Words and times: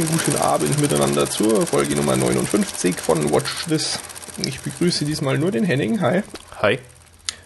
wunderschönen 0.00 0.18
guten 0.24 0.42
Abend 0.42 0.80
miteinander 0.80 1.28
zur 1.28 1.66
Folge 1.66 1.94
Nummer 1.94 2.16
59 2.16 2.96
von 2.96 3.32
Watch 3.32 3.66
This. 3.68 3.98
Ich 4.46 4.60
begrüße 4.60 5.04
diesmal 5.04 5.36
nur 5.36 5.50
den 5.50 5.64
Henning. 5.64 6.00
Hi. 6.00 6.22
Hi. 6.62 6.78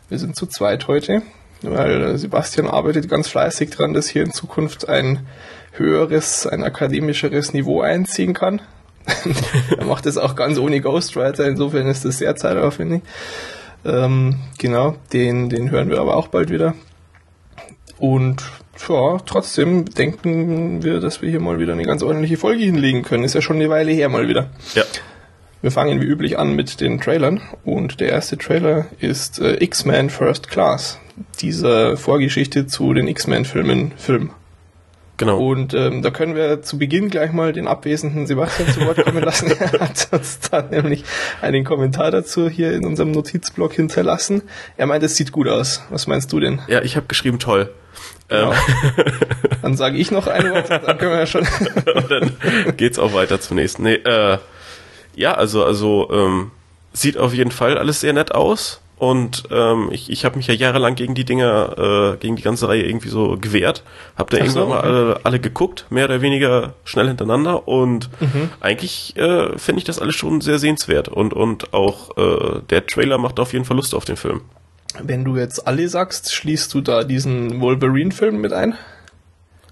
Wir 0.08 0.18
sind 0.20 0.36
zu 0.36 0.46
zweit 0.46 0.86
heute, 0.86 1.22
weil 1.62 2.16
Sebastian 2.16 2.68
arbeitet 2.68 3.08
ganz 3.08 3.26
fleißig 3.26 3.70
dran, 3.70 3.92
dass 3.92 4.06
hier 4.06 4.22
in 4.22 4.32
Zukunft 4.32 4.88
ein 4.88 5.26
höheres, 5.72 6.46
ein 6.46 6.62
akademischeres 6.62 7.54
Niveau 7.54 7.80
einziehen 7.80 8.34
kann. 8.34 8.62
er 9.76 9.84
macht 9.84 10.06
das 10.06 10.16
auch 10.16 10.36
ganz 10.36 10.56
ohne 10.58 10.80
Ghostwriter, 10.80 11.46
insofern 11.48 11.88
ist 11.88 12.04
das 12.04 12.18
sehr 12.18 12.36
zeitaufwendig. 12.36 13.02
Ähm, 13.84 14.36
genau, 14.58 14.94
den, 15.12 15.48
den 15.48 15.70
hören 15.70 15.90
wir 15.90 15.98
aber 15.98 16.16
auch 16.16 16.28
bald 16.28 16.50
wieder. 16.50 16.74
Und 17.98 18.44
ja, 18.88 19.18
trotzdem 19.24 19.84
denken 19.84 20.82
wir, 20.82 21.00
dass 21.00 21.22
wir 21.22 21.30
hier 21.30 21.40
mal 21.40 21.58
wieder 21.58 21.72
eine 21.72 21.84
ganz 21.84 22.02
ordentliche 22.02 22.36
Folge 22.36 22.64
hinlegen 22.64 23.02
können. 23.02 23.24
Ist 23.24 23.34
ja 23.34 23.42
schon 23.42 23.56
eine 23.56 23.70
Weile 23.70 23.92
her 23.92 24.08
mal 24.08 24.28
wieder. 24.28 24.50
Ja. 24.74 24.84
Wir 25.62 25.70
fangen 25.70 26.00
wie 26.00 26.04
üblich 26.04 26.38
an 26.38 26.54
mit 26.54 26.80
den 26.82 27.00
Trailern 27.00 27.40
und 27.64 28.00
der 28.00 28.10
erste 28.10 28.36
Trailer 28.36 28.86
ist 29.00 29.38
äh, 29.40 29.62
X-Men 29.64 30.10
First 30.10 30.48
Class. 30.48 30.98
Dieser 31.40 31.96
Vorgeschichte 31.96 32.66
zu 32.66 32.92
den 32.92 33.08
X-Men-Filmen 33.08 33.92
Film. 33.96 34.30
Genau. 35.16 35.38
Und 35.38 35.74
ähm, 35.74 36.02
da 36.02 36.10
können 36.10 36.34
wir 36.34 36.62
zu 36.62 36.76
Beginn 36.76 37.08
gleich 37.08 37.32
mal 37.32 37.52
den 37.52 37.68
abwesenden 37.68 38.26
Sebastian 38.26 38.68
zu 38.72 38.80
Wort 38.80 39.02
kommen 39.04 39.22
lassen. 39.22 39.52
er 39.58 39.80
hat 39.80 40.08
uns 40.10 40.40
da 40.40 40.60
nämlich 40.62 41.04
einen 41.40 41.64
Kommentar 41.64 42.10
dazu 42.10 42.48
hier 42.48 42.72
in 42.72 42.84
unserem 42.84 43.12
Notizblock 43.12 43.72
hinterlassen. 43.72 44.42
Er 44.76 44.86
meint, 44.86 45.04
es 45.04 45.16
sieht 45.16 45.30
gut 45.30 45.48
aus. 45.48 45.82
Was 45.90 46.06
meinst 46.08 46.32
du 46.32 46.40
denn? 46.40 46.60
Ja, 46.66 46.82
ich 46.82 46.96
habe 46.96 47.06
geschrieben 47.06 47.38
toll. 47.38 47.72
Genau. 48.28 48.52
Ähm. 48.52 48.58
Dann 49.62 49.76
sage 49.76 49.96
ich 49.96 50.10
noch 50.10 50.26
ein 50.26 50.50
Wort, 50.50 50.68
dann 50.68 50.98
können 50.98 51.12
wir 51.12 51.20
ja 51.20 51.26
schon. 51.26 51.46
dann 52.10 52.76
geht's 52.76 52.98
auch 52.98 53.14
weiter 53.14 53.40
zunächst. 53.40 53.78
Nee, 53.78 53.94
äh, 53.94 54.36
ja, 55.14 55.32
also, 55.32 55.64
also 55.64 56.10
ähm, 56.12 56.50
sieht 56.92 57.16
auf 57.16 57.32
jeden 57.32 57.50
Fall 57.50 57.78
alles 57.78 58.00
sehr 58.00 58.12
nett 58.12 58.34
aus. 58.34 58.82
Und 58.96 59.44
ähm, 59.50 59.88
ich, 59.90 60.10
ich 60.10 60.24
habe 60.24 60.36
mich 60.36 60.46
ja 60.46 60.54
jahrelang 60.54 60.94
gegen 60.94 61.14
die 61.14 61.24
Dinger, 61.24 62.14
äh, 62.14 62.16
gegen 62.18 62.36
die 62.36 62.42
ganze 62.42 62.68
Reihe 62.68 62.82
irgendwie 62.82 63.08
so 63.08 63.36
gewehrt. 63.40 63.82
Hab 64.16 64.30
da 64.30 64.36
Ach 64.36 64.42
irgendwann 64.42 64.62
so, 64.62 64.68
mal 64.68 64.80
alle, 64.80 65.20
alle 65.24 65.40
geguckt, 65.40 65.86
mehr 65.90 66.04
oder 66.04 66.20
weniger 66.20 66.74
schnell 66.84 67.08
hintereinander. 67.08 67.66
Und 67.66 68.08
mhm. 68.20 68.50
eigentlich 68.60 69.16
äh, 69.16 69.58
finde 69.58 69.78
ich 69.78 69.84
das 69.84 69.98
alles 69.98 70.14
schon 70.14 70.40
sehr 70.40 70.58
sehenswert. 70.58 71.08
Und, 71.08 71.34
und 71.34 71.74
auch 71.74 72.16
äh, 72.16 72.60
der 72.70 72.86
Trailer 72.86 73.18
macht 73.18 73.40
auf 73.40 73.52
jeden 73.52 73.64
Fall 73.64 73.76
Lust 73.76 73.94
auf 73.94 74.04
den 74.04 74.16
Film. 74.16 74.42
Wenn 75.02 75.24
du 75.24 75.36
jetzt 75.36 75.66
alle 75.66 75.88
sagst, 75.88 76.32
schließt 76.32 76.72
du 76.74 76.80
da 76.80 77.04
diesen 77.04 77.60
Wolverine-Film 77.60 78.40
mit 78.40 78.52
ein? 78.52 78.74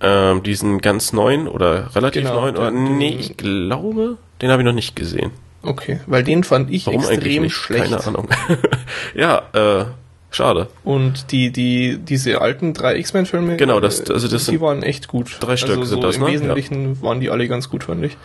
Ähm, 0.01 0.43
diesen 0.43 0.81
ganz 0.81 1.13
neuen 1.13 1.47
oder 1.47 1.95
relativ 1.95 2.23
genau, 2.23 2.41
neuen? 2.41 2.57
Oder, 2.57 2.71
nee, 2.73 3.17
ich 3.19 3.37
glaube, 3.37 4.19
den 4.41 4.51
habe 4.51 4.63
ich 4.63 4.67
noch 4.67 4.75
nicht 4.75 4.97
gesehen. 4.97 5.31
Okay, 5.63 6.01
weil 6.07 6.25
den 6.25 6.43
fand 6.43 6.71
ich 6.71 6.87
Warum 6.87 7.05
extrem 7.09 7.49
schlecht. 7.49 7.85
Keine 7.85 8.05
Ahnung. 8.05 8.29
ja, 9.15 9.43
äh, 9.53 9.85
schade. 10.33 10.67
Und 10.83 11.31
die, 11.31 11.53
die, 11.53 11.99
diese 11.99 12.41
alten 12.41 12.75
drei 12.75 12.99
X-Men-Filme, 12.99 13.57
genau, 13.59 13.79
das, 13.79 14.11
also 14.11 14.27
das 14.27 14.47
die 14.47 14.61
waren 14.61 14.83
echt 14.83 15.07
gut. 15.07 15.37
Drei 15.39 15.57
Stück 15.57 15.71
also 15.71 15.85
so 15.85 15.91
sind 15.91 16.03
das, 16.03 16.17
Im 16.17 16.23
ne? 16.23 16.29
Wesentlichen 16.33 16.95
ja. 16.95 17.03
waren 17.03 17.21
die 17.21 17.31
alle 17.31 17.47
ganz 17.47 17.71
gut, 17.71 17.85
fand 17.85 18.05
ich. 18.05 18.17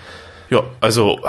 Ja, 0.50 0.64
also, 0.81 1.20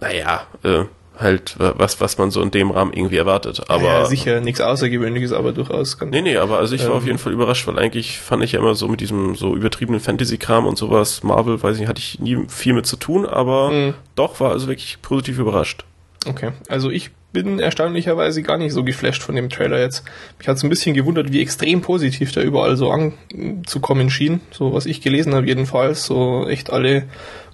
naja, 0.00 0.46
äh, 0.62 0.84
halt 1.20 1.56
was, 1.58 2.00
was 2.00 2.18
man 2.18 2.30
so 2.30 2.40
in 2.42 2.50
dem 2.50 2.70
Rahmen 2.70 2.92
irgendwie 2.92 3.16
erwartet. 3.16 3.62
Aber 3.68 3.84
ja, 3.84 4.04
sicher 4.06 4.40
nichts 4.40 4.60
Außergewöhnliches, 4.60 5.32
aber 5.32 5.52
durchaus 5.52 5.98
ganz. 5.98 6.12
Nee, 6.12 6.22
nee, 6.22 6.36
aber 6.36 6.58
also 6.58 6.74
ich 6.74 6.82
war 6.82 6.90
ähm, 6.90 6.96
auf 6.96 7.06
jeden 7.06 7.18
Fall 7.18 7.32
überrascht, 7.32 7.66
weil 7.66 7.78
eigentlich 7.78 8.18
fand 8.18 8.42
ich 8.42 8.52
ja 8.52 8.60
immer 8.60 8.74
so 8.74 8.88
mit 8.88 9.00
diesem 9.00 9.34
so 9.36 9.54
übertriebenen 9.54 10.00
Fantasy-Kram 10.00 10.66
und 10.66 10.78
sowas, 10.78 11.22
Marvel, 11.22 11.62
weiß 11.62 11.78
ich, 11.78 11.86
hatte 11.86 12.00
ich 12.00 12.18
nie 12.20 12.38
viel 12.48 12.72
mit 12.72 12.86
zu 12.86 12.96
tun, 12.96 13.26
aber 13.26 13.70
mhm. 13.70 13.94
doch 14.14 14.40
war 14.40 14.52
also 14.52 14.68
wirklich 14.68 14.98
positiv 15.02 15.38
überrascht. 15.38 15.84
Okay, 16.26 16.50
also 16.68 16.90
ich 16.90 17.10
bin 17.32 17.60
erstaunlicherweise 17.60 18.42
gar 18.42 18.58
nicht 18.58 18.72
so 18.72 18.84
geflasht 18.84 19.22
von 19.22 19.36
dem 19.36 19.48
Trailer 19.48 19.78
jetzt. 19.78 20.04
Mich 20.38 20.48
hat 20.48 20.56
es 20.56 20.64
ein 20.64 20.68
bisschen 20.68 20.94
gewundert, 20.94 21.32
wie 21.32 21.40
extrem 21.40 21.80
positiv 21.80 22.32
da 22.32 22.42
überall 22.42 22.76
so 22.76 22.90
anzukommen 22.90 24.10
schien. 24.10 24.40
So 24.50 24.72
was 24.72 24.86
ich 24.86 25.00
gelesen 25.00 25.34
habe 25.34 25.46
jedenfalls. 25.46 26.04
So 26.04 26.48
echt 26.48 26.70
alle 26.70 27.04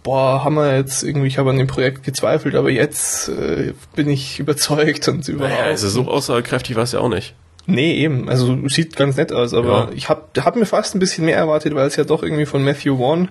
boah, 0.07 0.49
wir 0.51 0.77
jetzt 0.77 1.03
irgendwie, 1.03 1.27
ich 1.27 1.37
habe 1.37 1.51
an 1.51 1.59
dem 1.59 1.67
Projekt 1.67 2.05
gezweifelt, 2.05 2.55
aber 2.55 2.71
jetzt 2.71 3.29
äh, 3.29 3.75
bin 3.97 4.09
ich 4.09 4.39
überzeugt 4.39 5.09
und 5.09 5.29
überhaupt. 5.29 5.53
Naja, 5.53 5.65
also 5.67 5.89
so 5.89 6.09
aussagekräftig 6.09 6.77
war 6.77 6.85
es 6.85 6.93
ja 6.93 7.01
auch 7.01 7.09
nicht. 7.09 7.35
Nee, 7.67 7.95
eben. 7.95 8.29
Also 8.29 8.57
sieht 8.69 8.95
ganz 8.95 9.17
nett 9.17 9.33
aus, 9.33 9.53
aber 9.53 9.89
ja. 9.89 9.91
ich 9.93 10.09
habe 10.09 10.23
hab 10.39 10.55
mir 10.55 10.67
fast 10.67 10.95
ein 10.95 11.01
bisschen 11.01 11.25
mehr 11.25 11.37
erwartet, 11.37 11.75
weil 11.75 11.89
es 11.89 11.97
ja 11.97 12.05
doch 12.05 12.23
irgendwie 12.23 12.47
von 12.47 12.65
Matthew 12.65 12.99
Vaughn 12.99 13.29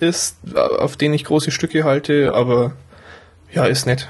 ist, 0.00 0.38
auf 0.56 0.96
den 0.96 1.12
ich 1.12 1.24
große 1.24 1.50
Stücke 1.50 1.84
halte, 1.84 2.32
aber 2.34 2.72
ja, 3.52 3.66
ist 3.66 3.86
nett. 3.86 4.08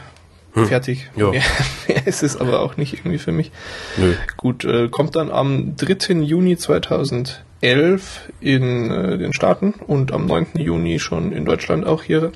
Hm. 0.55 0.67
Fertig. 0.67 1.11
Ja. 1.17 1.31
Mehr, 1.31 1.43
mehr 1.89 2.07
ist 2.07 2.23
es 2.23 2.37
aber 2.37 2.61
auch 2.61 2.77
nicht 2.77 2.95
irgendwie 2.95 3.19
für 3.19 3.33
mich. 3.33 3.53
Nö. 3.97 4.15
Gut, 4.37 4.65
äh, 4.65 4.89
kommt 4.89 5.17
dann 5.17 5.31
am 5.31 5.77
3. 5.77 6.15
Juni 6.23 6.57
2000 6.57 7.45
11 7.65 8.31
in 8.41 8.91
äh, 8.91 9.17
den 9.17 9.33
Staaten 9.33 9.73
und 9.87 10.13
am 10.13 10.27
9. 10.27 10.49
Juni 10.59 10.99
schon 10.99 11.33
in 11.33 11.47
Deutschland 11.47 11.87
auch 11.87 12.03
hier. 12.03 12.31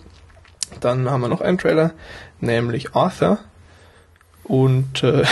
Dann 0.81 1.11
haben 1.11 1.21
wir 1.21 1.29
noch 1.29 1.43
einen 1.43 1.59
Trailer, 1.59 1.93
nämlich 2.41 2.95
Arthur. 2.95 3.39
Und 4.45 5.03
äh, 5.03 5.25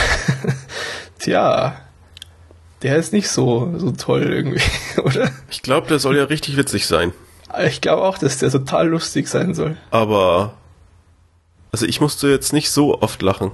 tja, 1.18 1.80
der 2.82 2.96
ist 2.96 3.14
nicht 3.14 3.30
so, 3.30 3.72
so 3.78 3.92
toll 3.92 4.24
irgendwie, 4.24 4.60
oder? 5.02 5.30
Ich 5.50 5.62
glaube, 5.62 5.88
der 5.88 5.98
soll 5.98 6.16
ja 6.16 6.24
richtig 6.24 6.58
witzig 6.58 6.86
sein. 6.86 7.12
Ich 7.66 7.80
glaube 7.80 8.02
auch, 8.02 8.18
dass 8.18 8.38
der 8.38 8.50
total 8.50 8.88
lustig 8.88 9.28
sein 9.28 9.54
soll. 9.54 9.78
Aber 9.90 10.54
also 11.76 11.84
ich 11.84 12.00
musste 12.00 12.28
jetzt 12.28 12.54
nicht 12.54 12.70
so 12.70 13.02
oft 13.02 13.20
lachen 13.20 13.50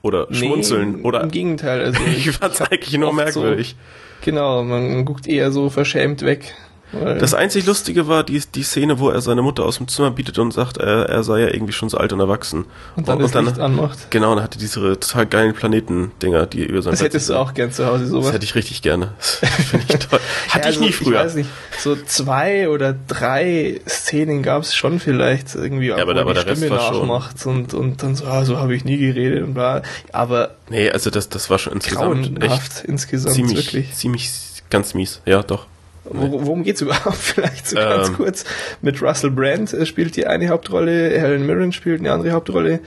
oder 0.00 0.26
nee, 0.30 0.36
schmunzeln 0.36 1.02
oder 1.02 1.20
im 1.20 1.30
Gegenteil, 1.30 1.84
also 1.84 2.02
ich 2.16 2.30
fand's 2.30 2.62
eigentlich 2.62 2.96
nur 2.96 3.12
merkwürdig. 3.12 3.76
So 3.78 4.24
Genau, 4.24 4.64
man 4.64 5.04
guckt 5.04 5.26
eher 5.26 5.52
so 5.52 5.68
verschämt 5.68 6.22
weg. 6.22 6.54
Das 6.92 7.34
einzig 7.34 7.66
Lustige 7.66 8.08
war 8.08 8.24
die, 8.24 8.40
die 8.54 8.62
Szene, 8.62 8.98
wo 8.98 9.10
er 9.10 9.20
seine 9.20 9.42
Mutter 9.42 9.64
aus 9.64 9.76
dem 9.76 9.88
Zimmer 9.88 10.10
bietet 10.10 10.38
und 10.38 10.52
sagt, 10.52 10.78
er, 10.78 11.06
er 11.08 11.22
sei 11.22 11.40
ja 11.40 11.48
irgendwie 11.48 11.72
schon 11.72 11.88
so 11.88 11.98
alt 11.98 12.12
und 12.12 12.20
erwachsen. 12.20 12.64
Und 12.96 13.08
dann 13.08 13.18
und, 13.18 13.24
und 13.24 13.34
dann, 13.34 13.44
Licht 13.46 13.58
anmacht. 13.58 14.10
Genau, 14.10 14.30
und 14.30 14.36
dann 14.36 14.44
hatte 14.44 14.58
diese 14.58 14.80
total 14.80 15.26
geilen 15.26 15.54
Planeten-Dinger, 15.54 16.46
die 16.46 16.64
über 16.64 16.80
sein 16.80 16.92
Das 16.92 17.00
Bett 17.00 17.12
hättest 17.12 17.28
du 17.28 17.34
auch 17.34 17.52
gern 17.52 17.72
zu 17.72 17.86
Hause, 17.86 18.06
sowas. 18.06 18.26
Das 18.26 18.34
hätte 18.34 18.44
ich 18.44 18.54
richtig 18.54 18.82
gerne. 18.82 19.12
Finde 19.18 19.86
ich 19.88 19.98
toll. 19.98 20.20
Hatte 20.48 20.58
ja, 20.60 20.64
also, 20.64 20.80
ich 20.80 20.86
nie 20.86 20.92
früher. 20.92 21.18
Ich 21.18 21.24
weiß 21.26 21.34
nicht, 21.34 21.50
so 21.78 21.96
zwei 21.96 22.68
oder 22.68 22.94
drei 23.06 23.80
Szenen 23.86 24.42
gab 24.42 24.62
es 24.62 24.74
schon 24.74 24.98
vielleicht 24.98 25.54
irgendwie, 25.54 25.88
ja, 25.88 25.96
aber, 25.96 26.14
wo 26.14 26.20
aber 26.20 26.34
die 26.34 26.40
Stimme 26.40 26.68
nachmacht 26.68 27.44
und, 27.46 27.74
und 27.74 28.02
dann 28.02 28.16
so, 28.16 28.24
ah, 28.24 28.44
so 28.44 28.56
habe 28.58 28.74
ich 28.74 28.84
nie 28.84 28.96
geredet 28.96 29.42
und 29.44 29.54
bla. 29.54 29.82
Aber 30.12 30.52
Nee, 30.70 30.90
also 30.90 31.10
das, 31.10 31.28
das 31.28 31.50
war 31.50 31.58
schon 31.58 31.74
insgesamt 31.74 32.42
echt 32.42 32.84
insgesamt 32.84 33.34
ziemlich, 33.34 33.72
wirklich. 33.72 33.94
ziemlich 33.94 34.30
ganz 34.70 34.94
mies, 34.94 35.20
ja 35.24 35.42
doch. 35.42 35.66
Worum 36.10 36.62
geht's 36.62 36.80
überhaupt? 36.80 37.16
Vielleicht 37.18 37.68
so 37.68 37.76
ganz 37.76 38.08
ähm. 38.08 38.14
kurz. 38.14 38.44
Mit 38.82 39.02
Russell 39.02 39.30
Brand 39.30 39.72
äh, 39.72 39.86
spielt 39.86 40.16
die 40.16 40.26
eine 40.26 40.48
Hauptrolle, 40.48 41.10
Helen 41.18 41.46
Mirren 41.46 41.72
spielt 41.72 42.00
eine 42.00 42.12
andere 42.12 42.32
Hauptrolle 42.32 42.80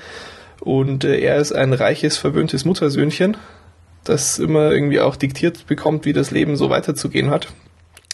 und 0.59 1.03
äh, 1.03 1.19
er 1.19 1.37
ist 1.37 1.51
ein 1.51 1.73
reiches, 1.73 2.17
verwöhntes 2.17 2.65
Muttersöhnchen, 2.65 3.37
das 4.03 4.39
immer 4.39 4.71
irgendwie 4.71 4.99
auch 4.99 5.15
diktiert 5.15 5.67
bekommt, 5.67 6.05
wie 6.05 6.13
das 6.13 6.31
Leben 6.31 6.55
so 6.55 6.69
weiterzugehen 6.69 7.29
hat. 7.29 7.47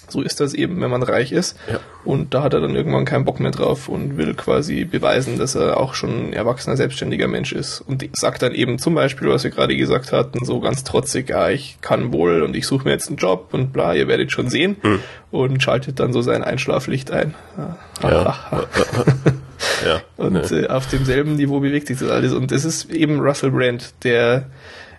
So 0.10 0.22
ist 0.22 0.40
das 0.40 0.54
eben, 0.54 0.80
wenn 0.80 0.90
man 0.90 1.04
reich 1.04 1.34
ist. 1.34 1.58
Ja. 1.70 1.80
Und 2.06 2.34
da 2.34 2.44
hat 2.44 2.54
er 2.54 2.62
dann 2.62 2.76
irgendwann 2.76 3.04
keinen 3.04 3.26
Bock 3.26 3.42
mehr 3.42 3.52
drauf 3.52 3.90
und 3.90 4.16
will 4.18 4.34
quasi 4.36 4.86
beweisen, 4.86 5.38
dass 5.38 5.56
er 5.56 5.78
auch 5.78 5.96
schon 5.96 6.30
ein 6.30 6.34
erwachsener, 6.34 6.78
selbstständiger 6.78 7.28
Mensch 7.28 7.52
ist. 7.52 7.82
Und 7.82 8.08
sagt 8.14 8.42
dann 8.42 8.54
eben 8.54 8.80
zum 8.80 8.96
Beispiel, 8.96 9.28
was 9.28 9.44
wir 9.44 9.52
gerade 9.52 9.76
gesagt 9.76 10.14
hatten, 10.14 10.46
so 10.46 10.62
ganz 10.62 10.86
trotzig, 10.86 11.30
ja, 11.30 11.50
ich 11.50 11.80
kann 11.82 12.14
wohl 12.14 12.42
und 12.42 12.56
ich 12.56 12.66
suche 12.66 12.86
mir 12.86 12.92
jetzt 12.92 13.10
einen 13.10 13.18
Job 13.18 13.50
und 13.52 13.74
bla, 13.74 13.94
ihr 13.94 14.08
werdet 14.08 14.32
schon 14.32 14.50
sehen. 14.50 14.78
Hm. 14.82 15.00
Und 15.30 15.62
schaltet 15.62 16.00
dann 16.00 16.14
so 16.14 16.22
sein 16.22 16.42
Einschlaflicht 16.42 17.12
ein. 17.12 17.34
Ja. 17.58 17.78
ja. 18.02 18.38
Und 20.18 20.52
nee. 20.52 20.58
äh, 20.58 20.68
auf 20.68 20.88
demselben 20.88 21.36
Niveau 21.36 21.60
bewegt 21.60 21.88
sich 21.88 22.00
das 22.00 22.10
alles. 22.10 22.34
Und 22.34 22.52
das 22.52 22.64
ist 22.64 22.92
eben 22.92 23.20
Russell 23.20 23.52
Brand, 23.52 23.94
der, 24.04 24.46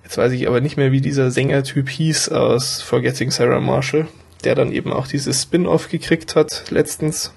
jetzt 0.04 0.18
weiß 0.18 0.32
ich 0.32 0.46
aber 0.46 0.60
nicht 0.60 0.76
mehr, 0.76 0.92
wie 0.92 1.00
dieser 1.00 1.30
Sängertyp 1.30 1.88
hieß 1.88 2.30
aus 2.30 2.82
Forgetting 2.82 3.30
Sarah 3.30 3.60
Marshall 3.60 4.06
der 4.44 4.54
dann 4.54 4.72
eben 4.72 4.92
auch 4.92 5.06
dieses 5.06 5.42
Spin-off 5.42 5.88
gekriegt 5.88 6.36
hat 6.36 6.64
letztens. 6.70 7.32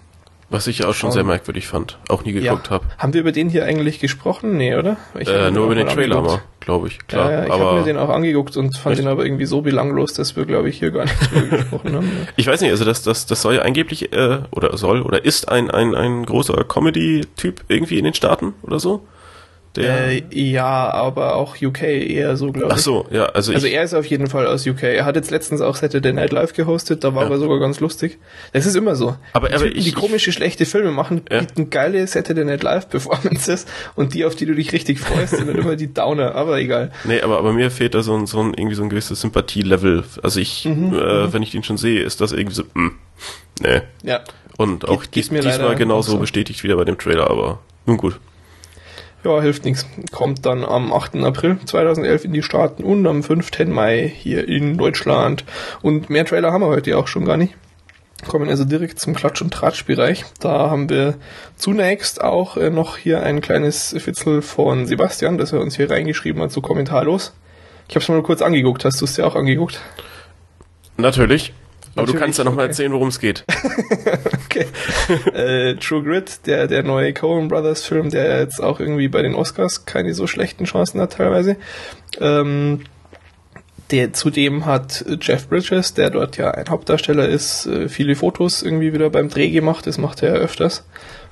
Was 0.50 0.68
ich 0.68 0.84
auch 0.84 0.94
schon 0.94 1.12
um, 1.12 1.14
sehr 1.14 1.24
merkwürdig 1.24 1.66
fand, 1.66 1.98
auch 2.10 2.26
nie 2.26 2.34
geguckt 2.34 2.68
ja. 2.68 2.72
habe. 2.72 2.86
Haben 2.98 3.14
wir 3.14 3.22
über 3.22 3.32
den 3.32 3.48
hier 3.48 3.64
eigentlich 3.64 4.00
gesprochen? 4.00 4.58
Nee, 4.58 4.76
oder? 4.76 4.98
Äh, 5.18 5.50
nur 5.50 5.64
über 5.64 5.76
den 5.76 5.88
Trailer, 5.88 6.42
glaube 6.60 6.90
ich. 6.90 7.00
Klar, 7.08 7.32
ja, 7.32 7.40
ja, 7.40 7.46
ich 7.46 7.52
habe 7.54 7.80
mir 7.80 7.86
den 7.86 7.98
auch 7.98 8.10
angeguckt 8.10 8.58
und 8.58 8.76
fand 8.76 8.94
echt? 8.94 9.06
den 9.06 9.10
aber 9.10 9.24
irgendwie 9.24 9.46
so 9.46 9.62
belanglos, 9.62 10.14
dass 10.14 10.36
wir, 10.36 10.46
glaube 10.46 10.68
ich, 10.68 10.80
hier 10.80 10.92
gar 10.92 11.06
nicht 11.06 11.32
drüber 11.32 11.48
gesprochen 11.58 11.96
haben. 11.96 12.12
Ich 12.36 12.48
weiß 12.48 12.60
nicht, 12.60 12.72
also 12.72 12.84
das, 12.84 13.02
das, 13.02 13.26
das 13.28 13.42
soll 13.42 13.56
ja 13.56 13.62
angeblich, 13.62 14.12
äh, 14.12 14.40
oder 14.52 14.76
soll, 14.78 15.04
oder 15.04 15.24
ist 15.24 15.48
ein, 15.48 15.72
ein, 15.72 15.96
ein 15.96 16.26
großer 16.26 16.66
Comedy-Typ 16.66 17.64
irgendwie 17.70 17.98
in 17.98 18.04
den 18.04 18.14
Staaten 18.14 18.54
oder 18.64 18.78
so 18.78 19.08
Äh, 19.78 20.24
ja, 20.32 20.90
aber 20.92 21.36
auch 21.36 21.56
UK 21.62 21.84
eher 21.84 22.36
so, 22.36 22.52
glaube 22.52 22.68
ich. 22.68 22.74
Ach 22.74 22.78
so, 22.78 23.08
ja, 23.10 23.28
also, 23.28 23.54
Also 23.54 23.68
er 23.68 23.84
ist 23.84 23.94
auf 23.94 24.06
jeden 24.06 24.28
Fall 24.28 24.46
aus 24.46 24.68
UK. 24.68 24.84
Er 24.84 25.06
hat 25.06 25.16
jetzt 25.16 25.32
letztens 25.32 25.62
auch 25.62 25.78
Saturday 25.78 26.12
Night 26.12 26.32
Live 26.34 26.54
gehostet, 26.54 27.04
da 27.06 27.16
war 27.16 27.24
Ja. 27.26 27.30
er 27.32 27.38
sogar 27.38 27.60
ganz 27.60 27.80
lustig. 27.80 28.18
Das 28.52 28.66
ist 28.66 28.76
immer 28.76 28.96
so. 28.96 29.16
Aber- 29.32 29.48
die 29.48 29.54
aber 29.56 29.64
Typen, 29.66 29.78
ich- 29.80 29.86
die 29.86 29.92
komische, 29.94 30.32
schlechte 30.34 30.66
Filme 30.66 30.92
machen, 30.92 31.22
Ja. 31.32 31.40
bieten 31.40 31.70
geile 31.70 32.06
Saturday 32.06 32.44
Night 32.44 32.64
Live 32.64 32.90
Performances 32.90 33.66
und 33.96 34.14
die, 34.14 34.26
auf 34.26 34.36
die 34.36 34.46
du 34.46 34.56
dich 34.56 34.74
richtig 34.74 35.00
freust, 35.00 35.38
sind 35.38 35.48
dann 35.48 35.56
immer 35.58 35.78
die 35.78 35.94
Downer, 35.94 36.36
aber 36.36 36.58
egal. 36.60 36.92
nee, 37.06 37.22
aber, 37.22 37.38
aber 37.38 37.54
mir 37.54 37.72
fehlt 37.72 37.96
da 37.96 38.02
so 38.02 38.14
ein, 38.14 38.26
so 38.28 38.40
ein, 38.42 38.54
irgendwie 38.54 38.76
so 38.76 38.84
ein 38.84 38.90
gewisses 38.90 39.22
Sympathielevel. 39.22 40.04
Also 40.22 40.40
ich, 40.42 40.66
Mhm, 40.66 40.94
äh, 40.94 41.32
wenn 41.32 41.44
ich 41.44 41.52
den 41.52 41.64
schon 41.64 41.78
sehe, 41.78 42.02
ist 42.04 42.20
das 42.20 42.34
irgendwie 42.34 42.56
so, 42.56 42.64
mh, 42.74 42.92
nee. 43.62 43.82
Ja. 44.04 44.20
Und 44.58 44.88
auch 44.88 45.02
geht 45.04 45.16
dies, 45.16 45.32
mir 45.32 45.40
diesmal 45.42 45.76
genauso 45.76 46.12
so. 46.12 46.18
bestätigt 46.18 46.64
wieder 46.64 46.76
bei 46.76 46.84
dem 46.84 46.98
Trailer, 46.98 47.30
aber 47.32 47.60
nun 47.86 47.96
gut. 47.98 48.20
Ja, 49.24 49.40
hilft 49.40 49.66
nichts. 49.66 49.86
Kommt 50.12 50.46
dann 50.48 50.66
am 50.66 50.92
8. 50.92 51.18
April 51.18 51.60
2011 51.64 52.26
in 52.26 52.34
die 52.34 52.42
Staaten 52.42 52.84
und 52.84 53.06
am 53.06 53.22
5. 53.22 53.68
Mai 53.68 54.12
hier 54.14 54.48
in 54.48 54.78
Deutschland. 54.78 55.46
Und 55.84 56.10
mehr 56.10 56.26
Trailer 56.26 56.52
haben 56.52 56.62
wir 56.62 56.70
heute 56.70 56.98
auch 56.98 57.08
schon 57.08 57.26
gar 57.26 57.38
nicht. 57.38 57.54
Kommen 58.28 58.50
also 58.50 58.66
direkt 58.66 59.00
zum 59.00 59.16
Klatsch- 59.16 59.42
und 59.42 59.54
Tratsch-Bereich. 59.54 60.26
Da 60.40 60.70
haben 60.70 60.90
wir 60.90 61.16
zunächst 61.56 62.24
auch 62.24 62.58
äh, 62.58 62.70
noch 62.70 62.98
hier 62.98 63.24
ein 63.24 63.42
kleines 63.42 63.96
Fitzel 63.98 64.42
von 64.42 64.86
Sebastian, 64.86 65.38
das 65.38 65.54
er 65.54 65.62
uns 65.62 65.76
hier 65.76 65.90
reingeschrieben 65.90 66.42
hat, 66.42 66.52
so 66.52 66.62
kommentarlos. 66.62 67.34
Ich 67.90 67.96
habe 67.96 68.04
es 68.04 68.10
mal 68.10 68.24
kurz 68.24 68.42
angeguckt. 68.42 68.86
Hast 68.86 69.02
du 69.02 69.06
es 69.06 69.16
dir 69.16 69.26
auch 69.26 69.36
angeguckt? 69.36 69.82
Natürlich. 70.98 71.54
Aber 71.96 72.08
du 72.08 72.14
kannst 72.14 72.38
ja 72.38 72.44
noch 72.44 72.56
mal 72.56 72.64
okay. 72.64 72.70
erzählen, 72.70 72.92
worum 72.94 73.10
es 73.10 73.20
geht. 73.20 73.46
Okay. 74.52 74.66
äh, 75.34 75.76
True 75.76 76.04
Grit, 76.04 76.46
der, 76.46 76.68
der 76.68 76.84
neue 76.84 77.14
Coen 77.14 77.48
Brothers 77.48 77.86
Film, 77.86 78.10
der 78.10 78.42
jetzt 78.42 78.62
auch 78.62 78.82
irgendwie 78.82 79.08
bei 79.08 79.22
den 79.22 79.34
Oscars 79.34 79.86
keine 79.86 80.14
so 80.14 80.28
schlechten 80.28 80.66
Chancen 80.66 81.00
hat 81.00 81.14
teilweise. 81.14 81.56
Ähm, 82.20 82.82
der 83.92 84.12
zudem 84.12 84.66
hat 84.66 85.06
Jeff 85.22 85.48
Bridges, 85.48 85.94
der 85.94 86.10
dort 86.10 86.36
ja 86.36 86.52
ein 86.52 86.68
Hauptdarsteller 86.70 87.30
ist, 87.30 87.66
äh, 87.66 87.88
viele 87.88 88.16
Fotos 88.16 88.62
irgendwie 88.62 88.94
wieder 88.94 89.10
beim 89.10 89.30
Dreh 89.30 89.50
gemacht. 89.52 89.88
Das 89.88 89.98
macht 89.98 90.22
er 90.22 90.36
ja 90.36 90.36
öfters. 90.36 90.86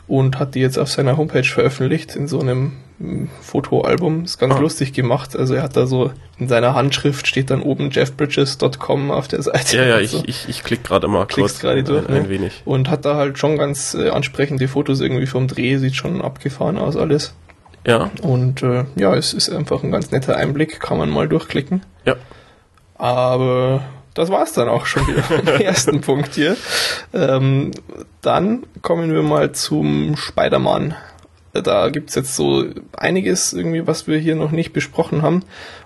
Und 0.10 0.40
hat 0.40 0.56
die 0.56 0.60
jetzt 0.60 0.78
auf 0.78 0.90
seiner 0.90 1.16
Homepage 1.16 1.44
veröffentlicht 1.44 2.16
in 2.16 2.28
so 2.28 2.40
einem 2.42 2.74
mm, 2.98 3.26
Fotoalbum. 3.42 4.26
Ist 4.26 4.40
ganz 4.40 4.56
Ah. 4.56 4.60
lustig 4.60 4.92
gemacht. 4.92 5.36
Also 5.38 5.54
er 5.54 5.64
hat 5.64 5.78
da 5.78 5.86
so 5.88 6.12
in 6.40 6.48
seiner 6.50 6.74
Handschrift 6.74 7.28
steht 7.28 7.50
dann 7.52 7.62
oben 7.62 7.92
jeffbridges.com 7.92 9.12
auf 9.12 9.28
der 9.28 9.42
Seite. 9.44 9.78
Ja, 9.78 9.86
ja, 9.86 10.00
ich, 10.00 10.12
so 10.12 10.24
ich, 10.26 10.50
ich 10.50 10.64
klick 10.64 10.84
gerade 10.84 11.08
mal 11.08 11.28
kurz 11.28 11.60
gerade 11.60 11.84
durch, 11.84 12.10
ein, 12.10 12.14
ein 12.16 12.24
ne? 12.24 12.30
wenig. 12.30 12.62
Und 12.66 12.90
hat 12.90 13.06
da 13.06 13.16
halt 13.16 13.38
schon 13.38 13.58
ganz 13.58 13.94
äh, 13.94 14.10
ansprechende 14.10 14.68
Fotos 14.68 15.00
irgendwie 15.00 15.28
vom 15.28 15.48
Dreh, 15.48 15.78
sieht 15.78 15.96
schon 15.96 16.22
abgefahren 16.22 16.78
aus 16.78 16.98
alles. 16.98 17.36
Ja, 17.88 18.10
Und 18.24 18.62
äh, 18.64 18.86
ja, 18.98 19.16
es 19.16 19.34
ist 19.34 19.50
einfach 19.50 19.84
ein 19.84 19.92
ganz 19.92 20.12
netter 20.12 20.36
Einblick, 20.36 20.80
kann 20.82 20.98
man 20.98 21.10
mal 21.10 21.30
durchklicken. 21.30 21.84
ja. 22.06 22.16
Aber 22.98 23.82
das 24.20 24.30
war's 24.30 24.52
dann 24.52 24.68
auch 24.68 24.86
schon 24.86 25.08
wieder 25.08 25.24
vom 25.24 25.48
ersten 25.62 26.02
Punkt 26.02 26.36
hier. 26.36 26.58
Ähm, 27.14 27.72
dann 28.22 28.64
kommen 28.82 29.14
wir 29.14 29.24
mal 29.24 29.54
zum 29.54 30.18
Spider-Man. 30.18 30.94
Da 31.54 31.88
gibt's 31.88 32.16
jetzt 32.16 32.36
so 32.36 32.66
einiges 32.92 33.54
irgendwie, 33.54 33.88
was 33.88 34.08
wir 34.08 34.18
hier 34.18 34.36
noch 34.36 34.52
nicht 34.52 34.74
besprochen 34.74 35.22
haben. 35.22 35.44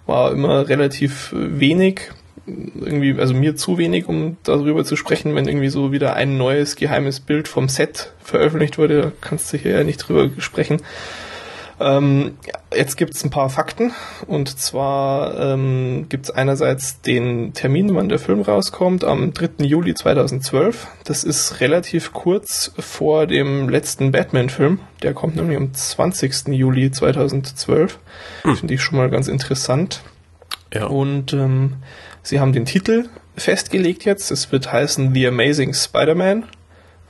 War 0.08 0.32
immer 0.32 0.68
relativ 0.68 1.30
wenig. 1.32 2.12
Irgendwie, 2.48 3.18
also 3.20 3.36
mir 3.36 3.56
zu 3.56 3.78
wenig, 3.78 4.08
um 4.08 4.38
darüber 4.42 4.84
zu 4.84 4.96
sprechen, 4.96 5.36
wenn 5.36 5.48
irgendwie 5.48 5.70
so 5.70 5.92
wieder 5.92 6.16
ein 6.16 6.36
neues 6.38 6.76
geheimes 6.76 7.20
Bild 7.20 7.48
vom 7.48 7.70
Set 7.70 8.14
veröffentlicht 8.20 8.80
wurde. 8.80 9.02
Da 9.02 9.12
kannst 9.22 9.54
du 9.54 9.58
hier 9.58 9.78
ja 9.78 9.84
nicht 9.84 10.00
drüber 10.00 10.32
sprechen. 10.40 10.82
Ähm, 11.80 12.38
jetzt 12.76 12.98
gibt's 12.98 13.24
ein 13.24 13.30
paar 13.30 13.50
Fakten. 13.50 13.92
Und 14.28 14.60
zwar 14.60 15.40
ähm, 15.40 16.08
gibt's 16.10 16.30
einerseits 16.30 17.02
den 17.02 17.54
Termin, 17.54 17.96
wann 17.96 18.10
der 18.10 18.20
Film 18.20 18.42
rauskommt, 18.42 19.04
am 19.04 19.34
3. 19.34 19.66
Juli 19.66 19.94
2012. 19.94 20.88
Das 21.04 21.24
ist 21.24 21.60
relativ 21.60 22.14
kurz 22.14 22.72
vor 22.78 23.28
dem 23.28 23.70
letzten 23.70 24.12
Batman-Film. 24.12 24.80
Der 25.02 25.14
kommt 25.14 25.36
nämlich 25.36 25.58
am 25.58 25.74
20. 25.74 26.48
Juli 26.48 26.92
2012. 26.92 28.00
Finde 28.56 28.74
ich 28.74 28.82
schon 28.82 28.98
mal 28.98 29.10
ganz 29.10 29.28
interessant. 29.28 30.02
Ja. 30.74 30.88
Und 30.88 31.34
ähm, 31.34 31.76
sie 32.22 32.40
haben 32.40 32.54
den 32.54 32.66
Titel 32.66 33.06
festgelegt 33.36 34.06
jetzt. 34.06 34.32
Es 34.32 34.52
wird 34.52 34.72
heißen 34.72 35.14
The 35.14 35.28
Amazing 35.28 35.74
Spider-Man. 35.74 36.46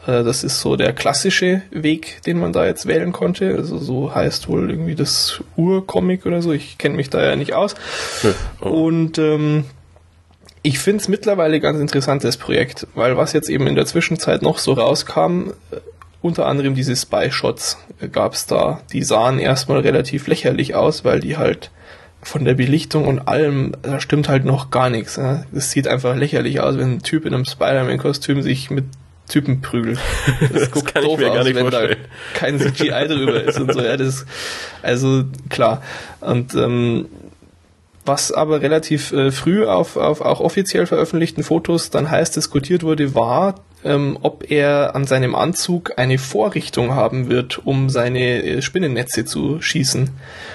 Äh, 0.06 0.24
das 0.24 0.44
ist 0.44 0.60
so 0.60 0.76
der 0.76 0.94
klassische 0.94 1.62
Weg, 1.72 2.22
den 2.26 2.40
man 2.40 2.54
da 2.54 2.66
jetzt 2.66 2.86
wählen 2.86 3.12
konnte. 3.12 3.56
Also 3.56 3.78
so 3.78 4.14
heißt 4.14 4.48
wohl 4.48 4.70
irgendwie 4.70 4.96
das 4.96 5.42
Urcomic 5.56 6.26
oder 6.26 6.42
so. 6.42 6.52
Ich 6.52 6.78
kenne 6.78 6.96
mich 6.96 7.10
da 7.10 7.24
ja 7.24 7.36
nicht 7.36 7.54
aus. 7.54 7.76
Nö. 8.24 8.34
Und 8.60 9.18
ähm, 9.18 9.66
ich 10.62 10.80
finde 10.80 11.02
es 11.02 11.08
mittlerweile 11.10 11.60
ganz 11.60 11.80
interessantes 11.80 12.38
Projekt, 12.38 12.88
weil 12.96 13.18
was 13.18 13.34
jetzt 13.34 13.50
eben 13.50 13.68
in 13.68 13.76
der 13.76 13.86
Zwischenzeit 13.86 14.42
noch 14.42 14.60
so 14.60 14.74
rauskam, 14.74 15.50
äh, 15.72 15.78
unter 16.22 16.46
anderem 16.46 16.74
diese 16.74 16.96
Spy-Shots 16.96 17.78
gab 18.14 18.34
es 18.34 18.46
da. 18.46 18.80
Die 18.94 19.04
sahen 19.04 19.40
erstmal 19.40 19.82
relativ 19.82 20.28
lächerlich 20.28 20.74
aus, 20.74 21.04
weil 21.04 21.20
die 21.20 21.36
halt 21.36 21.70
von 22.22 22.46
der 22.46 22.54
Belichtung 22.54 23.06
und 23.06 23.28
allem, 23.28 23.74
da 23.82 24.00
stimmt 24.00 24.30
halt 24.30 24.46
noch 24.46 24.72
gar 24.72 24.90
nichts. 24.90 25.18
Ne? 25.18 25.46
Es 25.54 25.72
sieht 25.72 25.86
einfach 25.86 26.16
lächerlich 26.16 26.62
aus, 26.62 26.78
wenn 26.78 26.94
ein 26.94 27.02
Typ 27.04 27.26
in 27.26 27.34
einem 27.34 27.44
Spider-Man-Kostüm 27.44 28.42
sich 28.42 28.70
mit 28.70 28.86
Typen 29.28 29.62
prügelt. 29.62 30.00
Das, 30.54 30.72
guckt 30.72 30.94
kann 30.94 31.04
ich 31.04 31.10
doof 31.10 31.20
mir 31.20 31.28
gar 31.28 31.40
aus, 31.40 31.46
nicht 31.46 31.56
wenn 31.56 31.70
da 31.70 31.80
vorstellen. 31.80 32.06
kein 32.34 32.60
CGI 32.60 33.08
drüber 33.08 33.44
ist 33.44 33.60
und 33.60 33.74
so. 33.74 33.82
Ja, 33.82 33.98
das, 33.98 34.26
also 34.82 35.24
klar. 35.50 35.82
Und 36.20 36.54
ähm, 36.56 37.08
was 38.06 38.32
aber 38.32 38.62
relativ 38.62 39.14
äh, 39.14 39.32
früh 39.32 39.66
auf, 39.66 39.96
auf 39.96 40.22
auch 40.22 40.42
offiziell 40.42 40.86
veröffentlichten 40.86 41.44
Fotos 41.44 41.90
dann 41.90 42.12
heiß 42.12 42.32
diskutiert 42.32 42.84
wurde, 42.84 43.16
war, 43.16 43.56
ähm, 43.86 44.18
ob 44.22 44.50
er 44.52 44.96
an 44.96 45.06
seinem 45.06 45.36
Anzug 45.36 45.98
eine 45.98 46.18
Vorrichtung 46.18 46.94
haben 46.96 47.30
wird, 47.30 47.66
um 47.66 47.90
seine 47.90 48.44
äh, 48.44 48.62
Spinnennetze 48.62 49.26
zu 49.26 49.62
schießen. 49.62 50.10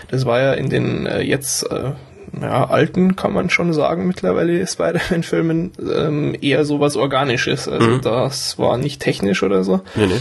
Das 0.08 0.26
war 0.26 0.40
ja 0.40 0.52
in 0.54 0.68
den 0.68 1.06
äh, 1.06 1.20
jetzt 1.22 1.70
äh, 1.70 1.92
ja, 2.40 2.68
alten, 2.68 3.16
kann 3.16 3.32
man 3.32 3.50
schon 3.50 3.72
sagen, 3.72 4.06
mittlerweile 4.06 4.66
Spider-Man-Filmen 4.66 5.72
ähm, 5.94 6.36
eher 6.40 6.64
sowas 6.64 6.96
Organisches. 6.96 7.68
Also 7.68 7.88
Mhm. 7.88 8.00
das 8.02 8.58
war 8.58 8.78
nicht 8.78 9.00
technisch 9.00 9.42
oder 9.42 9.64
so. 9.64 9.80
Nee, 9.94 10.06
nee. 10.06 10.20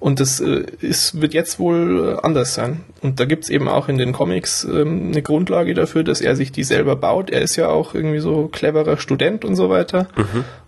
Und 0.00 0.20
das 0.20 0.38
äh, 0.38 0.62
ist, 0.80 1.20
wird 1.20 1.34
jetzt 1.34 1.58
wohl 1.58 2.16
äh, 2.16 2.24
anders 2.24 2.54
sein. 2.54 2.82
Und 3.00 3.18
da 3.18 3.24
gibt's 3.24 3.48
eben 3.50 3.66
auch 3.66 3.88
in 3.88 3.98
den 3.98 4.12
Comics 4.12 4.62
ähm, 4.62 5.08
eine 5.10 5.22
Grundlage 5.22 5.74
dafür, 5.74 6.04
dass 6.04 6.20
er 6.20 6.36
sich 6.36 6.52
die 6.52 6.62
selber 6.62 6.94
baut. 6.94 7.30
Er 7.30 7.42
ist 7.42 7.56
ja 7.56 7.68
auch 7.68 7.94
irgendwie 7.96 8.20
so 8.20 8.46
cleverer 8.46 8.96
Student 8.98 9.44
und 9.44 9.56
so 9.56 9.70
weiter. 9.70 10.06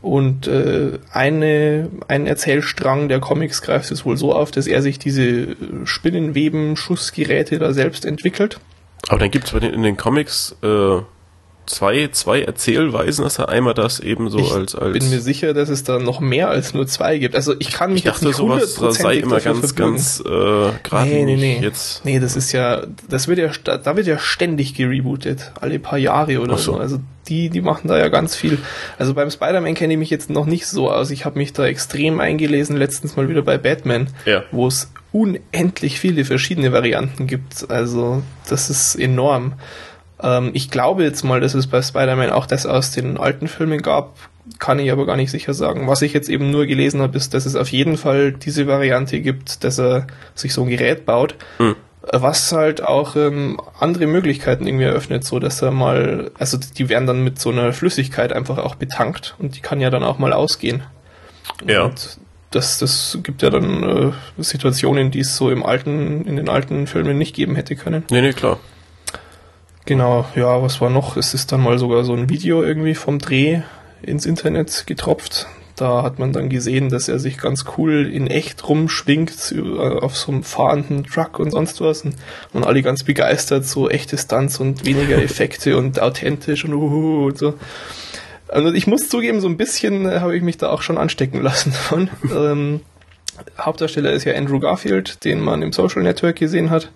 Und 0.03 0.49
äh, 0.49 0.99
eine, 1.13 1.91
ein 2.09 2.27
Erzählstrang 2.27 3.09
der 3.09 3.21
Comics 3.21 3.63
greift 3.63 3.93
es 3.93 4.05
wohl 4.05 4.17
so 4.17 4.35
auf, 4.35 4.51
dass 4.51 4.67
er 4.67 4.83
sich 4.83 4.99
diese 4.99 5.23
äh, 5.23 5.57
Spinnenweben-Schussgeräte 5.85 7.59
da 7.61 7.73
selbst 7.73 8.05
entwickelt. 8.05 8.59
Aber 9.09 9.19
dann 9.19 9.31
bei 9.53 9.61
den, 9.61 9.75
in 9.75 9.83
den 9.83 9.97
Comics 9.97 10.57
äh, 10.63 11.01
zwei, 11.71 12.09
zwei 12.13 12.43
Erzählweisen, 12.43 13.23
dass 13.25 13.39
er 13.39 13.49
einmal 13.49 13.75
das 13.75 14.01
eben 14.01 14.29
so 14.29 14.39
ich 14.39 14.53
als, 14.53 14.75
als 14.75 14.93
bin 14.99 15.09
mir 15.11 15.21
sicher, 15.21 15.55
dass 15.55 15.69
es 15.69 15.85
da 15.85 15.99
noch 15.99 16.21
mehr 16.21 16.49
als 16.49 16.75
nur 16.75 16.87
zwei 16.87 17.19
gibt. 17.19 17.35
Also 17.35 17.55
ich 17.59 17.71
kann 17.73 17.93
mich 17.93 18.05
ich 18.05 18.11
dachte, 18.11 18.27
jetzt 18.27 18.39
nicht 18.41 18.67
sowas 18.69 18.97
sei 18.97 19.17
immer 19.17 19.41
ganz, 19.41 19.75
ganz 19.75 20.21
äh, 20.21 20.29
geradlinig 20.83 21.11
Nee, 21.11 21.25
nee, 21.25 21.37
nee. 21.37 21.59
jetzt. 21.63 22.05
Nee, 22.05 22.19
das 22.19 22.37
ist 22.37 22.53
ja, 22.53 22.83
das 23.09 23.29
wird 23.29 23.39
ja, 23.39 23.51
da 23.79 23.97
wird 23.97 24.07
ja 24.07 24.19
ständig 24.19 24.75
gerebootet. 24.75 25.53
Alle 25.61 25.79
paar 25.79 25.99
Jahre 25.99 26.41
oder 26.41 26.59
so. 26.59 26.73
so. 26.75 26.79
Also 26.79 26.99
die, 27.29 27.49
die 27.51 27.61
machen 27.61 27.87
da 27.89 27.97
ja 27.99 28.09
ganz 28.09 28.35
viel. 28.35 28.59
Also 28.99 29.15
beim 29.15 29.31
Spider-Man 29.31 29.75
kenne 29.75 29.93
ich 29.93 29.99
mich 29.99 30.11
jetzt 30.11 30.31
noch 30.31 30.47
nicht 30.47 30.67
so 30.67 30.91
aus. 30.91 31.11
Ich 31.11 31.25
habe 31.25 31.39
mich 31.39 31.53
da 31.53 31.65
extrem 31.67 32.19
eingelesen, 32.19 32.77
letztens 32.77 33.17
mal 33.17 33.29
wieder 33.29 33.43
bei 33.43 33.57
Batman, 33.59 34.09
Ja. 34.27 34.43
wo 34.51 34.67
es 34.67 34.91
unendlich 35.13 36.01
viele 36.01 36.25
verschiedene 36.25 36.73
Varianten 36.73 37.27
gibt. 37.27 37.71
Also 37.71 38.23
das 38.49 38.71
ist 38.71 38.97
enorm. 38.97 39.55
Ähm, 40.23 40.51
ich 40.55 40.71
glaube 40.71 41.03
jetzt 41.03 41.25
mal, 41.25 41.41
dass 41.41 41.55
es 41.55 41.67
bei 41.67 41.83
Spider-Man 41.83 42.31
auch 42.31 42.47
das 42.47 42.67
aus 42.67 42.91
den 42.91 43.17
alten 43.17 43.49
Filmen 43.49 43.83
gab, 43.83 44.17
kann 44.59 44.79
ich 44.79 44.91
aber 44.91 45.07
gar 45.07 45.17
nicht 45.17 45.31
sicher 45.31 45.55
sagen. 45.55 45.87
Was 45.87 46.03
ich 46.03 46.13
jetzt 46.13 46.29
eben 46.29 46.51
nur 46.51 46.67
gelesen 46.67 47.01
habe, 47.03 47.17
ist, 47.17 47.35
dass 47.35 47.47
es 47.47 47.57
auf 47.57 47.69
jeden 47.69 47.97
Fall 47.97 48.33
diese 48.33 48.67
Variante 48.67 49.21
gibt, 49.21 49.65
dass 49.65 49.79
er 49.79 50.07
sich 50.35 50.53
so 50.53 50.63
ein 50.63 50.69
Gerät 50.69 51.07
baut, 51.07 51.37
Hm. 51.59 51.77
was 52.03 52.51
halt 52.53 52.83
auch 52.83 53.17
ähm, 53.17 53.61
andere 53.79 54.07
Möglichkeiten 54.07 54.67
irgendwie 54.67 54.87
eröffnet, 54.87 55.25
so 55.25 55.39
dass 55.39 55.63
er 55.63 55.71
mal, 55.71 56.31
also 56.39 56.59
die 56.59 56.89
werden 56.89 57.07
dann 57.07 57.23
mit 57.23 57.39
so 57.39 57.51
einer 57.51 57.73
Flüssigkeit 57.73 58.33
einfach 58.33 58.59
auch 58.59 58.75
betankt 58.75 59.37
und 59.39 59.57
die 59.57 59.61
kann 59.61 59.81
ja 59.81 59.91
dann 59.91 60.03
auch 60.03 60.19
mal 60.19 60.33
ausgehen. 60.33 60.83
Ja. 61.67 61.85
Und 61.85 62.19
das, 62.51 62.79
das 62.79 63.19
gibt 63.23 63.43
ja 63.43 63.51
dann 63.51 63.83
äh, 63.83 64.13
Situationen, 64.43 65.11
die 65.11 65.21
es 65.21 65.37
so 65.37 65.51
im 65.51 65.65
alten, 65.65 66.25
in 66.27 66.37
den 66.37 66.49
alten 66.49 66.87
Filmen 66.87 67.17
nicht 67.17 67.37
geben 67.37 67.55
hätte 67.55 67.77
können. 67.77 68.05
Nee, 68.11 68.23
nee, 68.23 68.33
klar. 68.33 68.59
Genau, 69.87 70.27
ja, 70.37 70.63
was 70.63 70.81
war 70.81 70.91
noch? 70.91 71.17
Es 71.17 71.35
ist 71.35 71.53
dann 71.53 71.63
mal 71.63 71.79
sogar 71.79 72.05
so 72.05 72.15
ein 72.15 72.29
Video 72.29 72.63
irgendwie 72.63 72.95
vom 72.95 73.19
Dreh 73.19 73.63
ins 74.03 74.27
Internet 74.27 74.85
getropft. 74.87 75.47
Da 75.77 76.03
hat 76.03 76.19
man 76.19 76.35
dann 76.35 76.51
gesehen, 76.51 76.91
dass 76.91 77.09
er 77.09 77.19
sich 77.19 77.39
ganz 77.39 77.65
cool 77.79 78.07
in 78.13 78.27
echt 78.27 78.69
rumschwingt 78.69 79.55
auf 80.03 80.15
so 80.15 80.31
einem 80.31 80.43
fahrenden 80.43 81.05
Truck 81.05 81.39
und 81.39 81.51
sonst 81.53 81.81
was. 81.81 82.05
Und, 82.53 82.65
alle 82.65 82.83
ganz 82.83 83.03
begeistert, 83.03 83.65
so 83.65 83.89
echte 83.89 84.19
Stunts 84.19 84.61
und 84.61 84.85
weniger 84.85 85.17
Effekte 85.23 85.79
und 85.79 86.01
authentisch 86.01 86.67
und, 86.67 86.75
uh, 86.75 87.27
und 87.27 87.39
so. 87.39 87.55
Also 88.49 88.73
ich 88.75 88.87
muss 88.87 89.09
zugeben, 89.09 89.41
so 89.41 89.49
ein 89.49 89.57
bisschen 89.57 90.07
äh, 90.07 90.21
habe 90.21 90.37
ich 90.37 90.43
mich 90.43 90.59
da 90.59 90.69
auch 90.69 90.83
schon 90.83 90.99
anstecken 90.99 91.41
lassen 91.41 91.73
von. 91.89 92.11
ähm, 92.31 92.81
Hauptdarsteller 93.59 94.13
ist 94.13 94.25
ja 94.25 94.35
Andrew 94.35 94.61
Garfield, 94.61 95.25
den 95.25 95.41
man 95.41 95.63
im 95.63 95.73
Social 95.73 96.03
Network 96.03 96.37
gesehen 96.37 96.69
hat. 96.69 96.91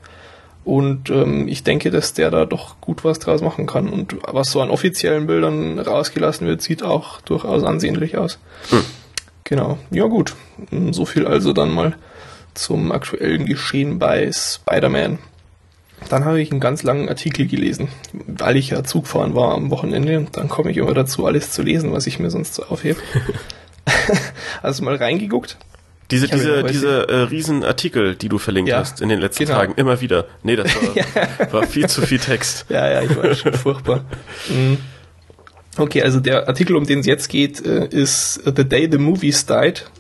Und 0.65 1.11
ähm, 1.11 1.47
ich 1.47 1.63
denke, 1.63 1.91
dass 1.91 2.15
der 2.15 2.31
da 2.31 2.47
doch 2.47 2.81
gut 2.81 3.05
was 3.05 3.19
draus 3.19 3.43
machen 3.43 3.67
kann. 3.67 3.89
Und 3.89 4.17
was 4.27 4.51
so 4.51 4.61
an 4.61 4.71
offiziellen 4.71 5.27
Bildern 5.27 5.79
rausgelassen 5.79 6.47
wird, 6.47 6.63
sieht 6.63 6.83
auch 6.83 7.21
durchaus 7.21 7.65
ansehnlich 7.65 8.17
aus. 8.17 8.39
Hm. 8.71 8.85
Genau. 9.45 9.79
Ja 9.91 10.07
gut. 10.07 10.35
So 10.91 11.05
viel 11.05 11.27
also 11.27 11.53
dann 11.53 11.71
mal 11.71 11.97
zum 12.55 12.93
aktuellen 12.93 13.45
Geschehen 13.45 13.99
bei 13.99 14.31
Spider-Man. 14.33 15.19
Dann 16.09 16.25
habe 16.25 16.41
ich 16.41 16.51
einen 16.51 16.61
ganz 16.61 16.83
langen 16.83 17.09
Artikel 17.09 17.47
gelesen, 17.47 17.89
weil 18.27 18.57
ich 18.57 18.71
ja 18.71 18.85
Zugfahren 18.85 19.35
war 19.35 19.55
am 19.55 19.71
Wochenende. 19.71 20.19
Und 20.19 20.37
dann 20.37 20.49
komme 20.49 20.71
ich 20.71 20.79
immer 20.79 20.95
dazu, 20.95 21.27
alles 21.27 21.51
zu 21.51 21.63
lesen, 21.63 21.93
was 21.93 22.07
ich 22.07 22.19
mir 22.19 22.31
sonst 22.31 22.55
so 22.55 22.65
aufhebe. 22.65 23.01
also 24.63 24.83
mal 24.83 24.97
reingeguckt. 24.97 25.57
Diese, 26.11 26.29
diese, 26.29 26.65
diese 26.65 27.09
äh, 27.09 27.17
Riesenartikel, 27.23 28.15
die 28.15 28.29
du 28.29 28.39
verlinkt 28.39 28.71
ja, 28.71 28.79
hast 28.79 29.01
in 29.01 29.09
den 29.09 29.21
letzten 29.21 29.47
genau. 29.47 29.59
Tagen, 29.59 29.75
immer 29.77 30.01
wieder. 30.01 30.27
Nee, 30.43 30.57
das 30.57 30.75
war, 30.75 30.97
ja. 30.97 31.53
war 31.53 31.63
viel 31.67 31.89
zu 31.89 32.03
viel 32.03 32.19
Text. 32.19 32.67
Ja, 32.75 32.91
ja, 32.91 33.03
ich 33.03 33.17
war 33.17 33.35
schon 33.35 33.55
furchtbar. 33.55 34.05
Mhm. 34.49 34.79
Okay, 35.77 36.03
also 36.03 36.21
der 36.21 36.49
Artikel, 36.49 36.77
um 36.77 36.87
den 36.87 37.01
es 37.01 37.07
jetzt 37.07 37.29
geht, 37.29 37.65
äh, 37.65 37.87
ist 37.87 38.41
The 38.45 38.69
Day 38.69 38.89
the 38.91 38.99
Movies 38.99 39.47
Died. 39.47 39.91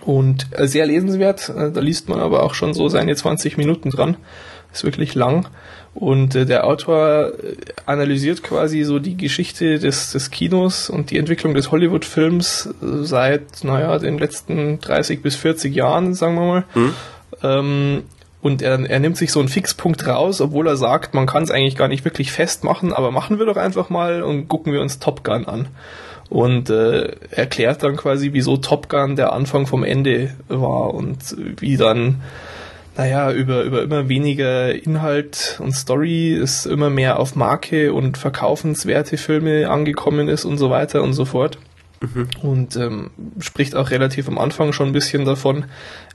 Und 0.00 0.46
äh, 0.52 0.66
sehr 0.66 0.86
lesenswert. 0.86 1.48
Äh, 1.48 1.70
da 1.70 1.80
liest 1.80 2.08
man 2.08 2.20
aber 2.20 2.42
auch 2.42 2.54
schon 2.54 2.74
so 2.74 2.88
seine 2.88 3.14
20 3.14 3.56
Minuten 3.56 3.90
dran. 3.90 4.16
Ist 4.72 4.84
wirklich 4.84 5.14
lang. 5.14 5.48
Und 5.94 6.34
äh, 6.34 6.46
der 6.46 6.66
Autor 6.66 7.32
äh, 7.42 7.56
analysiert 7.84 8.42
quasi 8.42 8.82
so 8.84 8.98
die 8.98 9.16
Geschichte 9.16 9.78
des, 9.78 10.12
des 10.12 10.30
Kinos 10.30 10.88
und 10.88 11.10
die 11.10 11.18
Entwicklung 11.18 11.54
des 11.54 11.70
Hollywood-Films 11.70 12.70
äh, 12.82 13.04
seit, 13.04 13.62
naja, 13.62 13.98
den 13.98 14.18
letzten 14.18 14.80
30 14.80 15.22
bis 15.22 15.36
40 15.36 15.74
Jahren, 15.74 16.14
sagen 16.14 16.36
wir 16.36 16.46
mal. 16.46 16.64
Mhm. 16.74 16.94
Ähm, 17.42 18.02
und 18.40 18.62
er, 18.62 18.90
er 18.90 18.98
nimmt 18.98 19.16
sich 19.16 19.30
so 19.30 19.38
einen 19.38 19.48
Fixpunkt 19.48 20.06
raus, 20.06 20.40
obwohl 20.40 20.66
er 20.66 20.76
sagt, 20.76 21.14
man 21.14 21.26
kann 21.26 21.44
es 21.44 21.50
eigentlich 21.50 21.76
gar 21.76 21.88
nicht 21.88 22.04
wirklich 22.04 22.32
festmachen, 22.32 22.92
aber 22.92 23.12
machen 23.12 23.38
wir 23.38 23.46
doch 23.46 23.56
einfach 23.56 23.88
mal 23.88 24.22
und 24.22 24.48
gucken 24.48 24.72
wir 24.72 24.80
uns 24.80 24.98
Top 24.98 25.22
Gun 25.22 25.46
an. 25.46 25.68
Und 26.28 26.70
äh, 26.70 27.12
erklärt 27.30 27.82
dann 27.82 27.96
quasi, 27.96 28.32
wieso 28.32 28.56
Top 28.56 28.88
Gun 28.88 29.16
der 29.16 29.34
Anfang 29.34 29.66
vom 29.66 29.84
Ende 29.84 30.34
war 30.48 30.94
und 30.94 31.36
wie 31.60 31.76
dann 31.76 32.22
naja, 32.96 33.32
über, 33.32 33.62
über 33.62 33.82
immer 33.82 34.08
weniger 34.08 34.74
Inhalt 34.74 35.58
und 35.62 35.72
Story 35.72 36.34
ist 36.34 36.66
immer 36.66 36.90
mehr 36.90 37.18
auf 37.18 37.34
Marke 37.34 37.92
und 37.92 38.18
verkaufenswerte 38.18 39.16
Filme 39.16 39.70
angekommen 39.70 40.28
ist 40.28 40.44
und 40.44 40.58
so 40.58 40.70
weiter 40.70 41.02
und 41.02 41.14
so 41.14 41.24
fort. 41.24 41.58
Mhm. 42.00 42.28
Und 42.42 42.76
ähm, 42.76 43.10
spricht 43.38 43.74
auch 43.76 43.90
relativ 43.90 44.28
am 44.28 44.38
Anfang 44.38 44.72
schon 44.72 44.88
ein 44.88 44.92
bisschen 44.92 45.24
davon, 45.24 45.64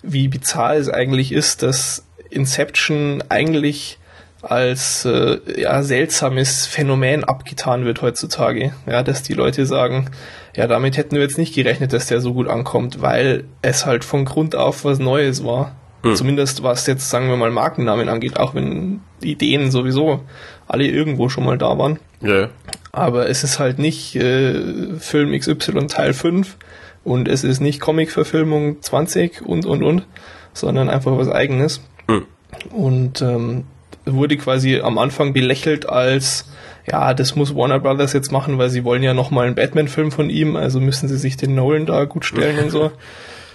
wie 0.04 0.28
bizarr 0.28 0.76
es 0.76 0.90
eigentlich 0.90 1.32
ist, 1.32 1.64
dass 1.64 2.06
Inception 2.30 3.24
eigentlich 3.30 3.98
als 4.42 5.06
äh, 5.06 5.40
ja, 5.60 5.82
seltsames 5.82 6.68
Phänomen 6.68 7.24
abgetan 7.24 7.86
wird 7.86 8.02
heutzutage. 8.02 8.72
Ja, 8.86 9.02
dass 9.02 9.24
die 9.24 9.34
Leute 9.34 9.66
sagen, 9.66 10.12
ja, 10.56 10.68
damit 10.68 10.98
hätten 10.98 11.16
wir 11.16 11.24
jetzt 11.24 11.38
nicht 11.38 11.56
gerechnet, 11.56 11.92
dass 11.94 12.08
der 12.08 12.22
so 12.22 12.34
gut 12.34 12.48
ankommt, 12.48 13.02
weil 13.02 13.46
es 13.62 13.86
halt 13.86 14.04
von 14.04 14.26
Grund 14.26 14.56
auf 14.56 14.86
was 14.86 15.00
Neues 15.00 15.44
war. 15.44 15.76
Hm. 16.10 16.16
Zumindest 16.16 16.64
was 16.64 16.88
jetzt, 16.88 17.10
sagen 17.10 17.30
wir 17.30 17.38
mal, 17.38 17.52
Markennamen 17.52 18.10
angeht, 18.10 18.40
auch 18.40 18.56
wenn 18.56 19.02
die 19.22 19.32
Ideen 19.32 19.72
sowieso 19.72 20.22
alle 20.68 20.86
irgendwo 20.86 21.30
schon 21.30 21.46
mal 21.46 21.58
da 21.58 21.78
waren. 21.78 22.00
Ja. 22.22 22.50
Aber 22.92 23.30
es 23.30 23.44
ist 23.44 23.60
halt 23.60 23.80
nicht 23.80 24.16
äh, 24.16 24.96
Film 25.00 25.38
XY 25.38 25.88
Teil 25.88 26.14
5 26.14 26.58
und 27.04 27.28
es 27.28 27.44
ist 27.44 27.60
nicht 27.60 27.80
Comic-Verfilmung 27.80 28.82
20 28.82 29.42
und 29.42 29.66
und 29.66 29.84
und, 29.84 30.08
sondern 30.54 30.90
einfach 30.90 31.18
was 31.18 31.30
eigenes. 31.30 31.82
Hm. 32.08 32.26
Und 32.72 33.22
ähm, 33.22 33.66
wurde 34.06 34.38
quasi 34.38 34.80
am 34.80 34.98
Anfang 34.98 35.34
belächelt 35.34 35.90
als 35.90 36.46
ja, 36.90 37.14
das 37.14 37.36
muss 37.36 37.54
Warner 37.54 37.80
Brothers 37.80 38.14
jetzt 38.14 38.32
machen, 38.32 38.58
weil 38.58 38.70
sie 38.70 38.86
wollen 38.86 39.04
ja 39.04 39.14
nochmal 39.14 39.48
einen 39.48 39.56
Batman-Film 39.56 40.12
von 40.12 40.30
ihm, 40.30 40.56
also 40.56 40.80
müssen 40.80 41.10
sie 41.10 41.18
sich 41.18 41.36
den 41.36 41.54
Nolan 41.54 41.86
da 41.86 42.06
gut 42.06 42.24
stellen 42.24 42.60
und 42.60 42.70
so. 42.70 42.92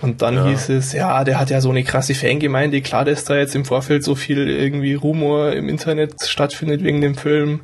Und 0.02 0.20
dann 0.20 0.34
ja. 0.34 0.46
hieß 0.48 0.68
es, 0.70 0.92
ja, 0.92 1.22
der 1.22 1.38
hat 1.38 1.50
ja 1.50 1.60
so 1.60 1.70
eine 1.70 1.84
krasse 1.84 2.14
Fangemeinde, 2.14 2.82
klar, 2.82 3.04
dass 3.04 3.24
da 3.24 3.36
jetzt 3.36 3.54
im 3.54 3.64
Vorfeld 3.64 4.02
so 4.02 4.16
viel 4.16 4.48
irgendwie 4.48 4.94
Rumor 4.94 5.52
im 5.52 5.68
Internet 5.68 6.26
stattfindet 6.26 6.82
wegen 6.82 7.00
dem 7.00 7.14
Film. 7.14 7.60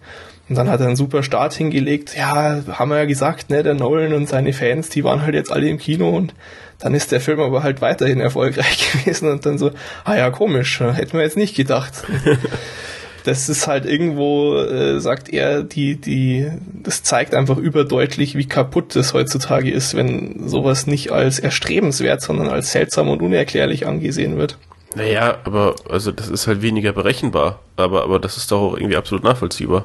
Und 0.49 0.57
dann 0.57 0.71
hat 0.71 0.81
er 0.81 0.87
einen 0.87 0.97
super 0.97 1.23
Start 1.23 1.53
hingelegt. 1.53 2.17
Ja, 2.17 2.63
haben 2.71 2.91
wir 2.91 2.99
ja 2.99 3.05
gesagt, 3.05 3.51
ne, 3.51 3.63
der 3.63 3.75
Nolan 3.75 4.15
und 4.15 4.29
seine 4.29 4.53
Fans, 4.53 4.89
die 4.89 5.05
waren 5.05 5.23
halt 5.23 5.35
jetzt 5.35 5.53
alle 5.53 5.69
im 5.69 5.79
Kino 5.79 6.09
und 6.17 6.33
dann 6.79 6.95
ist 6.95 7.11
der 7.11 7.21
Film 7.21 7.41
aber 7.41 7.65
halt 7.65 7.81
weiterhin 7.81 8.21
erfolgreich 8.21 8.93
gewesen 9.05 9.29
und 9.31 9.45
dann 9.45 9.59
so, 9.59 9.73
ah 10.05 10.17
ja, 10.17 10.31
komisch, 10.31 10.81
hätten 10.81 11.15
wir 11.15 11.23
jetzt 11.23 11.37
nicht 11.37 11.57
gedacht. 11.57 12.05
das 13.25 13.49
ist 13.49 13.67
halt 13.67 13.85
irgendwo, 13.85 14.57
äh, 14.57 15.01
sagt 15.01 15.29
er, 15.29 15.63
die, 15.63 15.97
die, 15.97 16.51
das 16.83 17.03
zeigt 17.03 17.35
einfach 17.35 17.57
überdeutlich, 17.57 18.37
wie 18.37 18.47
kaputt 18.47 18.97
das 18.97 19.15
heutzutage 19.15 19.71
ist, 19.71 19.95
wenn 19.95 20.49
sowas 20.49 20.87
nicht 20.87 21.13
als 21.13 21.39
erstrebenswert, 21.39 22.23
sondern 22.23 22.49
als 22.49 22.73
seltsam 22.73 23.09
und 23.09 23.23
unerklärlich 23.23 23.87
angesehen 23.87 24.37
wird. 24.39 24.59
Naja, 24.95 25.39
aber 25.45 25.75
also 25.89 26.13
das 26.13 26.29
ist 26.29 26.47
halt 26.47 26.63
weniger 26.63 26.93
berechenbar, 26.93 27.61
aber, 27.77 28.05
aber 28.05 28.19
das 28.19 28.37
ist 28.37 28.51
doch 28.51 28.61
auch 28.61 28.77
irgendwie 28.77 28.97
absolut 28.97 29.25
nachvollziehbar. 29.25 29.85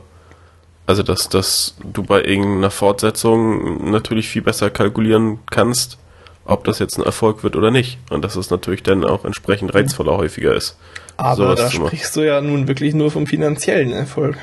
Also 0.85 1.03
dass, 1.03 1.29
dass 1.29 1.75
du 1.83 2.03
bei 2.03 2.23
irgendeiner 2.23 2.71
Fortsetzung 2.71 3.89
natürlich 3.89 4.27
viel 4.27 4.41
besser 4.41 4.69
kalkulieren 4.69 5.39
kannst, 5.49 5.97
ob 6.45 6.65
das 6.65 6.79
jetzt 6.79 6.97
ein 6.97 7.05
Erfolg 7.05 7.43
wird 7.43 7.55
oder 7.55 7.71
nicht. 7.71 7.99
Und 8.09 8.23
dass 8.23 8.35
es 8.35 8.49
natürlich 8.49 8.83
dann 8.83 9.05
auch 9.05 9.23
entsprechend 9.23 9.73
reizvoller 9.73 10.17
häufiger 10.17 10.53
ist. 10.53 10.77
Aber 11.17 11.55
da 11.55 11.70
sprichst 11.70 12.15
du 12.15 12.22
ja 12.22 12.41
nun 12.41 12.67
wirklich 12.67 12.93
nur 12.93 13.12
vom 13.12 13.27
finanziellen 13.27 13.91
Erfolg. 13.91 14.38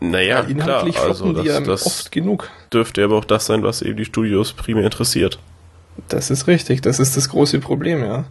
Naja, 0.00 0.40
inhaltlich 0.40 0.94
klar, 0.96 1.08
also 1.08 1.32
das, 1.32 1.62
das 1.64 1.86
oft 1.86 2.12
genug. 2.12 2.50
Dürfte 2.72 3.04
aber 3.04 3.16
auch 3.16 3.24
das 3.24 3.46
sein, 3.46 3.62
was 3.62 3.82
eben 3.82 3.96
die 3.96 4.04
Studios 4.04 4.52
primär 4.52 4.84
interessiert. 4.84 5.38
Das 6.08 6.30
ist 6.30 6.46
richtig, 6.46 6.80
das 6.80 6.98
ist 6.98 7.16
das 7.16 7.28
große 7.28 7.58
Problem, 7.60 8.02
ja. 8.02 8.24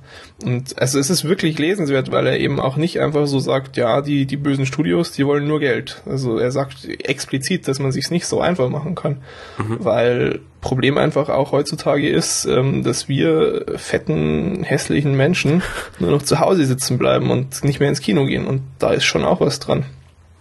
Und 0.43 0.79
also 0.79 0.97
es 0.97 1.11
ist 1.11 1.25
wirklich 1.25 1.59
lesenswert, 1.59 2.11
weil 2.11 2.25
er 2.25 2.39
eben 2.39 2.59
auch 2.59 2.75
nicht 2.75 2.99
einfach 2.99 3.27
so 3.27 3.39
sagt, 3.39 3.77
ja, 3.77 4.01
die, 4.01 4.25
die 4.25 4.37
bösen 4.37 4.65
Studios, 4.65 5.11
die 5.11 5.25
wollen 5.25 5.47
nur 5.47 5.59
Geld. 5.59 6.01
Also 6.07 6.37
er 6.37 6.51
sagt 6.51 6.85
explizit, 6.85 7.67
dass 7.67 7.79
man 7.79 7.91
sich's 7.91 8.09
nicht 8.09 8.25
so 8.25 8.41
einfach 8.41 8.69
machen 8.69 8.95
kann. 8.95 9.17
Mhm. 9.59 9.77
Weil 9.79 10.39
Problem 10.59 10.97
einfach 10.97 11.29
auch 11.29 11.51
heutzutage 11.51 12.09
ist, 12.09 12.45
ähm, 12.45 12.83
dass 12.83 13.07
wir 13.07 13.65
fetten, 13.75 14.63
hässlichen 14.63 15.15
Menschen 15.15 15.61
nur 15.99 16.11
noch 16.11 16.23
zu 16.23 16.39
Hause 16.39 16.65
sitzen 16.65 16.97
bleiben 16.97 17.29
und 17.29 17.63
nicht 17.63 17.79
mehr 17.79 17.89
ins 17.89 18.01
Kino 18.01 18.25
gehen. 18.25 18.47
Und 18.47 18.61
da 18.79 18.91
ist 18.91 19.05
schon 19.05 19.23
auch 19.23 19.39
was 19.39 19.59
dran. 19.59 19.85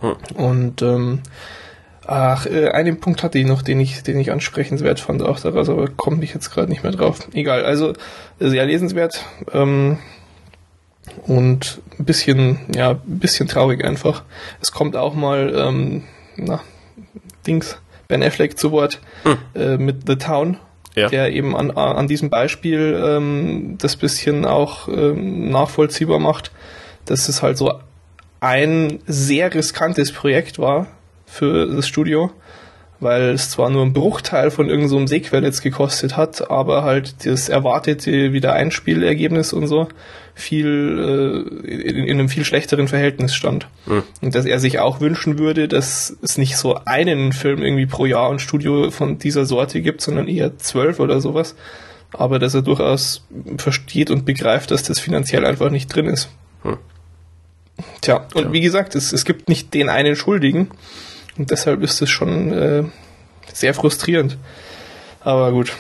Mhm. 0.01 0.17
Und 0.37 0.83
ähm, 0.83 1.21
Ach, 2.13 2.45
äh, 2.45 2.71
einen 2.71 2.99
Punkt 2.99 3.23
hatte 3.23 3.39
ich 3.39 3.47
noch, 3.47 3.63
den 3.63 3.79
ich, 3.79 4.03
den 4.03 4.19
ich 4.19 4.33
ansprechenswert 4.33 4.99
fand 4.99 5.23
auch 5.23 5.39
daraus, 5.39 5.69
aber 5.69 5.87
komme 5.87 6.25
ich 6.25 6.35
jetzt 6.35 6.51
gerade 6.51 6.69
nicht 6.69 6.83
mehr 6.83 6.91
drauf. 6.91 7.21
Egal, 7.35 7.65
also 7.65 7.93
sehr 8.41 8.67
lesenswert 8.67 9.25
ähm, 9.53 9.97
und 11.29 11.81
ein 12.01 12.05
bisschen, 12.05 12.59
ja, 12.75 12.91
ein 12.91 13.01
bisschen 13.05 13.47
traurig 13.47 13.85
einfach. 13.85 14.25
Es 14.61 14.73
kommt 14.73 14.97
auch 14.97 15.15
mal, 15.15 15.55
ähm, 15.55 16.03
na, 16.35 16.61
Dings, 17.47 17.79
Ben 18.09 18.25
Affleck 18.25 18.59
zu 18.59 18.73
Wort 18.73 19.01
hm. 19.23 19.39
äh, 19.55 19.77
mit 19.77 20.09
The 20.09 20.17
Town, 20.17 20.57
ja. 20.97 21.11
der 21.11 21.31
eben 21.31 21.55
an, 21.55 21.71
an 21.71 22.09
diesem 22.09 22.29
Beispiel 22.29 23.01
ähm, 23.07 23.79
das 23.79 23.95
bisschen 23.95 24.47
auch 24.47 24.89
ähm, 24.89 25.49
nachvollziehbar 25.51 26.19
macht, 26.19 26.51
dass 27.05 27.29
es 27.29 27.41
halt 27.41 27.57
so 27.57 27.73
ein 28.41 28.99
sehr 29.07 29.55
riskantes 29.55 30.11
Projekt 30.11 30.59
war, 30.59 30.89
für 31.31 31.67
das 31.67 31.87
Studio, 31.87 32.31
weil 32.99 33.31
es 33.31 33.51
zwar 33.51 33.71
nur 33.71 33.83
ein 33.83 33.93
Bruchteil 33.93 34.51
von 34.51 34.69
irgendeinem 34.69 35.07
so 35.07 35.15
Sequel 35.15 35.45
jetzt 35.45 35.63
gekostet 35.63 36.17
hat, 36.17 36.51
aber 36.51 36.83
halt 36.83 37.25
das 37.25 37.49
erwartete 37.49 38.33
Wiedereinspielergebnis 38.33 39.53
und 39.53 39.67
so 39.67 39.89
viel 40.35 41.47
äh, 41.67 41.71
in, 41.71 41.97
in, 42.05 42.19
einem 42.19 42.29
viel 42.29 42.45
schlechteren 42.45 42.89
Verhältnis 42.89 43.35
stand. 43.35 43.69
Mhm. 43.87 44.03
Und 44.21 44.35
dass 44.35 44.45
er 44.45 44.59
sich 44.59 44.79
auch 44.79 45.01
wünschen 45.01 45.39
würde, 45.39 45.69
dass 45.69 46.17
es 46.23 46.39
nicht 46.39 46.57
so 46.57 46.81
einen 46.85 47.33
Film 47.33 47.63
irgendwie 47.63 47.87
pro 47.87 48.07
Jahr 48.07 48.31
und 48.31 48.41
Studio 48.41 48.91
von 48.91 49.19
dieser 49.19 49.45
Sorte 49.45 49.83
gibt, 49.83 50.01
sondern 50.01 50.29
eher 50.29 50.59
zwölf 50.59 51.01
oder 51.01 51.21
sowas. 51.21 51.55
Aber 52.13 52.39
dass 52.39 52.55
er 52.55 52.63
durchaus 52.63 53.25
versteht 53.59 54.11
und 54.11 54.25
begreift, 54.25 54.71
dass 54.71 54.83
das 54.83 54.99
finanziell 54.99 55.47
einfach 55.47 55.71
nicht 55.71 55.95
drin 55.95 56.07
ist. 56.07 56.29
Mhm. 56.65 56.79
Tja, 58.01 58.27
und 58.35 58.47
ja. 58.47 58.53
wie 58.53 58.61
gesagt, 58.61 58.95
es, 58.95 59.13
es 59.13 59.25
gibt 59.25 59.49
nicht 59.49 59.75
den 59.75 59.89
einen 59.89 60.17
Schuldigen. 60.17 60.71
Und 61.41 61.51
deshalb 61.51 61.83
ist 61.83 62.03
es 62.03 62.11
schon 62.11 62.53
äh, 62.53 62.85
sehr 63.51 63.73
frustrierend. 63.73 64.37
Aber 65.21 65.53
gut. 65.53 65.73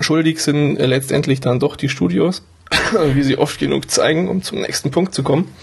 Schuldig 0.00 0.40
sind 0.40 0.76
äh, 0.76 0.86
letztendlich 0.86 1.38
dann 1.38 1.60
doch 1.60 1.76
die 1.76 1.88
Studios, 1.88 2.42
wie 3.14 3.22
sie 3.22 3.38
oft 3.38 3.60
genug 3.60 3.88
zeigen, 3.88 4.28
um 4.28 4.42
zum 4.42 4.60
nächsten 4.60 4.90
Punkt 4.90 5.14
zu 5.14 5.22
kommen. 5.22 5.54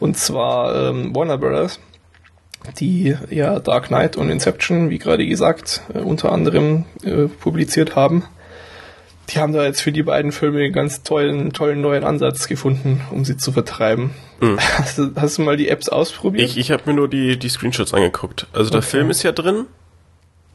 Und 0.00 0.18
zwar 0.18 0.90
ähm, 0.90 1.14
Warner 1.14 1.38
Brothers, 1.38 1.78
die 2.80 3.16
ja 3.30 3.60
Dark 3.60 3.86
Knight 3.86 4.16
und 4.16 4.30
Inception, 4.30 4.90
wie 4.90 4.98
gerade 4.98 5.24
gesagt, 5.24 5.82
äh, 5.94 5.98
unter 5.98 6.32
anderem 6.32 6.86
äh, 7.04 7.28
publiziert 7.28 7.94
haben. 7.94 8.24
Die 9.30 9.38
haben 9.38 9.52
da 9.54 9.64
jetzt 9.64 9.80
für 9.80 9.90
die 9.92 10.02
beiden 10.02 10.32
Filme 10.32 10.58
einen 10.60 10.72
ganz 10.72 11.02
tollen, 11.02 11.52
tollen 11.52 11.80
neuen 11.80 12.04
Ansatz 12.04 12.46
gefunden, 12.46 13.00
um 13.10 13.24
sie 13.24 13.36
zu 13.38 13.52
vertreiben. 13.52 14.10
Hm. 14.40 14.58
Hast, 14.78 14.98
du, 14.98 15.10
hast 15.16 15.38
du 15.38 15.42
mal 15.42 15.56
die 15.56 15.68
Apps 15.68 15.88
ausprobiert? 15.88 16.50
Ich, 16.50 16.58
ich 16.58 16.70
habe 16.70 16.82
mir 16.86 16.92
nur 16.94 17.08
die, 17.08 17.38
die 17.38 17.48
Screenshots 17.48 17.94
angeguckt. 17.94 18.46
Also 18.52 18.70
der 18.70 18.80
Okay. 18.80 18.88
Film 18.88 19.10
ist 19.10 19.22
ja 19.22 19.32
drin. 19.32 19.64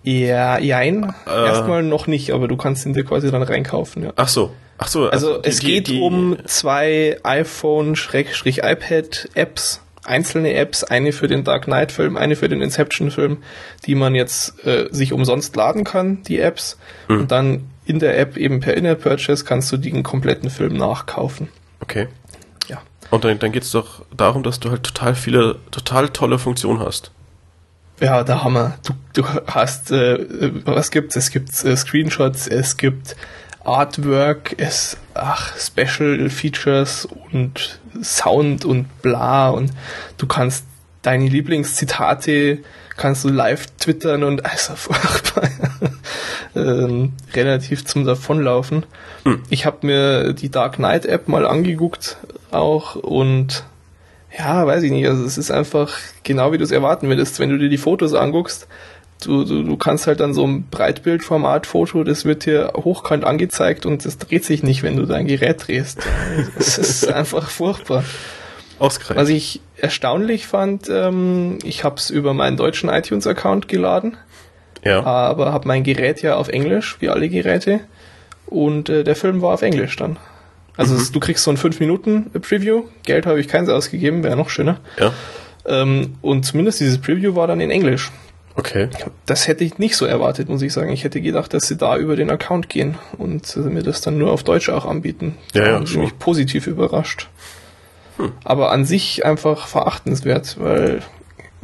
ja, 0.03 0.59
jein. 0.59 1.13
Äh. 1.25 1.45
Erstmal 1.47 1.81
noch 1.83 2.05
nicht, 2.07 2.31
aber 2.31 2.47
du 2.47 2.55
kannst 2.57 2.85
ihn 2.85 2.93
dir 2.93 3.03
quasi 3.03 3.31
dann 3.31 3.41
reinkaufen, 3.43 4.03
ja. 4.03 4.13
Ach 4.15 4.27
so. 4.27 4.51
Ach 4.77 4.87
so. 4.87 5.09
Also 5.09 5.39
die- 5.39 5.49
es 5.49 5.59
die- 5.59 5.65
geht 5.67 5.87
die- 5.87 5.99
um 5.99 6.37
zwei 6.45 7.17
iPhone-iPad-Apps, 7.23 9.81
einzelne 10.05 10.53
Apps, 10.53 10.83
eine 10.83 11.11
für 11.11 11.27
den 11.27 11.43
Dark 11.43 11.65
Knight-Film, 11.65 12.17
eine 12.17 12.35
für 12.35 12.49
den 12.49 12.61
Inception-Film, 12.61 13.37
die 13.85 13.95
man 13.95 14.15
jetzt 14.15 14.65
äh, 14.65 14.87
sich 14.91 15.13
umsonst 15.13 15.55
laden 15.55 15.83
kann, 15.83 16.23
die 16.23 16.39
Apps. 16.39 16.77
Hm. 17.07 17.21
Und 17.21 17.31
dann 17.31 17.65
in 17.89 17.97
der 17.97 18.19
App 18.19 18.37
eben 18.37 18.59
per 18.59 18.77
In-App-Purchase 18.77 19.43
kannst 19.43 19.71
du 19.71 19.77
den 19.77 20.03
kompletten 20.03 20.51
Film 20.51 20.77
nachkaufen. 20.77 21.47
Okay. 21.79 22.07
Ja. 22.67 22.83
Und 23.09 23.23
dann, 23.23 23.39
dann 23.39 23.51
geht's 23.51 23.71
doch 23.71 24.05
darum, 24.15 24.43
dass 24.43 24.59
du 24.59 24.69
halt 24.69 24.83
total 24.83 25.15
viele, 25.15 25.57
total 25.71 26.09
tolle 26.09 26.37
Funktionen 26.37 26.81
hast. 26.81 27.09
Ja, 27.99 28.23
der 28.23 28.43
Hammer. 28.43 28.77
Du, 28.85 28.93
du 29.13 29.27
hast, 29.47 29.89
äh, 29.89 30.13
äh, 30.13 30.51
was 30.65 30.91
gibt's? 30.91 31.15
Es 31.15 31.31
gibt 31.31 31.49
äh, 31.65 31.75
Screenshots, 31.75 32.47
es 32.47 32.77
gibt 32.77 33.15
Artwork, 33.63 34.53
es, 34.57 34.95
ach, 35.15 35.57
Special 35.57 36.29
Features 36.29 37.07
und 37.31 37.79
Sound 38.03 38.65
und 38.65 39.01
bla 39.01 39.49
und 39.49 39.71
du 40.19 40.27
kannst 40.27 40.63
deine 41.01 41.27
Lieblingszitate 41.27 42.59
kannst 42.99 43.23
du 43.23 43.29
live 43.29 43.65
twittern 43.79 44.23
und 44.23 44.45
also 44.51 44.75
furchtbar. 44.75 45.49
ähm, 46.55 47.13
relativ 47.33 47.85
zum 47.85 48.05
Davonlaufen. 48.05 48.85
Hm. 49.23 49.41
Ich 49.49 49.65
habe 49.65 49.87
mir 49.87 50.33
die 50.33 50.49
Dark 50.49 50.75
Knight 50.75 51.05
App 51.05 51.27
mal 51.27 51.47
angeguckt 51.47 52.17
auch 52.51 52.95
und 52.95 53.63
ja, 54.37 54.65
weiß 54.67 54.83
ich 54.83 54.91
nicht, 54.91 55.07
also 55.07 55.23
es 55.23 55.37
ist 55.37 55.49
einfach 55.49 55.97
genau 56.23 56.51
wie 56.51 56.57
du 56.57 56.63
es 56.63 56.71
erwarten 56.71 57.07
würdest, 57.07 57.39
wenn 57.39 57.49
du 57.49 57.57
dir 57.57 57.69
die 57.69 57.77
Fotos 57.77 58.13
anguckst. 58.13 58.67
Du, 59.23 59.43
du, 59.43 59.63
du 59.63 59.75
kannst 59.75 60.07
halt 60.07 60.21
dann 60.21 60.33
so 60.33 60.47
ein 60.47 60.67
Breitbildformat-Foto, 60.69 62.05
das 62.05 62.23
wird 62.23 62.45
dir 62.45 62.71
hochkant 62.75 63.25
angezeigt 63.25 63.85
und 63.85 64.05
das 64.05 64.17
dreht 64.17 64.45
sich 64.45 64.63
nicht, 64.63 64.81
wenn 64.81 64.95
du 64.95 65.05
dein 65.05 65.27
Gerät 65.27 65.67
drehst. 65.67 65.99
Es 66.57 66.77
ist 66.77 67.11
einfach 67.11 67.49
furchtbar. 67.49 68.03
Ausgereicht. 68.77 69.19
Was 69.19 69.27
ich 69.27 69.59
erstaunlich 69.81 70.47
fand, 70.47 70.89
ähm, 70.89 71.57
ich 71.63 71.83
habe 71.83 71.95
es 71.97 72.09
über 72.09 72.33
meinen 72.33 72.57
deutschen 72.57 72.89
iTunes-Account 72.89 73.67
geladen, 73.67 74.17
ja. 74.83 75.03
aber 75.03 75.51
habe 75.53 75.67
mein 75.67 75.83
Gerät 75.83 76.21
ja 76.21 76.35
auf 76.35 76.49
Englisch, 76.49 76.97
wie 76.99 77.09
alle 77.09 77.29
Geräte, 77.29 77.81
und 78.45 78.89
äh, 78.89 79.03
der 79.03 79.15
Film 79.15 79.41
war 79.41 79.53
auf 79.53 79.61
Englisch 79.61 79.95
dann. 79.95 80.17
Also 80.77 80.93
Mhm. 80.93 81.01
es, 81.01 81.11
du 81.11 81.19
kriegst 81.19 81.43
so 81.43 81.51
ein 81.51 81.57
5-Minuten-Preview, 81.57 82.83
Geld 83.03 83.25
habe 83.25 83.39
ich 83.39 83.47
keins 83.47 83.69
ausgegeben, 83.69 84.23
wäre 84.23 84.35
noch 84.37 84.49
schöner. 84.49 84.79
Ja. 84.99 85.13
Ähm, 85.65 86.15
und 86.21 86.45
zumindest 86.45 86.79
dieses 86.79 86.99
Preview 86.99 87.35
war 87.35 87.47
dann 87.47 87.59
in 87.59 87.69
Englisch. 87.69 88.11
Okay. 88.55 88.89
Das 89.25 89.47
hätte 89.47 89.63
ich 89.63 89.77
nicht 89.77 89.95
so 89.95 90.05
erwartet, 90.05 90.49
muss 90.49 90.61
ich 90.61 90.73
sagen. 90.73 90.91
Ich 90.91 91.03
hätte 91.03 91.21
gedacht, 91.21 91.53
dass 91.53 91.67
sie 91.67 91.77
da 91.77 91.97
über 91.97 92.15
den 92.15 92.29
Account 92.29 92.67
gehen 92.67 92.97
und 93.17 93.55
äh, 93.55 93.59
mir 93.59 93.83
das 93.83 94.01
dann 94.01 94.17
nur 94.17 94.31
auf 94.31 94.43
Deutsch 94.43 94.69
auch 94.69 94.85
anbieten. 94.85 95.37
Ja, 95.53 95.65
ja, 95.65 95.85
schon. 95.85 96.01
mich 96.01 96.17
positiv 96.19 96.67
überrascht. 96.67 97.29
Hm. 98.19 98.33
Aber 98.43 98.71
an 98.71 98.85
sich 98.85 99.25
einfach 99.25 99.67
verachtenswert, 99.67 100.57
weil 100.59 101.01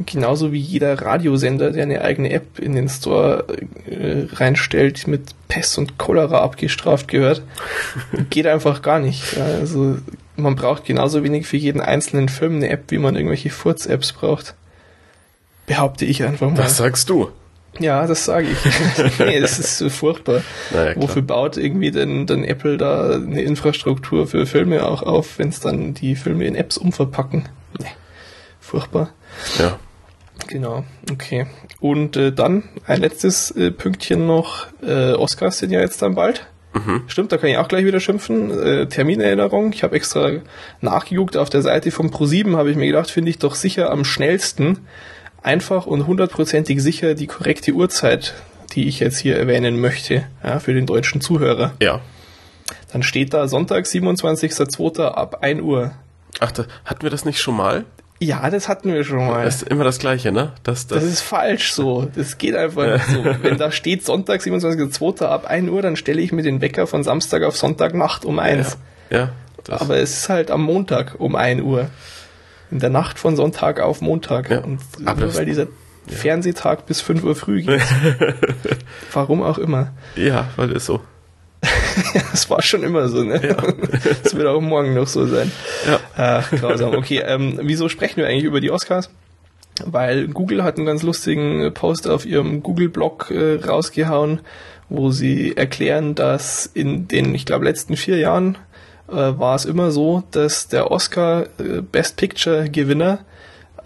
genauso 0.04 0.52
wie 0.52 0.58
jeder 0.58 1.00
Radiosender, 1.00 1.70
der 1.70 1.84
eine 1.84 2.02
eigene 2.02 2.30
App 2.30 2.58
in 2.58 2.74
den 2.74 2.88
Store 2.88 3.46
äh, 3.88 4.26
reinstellt, 4.32 5.06
mit 5.06 5.30
Pest 5.48 5.78
und 5.78 5.98
Cholera 5.98 6.40
abgestraft 6.40 7.08
gehört, 7.08 7.42
geht 8.30 8.46
einfach 8.46 8.82
gar 8.82 8.98
nicht. 8.98 9.38
Also 9.38 9.98
man 10.36 10.56
braucht 10.56 10.84
genauso 10.84 11.22
wenig 11.22 11.46
für 11.46 11.56
jeden 11.56 11.80
einzelnen 11.80 12.28
Film 12.28 12.56
eine 12.56 12.68
App, 12.68 12.90
wie 12.90 12.98
man 12.98 13.16
irgendwelche 13.16 13.50
Furz-Apps 13.50 14.12
braucht. 14.12 14.54
Behaupte 15.66 16.04
ich 16.04 16.22
einfach 16.22 16.50
mal. 16.50 16.58
Was 16.58 16.76
sagst 16.76 17.08
du? 17.10 17.30
Ja, 17.78 18.06
das 18.06 18.24
sage 18.24 18.48
ich. 18.48 19.18
nee, 19.18 19.40
das 19.40 19.58
ist 19.58 19.78
so 19.78 19.88
furchtbar. 19.88 20.42
Naja. 20.72 20.94
Wofür 20.96 21.22
baut 21.22 21.56
irgendwie 21.56 21.90
denn, 21.90 22.26
denn 22.26 22.44
Apple 22.44 22.76
da 22.76 23.10
eine 23.14 23.42
Infrastruktur 23.42 24.26
für 24.26 24.46
Filme 24.46 24.84
auch 24.86 25.02
auf, 25.02 25.38
wenn 25.38 25.48
es 25.48 25.60
dann 25.60 25.94
die 25.94 26.16
Filme 26.16 26.44
in 26.46 26.54
Apps 26.54 26.76
umverpacken? 26.78 27.48
Nee. 27.78 27.86
Furchtbar. 28.60 29.10
Ja. 29.58 29.78
Genau, 30.48 30.84
okay. 31.10 31.46
Und 31.80 32.16
äh, 32.16 32.32
dann 32.32 32.64
ein 32.86 33.00
letztes 33.00 33.50
äh, 33.52 33.70
Pünktchen 33.70 34.26
noch. 34.26 34.66
Äh, 34.82 35.12
Oscars 35.12 35.58
sind 35.58 35.70
ja 35.70 35.80
jetzt 35.80 36.02
dann 36.02 36.14
bald. 36.14 36.46
Mhm. 36.74 37.02
Stimmt, 37.06 37.32
da 37.32 37.38
kann 37.38 37.48
ich 37.48 37.58
auch 37.58 37.68
gleich 37.68 37.84
wieder 37.84 38.00
schimpfen. 38.00 38.50
Äh, 38.50 38.86
Terminerinnerung. 38.86 39.72
Ich 39.72 39.82
habe 39.82 39.96
extra 39.96 40.30
nachgeguckt 40.80 41.36
auf 41.36 41.50
der 41.50 41.62
Seite 41.62 41.90
vom 41.90 42.08
Pro7, 42.08 42.56
habe 42.56 42.70
ich 42.70 42.76
mir 42.76 42.86
gedacht, 42.86 43.10
finde 43.10 43.30
ich 43.30 43.38
doch 43.38 43.54
sicher 43.54 43.90
am 43.90 44.04
schnellsten, 44.04 44.86
einfach 45.46 45.86
und 45.86 46.06
hundertprozentig 46.06 46.82
sicher 46.82 47.14
die 47.14 47.26
korrekte 47.26 47.72
Uhrzeit, 47.72 48.34
die 48.74 48.88
ich 48.88 49.00
jetzt 49.00 49.18
hier 49.18 49.38
erwähnen 49.38 49.80
möchte, 49.80 50.26
ja, 50.42 50.58
für 50.58 50.74
den 50.74 50.86
deutschen 50.86 51.20
Zuhörer. 51.20 51.72
Ja. 51.80 52.00
Dann 52.92 53.02
steht 53.02 53.32
da 53.32 53.48
Sonntag, 53.48 53.84
27.02. 53.84 55.02
ab 55.02 55.38
1 55.42 55.62
Uhr. 55.62 55.92
Ach, 56.40 56.52
da, 56.52 56.64
hatten 56.84 57.02
wir 57.02 57.10
das 57.10 57.24
nicht 57.24 57.40
schon 57.40 57.56
mal? 57.56 57.84
Ja, 58.18 58.48
das 58.48 58.68
hatten 58.68 58.92
wir 58.92 59.04
schon 59.04 59.26
mal. 59.26 59.44
Das 59.44 59.56
ist 59.56 59.68
immer 59.68 59.84
das 59.84 59.98
Gleiche, 59.98 60.32
ne? 60.32 60.52
Das, 60.62 60.86
das, 60.86 61.02
Das 61.02 61.12
ist 61.12 61.20
falsch 61.20 61.72
so. 61.72 62.08
Das 62.14 62.38
geht 62.38 62.56
einfach 62.56 62.94
nicht 62.94 63.06
so. 63.06 63.24
Wenn 63.42 63.58
da 63.58 63.70
steht 63.70 64.04
Sonntag, 64.04 64.40
27.02. 64.40 65.24
ab 65.24 65.46
1 65.46 65.68
Uhr, 65.68 65.82
dann 65.82 65.96
stelle 65.96 66.22
ich 66.22 66.32
mir 66.32 66.42
den 66.42 66.60
Wecker 66.60 66.86
von 66.86 67.04
Samstag 67.04 67.42
auf 67.42 67.56
Sonntagnacht 67.56 68.24
um 68.24 68.38
1. 68.38 68.78
ja, 69.10 69.18
ja, 69.18 69.30
das, 69.64 69.80
Aber 69.80 69.96
es 69.98 70.18
ist 70.18 70.28
halt 70.28 70.50
am 70.50 70.62
Montag 70.62 71.20
um 71.20 71.36
1 71.36 71.60
Uhr. 71.62 71.90
In 72.70 72.80
der 72.80 72.90
Nacht 72.90 73.18
von 73.18 73.36
Sonntag 73.36 73.80
auf 73.80 74.00
Montag. 74.00 74.50
Ja, 74.50 74.60
Und 74.60 74.80
aber 75.04 75.22
nur 75.22 75.34
weil 75.34 75.46
dieser 75.46 75.66
Fernsehtag 76.08 76.86
bis 76.86 77.00
5 77.00 77.24
Uhr 77.24 77.34
früh 77.34 77.62
geht. 77.62 77.82
Warum 79.12 79.42
auch 79.42 79.58
immer. 79.58 79.92
ja, 80.16 80.48
weil 80.56 80.72
ist 80.72 80.86
so. 80.86 81.00
Das 82.30 82.50
war 82.50 82.60
schon 82.62 82.82
immer 82.82 83.08
so, 83.08 83.24
ne? 83.24 83.40
Ja. 83.42 83.56
Das 84.22 84.34
wird 84.34 84.46
auch 84.46 84.60
morgen 84.60 84.94
noch 84.94 85.06
so 85.06 85.26
sein. 85.26 85.50
Ja. 85.86 86.00
Ach, 86.16 86.50
grausam. 86.50 86.94
Okay, 86.94 87.22
ähm, 87.24 87.58
wieso 87.62 87.88
sprechen 87.88 88.18
wir 88.18 88.26
eigentlich 88.28 88.44
über 88.44 88.60
die 88.60 88.70
Oscars? 88.70 89.10
Weil 89.84 90.28
Google 90.28 90.62
hat 90.64 90.76
einen 90.76 90.86
ganz 90.86 91.02
lustigen 91.02 91.72
Post 91.74 92.08
auf 92.08 92.24
ihrem 92.24 92.62
Google-Blog 92.62 93.30
äh, 93.30 93.54
rausgehauen, 93.66 94.40
wo 94.88 95.10
sie 95.10 95.56
erklären, 95.56 96.14
dass 96.14 96.66
in 96.66 97.08
den, 97.08 97.34
ich 97.34 97.44
glaube, 97.46 97.64
letzten 97.64 97.96
vier 97.96 98.18
Jahren 98.18 98.56
äh, 99.08 99.14
war 99.14 99.54
es 99.54 99.64
immer 99.64 99.90
so, 99.90 100.22
dass 100.30 100.68
der 100.68 100.90
Oscar 100.90 101.46
äh, 101.58 101.80
Best 101.80 102.16
Picture 102.16 102.68
Gewinner 102.68 103.20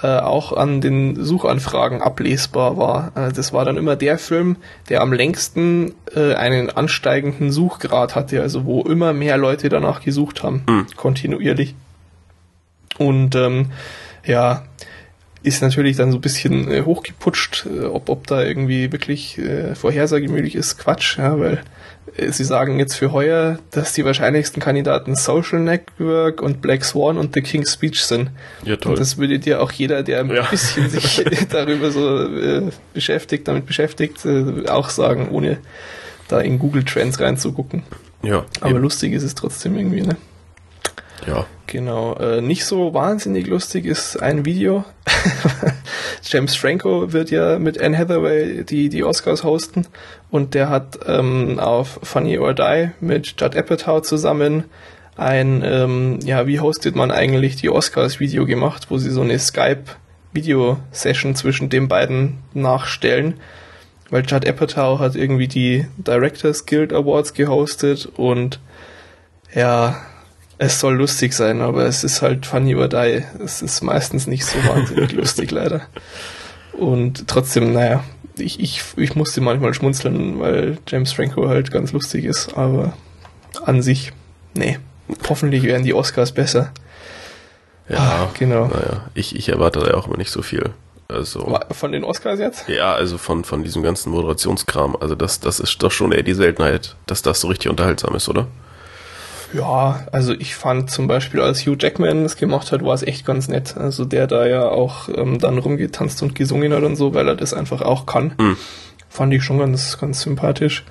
äh, 0.03 0.07
auch 0.19 0.53
an 0.53 0.81
den 0.81 1.23
Suchanfragen 1.23 2.01
ablesbar 2.01 2.77
war. 2.77 3.13
Äh, 3.15 3.33
das 3.33 3.53
war 3.53 3.65
dann 3.65 3.77
immer 3.77 3.97
der 3.97 4.19
Film, 4.19 4.57
der 4.89 5.03
am 5.03 5.13
längsten 5.13 5.95
äh, 6.15 6.35
einen 6.35 6.71
ansteigenden 6.71 7.53
Suchgrad 7.53 8.15
hatte, 8.15 8.41
also 8.41 8.65
wo 8.65 8.83
immer 8.83 9.13
mehr 9.13 9.37
Leute 9.37 9.69
danach 9.69 10.01
gesucht 10.03 10.43
haben, 10.43 10.63
Hm. 10.69 10.87
kontinuierlich. 10.97 11.75
Und 12.99 13.35
ähm, 13.35 13.73
ja, 14.25 14.65
ist 15.43 15.63
natürlich 15.63 15.97
dann 15.97 16.11
so 16.13 16.19
ein 16.19 16.23
bisschen 16.23 16.71
äh, 16.71 16.83
hochgeputscht, 16.83 17.67
äh, 17.67 17.85
ob, 17.85 18.09
ob 18.09 18.27
da 18.27 18.43
irgendwie 18.43 18.93
wirklich 18.93 19.39
äh, 19.39 19.75
Vorhersage 19.75 20.29
möglich 20.29 20.55
ist, 20.55 20.79
Quatsch, 20.79 21.19
ja, 21.19 21.39
weil 21.39 21.63
sie 22.31 22.45
sagen 22.45 22.79
jetzt 22.79 22.95
für 22.95 23.13
heuer, 23.13 23.59
dass 23.71 23.93
die 23.93 24.05
wahrscheinlichsten 24.05 24.61
Kandidaten 24.63 25.15
Social 25.17 25.61
Network 25.61 26.43
und 26.43 26.61
Black 26.61 26.85
Swan 26.85 27.19
und 27.19 27.35
The 27.35 27.43
King's 27.43 27.73
Speech 27.75 28.05
sind. 28.05 28.31
Ja, 28.65 28.77
toll. 28.77 28.93
Und 28.93 29.01
das 29.01 29.17
würde 29.19 29.39
dir 29.39 29.63
auch 29.63 29.73
jeder, 29.73 30.03
der 30.03 30.21
ein 30.21 30.31
Ja. 30.31 30.43
bisschen 30.51 30.89
sich 30.91 31.23
darüber 31.51 31.91
so 31.91 32.23
äh, 32.23 32.71
beschäftigt, 32.95 33.47
damit 33.49 33.67
beschäftigt, 33.67 34.25
äh, 34.25 34.67
auch 34.69 34.91
sagen, 34.91 35.29
ohne 35.31 35.59
da 36.29 36.41
in 36.41 36.59
Google 36.59 36.85
Trends 36.85 37.19
reinzugucken. 37.21 37.83
ja, 38.23 38.45
Aber 38.61 38.71
eben. 38.71 38.81
lustig 38.81 39.13
ist 39.13 39.23
es 39.23 39.35
trotzdem 39.35 39.77
irgendwie, 39.77 40.03
ne? 40.03 40.17
ja. 41.27 41.47
Genau. 41.71 42.15
Äh, 42.17 42.41
nicht 42.41 42.65
so 42.65 42.95
wahnsinnig 42.95 43.47
lustig 43.47 43.87
ist 43.87 44.21
ein 44.21 44.45
Video. 44.45 44.85
James 46.25 46.57
Franco 46.57 47.13
wird 47.13 47.31
ja 47.31 47.61
mit 47.61 47.81
Anne 47.81 47.97
Hathaway 47.97 48.65
die, 48.65 48.89
die 48.89 49.05
Oscars 49.05 49.45
hosten 49.45 49.87
und 50.31 50.55
der 50.55 50.69
hat 50.69 50.99
ähm, 51.07 51.61
auf 51.61 52.01
Funny 52.03 52.39
or 52.39 52.55
Die 52.55 52.91
mit 52.99 53.41
Judd 53.41 53.57
Apatow 53.57 54.03
zusammen 54.03 54.65
ein, 55.17 55.63
ähm, 55.65 56.19
ja, 56.25 56.49
wie 56.49 56.59
hostet 56.59 56.97
man 56.97 57.13
eigentlich 57.13 57.55
die 57.55 57.71
Oscars 57.71 58.19
Video 58.19 58.47
gemacht, 58.47 58.87
wo 58.91 58.99
sie 58.99 59.11
so 59.11 59.21
eine 59.21 59.39
Skype 59.39 59.85
Video 60.33 60.79
Session 60.91 61.37
zwischen 61.37 61.69
den 61.69 61.87
beiden 61.87 62.39
nachstellen 62.53 63.35
weil 64.11 64.25
Judd 64.27 64.45
Apatow 64.45 64.99
hat 64.99 65.15
irgendwie 65.15 65.47
die 65.47 65.87
Directors 65.99 66.67
Guild 66.67 66.93
Awards 66.93 67.33
gehostet 67.33 68.07
und 68.17 68.59
ja, 69.55 69.97
es 70.63 70.79
soll 70.79 70.97
lustig 70.97 71.33
sein, 71.33 71.63
aber 71.63 71.87
es 71.87 72.05
ist 72.05 72.21
halt 72.21 72.45
funny 72.45 72.75
or 72.75 72.87
die. 72.87 73.25
Es 73.43 73.63
ist 73.63 73.81
meistens 73.81 74.27
nicht 74.27 74.45
so 74.45 74.59
wahnsinnig 74.69 75.13
lustig, 75.17 75.51
leider. 75.51 75.81
Und 76.75 77.27
trotzdem, 77.29 77.73
naja, 77.73 78.05
ich, 78.37 78.61
ich, 78.61 78.83
ich 78.97 79.15
musste 79.15 79.41
manchmal 79.41 79.73
schmunzeln, 79.73 80.39
weil 80.39 80.77
James 80.87 81.15
Franco 81.15 81.49
halt 81.49 81.71
ganz 81.71 81.93
lustig 81.93 82.27
ist, 82.27 82.59
aber 82.59 82.93
an 83.65 83.81
sich, 83.81 84.13
nee. 84.55 84.79
Hoffentlich 85.31 85.63
werden 85.63 85.83
die 85.83 85.95
Oscars 85.95 86.33
besser. 86.33 86.73
Ja, 87.89 87.99
ah, 87.99 88.31
genau. 88.39 88.67
Naja, 88.67 89.09
ich, 89.15 89.35
ich 89.35 89.49
erwarte 89.49 89.81
da 89.81 89.95
auch 89.95 90.07
immer 90.07 90.19
nicht 90.19 90.31
so 90.31 90.43
viel. 90.43 90.71
Also, 91.09 91.59
von 91.71 91.91
den 91.91 92.05
Oscars 92.05 92.39
jetzt? 92.39 92.69
Ja, 92.69 92.93
also 92.93 93.17
von, 93.17 93.45
von 93.45 93.65
diesem 93.65 93.83
ganzen 93.83 94.11
Moderationskram. 94.11 94.95
Also 95.01 95.15
das, 95.15 95.41
das 95.41 95.59
ist 95.59 95.83
doch 95.83 95.91
schon 95.91 96.13
eher 96.13 96.23
die 96.23 96.35
Seltenheit, 96.35 96.97
dass 97.07 97.23
das 97.23 97.41
so 97.41 97.49
richtig 97.49 97.71
unterhaltsam 97.71 98.15
ist, 98.15 98.29
oder? 98.29 98.47
Ja, 99.53 100.07
also 100.13 100.33
ich 100.33 100.55
fand 100.55 100.91
zum 100.91 101.09
Beispiel, 101.09 101.41
als 101.41 101.67
Hugh 101.67 101.77
Jackman 101.79 102.23
das 102.23 102.37
gemacht 102.37 102.73
hat, 102.73 102.85
war 102.85 102.95
es 102.95 103.03
echt 103.03 103.27
ganz 103.27 103.49
nett. 103.49 103.77
Also 103.77 104.05
der 104.05 104.27
da 104.27 104.47
ja 104.47 104.69
auch 104.69 105.09
ähm, 105.15 105.39
dann 105.39 105.59
rumgetanzt 105.59 106.23
und 106.23 106.35
gesungen 106.35 106.73
hat 106.73 106.83
und 106.83 106.97
so, 106.97 107.15
weil 107.15 107.29
er 107.29 107.37
das 107.37 107.55
einfach 107.55 107.83
auch 107.83 108.07
kann. 108.07 108.35
Mhm. 108.39 108.57
Fand 109.09 109.35
ich 109.35 109.43
schon 109.43 109.59
ganz, 109.59 109.99
ganz 109.99 110.23
sympathisch. 110.23 110.85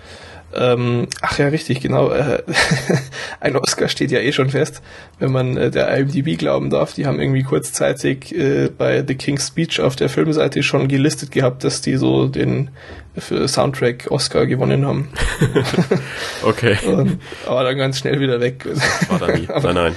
Ähm, 0.54 1.08
ach 1.22 1.38
ja, 1.38 1.48
richtig, 1.48 1.82
genau. 1.82 2.12
Äh, 2.12 2.44
ein 3.40 3.56
Oscar 3.56 3.88
steht 3.88 4.12
ja 4.12 4.20
eh 4.20 4.32
schon 4.32 4.50
fest, 4.50 4.82
wenn 5.20 5.32
man 5.32 5.58
äh, 5.58 5.70
der 5.70 5.96
IMDb 5.96 6.38
glauben 6.38 6.70
darf. 6.70 6.94
Die 6.94 7.06
haben 7.06 7.20
irgendwie 7.20 7.44
kurzzeitig 7.44 8.36
äh, 8.36 8.70
bei 8.76 9.04
The 9.06 9.16
King's 9.16 9.48
Speech 9.48 9.80
auf 9.80 9.96
der 9.96 10.10
Filmseite 10.10 10.64
schon 10.64 10.88
gelistet 10.88 11.32
gehabt, 11.32 11.64
dass 11.64 11.82
die 11.82 11.98
so 11.98 12.28
den 12.28 12.72
für 13.18 13.48
Soundtrack 13.48 14.08
Oscar 14.10 14.46
gewonnen 14.46 14.86
haben. 14.86 15.10
okay. 16.44 16.78
Und, 16.86 17.20
aber 17.46 17.64
dann 17.64 17.78
ganz 17.78 18.00
schnell 18.00 18.20
wieder 18.20 18.40
weg. 18.40 18.66
War 19.10 19.20
da 19.20 19.28
nie. 19.28 19.48
nein, 19.48 19.76
nein. 19.76 19.96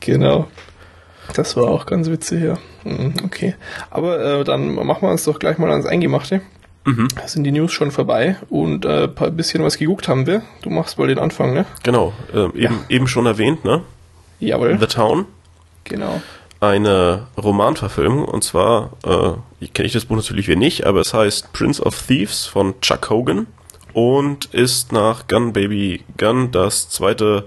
Genau. 0.00 0.48
Das 1.34 1.56
war 1.56 1.64
auch 1.64 1.86
ganz 1.86 2.08
witzig, 2.10 2.42
ja. 2.42 2.58
Mhm, 2.84 3.14
okay. 3.24 3.54
Aber 3.90 4.40
äh, 4.40 4.44
dann 4.44 4.74
machen 4.74 5.02
wir 5.02 5.10
uns 5.10 5.24
doch 5.24 5.38
gleich 5.38 5.58
mal 5.58 5.70
ans 5.70 5.86
Eingemachte. 5.86 6.40
Mhm. 6.84 7.08
Sind 7.26 7.44
die 7.44 7.52
News 7.52 7.72
schon 7.72 7.90
vorbei 7.90 8.36
und 8.48 8.84
äh, 8.84 9.08
ein 9.14 9.36
bisschen 9.36 9.62
was 9.62 9.76
geguckt 9.76 10.08
haben 10.08 10.26
wir. 10.26 10.42
Du 10.62 10.70
machst 10.70 10.98
wohl 10.98 11.08
den 11.08 11.18
Anfang, 11.18 11.52
ne? 11.52 11.66
Genau, 11.82 12.12
äh, 12.32 12.44
eben, 12.44 12.58
ja. 12.58 12.70
eben 12.88 13.06
schon 13.06 13.26
erwähnt, 13.26 13.64
ne? 13.64 13.82
Jawohl. 14.38 14.78
The 14.78 14.86
Town. 14.86 15.26
Genau. 15.84 16.22
Eine 16.60 17.26
Romanverfilmung 17.42 18.24
und 18.24 18.44
zwar, 18.44 18.92
äh, 19.04 19.66
kenne 19.68 19.86
ich 19.86 19.92
das 19.92 20.06
Buch 20.06 20.16
natürlich 20.16 20.48
wie 20.48 20.56
nicht, 20.56 20.86
aber 20.86 21.00
es 21.00 21.14
heißt 21.14 21.52
Prince 21.52 21.82
of 21.82 22.00
Thieves 22.06 22.46
von 22.46 22.80
Chuck 22.80 23.10
Hogan 23.10 23.46
und 23.92 24.46
ist 24.46 24.92
nach 24.92 25.26
Gun 25.26 25.52
Baby 25.52 26.04
Gun 26.16 26.50
das 26.50 26.88
zweite 26.88 27.44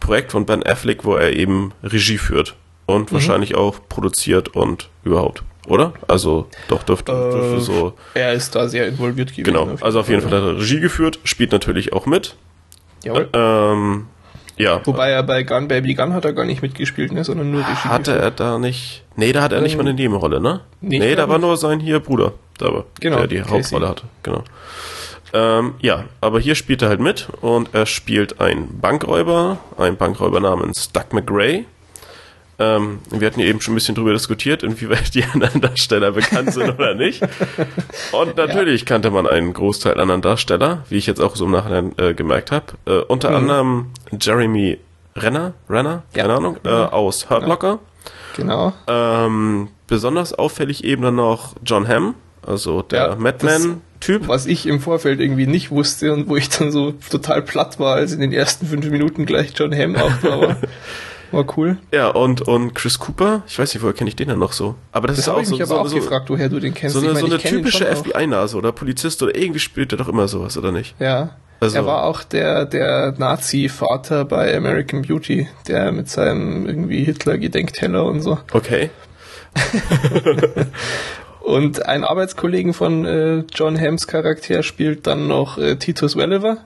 Projekt 0.00 0.32
von 0.32 0.46
Ben 0.46 0.62
Affleck, 0.64 1.04
wo 1.04 1.14
er 1.14 1.34
eben 1.34 1.72
Regie 1.82 2.18
führt 2.18 2.56
und 2.86 3.10
mhm. 3.10 3.16
wahrscheinlich 3.16 3.54
auch 3.54 3.80
produziert 3.88 4.48
und 4.48 4.88
überhaupt 5.04 5.42
oder? 5.68 5.92
Also 6.06 6.46
doch 6.68 6.82
dürfte, 6.82 7.12
dürfte 7.12 7.56
äh, 7.56 7.60
so. 7.60 7.92
Er 8.14 8.32
ist 8.32 8.54
da 8.54 8.68
sehr 8.68 8.88
involviert 8.88 9.30
gewesen. 9.30 9.44
Genau, 9.44 9.68
also 9.80 10.00
auf 10.00 10.08
jeden 10.08 10.22
Fall 10.22 10.32
hat 10.32 10.42
er 10.42 10.56
Regie 10.58 10.80
geführt, 10.80 11.18
spielt 11.24 11.52
natürlich 11.52 11.92
auch 11.92 12.06
mit. 12.06 12.36
Jawohl. 13.04 13.28
Ähm, 13.32 14.06
ja. 14.56 14.80
Wobei 14.84 15.10
er 15.10 15.22
bei 15.22 15.44
Gun 15.44 15.68
Baby 15.68 15.94
Gun 15.94 16.12
hat 16.14 16.24
er 16.24 16.32
gar 16.32 16.44
nicht 16.44 16.62
mitgespielt, 16.62 17.12
ne, 17.12 17.22
sondern 17.22 17.50
nur 17.50 17.60
Regie. 17.60 17.72
Hatte 17.72 18.14
geführt. 18.14 18.40
er 18.40 18.46
da 18.52 18.58
nicht. 18.58 19.04
Nee, 19.16 19.32
da 19.32 19.42
hat 19.42 19.52
er 19.52 19.60
nicht 19.60 19.76
mal 19.76 19.82
eine 19.82 19.94
Nebenrolle, 19.94 20.40
ne? 20.40 20.60
Nicht 20.80 21.00
nee, 21.00 21.14
da 21.14 21.28
war 21.28 21.38
nur 21.38 21.56
sein 21.56 21.80
hier 21.80 22.00
Bruder, 22.00 22.32
da 22.58 22.72
war, 22.72 22.84
genau, 23.00 23.18
der 23.18 23.26
die 23.28 23.36
Casey. 23.38 23.52
Hauptrolle 23.52 23.88
hatte. 23.88 24.02
Genau. 24.22 24.42
Ähm, 25.32 25.74
ja, 25.80 26.04
aber 26.20 26.40
hier 26.40 26.54
spielt 26.54 26.82
er 26.82 26.88
halt 26.88 27.00
mit 27.00 27.28
und 27.40 27.74
er 27.74 27.86
spielt 27.86 28.40
einen 28.40 28.80
Bankräuber, 28.80 29.58
einen 29.76 29.96
Bankräuber 29.96 30.40
namens 30.40 30.90
Doug 30.92 31.12
McRae 31.12 31.64
ähm, 32.58 32.98
wir 33.10 33.26
hatten 33.26 33.40
ja 33.40 33.46
eben 33.46 33.60
schon 33.60 33.72
ein 33.72 33.76
bisschen 33.76 33.94
drüber 33.94 34.12
diskutiert, 34.12 34.62
inwieweit 34.62 35.14
die 35.14 35.24
anderen 35.24 35.60
Darsteller 35.60 36.12
bekannt 36.12 36.52
sind 36.52 36.70
oder 36.70 36.94
nicht. 36.94 37.22
Und 38.12 38.36
natürlich 38.36 38.80
ja. 38.82 38.86
kannte 38.86 39.10
man 39.10 39.26
einen 39.26 39.52
Großteil 39.52 40.00
anderen 40.00 40.22
Darsteller, 40.22 40.84
wie 40.88 40.96
ich 40.96 41.06
jetzt 41.06 41.20
auch 41.20 41.36
so 41.36 41.44
im 41.44 41.52
Nachhinein 41.52 41.92
äh, 41.98 42.14
gemerkt 42.14 42.50
habe. 42.50 42.66
Äh, 42.86 42.98
unter 43.02 43.30
mhm. 43.30 43.36
anderem 43.36 43.86
Jeremy 44.20 44.78
Renner, 45.16 45.54
Renner, 45.68 46.02
ja. 46.14 46.22
keine 46.22 46.34
Ahnung, 46.34 46.56
äh, 46.64 46.68
aus 46.68 47.30
Hurt 47.30 47.46
Locker. 47.46 47.78
Genau. 48.36 48.72
Ähm, 48.86 49.68
besonders 49.86 50.32
auffällig 50.32 50.84
eben 50.84 51.02
dann 51.02 51.16
noch 51.16 51.54
John 51.64 51.88
Hamm, 51.88 52.14
also 52.46 52.82
der 52.82 53.10
ja, 53.10 53.16
Madman. 53.16 53.82
Typ. 54.00 54.28
Was 54.28 54.46
ich 54.46 54.66
im 54.66 54.78
Vorfeld 54.78 55.18
irgendwie 55.18 55.48
nicht 55.48 55.72
wusste 55.72 56.12
und 56.12 56.28
wo 56.28 56.36
ich 56.36 56.48
dann 56.50 56.70
so 56.70 56.92
total 57.10 57.42
platt 57.42 57.80
war, 57.80 57.96
als 57.96 58.12
in 58.12 58.20
den 58.20 58.32
ersten 58.32 58.64
fünf 58.66 58.88
Minuten 58.88 59.26
gleich 59.26 59.52
John 59.56 59.74
Hamm 59.74 59.96
auch 59.96 60.12
war. 61.32 61.46
War 61.46 61.58
cool. 61.58 61.78
Ja, 61.92 62.08
und, 62.08 62.42
und 62.42 62.74
Chris 62.74 62.98
Cooper, 62.98 63.42
ich 63.46 63.58
weiß 63.58 63.74
nicht, 63.74 63.82
woher 63.82 63.94
kenne 63.94 64.08
ich 64.08 64.16
den 64.16 64.28
dann 64.28 64.38
noch 64.38 64.52
so. 64.52 64.74
Aber 64.92 65.08
das, 65.08 65.16
das 65.16 65.26
ist 65.26 65.32
auch 65.32 65.40
ich 65.40 65.48
so. 65.48 65.54
Ich 65.54 65.60
habe 65.60 65.68
so, 65.68 65.78
auch 65.78 65.86
so, 65.86 65.96
gefragt, 65.96 66.30
woher 66.30 66.48
du 66.48 66.60
den 66.60 66.74
kennst. 66.74 66.94
So 66.94 67.00
eine, 67.00 67.12
meine, 67.12 67.20
so 67.20 67.26
eine 67.26 67.38
typische 67.38 67.84
FBI-Nase 67.84 68.56
oder 68.56 68.72
Polizist 68.72 69.22
oder 69.22 69.36
irgendwie 69.36 69.60
spielt 69.60 69.92
er 69.92 69.98
doch 69.98 70.08
immer 70.08 70.28
sowas, 70.28 70.56
oder 70.56 70.72
nicht? 70.72 70.94
Ja. 70.98 71.36
Also, 71.60 71.76
er 71.76 71.86
war 71.86 72.04
auch 72.04 72.22
der, 72.22 72.66
der 72.66 73.14
Nazi-Vater 73.18 74.24
bei 74.24 74.56
American 74.56 75.02
Beauty, 75.02 75.48
der 75.66 75.90
mit 75.90 76.08
seinem 76.08 76.66
irgendwie 76.66 77.02
Hitler-Gedenkteller 77.02 78.04
und 78.04 78.20
so. 78.20 78.38
Okay. 78.52 78.90
und 81.40 81.84
ein 81.84 82.04
Arbeitskollegen 82.04 82.74
von 82.74 83.04
äh, 83.04 83.44
John 83.52 83.80
Hams 83.80 84.06
Charakter 84.06 84.62
spielt 84.62 85.08
dann 85.08 85.26
noch 85.26 85.58
äh, 85.58 85.76
Titus 85.76 86.16
Welliver 86.16 86.58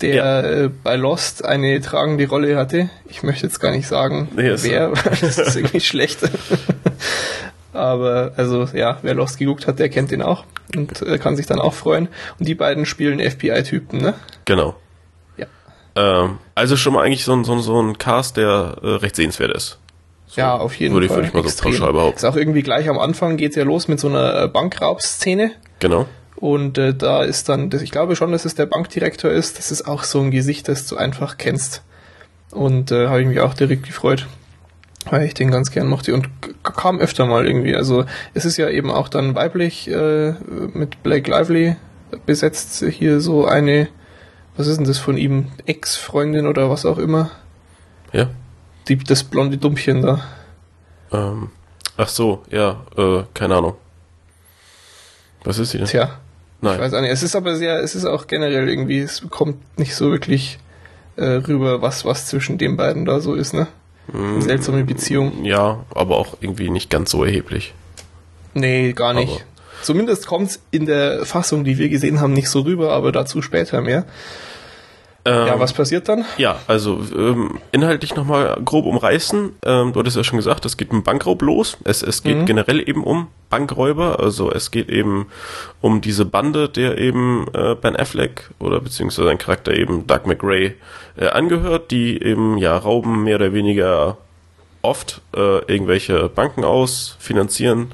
der 0.00 0.14
ja. 0.14 0.40
äh, 0.40 0.70
bei 0.82 0.96
Lost 0.96 1.44
eine 1.44 1.80
tragende 1.80 2.28
Rolle 2.28 2.56
hatte. 2.56 2.90
Ich 3.08 3.22
möchte 3.22 3.46
jetzt 3.46 3.60
gar 3.60 3.70
nicht 3.70 3.88
sagen, 3.88 4.28
nee, 4.36 4.52
wer, 4.56 4.90
das 5.20 5.38
ist 5.38 5.56
irgendwie 5.56 5.80
schlecht. 5.80 6.20
Aber 7.72 8.32
also 8.36 8.64
ja, 8.72 8.98
wer 9.02 9.14
Lost 9.14 9.38
geguckt 9.38 9.66
hat, 9.66 9.78
der 9.78 9.88
kennt 9.88 10.10
den 10.10 10.22
auch 10.22 10.44
und 10.74 11.02
äh, 11.02 11.18
kann 11.18 11.36
sich 11.36 11.46
dann 11.46 11.60
auch 11.60 11.74
freuen. 11.74 12.08
Und 12.38 12.48
die 12.48 12.54
beiden 12.54 12.86
spielen 12.86 13.20
FBI-Typen, 13.20 14.00
ne? 14.00 14.14
Genau. 14.44 14.76
Ja. 15.36 15.46
Ähm, 15.94 16.38
also 16.54 16.76
schon 16.76 16.94
mal 16.94 17.04
eigentlich 17.04 17.24
so 17.24 17.34
ein, 17.34 17.44
so, 17.44 17.58
so 17.60 17.80
ein 17.80 17.98
Cast, 17.98 18.36
der 18.38 18.76
äh, 18.82 18.86
recht 18.86 19.16
sehenswert 19.16 19.54
ist. 19.54 19.78
So, 20.26 20.40
ja, 20.40 20.56
auf 20.56 20.74
jeden 20.74 20.94
würde 20.94 21.08
Fall. 21.08 21.18
Würde 21.18 21.28
ich 21.28 21.34
mal 21.34 21.46
so 21.46 21.62
pauschal 21.62 21.92
behaupten. 21.92 22.16
Ist 22.16 22.24
auch 22.24 22.36
irgendwie 22.36 22.62
gleich 22.62 22.88
am 22.88 22.98
Anfang 22.98 23.36
geht's 23.36 23.56
ja 23.56 23.64
los 23.64 23.88
mit 23.88 24.00
so 24.00 24.08
einer 24.08 24.42
äh, 24.42 24.48
Bankraubszene. 24.48 25.52
Genau. 25.78 26.06
Und 26.36 26.76
äh, 26.76 26.94
da 26.94 27.22
ist 27.22 27.48
dann, 27.48 27.70
ich 27.72 27.90
glaube 27.90 28.14
schon, 28.14 28.32
dass 28.32 28.44
es 28.44 28.54
der 28.54 28.66
Bankdirektor 28.66 29.30
ist. 29.30 29.58
Das 29.58 29.70
ist 29.70 29.86
auch 29.86 30.04
so 30.04 30.20
ein 30.20 30.30
Gesicht, 30.30 30.68
das 30.68 30.86
du 30.86 30.96
einfach 30.96 31.38
kennst. 31.38 31.82
Und 32.50 32.92
äh, 32.92 33.08
habe 33.08 33.22
ich 33.22 33.26
mich 33.26 33.40
auch 33.40 33.54
direkt 33.54 33.84
gefreut, 33.84 34.26
weil 35.06 35.24
ich 35.24 35.34
den 35.34 35.50
ganz 35.50 35.70
gern 35.70 35.88
mochte 35.88 36.14
und 36.14 36.28
kam 36.62 36.98
öfter 36.98 37.26
mal 37.26 37.46
irgendwie. 37.46 37.74
Also 37.74 38.04
es 38.34 38.44
ist 38.44 38.56
ja 38.56 38.68
eben 38.68 38.90
auch 38.90 39.08
dann 39.08 39.34
weiblich 39.34 39.88
äh, 39.88 40.34
mit 40.74 41.02
Blake 41.02 41.30
Lively 41.30 41.76
besetzt 42.24 42.84
hier 42.88 43.20
so 43.20 43.46
eine, 43.46 43.88
was 44.56 44.66
ist 44.66 44.76
denn 44.76 44.86
das 44.86 44.98
von 44.98 45.16
ihm, 45.16 45.48
Ex-Freundin 45.64 46.46
oder 46.46 46.70
was 46.70 46.86
auch 46.86 46.98
immer. 46.98 47.30
Ja. 48.12 48.28
Die, 48.88 48.96
das 48.96 49.24
blonde 49.24 49.58
Dumpchen 49.58 50.02
da. 50.02 50.20
Ähm, 51.12 51.50
ach 51.96 52.08
so, 52.08 52.42
ja, 52.50 52.84
äh, 52.96 53.24
keine 53.34 53.56
Ahnung. 53.56 53.74
Was 55.44 55.58
ist 55.58 55.70
sie 55.70 55.78
denn? 55.78 55.86
Tja, 55.86 56.18
Nein. 56.60 56.74
Ich 56.74 56.80
weiß 56.80 56.94
auch 56.94 57.00
nicht. 57.00 57.12
Es 57.12 57.22
ist 57.22 57.36
aber 57.36 57.56
sehr, 57.56 57.80
es 57.80 57.94
ist 57.94 58.04
auch 58.04 58.26
generell 58.26 58.68
irgendwie, 58.68 59.00
es 59.00 59.22
kommt 59.30 59.78
nicht 59.78 59.94
so 59.94 60.10
wirklich 60.10 60.58
äh, 61.16 61.24
rüber, 61.24 61.82
was, 61.82 62.04
was 62.04 62.26
zwischen 62.26 62.58
den 62.58 62.76
beiden 62.76 63.04
da 63.04 63.20
so 63.20 63.34
ist, 63.34 63.54
ne? 63.54 63.66
Eine 64.12 64.22
mm, 64.22 64.40
seltsame 64.42 64.84
Beziehung. 64.84 65.44
Ja, 65.44 65.84
aber 65.94 66.16
auch 66.16 66.36
irgendwie 66.40 66.70
nicht 66.70 66.90
ganz 66.90 67.10
so 67.10 67.24
erheblich. 67.24 67.74
Nee, 68.54 68.92
gar 68.92 69.12
nicht. 69.14 69.32
Aber 69.32 69.40
Zumindest 69.82 70.26
kommt 70.26 70.50
es 70.50 70.60
in 70.70 70.86
der 70.86 71.24
Fassung, 71.26 71.64
die 71.64 71.78
wir 71.78 71.88
gesehen 71.88 72.20
haben, 72.20 72.32
nicht 72.32 72.48
so 72.48 72.60
rüber, 72.60 72.92
aber 72.92 73.12
dazu 73.12 73.42
später 73.42 73.82
mehr. 73.82 74.04
Ähm, 75.26 75.46
ja, 75.48 75.58
was 75.58 75.72
passiert 75.72 76.08
dann? 76.08 76.24
Ja, 76.38 76.60
also 76.68 77.00
ähm, 77.16 77.58
inhaltlich 77.72 78.14
nochmal 78.14 78.56
grob 78.64 78.86
umreißen. 78.86 79.56
Ähm, 79.64 79.92
du 79.92 79.98
hattest 79.98 80.16
ja 80.16 80.22
schon 80.24 80.36
gesagt, 80.38 80.64
es 80.64 80.76
geht 80.76 80.92
mit 80.92 81.04
Bankraub 81.04 81.42
los. 81.42 81.76
Es, 81.84 82.02
es 82.02 82.22
geht 82.22 82.38
mhm. 82.38 82.46
generell 82.46 82.88
eben 82.88 83.02
um 83.02 83.26
Bankräuber. 83.50 84.20
Also 84.20 84.52
es 84.52 84.70
geht 84.70 84.88
eben 84.88 85.26
um 85.80 86.00
diese 86.00 86.24
Bande, 86.24 86.68
der 86.68 86.98
eben 86.98 87.46
äh, 87.52 87.74
Ben 87.74 87.96
Affleck 87.96 88.50
oder 88.60 88.80
beziehungsweise 88.80 89.26
sein 89.26 89.38
Charakter 89.38 89.74
eben 89.74 90.06
Doug 90.06 90.26
McRae 90.26 90.74
äh, 91.16 91.26
angehört, 91.28 91.90
die 91.90 92.22
eben 92.22 92.56
ja 92.58 92.76
rauben 92.76 93.24
mehr 93.24 93.36
oder 93.36 93.52
weniger 93.52 94.18
oft 94.82 95.20
äh, 95.34 95.58
irgendwelche 95.64 96.28
Banken 96.28 96.64
aus, 96.64 97.16
finanzieren 97.18 97.90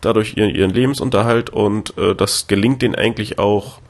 dadurch 0.00 0.36
ihren, 0.36 0.54
ihren 0.54 0.70
Lebensunterhalt 0.70 1.50
und 1.50 1.98
äh, 1.98 2.14
das 2.14 2.46
gelingt 2.46 2.82
denen 2.82 2.94
eigentlich 2.94 3.40
auch 3.40 3.80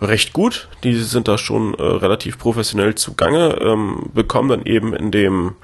recht 0.00 0.32
gut. 0.32 0.68
Die 0.84 0.94
sind 0.94 1.28
da 1.28 1.38
schon 1.38 1.74
äh, 1.74 1.82
relativ 1.82 2.38
professionell 2.38 2.94
zugange, 2.94 3.58
ähm, 3.60 4.10
bekommen 4.14 4.48
dann 4.48 4.64
eben 4.64 4.94
in 4.94 5.10
dem 5.10 5.56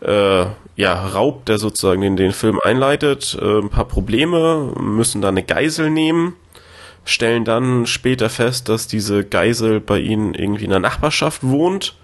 äh, 0.00 0.46
ja, 0.76 1.06
Raub, 1.06 1.44
der 1.46 1.58
sozusagen 1.58 2.00
den, 2.00 2.16
den 2.16 2.32
Film 2.32 2.58
einleitet, 2.64 3.38
äh, 3.40 3.58
ein 3.58 3.70
paar 3.70 3.86
Probleme, 3.86 4.72
müssen 4.80 5.22
da 5.22 5.28
eine 5.28 5.42
Geisel 5.42 5.90
nehmen, 5.90 6.34
stellen 7.04 7.44
dann 7.44 7.86
später 7.86 8.30
fest, 8.30 8.68
dass 8.68 8.86
diese 8.86 9.24
Geisel 9.24 9.80
bei 9.80 9.98
ihnen 9.98 10.34
irgendwie 10.34 10.64
in 10.64 10.70
der 10.70 10.80
Nachbarschaft 10.80 11.42
wohnt 11.42 11.96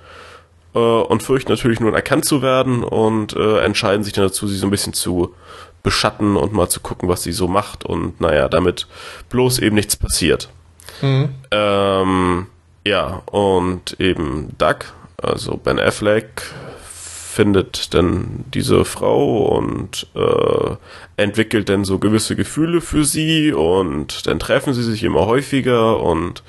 äh, 0.74 0.78
und 0.78 1.22
fürchten 1.22 1.52
natürlich 1.52 1.80
nur 1.80 1.94
erkannt 1.94 2.24
zu 2.24 2.42
werden 2.42 2.84
und 2.84 3.34
äh, 3.34 3.60
entscheiden 3.60 4.04
sich 4.04 4.12
dann 4.12 4.24
dazu, 4.24 4.46
sie 4.46 4.56
so 4.56 4.66
ein 4.66 4.70
bisschen 4.70 4.92
zu 4.92 5.34
beschatten 5.82 6.36
und 6.36 6.52
mal 6.52 6.68
zu 6.68 6.80
gucken, 6.80 7.08
was 7.08 7.22
sie 7.22 7.32
so 7.32 7.48
macht 7.48 7.84
und 7.84 8.20
naja, 8.20 8.48
damit 8.48 8.86
bloß 9.30 9.60
eben 9.60 9.76
nichts 9.76 9.96
passiert. 9.96 10.50
Mhm. 11.02 11.28
Ähm, 11.50 12.46
ja, 12.86 13.22
und 13.26 13.98
eben 14.00 14.54
Doug, 14.58 14.78
also 15.20 15.56
Ben 15.56 15.78
Affleck, 15.78 16.42
findet 17.38 17.94
dann 17.94 18.44
diese 18.52 18.84
Frau 18.84 19.46
und 19.56 20.08
äh, 20.16 20.76
entwickelt 21.16 21.68
dann 21.68 21.84
so 21.84 22.00
gewisse 22.00 22.34
Gefühle 22.34 22.80
für 22.80 23.04
sie 23.04 23.52
und 23.52 24.26
dann 24.26 24.40
treffen 24.40 24.74
sie 24.74 24.82
sich 24.82 25.04
immer 25.04 25.26
häufiger 25.26 26.00
und 26.00 26.42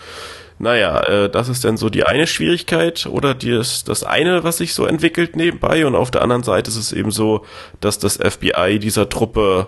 naja, 0.57 0.99
äh, 1.01 1.29
das 1.29 1.47
ist 1.47 1.63
dann 1.63 1.77
so 1.77 1.89
die 1.89 2.05
eine 2.05 2.25
Schwierigkeit 2.25 3.05
oder 3.05 3.35
das, 3.35 3.83
das 3.83 4.03
eine, 4.03 4.43
was 4.43 4.57
sich 4.57 4.73
so 4.73 4.85
entwickelt 4.85 5.35
nebenbei 5.35 5.85
und 5.85 5.95
auf 5.95 6.09
der 6.09 6.23
anderen 6.23 6.41
Seite 6.43 6.71
ist 6.71 6.77
es 6.77 6.91
eben 6.91 7.11
so, 7.11 7.45
dass 7.81 7.99
das 7.99 8.17
FBI 8.17 8.79
dieser 8.79 9.09
Truppe 9.09 9.67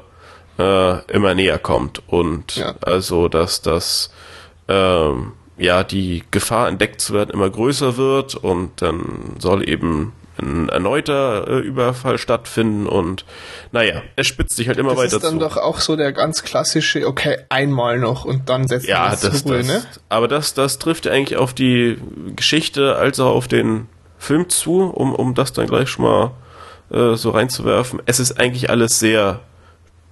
äh, 0.57 1.05
immer 1.11 1.35
näher 1.35 1.59
kommt 1.59 2.01
und 2.07 2.55
ja. 2.55 2.73
also, 2.81 3.27
dass 3.27 3.61
das 3.61 4.11
ähm, 4.71 5.33
ja 5.57 5.83
die 5.83 6.23
Gefahr 6.31 6.67
entdeckt 6.67 7.01
zu 7.01 7.13
werden 7.13 7.31
immer 7.31 7.49
größer 7.49 7.97
wird 7.97 8.35
und 8.35 8.81
dann 8.81 9.35
soll 9.39 9.67
eben 9.67 10.13
ein 10.41 10.69
erneuter 10.69 11.47
äh, 11.47 11.59
Überfall 11.59 12.17
stattfinden 12.17 12.87
und 12.87 13.25
naja, 13.71 14.01
es 14.15 14.27
spitzt 14.27 14.55
sich 14.55 14.67
halt 14.67 14.77
immer 14.77 14.91
das 14.91 14.99
weiter 14.99 15.09
zu. 15.09 15.15
Das 15.17 15.23
ist 15.23 15.31
dann 15.31 15.39
zu. 15.39 15.55
doch 15.55 15.57
auch 15.57 15.79
so 15.79 15.95
der 15.95 16.13
ganz 16.13 16.43
klassische, 16.43 17.05
okay, 17.05 17.37
einmal 17.49 17.99
noch 17.99 18.25
und 18.25 18.49
dann 18.49 18.67
setzt 18.67 18.87
ja, 18.87 19.09
das, 19.09 19.21
das, 19.21 19.45
Ruhe, 19.45 19.57
das, 19.57 19.67
ne? 19.67 19.83
Aber 20.09 20.27
das, 20.27 20.53
das 20.53 20.79
trifft 20.79 21.05
ja 21.05 21.11
eigentlich 21.11 21.37
auf 21.37 21.53
die 21.53 21.97
Geschichte 22.35 22.95
als 22.95 23.19
auch 23.19 23.35
auf 23.35 23.47
den 23.47 23.87
Film 24.17 24.49
zu, 24.49 24.83
um, 24.83 25.13
um 25.13 25.35
das 25.35 25.53
dann 25.53 25.67
gleich 25.67 25.89
schon 25.89 26.05
mal 26.05 26.31
äh, 26.91 27.15
so 27.15 27.31
reinzuwerfen. 27.31 28.01
Es 28.05 28.19
ist 28.19 28.39
eigentlich 28.39 28.69
alles 28.69 28.99
sehr 28.99 29.41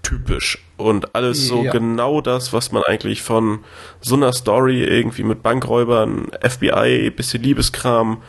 typisch 0.04 0.60
und 0.78 1.16
alles 1.16 1.48
so 1.48 1.64
ja. 1.64 1.72
genau 1.72 2.22
das, 2.22 2.54
was 2.54 2.72
man 2.72 2.84
eigentlich 2.88 3.22
von 3.22 3.60
so 4.02 4.16
einer 4.16 4.34
Story 4.34 4.84
irgendwie 4.84 5.24
mit 5.24 5.44
Bankräubern, 5.44 6.28
FBI, 6.42 7.12
bisschen 7.12 7.44
Liebeskram 7.44 8.22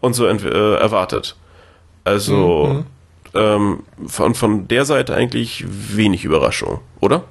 und 0.00 0.14
so 0.14 0.26
äh, 0.26 0.74
erwartet. 0.76 1.36
Also 2.04 2.66
mhm. 2.66 2.84
ähm, 3.34 3.78
von, 4.06 4.34
von 4.34 4.68
der 4.68 4.84
Seite 4.84 5.14
eigentlich 5.14 5.64
wenig 5.68 6.24
Überraschung, 6.24 6.80
oder? 7.00 7.24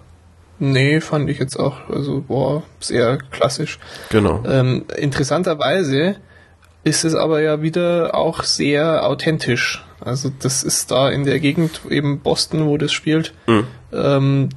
Nee, 0.60 1.02
fand 1.02 1.30
ich 1.30 1.40
jetzt 1.40 1.58
auch, 1.58 1.88
also 1.90 2.24
boah, 2.28 2.64
sehr 2.80 3.18
klassisch. 3.32 3.78
Genau. 4.10 4.44
Ähm, 4.48 4.86
interessanterweise 4.96 6.18
ist 6.88 7.04
es 7.04 7.16
aber 7.16 7.42
ja 7.42 7.62
wieder 7.62 8.16
auch 8.16 8.44
sehr 8.44 9.06
authentisch. 9.06 9.84
Also 10.00 10.32
das 10.40 10.64
ist 10.64 10.90
da 10.90 11.10
in 11.10 11.26
der 11.26 11.40
Gegend, 11.40 11.82
eben 11.90 12.20
Boston, 12.20 12.66
wo 12.66 12.78
das 12.78 12.94
spielt, 12.94 13.34
mhm. 13.46 13.68
ähm, 13.92 14.50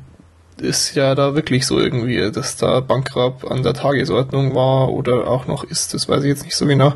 ist 0.60 0.94
ja 0.94 1.14
da 1.14 1.34
wirklich 1.34 1.66
so 1.66 1.78
irgendwie, 1.78 2.30
dass 2.30 2.56
da 2.56 2.80
Bankraub 2.80 3.50
an 3.50 3.62
der 3.62 3.74
Tagesordnung 3.74 4.54
war 4.54 4.90
oder 4.90 5.26
auch 5.26 5.46
noch 5.46 5.64
ist, 5.64 5.94
das 5.94 6.08
weiß 6.08 6.22
ich 6.22 6.28
jetzt 6.28 6.44
nicht 6.44 6.56
so 6.56 6.66
genau. 6.66 6.92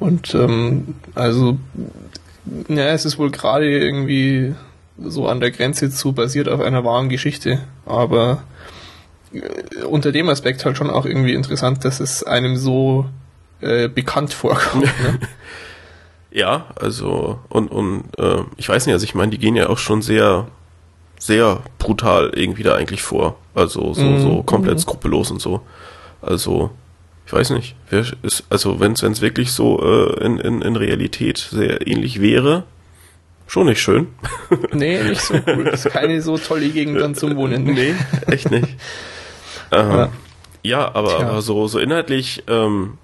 Und 0.00 0.34
ähm, 0.34 0.96
also, 1.14 1.58
ja, 2.68 2.88
es 2.88 3.04
ist 3.04 3.18
wohl 3.18 3.30
gerade 3.30 3.70
irgendwie 3.70 4.54
so 4.98 5.28
an 5.28 5.40
der 5.40 5.50
Grenze 5.50 5.90
zu 5.90 6.12
basiert 6.12 6.48
auf 6.48 6.60
einer 6.60 6.84
wahren 6.84 7.08
Geschichte, 7.08 7.60
aber 7.86 8.42
äh, 9.32 9.84
unter 9.84 10.10
dem 10.10 10.28
Aspekt 10.28 10.64
halt 10.64 10.76
schon 10.76 10.90
auch 10.90 11.06
irgendwie 11.06 11.34
interessant, 11.34 11.84
dass 11.84 12.00
es 12.00 12.24
einem 12.24 12.56
so 12.56 13.06
äh, 13.64 13.88
bekannt 13.88 14.32
vorkommt. 14.32 14.84
Ne? 14.84 15.18
ja, 16.30 16.66
also 16.76 17.38
und 17.48 17.68
und 17.70 18.04
äh, 18.18 18.42
ich 18.56 18.68
weiß 18.68 18.86
nicht, 18.86 18.92
also 18.92 19.04
ich 19.04 19.14
meine, 19.14 19.30
die 19.30 19.38
gehen 19.38 19.56
ja 19.56 19.68
auch 19.68 19.78
schon 19.78 20.02
sehr 20.02 20.48
sehr 21.18 21.60
brutal 21.78 22.32
irgendwie 22.34 22.62
da 22.62 22.74
eigentlich 22.74 23.02
vor, 23.02 23.36
also 23.54 23.94
so 23.94 24.02
mm, 24.02 24.20
so 24.20 24.42
komplett 24.42 24.76
mm. 24.76 24.80
skrupellos 24.80 25.30
und 25.30 25.40
so. 25.40 25.62
Also 26.20 26.70
ich 27.26 27.32
weiß 27.32 27.50
nicht, 27.50 27.74
wer 27.88 28.04
ist, 28.22 28.44
also 28.50 28.80
wenn 28.80 28.92
es 28.92 29.20
wirklich 29.20 29.52
so 29.52 29.80
äh, 29.80 30.24
in, 30.24 30.38
in, 30.38 30.62
in 30.62 30.76
Realität 30.76 31.38
sehr 31.38 31.86
ähnlich 31.86 32.20
wäre, 32.20 32.64
schon 33.46 33.66
nicht 33.66 33.80
schön. 33.80 34.08
Nee, 34.72 35.02
nicht 35.02 35.20
so. 35.20 35.34
Das 35.38 35.84
ist 35.86 35.92
keine 35.92 36.20
so 36.20 36.36
tolle 36.36 36.68
Gegend 36.68 37.00
dann 37.00 37.14
zum 37.14 37.36
Wohnen. 37.36 37.64
Nee, 37.64 37.94
echt 38.26 38.50
nicht. 38.50 38.68
ähm, 39.72 39.90
ja. 39.90 40.08
ja, 40.62 40.94
aber, 40.94 41.20
aber 41.20 41.42
so, 41.42 41.66
so 41.66 41.78
inhaltlich, 41.78 42.42
ähm, 42.48 42.98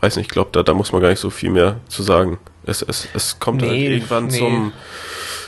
weiß 0.00 0.16
nicht, 0.16 0.26
ich 0.26 0.32
glaube, 0.32 0.50
da, 0.52 0.62
da 0.62 0.74
muss 0.74 0.92
man 0.92 1.00
gar 1.00 1.10
nicht 1.10 1.20
so 1.20 1.30
viel 1.30 1.50
mehr 1.50 1.80
zu 1.88 2.02
sagen. 2.02 2.38
Es, 2.64 2.82
es, 2.82 3.08
es 3.14 3.38
kommt 3.38 3.62
nee, 3.62 3.68
halt 3.68 3.78
irgendwann 3.78 4.26
nee. 4.26 4.38
zum 4.38 4.72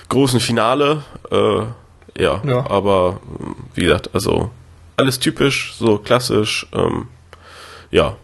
großen 0.09 0.41
Finale. 0.41 1.05
Äh, 1.31 1.63
ja, 2.21 2.43
ja, 2.45 2.71
aber 2.71 3.21
wie 3.75 3.83
gesagt, 3.83 4.11
also 4.15 4.51
alles 4.97 5.19
typisch, 5.19 5.75
so 5.79 5.99
klassisch. 5.99 6.67
Ähm, 6.73 7.09
ja, 7.91 8.17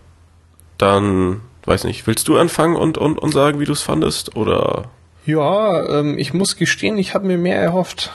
dann 0.76 1.40
weiß 1.64 1.84
nicht, 1.84 2.06
willst 2.06 2.28
du 2.28 2.38
anfangen 2.38 2.76
und, 2.76 2.98
und, 2.98 3.18
und 3.18 3.32
sagen, 3.32 3.60
wie 3.60 3.64
du 3.64 3.72
es 3.72 3.82
fandest? 3.82 4.36
Oder? 4.36 4.84
Ja, 5.26 6.00
ähm, 6.00 6.18
ich 6.18 6.32
muss 6.32 6.56
gestehen, 6.56 6.98
ich 6.98 7.14
habe 7.14 7.26
mir 7.26 7.38
mehr 7.38 7.60
erhofft. 7.60 8.12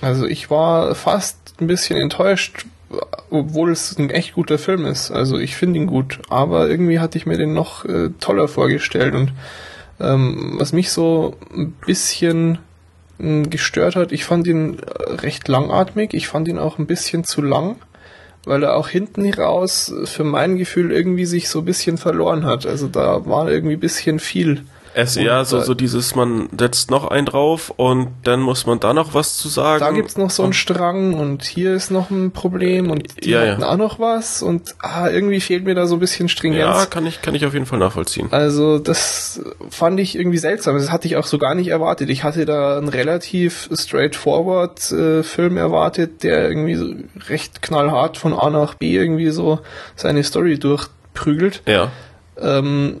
Also 0.00 0.26
ich 0.26 0.50
war 0.50 0.94
fast 0.94 1.54
ein 1.60 1.66
bisschen 1.66 1.98
enttäuscht, 1.98 2.66
obwohl 3.30 3.70
es 3.70 3.98
ein 3.98 4.10
echt 4.10 4.34
guter 4.34 4.58
Film 4.58 4.86
ist. 4.86 5.10
Also 5.10 5.38
ich 5.38 5.56
finde 5.56 5.78
ihn 5.78 5.86
gut, 5.86 6.20
aber 6.28 6.68
irgendwie 6.68 7.00
hatte 7.00 7.18
ich 7.18 7.26
mir 7.26 7.36
den 7.36 7.52
noch 7.52 7.84
äh, 7.84 8.10
toller 8.20 8.48
vorgestellt 8.48 9.14
und 9.14 9.32
ähm, 10.00 10.54
was 10.58 10.72
mich 10.72 10.90
so 10.90 11.36
ein 11.54 11.72
bisschen 11.86 12.58
äh, 13.18 13.42
gestört 13.42 13.96
hat, 13.96 14.12
ich 14.12 14.24
fand 14.24 14.46
ihn 14.46 14.78
äh, 14.78 15.12
recht 15.14 15.48
langatmig, 15.48 16.14
ich 16.14 16.28
fand 16.28 16.48
ihn 16.48 16.58
auch 16.58 16.78
ein 16.78 16.86
bisschen 16.86 17.24
zu 17.24 17.42
lang 17.42 17.76
weil 18.48 18.62
er 18.62 18.76
auch 18.76 18.88
hinten 18.88 19.30
raus 19.32 19.92
für 20.04 20.24
mein 20.24 20.56
Gefühl 20.56 20.90
irgendwie 20.90 21.26
sich 21.26 21.48
so 21.48 21.60
ein 21.60 21.64
bisschen 21.66 21.98
verloren 21.98 22.46
hat. 22.46 22.66
Also 22.66 22.88
da 22.88 23.26
war 23.26 23.50
irgendwie 23.50 23.74
ein 23.74 23.80
bisschen 23.80 24.18
viel. 24.20 24.62
Es, 24.98 25.14
ja, 25.14 25.44
so, 25.44 25.60
so 25.60 25.74
dieses, 25.74 26.16
man 26.16 26.48
setzt 26.58 26.90
noch 26.90 27.06
einen 27.06 27.24
drauf 27.24 27.72
und 27.76 28.08
dann 28.24 28.40
muss 28.40 28.66
man 28.66 28.80
da 28.80 28.92
noch 28.92 29.14
was 29.14 29.36
zu 29.36 29.46
sagen. 29.46 29.78
Da 29.78 29.92
gibt's 29.92 30.16
noch 30.16 30.30
so 30.30 30.42
einen 30.42 30.54
Strang 30.54 31.14
und 31.14 31.44
hier 31.44 31.72
ist 31.74 31.92
noch 31.92 32.10
ein 32.10 32.32
Problem 32.32 32.90
und 32.90 33.24
die 33.24 33.30
ja, 33.30 33.42
hatten 33.42 33.60
ja. 33.60 33.68
auch 33.68 33.76
noch 33.76 34.00
was 34.00 34.42
und 34.42 34.74
ah, 34.80 35.08
irgendwie 35.08 35.38
fehlt 35.40 35.62
mir 35.62 35.76
da 35.76 35.86
so 35.86 35.94
ein 35.94 36.00
bisschen 36.00 36.28
Stringenz. 36.28 36.58
Ja, 36.58 36.84
kann 36.86 37.06
ich, 37.06 37.22
kann 37.22 37.36
ich 37.36 37.46
auf 37.46 37.54
jeden 37.54 37.64
Fall 37.64 37.78
nachvollziehen. 37.78 38.26
Also 38.32 38.80
das 38.80 39.40
fand 39.70 40.00
ich 40.00 40.16
irgendwie 40.16 40.38
seltsam. 40.38 40.76
Das 40.76 40.90
hatte 40.90 41.06
ich 41.06 41.14
auch 41.14 41.26
so 41.26 41.38
gar 41.38 41.54
nicht 41.54 41.68
erwartet. 41.68 42.10
Ich 42.10 42.24
hatte 42.24 42.44
da 42.44 42.76
einen 42.76 42.88
relativ 42.88 43.70
straightforward 43.72 44.90
äh, 44.90 45.22
Film 45.22 45.58
erwartet, 45.58 46.24
der 46.24 46.48
irgendwie 46.48 46.74
so 46.74 46.86
recht 47.28 47.62
knallhart 47.62 48.16
von 48.16 48.34
A 48.34 48.50
nach 48.50 48.74
B 48.74 48.96
irgendwie 48.96 49.30
so 49.30 49.60
seine 49.94 50.24
Story 50.24 50.58
durchprügelt. 50.58 51.62
Ja. 51.66 51.92
Ähm, 52.36 52.96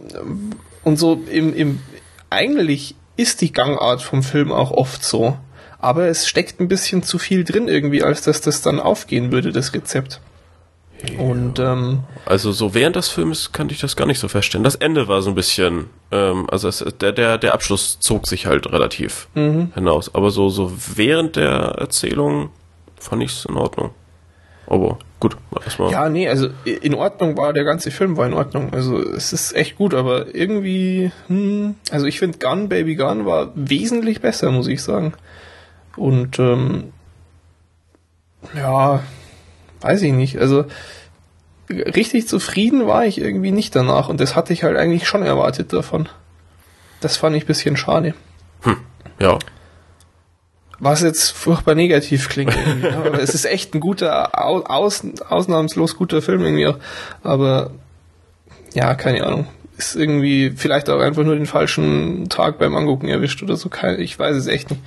und 0.88 0.96
so 0.96 1.22
im, 1.30 1.54
im, 1.54 1.80
eigentlich 2.30 2.94
ist 3.16 3.42
die 3.42 3.52
Gangart 3.52 4.00
vom 4.00 4.22
Film 4.22 4.50
auch 4.50 4.70
oft 4.70 5.04
so. 5.04 5.36
Aber 5.78 6.08
es 6.08 6.26
steckt 6.26 6.60
ein 6.60 6.68
bisschen 6.68 7.02
zu 7.02 7.18
viel 7.18 7.44
drin 7.44 7.68
irgendwie, 7.68 8.02
als 8.02 8.22
dass 8.22 8.40
das 8.40 8.62
dann 8.62 8.80
aufgehen 8.80 9.30
würde, 9.30 9.52
das 9.52 9.74
Rezept. 9.74 10.20
Ja. 11.06 11.20
Und 11.20 11.58
ähm, 11.58 12.04
also 12.24 12.52
so 12.52 12.72
während 12.72 12.96
des 12.96 13.08
Films 13.08 13.52
kann 13.52 13.68
ich 13.68 13.80
das 13.80 13.96
gar 13.96 14.06
nicht 14.06 14.18
so 14.18 14.28
feststellen. 14.28 14.64
Das 14.64 14.76
Ende 14.76 15.08
war 15.08 15.20
so 15.20 15.28
ein 15.28 15.34
bisschen, 15.34 15.90
ähm, 16.10 16.48
also 16.50 16.68
es, 16.68 16.84
der 17.00 17.12
der 17.12 17.36
der 17.36 17.52
Abschluss 17.52 18.00
zog 18.00 18.26
sich 18.26 18.46
halt 18.46 18.72
relativ 18.72 19.28
mhm. 19.34 19.72
hinaus. 19.74 20.14
Aber 20.14 20.30
so 20.30 20.48
so 20.48 20.72
während 20.96 21.36
der 21.36 21.76
Erzählung 21.78 22.50
fand 22.98 23.22
ich 23.22 23.32
es 23.32 23.44
in 23.44 23.56
Ordnung. 23.56 23.90
Aber 24.70 24.98
gut, 25.18 25.36
erstmal. 25.64 25.90
Ja, 25.90 26.08
nee, 26.10 26.28
also 26.28 26.48
in 26.64 26.94
Ordnung 26.94 27.38
war 27.38 27.54
der 27.54 27.64
ganze 27.64 27.90
Film 27.90 28.18
war 28.18 28.26
in 28.26 28.34
Ordnung. 28.34 28.72
Also 28.74 28.98
es 29.00 29.32
ist 29.32 29.56
echt 29.56 29.76
gut, 29.76 29.94
aber 29.94 30.34
irgendwie, 30.34 31.10
hm, 31.26 31.74
also 31.90 32.04
ich 32.04 32.18
finde 32.18 32.38
Gun 32.38 32.68
Baby 32.68 32.94
Gun 32.94 33.24
war 33.24 33.50
wesentlich 33.54 34.20
besser, 34.20 34.50
muss 34.50 34.68
ich 34.68 34.82
sagen. 34.82 35.14
Und 35.96 36.38
ähm, 36.38 36.92
ja, 38.54 39.02
weiß 39.80 40.02
ich 40.02 40.12
nicht. 40.12 40.36
Also 40.38 40.66
richtig 41.70 42.28
zufrieden 42.28 42.86
war 42.86 43.06
ich 43.06 43.18
irgendwie 43.18 43.52
nicht 43.52 43.74
danach 43.74 44.10
und 44.10 44.20
das 44.20 44.36
hatte 44.36 44.52
ich 44.52 44.64
halt 44.64 44.76
eigentlich 44.76 45.08
schon 45.08 45.22
erwartet 45.22 45.72
davon. 45.72 46.10
Das 47.00 47.16
fand 47.16 47.36
ich 47.36 47.46
bisschen 47.46 47.78
schade. 47.78 48.14
Hm, 48.62 48.76
ja. 49.18 49.38
Was 50.80 51.02
jetzt 51.02 51.30
furchtbar 51.30 51.74
negativ 51.74 52.28
klingt. 52.28 52.56
aber 52.94 53.20
es 53.20 53.34
ist 53.34 53.44
echt 53.44 53.74
ein 53.74 53.80
guter, 53.80 54.38
aus, 54.70 55.02
ausnahmslos 55.28 55.96
guter 55.96 56.22
Film 56.22 56.42
irgendwie 56.42 56.66
auch. 56.68 56.78
Aber 57.22 57.70
ja, 58.74 58.94
keine 58.94 59.24
Ahnung. 59.24 59.46
Ist 59.76 59.96
irgendwie 59.96 60.52
vielleicht 60.56 60.90
auch 60.90 61.00
einfach 61.00 61.24
nur 61.24 61.34
den 61.34 61.46
falschen 61.46 62.28
Tag 62.28 62.58
beim 62.58 62.76
Angucken 62.76 63.08
erwischt 63.08 63.42
oder 63.42 63.56
so. 63.56 63.70
Ich 63.98 64.18
weiß 64.18 64.36
es 64.36 64.46
echt 64.46 64.70
nicht. 64.70 64.82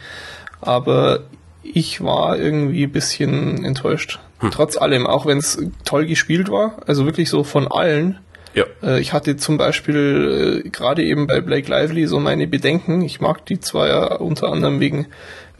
Aber 0.60 1.22
ich 1.64 2.04
war 2.04 2.38
irgendwie 2.38 2.84
ein 2.84 2.92
bisschen 2.92 3.64
enttäuscht. 3.64 4.20
Hm. 4.40 4.52
Trotz 4.52 4.78
allem, 4.78 5.08
auch 5.08 5.26
wenn 5.26 5.38
es 5.38 5.64
toll 5.86 6.06
gespielt 6.06 6.50
war, 6.50 6.78
also 6.88 7.06
wirklich 7.06 7.30
so 7.30 7.44
von 7.44 7.68
allen. 7.68 8.20
Ja. 8.54 8.66
Äh, 8.84 9.00
ich 9.00 9.14
hatte 9.14 9.38
zum 9.38 9.58
Beispiel 9.58 10.64
äh, 10.66 10.70
gerade 10.70 11.04
eben 11.04 11.28
bei 11.28 11.40
Blake 11.42 11.70
Lively 11.70 12.08
so 12.08 12.20
meine 12.20 12.48
Bedenken. 12.48 13.02
Ich 13.02 13.22
mag 13.22 13.46
die 13.46 13.60
zwar 13.60 13.88
ja 13.88 14.16
unter 14.16 14.52
anderem 14.52 14.80
wegen 14.80 15.08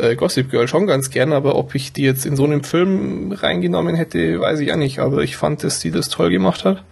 äh, 0.02 0.16
Gossip 0.16 0.50
Girl 0.50 0.68
schon 0.68 0.88
ganz 0.88 1.10
gern, 1.10 1.34
aber 1.34 1.56
ob 1.56 1.76
ich 1.76 1.94
die 1.94 2.04
jetzt 2.04 2.26
in 2.26 2.36
so 2.36 2.44
einem 2.44 2.64
Film 2.64 3.32
reingenommen 3.32 3.96
hätte, 3.96 4.40
weiß 4.40 4.60
ich 4.60 4.70
ja 4.70 4.76
nicht. 4.76 5.00
Aber 5.00 5.24
ich 5.24 5.38
fand, 5.38 5.64
dass 5.64 5.80
die 5.80 5.92
das 5.92 6.10
toll 6.10 6.30
gemacht 6.30 6.66
hat. 6.66 6.84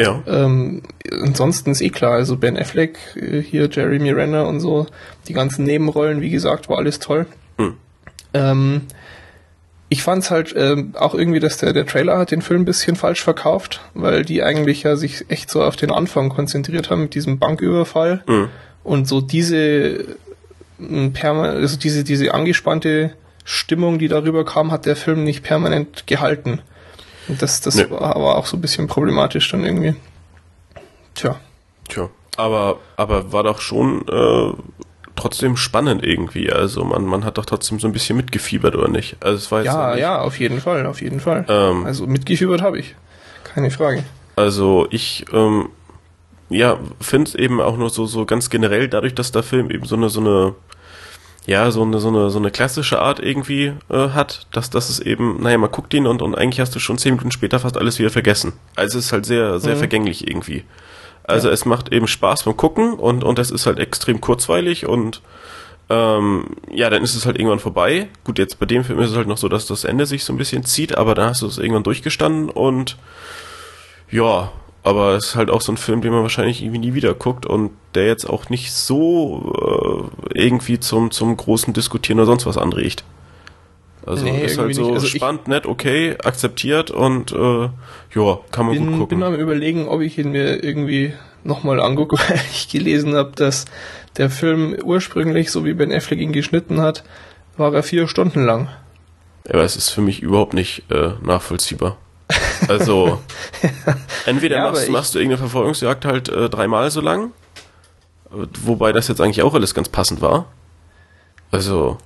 Ja. 0.00 0.22
Ähm, 0.26 0.82
ansonsten 1.10 1.72
ist 1.72 1.80
eh 1.80 1.90
klar, 1.90 2.12
also 2.12 2.36
Ben 2.36 2.56
Affleck, 2.56 2.98
äh, 3.16 3.42
hier 3.42 3.68
Jeremy 3.68 4.10
Renner 4.12 4.46
und 4.46 4.60
so, 4.60 4.86
die 5.26 5.32
ganzen 5.32 5.64
Nebenrollen, 5.64 6.20
wie 6.20 6.30
gesagt, 6.30 6.68
war 6.68 6.78
alles 6.78 7.00
toll. 7.00 7.26
Hm. 7.58 7.74
Ähm, 8.32 8.82
ich 9.88 10.02
fand's 10.02 10.30
halt 10.30 10.54
äh, 10.54 10.84
auch 10.94 11.14
irgendwie, 11.14 11.40
dass 11.40 11.56
der, 11.56 11.72
der 11.72 11.86
Trailer 11.86 12.18
hat 12.18 12.30
den 12.30 12.42
Film 12.42 12.62
ein 12.62 12.66
bisschen 12.66 12.94
falsch 12.94 13.22
verkauft, 13.22 13.80
weil 13.94 14.24
die 14.24 14.42
eigentlich 14.42 14.82
ja 14.82 14.96
sich 14.96 15.30
echt 15.30 15.50
so 15.50 15.62
auf 15.62 15.76
den 15.76 15.90
Anfang 15.90 16.28
konzentriert 16.28 16.90
haben 16.90 17.02
mit 17.02 17.14
diesem 17.14 17.38
Banküberfall 17.38 18.22
mhm. 18.26 18.48
und 18.84 19.08
so 19.08 19.20
diese 19.20 20.16
also 20.80 21.76
diese, 21.76 22.04
diese 22.04 22.34
angespannte 22.34 23.12
Stimmung, 23.44 23.98
die 23.98 24.08
darüber 24.08 24.44
kam, 24.44 24.70
hat 24.70 24.86
der 24.86 24.96
Film 24.96 25.24
nicht 25.24 25.42
permanent 25.42 26.06
gehalten. 26.06 26.60
Und 27.28 27.42
das, 27.42 27.60
das 27.60 27.76
nee. 27.76 27.90
war, 27.90 28.00
war 28.00 28.36
auch 28.36 28.46
so 28.46 28.56
ein 28.56 28.60
bisschen 28.60 28.86
problematisch 28.86 29.50
dann 29.50 29.64
irgendwie. 29.64 29.94
Tja. 31.14 31.38
Tja. 31.88 32.08
Aber, 32.36 32.78
aber 32.96 33.32
war 33.32 33.42
doch 33.42 33.60
schon 33.60 34.06
äh, 34.08 34.52
trotzdem 35.16 35.56
spannend 35.56 36.04
irgendwie. 36.04 36.52
Also 36.52 36.84
man, 36.84 37.04
man 37.04 37.24
hat 37.24 37.38
doch 37.38 37.44
trotzdem 37.44 37.80
so 37.80 37.88
ein 37.88 37.92
bisschen 37.92 38.16
mitgefiebert, 38.16 38.76
oder 38.76 38.88
nicht? 38.88 39.16
Also 39.20 39.36
es 39.36 39.50
war 39.50 39.64
ja, 39.64 39.94
ja, 39.94 39.96
ja, 39.96 40.20
auf 40.20 40.38
jeden 40.38 40.60
Fall, 40.60 40.86
auf 40.86 41.02
jeden 41.02 41.20
Fall. 41.20 41.44
Ähm, 41.48 41.84
also 41.84 42.06
mitgefiebert 42.06 42.62
habe 42.62 42.78
ich. 42.78 42.94
Keine 43.44 43.70
Frage. 43.70 44.04
Also 44.36 44.86
ich, 44.90 45.24
ähm, 45.32 45.70
ja, 46.50 46.78
finde 47.00 47.28
es 47.28 47.34
eben 47.34 47.60
auch 47.60 47.76
nur 47.76 47.90
so, 47.90 48.06
so 48.06 48.24
ganz 48.24 48.50
generell, 48.50 48.88
dadurch, 48.88 49.14
dass 49.14 49.32
der 49.32 49.42
Film 49.42 49.70
eben 49.70 49.84
so 49.84 49.96
eine, 49.96 50.08
so 50.08 50.20
eine, 50.20 50.54
ja, 51.46 51.70
so 51.70 51.82
eine, 51.82 51.98
so 51.98 52.08
eine, 52.08 52.30
so 52.30 52.38
eine 52.38 52.50
klassische 52.50 53.00
Art 53.00 53.20
irgendwie 53.20 53.72
äh, 53.90 54.10
hat, 54.10 54.46
dass 54.52 54.70
das 54.70 54.90
ist 54.90 55.00
eben, 55.00 55.42
naja, 55.42 55.58
man 55.58 55.70
guckt 55.70 55.92
ihn 55.94 56.06
und, 56.06 56.22
und 56.22 56.34
eigentlich 56.34 56.60
hast 56.60 56.74
du 56.74 56.78
schon 56.78 56.98
zehn 56.98 57.14
Minuten 57.14 57.30
später 57.30 57.58
fast 57.58 57.76
alles 57.76 57.98
wieder 57.98 58.10
vergessen. 58.10 58.52
Also 58.76 58.98
es 58.98 59.06
ist 59.06 59.12
halt 59.12 59.26
sehr, 59.26 59.58
sehr 59.60 59.74
mhm. 59.74 59.78
vergänglich 59.78 60.26
irgendwie. 60.26 60.64
Also 61.24 61.48
ja. 61.48 61.54
es 61.54 61.66
macht 61.66 61.92
eben 61.92 62.06
Spaß 62.06 62.44
beim 62.44 62.56
Gucken 62.56 62.94
und, 62.94 63.24
und 63.24 63.38
das 63.38 63.50
ist 63.50 63.66
halt 63.66 63.78
extrem 63.78 64.20
kurzweilig 64.20 64.86
und 64.86 65.20
ähm, 65.90 66.56
ja, 66.70 66.90
dann 66.90 67.02
ist 67.02 67.14
es 67.14 67.26
halt 67.26 67.38
irgendwann 67.38 67.60
vorbei. 67.60 68.08
Gut, 68.24 68.38
jetzt 68.38 68.58
bei 68.58 68.66
dem 68.66 68.84
Film 68.84 68.98
ist 69.00 69.10
es 69.10 69.16
halt 69.16 69.28
noch 69.28 69.38
so, 69.38 69.48
dass 69.48 69.66
das 69.66 69.84
Ende 69.84 70.06
sich 70.06 70.24
so 70.24 70.32
ein 70.32 70.38
bisschen 70.38 70.64
zieht, 70.64 70.96
aber 70.96 71.14
dann 71.14 71.30
hast 71.30 71.42
du 71.42 71.46
es 71.46 71.58
irgendwann 71.58 71.82
durchgestanden 71.82 72.50
und 72.50 72.96
ja, 74.10 74.50
aber 74.88 75.16
es 75.16 75.26
ist 75.26 75.36
halt 75.36 75.50
auch 75.50 75.60
so 75.60 75.70
ein 75.70 75.76
Film, 75.76 76.00
den 76.00 76.12
man 76.12 76.22
wahrscheinlich 76.22 76.62
irgendwie 76.62 76.78
nie 76.78 76.94
wieder 76.94 77.12
guckt 77.12 77.44
und 77.44 77.72
der 77.94 78.06
jetzt 78.06 78.24
auch 78.24 78.48
nicht 78.48 78.72
so 78.72 80.10
äh, 80.32 80.38
irgendwie 80.38 80.80
zum, 80.80 81.10
zum 81.10 81.36
großen 81.36 81.74
Diskutieren 81.74 82.18
oder 82.18 82.26
sonst 82.26 82.46
was 82.46 82.56
anregt. 82.56 83.04
Also 84.06 84.24
nee, 84.24 84.42
ist 84.42 84.56
halt 84.56 84.74
so 84.74 84.94
also 84.94 85.06
spannend, 85.06 85.46
nett, 85.46 85.66
okay, 85.66 86.16
akzeptiert 86.24 86.90
und 86.90 87.32
äh, 87.32 87.68
ja, 88.14 88.38
kann 88.50 88.64
man 88.66 88.74
bin, 88.74 88.86
gut 88.86 88.98
gucken. 89.00 89.18
bin 89.18 89.22
am 89.26 89.34
überlegen, 89.34 89.88
ob 89.88 90.00
ich 90.00 90.16
ihn 90.16 90.30
mir 90.30 90.64
irgendwie 90.64 91.12
nochmal 91.44 91.80
angucke, 91.80 92.16
weil 92.28 92.40
ich 92.50 92.70
gelesen 92.70 93.14
habe, 93.14 93.32
dass 93.34 93.66
der 94.16 94.30
Film 94.30 94.74
ursprünglich, 94.82 95.50
so 95.50 95.66
wie 95.66 95.74
Ben 95.74 95.92
Affleck 95.92 96.18
ihn 96.18 96.32
geschnitten 96.32 96.80
hat, 96.80 97.04
war 97.58 97.74
er 97.74 97.82
vier 97.82 98.08
Stunden 98.08 98.46
lang. 98.46 98.68
Ja, 99.46 99.54
aber 99.54 99.64
es 99.64 99.76
ist 99.76 99.90
für 99.90 100.00
mich 100.00 100.22
überhaupt 100.22 100.54
nicht 100.54 100.90
äh, 100.90 101.10
nachvollziehbar. 101.22 101.98
Also 102.68 103.20
entweder 104.26 104.56
ja, 104.56 104.70
machst, 104.70 104.90
machst, 104.90 105.14
du 105.14 105.18
irgendeine 105.18 105.38
Verfolgungsjagd 105.38 106.04
halt 106.04 106.28
äh, 106.28 106.50
dreimal 106.50 106.90
so 106.90 107.00
lang, 107.00 107.32
wobei 108.30 108.92
das 108.92 109.08
jetzt 109.08 109.20
eigentlich 109.20 109.42
auch 109.42 109.54
alles 109.54 109.74
ganz 109.74 109.88
passend 109.88 110.20
war. 110.20 110.46
Also 111.50 111.98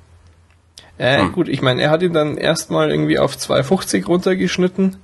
äh, 0.98 1.20
hm. 1.20 1.32
Gut, 1.32 1.48
ich 1.48 1.62
meine, 1.62 1.82
er 1.82 1.90
hat 1.90 2.02
ihn 2.02 2.12
dann 2.12 2.36
erstmal 2.36 2.90
irgendwie 2.90 3.18
auf 3.18 3.34
2,50 3.34 4.06
runtergeschnitten 4.06 4.96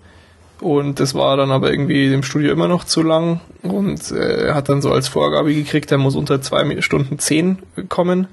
und 0.60 1.00
das 1.00 1.14
war 1.14 1.36
dann 1.36 1.50
aber 1.50 1.70
irgendwie 1.70 2.08
dem 2.08 2.22
Studio 2.22 2.52
immer 2.52 2.68
noch 2.68 2.84
zu 2.84 3.02
lang 3.02 3.40
und 3.62 4.10
äh, 4.12 4.48
er 4.48 4.54
hat 4.54 4.68
dann 4.68 4.82
so 4.82 4.92
als 4.92 5.08
Vorgabe 5.08 5.54
gekriegt, 5.54 5.90
er 5.90 5.98
muss 5.98 6.14
unter 6.14 6.40
2 6.40 6.82
Stunden 6.82 7.18
10 7.18 7.58
kommen 7.88 8.28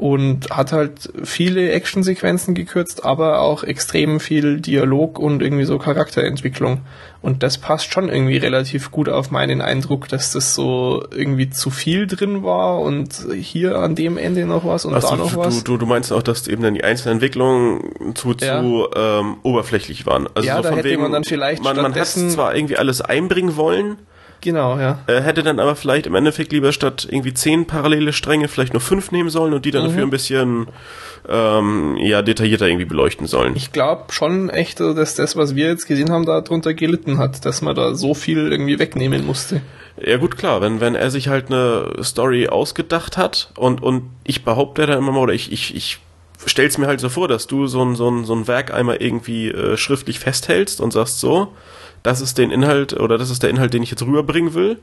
und 0.00 0.48
hat 0.48 0.72
halt 0.72 1.12
viele 1.24 1.72
Actionsequenzen 1.72 2.54
gekürzt, 2.54 3.04
aber 3.04 3.40
auch 3.40 3.62
extrem 3.62 4.18
viel 4.18 4.58
Dialog 4.58 5.18
und 5.18 5.42
irgendwie 5.42 5.66
so 5.66 5.76
Charakterentwicklung. 5.76 6.80
Und 7.20 7.42
das 7.42 7.58
passt 7.58 7.92
schon 7.92 8.08
irgendwie 8.08 8.38
relativ 8.38 8.90
gut 8.90 9.10
auf 9.10 9.30
meinen 9.30 9.60
Eindruck, 9.60 10.08
dass 10.08 10.32
das 10.32 10.54
so 10.54 11.04
irgendwie 11.14 11.50
zu 11.50 11.68
viel 11.68 12.06
drin 12.06 12.42
war 12.42 12.80
und 12.80 13.26
hier 13.34 13.76
an 13.76 13.94
dem 13.94 14.16
Ende 14.16 14.46
noch 14.46 14.64
was 14.64 14.86
und 14.86 14.94
also 14.94 15.10
da 15.10 15.16
noch 15.16 15.32
du, 15.32 15.36
was. 15.36 15.64
Du, 15.64 15.76
du 15.76 15.84
meinst 15.84 16.14
auch, 16.14 16.22
dass 16.22 16.48
eben 16.48 16.62
dann 16.62 16.72
die 16.72 16.82
einzelnen 16.82 17.16
Entwicklungen 17.16 18.14
zu, 18.14 18.34
ja. 18.40 18.62
zu 18.62 18.88
ähm, 18.96 19.36
oberflächlich 19.42 20.06
waren. 20.06 20.28
Also 20.32 20.48
ja, 20.48 20.56
so 20.56 20.62
da 20.62 20.70
hätte 20.70 20.88
wegen, 20.88 21.02
man 21.02 21.12
dann 21.12 21.24
vielleicht 21.24 21.62
man, 21.62 21.76
man 21.76 21.94
hat 21.94 22.06
zwar 22.06 22.54
irgendwie 22.54 22.78
alles 22.78 23.02
einbringen 23.02 23.54
wollen, 23.56 23.98
Genau, 24.40 24.78
ja. 24.78 25.00
Äh, 25.06 25.20
hätte 25.20 25.42
dann 25.42 25.60
aber 25.60 25.76
vielleicht 25.76 26.06
im 26.06 26.14
Endeffekt 26.14 26.52
lieber 26.52 26.72
statt 26.72 27.06
irgendwie 27.10 27.34
zehn 27.34 27.66
parallele 27.66 28.12
Stränge 28.12 28.48
vielleicht 28.48 28.72
nur 28.72 28.80
fünf 28.80 29.12
nehmen 29.12 29.30
sollen 29.30 29.52
und 29.52 29.64
die 29.64 29.70
dann 29.70 29.82
mhm. 29.82 29.88
dafür 29.88 30.02
ein 30.04 30.10
bisschen 30.10 30.66
ähm, 31.28 31.96
ja, 31.98 32.22
detaillierter 32.22 32.66
irgendwie 32.66 32.86
beleuchten 32.86 33.26
sollen. 33.26 33.54
Ich 33.56 33.72
glaube 33.72 34.12
schon 34.12 34.48
echt, 34.48 34.80
dass 34.80 35.14
das, 35.14 35.36
was 35.36 35.54
wir 35.54 35.66
jetzt 35.66 35.86
gesehen 35.86 36.10
haben, 36.10 36.24
darunter 36.24 36.72
gelitten 36.74 37.18
hat, 37.18 37.44
dass 37.44 37.60
man 37.60 37.74
da 37.74 37.94
so 37.94 38.14
viel 38.14 38.50
irgendwie 38.50 38.78
wegnehmen 38.78 39.26
musste. 39.26 39.60
Ja 40.02 40.16
gut, 40.16 40.38
klar, 40.38 40.62
wenn, 40.62 40.80
wenn 40.80 40.94
er 40.94 41.10
sich 41.10 41.28
halt 41.28 41.46
eine 41.46 42.02
Story 42.02 42.48
ausgedacht 42.48 43.18
hat 43.18 43.52
und, 43.56 43.82
und 43.82 44.04
ich 44.24 44.44
behaupte 44.44 44.86
da 44.86 44.96
immer 44.96 45.12
mal, 45.12 45.20
oder 45.20 45.34
ich, 45.34 45.52
ich, 45.52 45.74
ich 45.74 45.98
stell's 46.46 46.78
mir 46.78 46.86
halt 46.86 47.00
so 47.00 47.10
vor, 47.10 47.28
dass 47.28 47.46
du 47.46 47.66
so 47.66 47.82
ein, 47.84 47.96
so 47.96 48.10
ein, 48.10 48.24
so 48.24 48.34
ein 48.34 48.48
Werk 48.48 48.72
einmal 48.72 48.96
irgendwie 48.96 49.48
äh, 49.48 49.76
schriftlich 49.76 50.18
festhältst 50.18 50.80
und 50.80 50.92
sagst 50.92 51.20
so, 51.20 51.52
das 52.02 52.20
ist 52.20 52.38
den 52.38 52.50
Inhalt 52.50 52.92
oder 52.94 53.18
das 53.18 53.30
ist 53.30 53.42
der 53.42 53.50
Inhalt, 53.50 53.74
den 53.74 53.82
ich 53.82 53.90
jetzt 53.90 54.02
rüberbringen 54.02 54.54
will. 54.54 54.78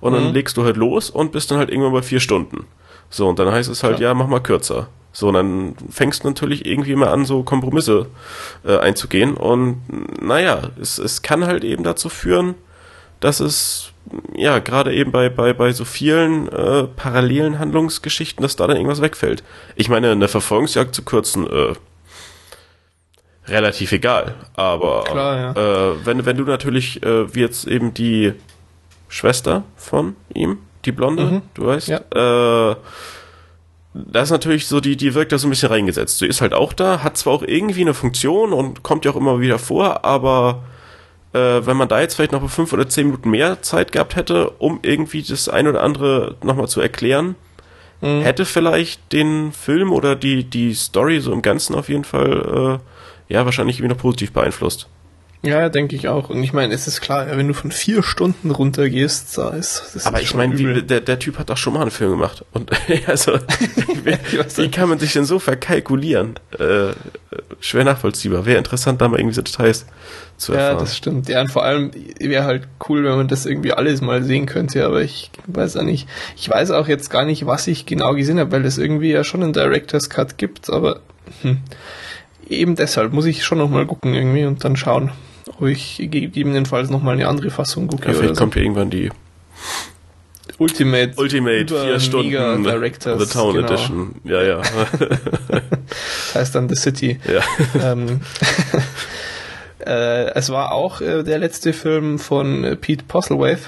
Und 0.00 0.14
dann 0.14 0.28
mhm. 0.28 0.32
legst 0.32 0.56
du 0.56 0.64
halt 0.64 0.76
los 0.76 1.10
und 1.10 1.30
bist 1.30 1.50
dann 1.50 1.58
halt 1.58 1.70
irgendwann 1.70 1.92
bei 1.92 2.02
vier 2.02 2.18
Stunden. 2.18 2.66
So, 3.08 3.28
und 3.28 3.38
dann 3.38 3.52
heißt 3.52 3.70
es 3.70 3.82
halt, 3.82 4.00
ja, 4.00 4.08
ja 4.08 4.14
mach 4.14 4.26
mal 4.26 4.40
kürzer. 4.40 4.88
So, 5.12 5.28
und 5.28 5.34
dann 5.34 5.74
fängst 5.90 6.24
du 6.24 6.28
natürlich 6.28 6.64
irgendwie 6.66 6.96
mal 6.96 7.08
an, 7.08 7.24
so 7.24 7.42
Kompromisse 7.42 8.06
äh, 8.64 8.78
einzugehen. 8.78 9.34
Und 9.34 9.82
naja, 10.20 10.70
es, 10.80 10.98
es 10.98 11.22
kann 11.22 11.46
halt 11.46 11.62
eben 11.62 11.84
dazu 11.84 12.08
führen, 12.08 12.54
dass 13.20 13.38
es, 13.38 13.92
ja, 14.34 14.58
gerade 14.58 14.92
eben 14.92 15.12
bei, 15.12 15.28
bei, 15.28 15.52
bei 15.52 15.72
so 15.72 15.84
vielen 15.84 16.48
äh, 16.48 16.84
parallelen 16.84 17.58
Handlungsgeschichten, 17.58 18.42
dass 18.42 18.56
da 18.56 18.66
dann 18.66 18.76
irgendwas 18.76 19.02
wegfällt. 19.02 19.44
Ich 19.76 19.88
meine, 19.88 20.10
eine 20.10 20.28
Verfolgungsjagd 20.28 20.94
zu 20.94 21.02
kürzen, 21.02 21.46
äh, 21.46 21.74
relativ 23.48 23.92
egal. 23.92 24.34
Aber 24.54 25.04
Klar, 25.04 25.56
ja. 25.56 25.90
äh, 25.90 26.06
wenn, 26.06 26.24
wenn 26.26 26.36
du 26.36 26.44
natürlich, 26.44 27.02
äh, 27.02 27.34
wie 27.34 27.40
jetzt 27.40 27.66
eben 27.66 27.94
die 27.94 28.34
Schwester 29.08 29.64
von 29.76 30.16
ihm, 30.34 30.58
die 30.84 30.92
Blonde, 30.92 31.24
mhm. 31.24 31.42
du 31.54 31.66
weißt, 31.66 31.88
ja. 31.88 31.98
äh, 32.70 32.76
das 33.94 34.24
ist 34.24 34.30
natürlich 34.30 34.66
so, 34.66 34.80
die, 34.80 34.96
die 34.96 35.14
wirkt 35.14 35.32
da 35.32 35.38
so 35.38 35.46
ein 35.46 35.50
bisschen 35.50 35.68
reingesetzt. 35.68 36.18
Sie 36.18 36.26
ist 36.26 36.40
halt 36.40 36.54
auch 36.54 36.72
da, 36.72 37.02
hat 37.02 37.18
zwar 37.18 37.34
auch 37.34 37.42
irgendwie 37.42 37.82
eine 37.82 37.94
Funktion 37.94 38.52
und 38.52 38.82
kommt 38.82 39.04
ja 39.04 39.10
auch 39.10 39.16
immer 39.16 39.40
wieder 39.40 39.58
vor, 39.58 40.04
aber 40.04 40.62
äh, 41.34 41.66
wenn 41.66 41.76
man 41.76 41.88
da 41.88 42.00
jetzt 42.00 42.14
vielleicht 42.14 42.32
noch 42.32 42.48
fünf 42.48 42.72
oder 42.72 42.88
zehn 42.88 43.06
Minuten 43.06 43.30
mehr 43.30 43.60
Zeit 43.62 43.92
gehabt 43.92 44.16
hätte, 44.16 44.50
um 44.50 44.80
irgendwie 44.82 45.22
das 45.22 45.48
ein 45.48 45.68
oder 45.68 45.82
andere 45.82 46.36
nochmal 46.42 46.68
zu 46.68 46.80
erklären, 46.80 47.34
mhm. 48.02 48.20
hätte 48.20 48.44
vielleicht 48.44 49.12
den 49.12 49.52
Film 49.52 49.92
oder 49.92 50.14
die, 50.14 50.44
die 50.44 50.74
Story 50.74 51.20
so 51.20 51.32
im 51.32 51.40
Ganzen 51.40 51.74
auf 51.74 51.88
jeden 51.88 52.04
Fall 52.04 52.80
äh, 53.28 53.32
ja, 53.32 53.44
wahrscheinlich 53.46 53.78
irgendwie 53.78 53.94
noch 53.94 54.02
positiv 54.02 54.32
beeinflusst. 54.32 54.88
Ja, 55.44 55.68
denke 55.68 55.96
ich 55.96 56.06
auch. 56.06 56.30
Und 56.30 56.42
ich 56.44 56.52
meine, 56.52 56.72
es 56.72 56.86
ist 56.86 57.00
klar, 57.00 57.26
wenn 57.36 57.48
du 57.48 57.54
von 57.54 57.72
vier 57.72 58.04
Stunden 58.04 58.52
runtergehst, 58.52 59.36
da 59.36 59.50
ist 59.50 59.90
das 59.94 60.06
Aber 60.06 60.20
ich 60.20 60.34
meine, 60.34 60.82
der, 60.82 61.00
der 61.00 61.18
Typ 61.18 61.38
hat 61.38 61.50
doch 61.50 61.56
schon 61.56 61.74
mal 61.74 61.82
einen 61.82 61.90
Film 61.90 62.12
gemacht. 62.12 62.44
Und 62.52 62.70
also, 63.06 63.32
wie, 64.04 64.16
wie 64.56 64.70
kann 64.70 64.88
man 64.88 65.00
sich 65.00 65.12
denn 65.12 65.24
so 65.24 65.40
verkalkulieren? 65.40 66.34
Äh, 66.60 66.92
schwer 67.58 67.82
nachvollziehbar. 67.84 68.46
Wäre 68.46 68.58
interessant, 68.58 69.00
da 69.00 69.08
mal 69.08 69.18
irgendwie 69.18 69.34
so 69.34 69.42
Details 69.42 69.84
zu 70.36 70.52
erfahren. 70.52 70.74
Ja, 70.74 70.80
das 70.80 70.96
stimmt. 70.96 71.28
Ja, 71.28 71.40
und 71.40 71.50
vor 71.50 71.64
allem 71.64 71.90
wäre 72.20 72.44
halt 72.44 72.68
cool, 72.88 73.02
wenn 73.02 73.16
man 73.16 73.26
das 73.26 73.44
irgendwie 73.44 73.72
alles 73.72 74.00
mal 74.00 74.22
sehen 74.22 74.46
könnte, 74.46 74.84
aber 74.84 75.02
ich 75.02 75.32
weiß 75.48 75.76
auch 75.76 75.82
nicht. 75.82 76.08
Ich 76.36 76.48
weiß 76.48 76.70
auch 76.70 76.86
jetzt 76.86 77.10
gar 77.10 77.24
nicht, 77.24 77.46
was 77.46 77.66
ich 77.66 77.84
genau 77.84 78.14
gesehen 78.14 78.38
habe, 78.38 78.52
weil 78.52 78.64
es 78.64 78.78
irgendwie 78.78 79.10
ja 79.10 79.24
schon 79.24 79.42
einen 79.42 79.52
Director's 79.52 80.08
Cut 80.08 80.38
gibt, 80.38 80.70
aber 80.70 81.00
hm 81.42 81.58
eben 82.48 82.76
deshalb 82.76 83.12
muss 83.12 83.24
ich 83.24 83.44
schon 83.44 83.58
nochmal 83.58 83.86
gucken 83.86 84.14
irgendwie 84.14 84.44
und 84.44 84.64
dann 84.64 84.76
schauen, 84.76 85.10
ob 85.48 85.66
ich 85.66 85.96
gegebenenfalls 85.98 86.90
nochmal 86.90 87.14
eine 87.14 87.28
andere 87.28 87.50
Fassung 87.50 87.88
gucke. 87.88 88.08
Ja, 88.08 88.14
vielleicht 88.14 88.36
kommt 88.36 88.54
ja 88.56 88.62
irgendwann 88.62 88.90
die 88.90 89.10
Ultimate, 90.58 91.14
Ultimate 91.16 91.66
vier 91.66 92.00
Stunden 92.00 92.64
Directors, 92.64 93.28
The 93.28 93.32
Town 93.32 93.54
genau. 93.54 93.66
Edition. 93.66 94.14
Ja, 94.24 94.42
ja. 94.42 94.62
Das 94.98 96.34
heißt 96.34 96.54
dann 96.54 96.68
The 96.68 96.76
City. 96.76 97.18
Ja. 97.26 97.92
Ähm, 97.92 98.20
äh, 99.86 100.30
es 100.34 100.50
war 100.50 100.72
auch 100.72 101.00
äh, 101.00 101.22
der 101.22 101.38
letzte 101.38 101.72
Film 101.72 102.18
von 102.18 102.76
Pete 102.80 103.04
Postlethwaite, 103.06 103.62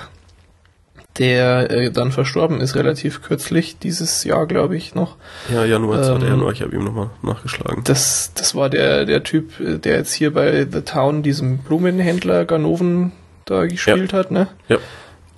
der 1.18 1.70
äh, 1.70 1.90
dann 1.90 2.10
verstorben 2.10 2.60
ist 2.60 2.74
relativ 2.74 3.22
kürzlich, 3.22 3.78
dieses 3.78 4.24
Jahr 4.24 4.46
glaube 4.46 4.76
ich 4.76 4.94
noch. 4.94 5.16
Ja, 5.52 5.64
Januar, 5.64 6.02
2. 6.02 6.14
Ähm, 6.14 6.28
Januar, 6.28 6.52
ich 6.52 6.62
habe 6.62 6.74
ihm 6.74 6.84
nochmal 6.84 7.10
nachgeschlagen. 7.22 7.84
Das, 7.84 8.32
das 8.34 8.54
war 8.54 8.68
der, 8.68 9.04
der 9.04 9.22
Typ, 9.22 9.52
der 9.58 9.96
jetzt 9.96 10.12
hier 10.12 10.34
bei 10.34 10.66
The 10.70 10.80
Town 10.80 11.22
diesem 11.22 11.58
Blumenhändler 11.58 12.44
Ganoven 12.44 13.12
da 13.44 13.66
gespielt 13.66 14.12
hat, 14.12 14.30
ne? 14.30 14.48
Ja. 14.68 14.78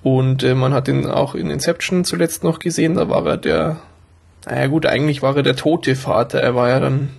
Und 0.03 0.43
äh, 0.43 0.55
man 0.55 0.73
hat 0.73 0.87
ihn 0.87 1.05
auch 1.05 1.35
in 1.35 1.49
Inception 1.49 2.05
zuletzt 2.05 2.43
noch 2.43 2.59
gesehen, 2.59 2.95
da 2.95 3.09
war 3.09 3.25
er 3.25 3.37
der, 3.37 3.77
naja 4.45 4.67
gut, 4.67 4.85
eigentlich 4.85 5.21
war 5.21 5.35
er 5.35 5.43
der 5.43 5.55
tote 5.55 5.95
Vater, 5.95 6.39
er 6.39 6.55
war 6.55 6.69
ja 6.69 6.79
dann, 6.79 7.09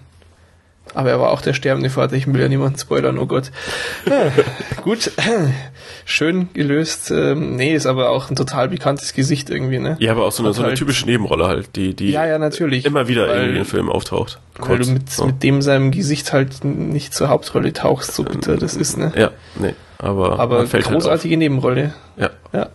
aber 0.94 1.10
er 1.10 1.20
war 1.20 1.30
auch 1.30 1.40
der 1.40 1.52
sterbende 1.54 1.90
Vater, 1.90 2.14
ich 2.16 2.26
will 2.26 2.40
ja 2.40 2.48
niemanden 2.48 2.78
spoilern, 2.78 3.18
oh 3.18 3.26
Gott. 3.26 3.50
Gut, 4.82 5.10
schön 6.04 6.48
gelöst, 6.54 7.10
ähm, 7.10 7.56
nee, 7.56 7.74
ist 7.74 7.86
aber 7.86 8.10
auch 8.10 8.30
ein 8.30 8.36
total 8.36 8.68
bekanntes 8.68 9.12
Gesicht 9.14 9.50
irgendwie, 9.50 9.78
ne? 9.78 9.96
Ja, 10.00 10.12
aber 10.12 10.24
auch 10.26 10.32
so 10.32 10.42
eine, 10.42 10.52
so 10.52 10.60
eine 10.60 10.70
halt- 10.70 10.78
typische 10.78 11.06
Nebenrolle 11.06 11.46
halt, 11.46 11.76
die, 11.76 11.94
die 11.94 12.10
Ja, 12.10 12.26
ja, 12.26 12.38
natürlich. 12.38 12.84
immer 12.84 13.08
wieder 13.08 13.28
Weil- 13.28 13.56
in 13.56 13.64
Filmen 13.64 13.88
auftaucht. 13.88 14.38
Weil 14.58 14.78
du 14.78 14.90
mit, 14.90 15.08
so. 15.10 15.26
mit 15.26 15.42
dem 15.44 15.62
seinem 15.62 15.92
Gesicht 15.92 16.32
halt 16.32 16.64
nicht 16.64 17.14
zur 17.14 17.28
Hauptrolle 17.28 17.72
tauchst, 17.72 18.14
so 18.14 18.24
bitter 18.24 18.56
das 18.56 18.74
ist, 18.74 18.96
ne? 18.96 19.12
Ja, 19.16 19.30
nee, 19.56 19.74
aber, 19.98 20.40
Aber 20.40 20.66
fällt 20.66 20.84
großartige 20.86 21.36
Nebenrolle. 21.36 21.92
Halt 22.18 22.30
auf. 22.32 22.52
Ja. 22.52 22.60
Ja. 22.60 22.68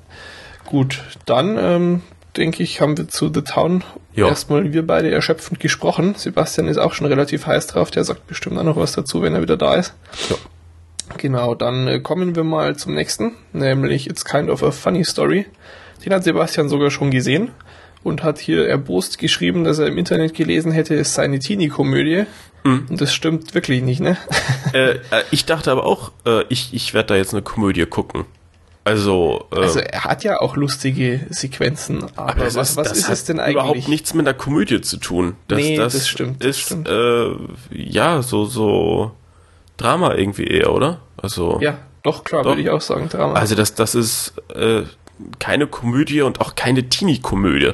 Gut, 0.65 1.03
dann 1.25 1.57
ähm, 1.59 2.01
denke 2.37 2.63
ich, 2.63 2.81
haben 2.81 2.97
wir 2.97 3.07
zu 3.07 3.31
The 3.33 3.41
Town 3.41 3.83
Ja. 4.15 4.27
erstmal 4.27 4.73
wir 4.73 4.85
beide 4.85 5.11
erschöpfend 5.11 5.59
gesprochen. 5.59 6.15
Sebastian 6.15 6.67
ist 6.67 6.77
auch 6.77 6.93
schon 6.93 7.07
relativ 7.07 7.45
heiß 7.45 7.67
drauf, 7.67 7.91
der 7.91 8.03
sagt 8.03 8.27
bestimmt 8.27 8.57
auch 8.57 8.63
noch 8.63 8.77
was 8.77 8.93
dazu, 8.93 9.21
wenn 9.21 9.33
er 9.33 9.41
wieder 9.41 9.57
da 9.57 9.75
ist. 9.75 9.93
Ja. 10.29 10.35
Genau, 11.17 11.53
dann 11.53 11.87
äh, 11.87 11.99
kommen 11.99 12.35
wir 12.35 12.43
mal 12.43 12.75
zum 12.75 12.95
nächsten, 12.95 13.33
nämlich 13.51 14.09
It's 14.09 14.25
Kind 14.25 14.49
of 14.49 14.63
a 14.63 14.71
Funny 14.71 15.03
Story. 15.03 15.45
Den 16.05 16.13
hat 16.13 16.23
Sebastian 16.23 16.69
sogar 16.69 16.91
schon 16.91 17.11
gesehen 17.11 17.51
und 18.03 18.23
hat 18.23 18.39
hier 18.39 18.67
erbost 18.67 19.17
geschrieben, 19.17 19.63
dass 19.63 19.79
er 19.79 19.87
im 19.87 19.97
Internet 19.97 20.33
gelesen 20.33 20.71
hätte, 20.71 20.95
es 20.95 21.13
sei 21.13 21.23
eine 21.23 21.39
Teenie-Komödie. 21.39 22.25
Hm. 22.63 22.87
Und 22.89 23.01
das 23.01 23.13
stimmt 23.13 23.53
wirklich 23.53 23.81
nicht, 23.83 23.99
ne? 23.99 24.17
äh, 24.73 24.91
äh, 24.91 24.99
ich 25.31 25.45
dachte 25.45 25.71
aber 25.71 25.85
auch, 25.85 26.11
äh, 26.25 26.43
ich, 26.49 26.73
ich 26.73 26.93
werde 26.93 27.07
da 27.07 27.15
jetzt 27.15 27.33
eine 27.33 27.41
Komödie 27.41 27.85
gucken. 27.85 28.25
Also, 28.85 29.45
äh, 29.53 29.59
Also 29.61 29.79
er 29.79 30.03
hat 30.03 30.23
ja 30.25 30.41
auch 30.41 30.55
lustige 30.57 31.25
Sequenzen, 31.29 32.05
aber, 32.17 32.33
das 32.43 32.55
was, 32.55 32.75
was 32.75 32.89
das 32.89 32.97
ist 32.97 33.09
es 33.09 33.23
denn 33.25 33.39
eigentlich? 33.39 33.53
Überhaupt 33.55 33.87
nichts 33.87 34.13
mit 34.13 34.27
einer 34.27 34.33
Komödie 34.37 34.81
zu 34.81 34.97
tun. 34.97 35.35
Das, 35.47 35.57
Nee, 35.57 35.77
das, 35.77 35.93
das 35.93 36.07
stimmt, 36.09 36.41
das 36.43 36.49
Ist, 36.49 36.59
stimmt. 36.59 36.89
Äh, 36.89 37.31
ja, 37.71 38.21
so, 38.21 38.45
so 38.45 39.11
Drama 39.77 40.15
irgendwie 40.15 40.45
eher, 40.47 40.73
oder? 40.73 40.99
Also, 41.15 41.59
Ja, 41.61 41.77
doch, 42.03 42.25
klar, 42.25 42.43
Doch. 42.43 42.51
würde 42.51 42.61
ich 42.61 42.69
auch 42.69 42.81
sagen, 42.81 43.07
Drama. 43.07 43.35
also 43.35 43.55
das, 43.55 43.73
das 43.75 43.95
ist 43.95 44.33
äh, 44.53 44.81
keine 45.39 45.67
Komödie 45.67 46.21
und 46.21 46.41
auch 46.41 46.55
keine 46.55 46.89
Teenie-Komödie. 46.89 47.71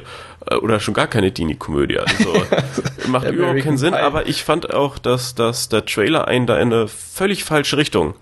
Äh, 0.48 0.54
Oder 0.56 0.78
schon 0.78 0.94
gar 0.94 1.08
keine 1.08 1.34
Teenie-Komödie. 1.34 1.98
Also 1.98 2.32
macht 3.08 3.28
überhaupt 3.28 3.60
keinen 3.60 3.78
Sinn, 3.78 3.94
Pie. 3.94 3.98
aber 4.00 4.28
ich 4.28 4.44
fand 4.44 4.72
auch, 4.72 4.98
dass, 4.98 5.34
dass 5.34 5.68
der 5.68 5.84
Trailer 5.84 6.28
einen 6.28 6.46
da 6.46 6.56
in 6.58 6.72
eine 6.72 6.86
völlig 6.86 7.42
falsche 7.42 7.76
Richtung 7.76 8.14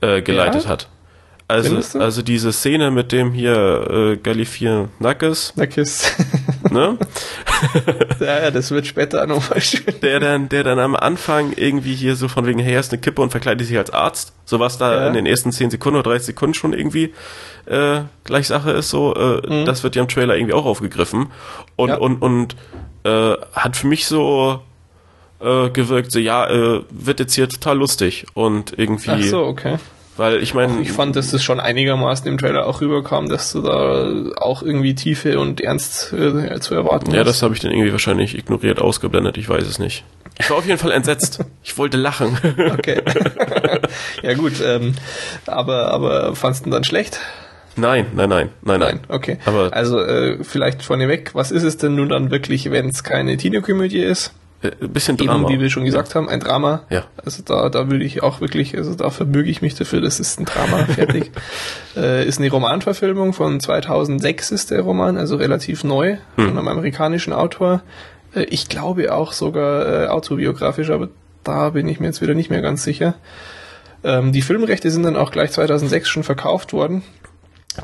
äh, 0.00 0.22
geleitet 0.22 0.64
Ja? 0.64 0.68
hat. 0.70 0.88
Also, 1.50 1.98
also 1.98 2.22
diese 2.22 2.52
Szene 2.52 2.90
mit 2.90 3.12
dem 3.12 3.32
hier 3.32 3.86
äh, 3.90 4.16
Galifianakis, 4.16 5.52
Na 5.56 5.66
Kiss. 5.66 6.12
ne? 6.70 6.96
ja, 8.20 8.42
ja, 8.44 8.50
das 8.50 8.70
wird 8.70 8.86
später 8.86 9.26
nochmal 9.26 9.60
schön. 9.60 9.82
der 10.02 10.20
dann, 10.20 10.48
der 10.48 10.64
dann 10.64 10.78
am 10.78 10.94
Anfang 10.94 11.52
irgendwie 11.56 11.94
hier 11.94 12.16
so 12.16 12.28
von 12.28 12.46
wegen, 12.46 12.58
hey, 12.60 12.78
ist 12.78 12.92
eine 12.92 13.00
Kippe 13.00 13.20
und 13.22 13.30
verkleidet 13.30 13.66
sich 13.66 13.76
als 13.76 13.90
Arzt. 13.90 14.32
So 14.44 14.60
was 14.60 14.78
da 14.78 14.94
Ja. 14.94 15.06
in 15.08 15.14
den 15.14 15.26
ersten 15.26 15.52
10 15.52 15.70
Sekunden 15.70 15.98
oder 15.98 16.10
30 16.10 16.26
Sekunden 16.26 16.54
schon 16.54 16.72
irgendwie 16.72 17.12
äh, 17.66 18.00
gleich 18.24 18.46
Sache 18.48 18.70
ist, 18.72 18.90
so, 18.90 19.14
äh, 19.14 19.64
das 19.64 19.82
wird 19.82 19.96
ja 19.96 20.02
im 20.02 20.08
Trailer 20.08 20.34
irgendwie 20.36 20.54
auch 20.54 20.64
aufgegriffen. 20.66 21.26
Und, 21.76 21.88
Mhm. 21.88 21.92
Ja. 21.94 21.96
und, 21.98 22.22
und 22.22 22.56
äh, 23.04 23.34
hat 23.54 23.76
für 23.76 23.86
mich 23.86 24.06
so 24.06 24.60
äh, 25.40 25.70
gewirkt, 25.70 26.12
so 26.12 26.18
ja, 26.18 26.48
äh, 26.48 26.82
wird 26.90 27.18
jetzt 27.20 27.34
hier 27.34 27.48
total 27.48 27.78
lustig. 27.78 28.26
Und 28.34 28.78
irgendwie, 28.78 29.10
Ach 29.10 29.22
so, 29.22 29.44
okay. 29.44 29.76
Weil 30.20 30.42
ich 30.42 30.52
meine, 30.52 30.82
Ich 30.82 30.92
fand, 30.92 31.16
dass 31.16 31.30
das 31.30 31.42
schon 31.42 31.60
einigermaßen 31.60 32.26
im 32.26 32.36
Trailer 32.36 32.66
auch 32.66 32.82
rüberkam, 32.82 33.28
dass 33.28 33.52
du 33.52 33.62
da 33.62 34.12
auch 34.36 34.62
irgendwie 34.62 34.94
Tiefe 34.94 35.40
und 35.40 35.62
Ernst 35.62 36.12
äh, 36.12 36.60
zu 36.60 36.74
erwarten 36.74 37.10
ja, 37.12 37.20
hast. 37.20 37.26
das 37.26 37.42
habe 37.42 37.54
ich 37.54 37.60
dann 37.60 37.70
irgendwie 37.72 37.90
wahrscheinlich 37.90 38.36
ignoriert, 38.36 38.80
ausgeblendet, 38.80 39.38
ich 39.38 39.48
weiß 39.48 39.66
es 39.66 39.78
nicht. 39.78 40.04
Ich 40.38 40.50
war 40.50 40.58
auf 40.58 40.66
jeden 40.66 40.78
Fall 40.78 40.92
entsetzt. 40.92 41.40
Ich 41.64 41.76
wollte 41.78 41.96
lachen. 41.96 42.36
Okay. 42.72 43.00
ja 44.22 44.34
gut, 44.34 44.54
ähm, 44.64 44.94
aber, 45.46 45.88
aber 45.92 46.34
fandst 46.36 46.66
du 46.66 46.70
dann 46.70 46.84
schlecht? 46.84 47.18
nein, 47.76 48.06
nein, 48.14 48.28
nein, 48.28 48.48
nein, 48.62 48.80
nein. 48.80 49.00
Okay. 49.08 49.38
Aber- 49.46 49.72
also 49.72 50.00
äh, 50.00 50.44
vielleicht 50.44 50.82
vorneweg, 50.82 51.30
was 51.34 51.50
ist 51.50 51.62
es 51.62 51.78
denn 51.78 51.94
nun 51.94 52.10
dann 52.10 52.30
wirklich, 52.30 52.70
wenn 52.70 52.90
es 52.90 53.04
keine 53.04 53.38
Teenie-Komödie 53.38 54.00
ist? 54.00 54.34
Äh, 54.62 54.72
Ein 54.80 54.92
bisschen 54.92 55.16
Eben, 55.18 55.26
Drama. 55.28 55.48
wie 55.48 55.58
wir 55.60 55.70
schon 55.70 55.84
gesagt 55.84 56.14
haben, 56.14 56.28
ein 56.28 56.40
Drama. 56.40 56.82
Ja. 56.90 57.04
Also 57.24 57.42
da, 57.44 57.68
da 57.70 57.90
würde 57.90 58.04
ich 58.04 58.22
auch 58.22 58.40
wirklich, 58.40 58.76
also 58.76 58.94
da 58.94 59.10
verbürge 59.10 59.50
ich 59.50 59.62
mich 59.62 59.74
dafür, 59.74 60.00
das 60.00 60.20
ist 60.20 60.38
ein 60.38 60.44
Drama, 60.44 60.84
fertig. 60.94 61.30
äh, 61.96 62.26
ist 62.26 62.38
eine 62.38 62.50
Romanverfilmung 62.50 63.32
von 63.32 63.58
2006 63.60 64.50
ist 64.50 64.70
der 64.70 64.82
Roman, 64.82 65.16
also 65.16 65.36
relativ 65.36 65.84
neu, 65.84 66.16
Hm. 66.36 66.48
von 66.48 66.58
einem 66.58 66.68
amerikanischen 66.68 67.32
Autor. 67.32 67.82
Äh, 68.34 68.42
ich 68.44 68.68
glaube 68.68 69.14
auch 69.14 69.32
sogar 69.32 70.04
äh, 70.04 70.06
autobiografisch, 70.08 70.90
aber 70.90 71.08
da 71.42 71.70
bin 71.70 71.88
ich 71.88 72.00
mir 72.00 72.06
jetzt 72.06 72.20
wieder 72.20 72.34
nicht 72.34 72.50
mehr 72.50 72.60
ganz 72.60 72.82
sicher. 72.84 73.14
Ähm, 74.04 74.32
die 74.32 74.42
Filmrechte 74.42 74.90
sind 74.90 75.02
dann 75.04 75.16
auch 75.16 75.30
gleich 75.30 75.52
2006 75.52 76.08
schon 76.08 76.22
verkauft 76.22 76.72
worden. 76.72 77.02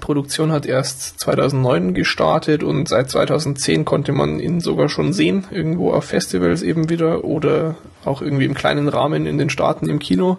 Produktion 0.01 0.53
hat 0.53 0.67
erst 0.67 1.21
2009 1.21 1.95
gestartet 1.95 2.63
und 2.63 2.89
seit 2.89 3.11
2010 3.11 3.85
konnte 3.85 4.13
man 4.13 4.41
ihn 4.41 4.61
sogar 4.61 4.89
schon 4.89 5.13
sehen, 5.13 5.47
irgendwo 5.51 5.93
auf 5.93 6.05
Festivals 6.05 6.63
eben 6.63 6.89
wieder 6.89 7.25
oder 7.25 7.77
auch 8.05 8.21
irgendwie 8.21 8.47
im 8.47 8.55
kleinen 8.55 8.89
Rahmen 8.89 9.27
in 9.27 9.39
den 9.39 9.51
Staaten 9.51 9.89
im 9.89 9.99
Kino. 9.99 10.39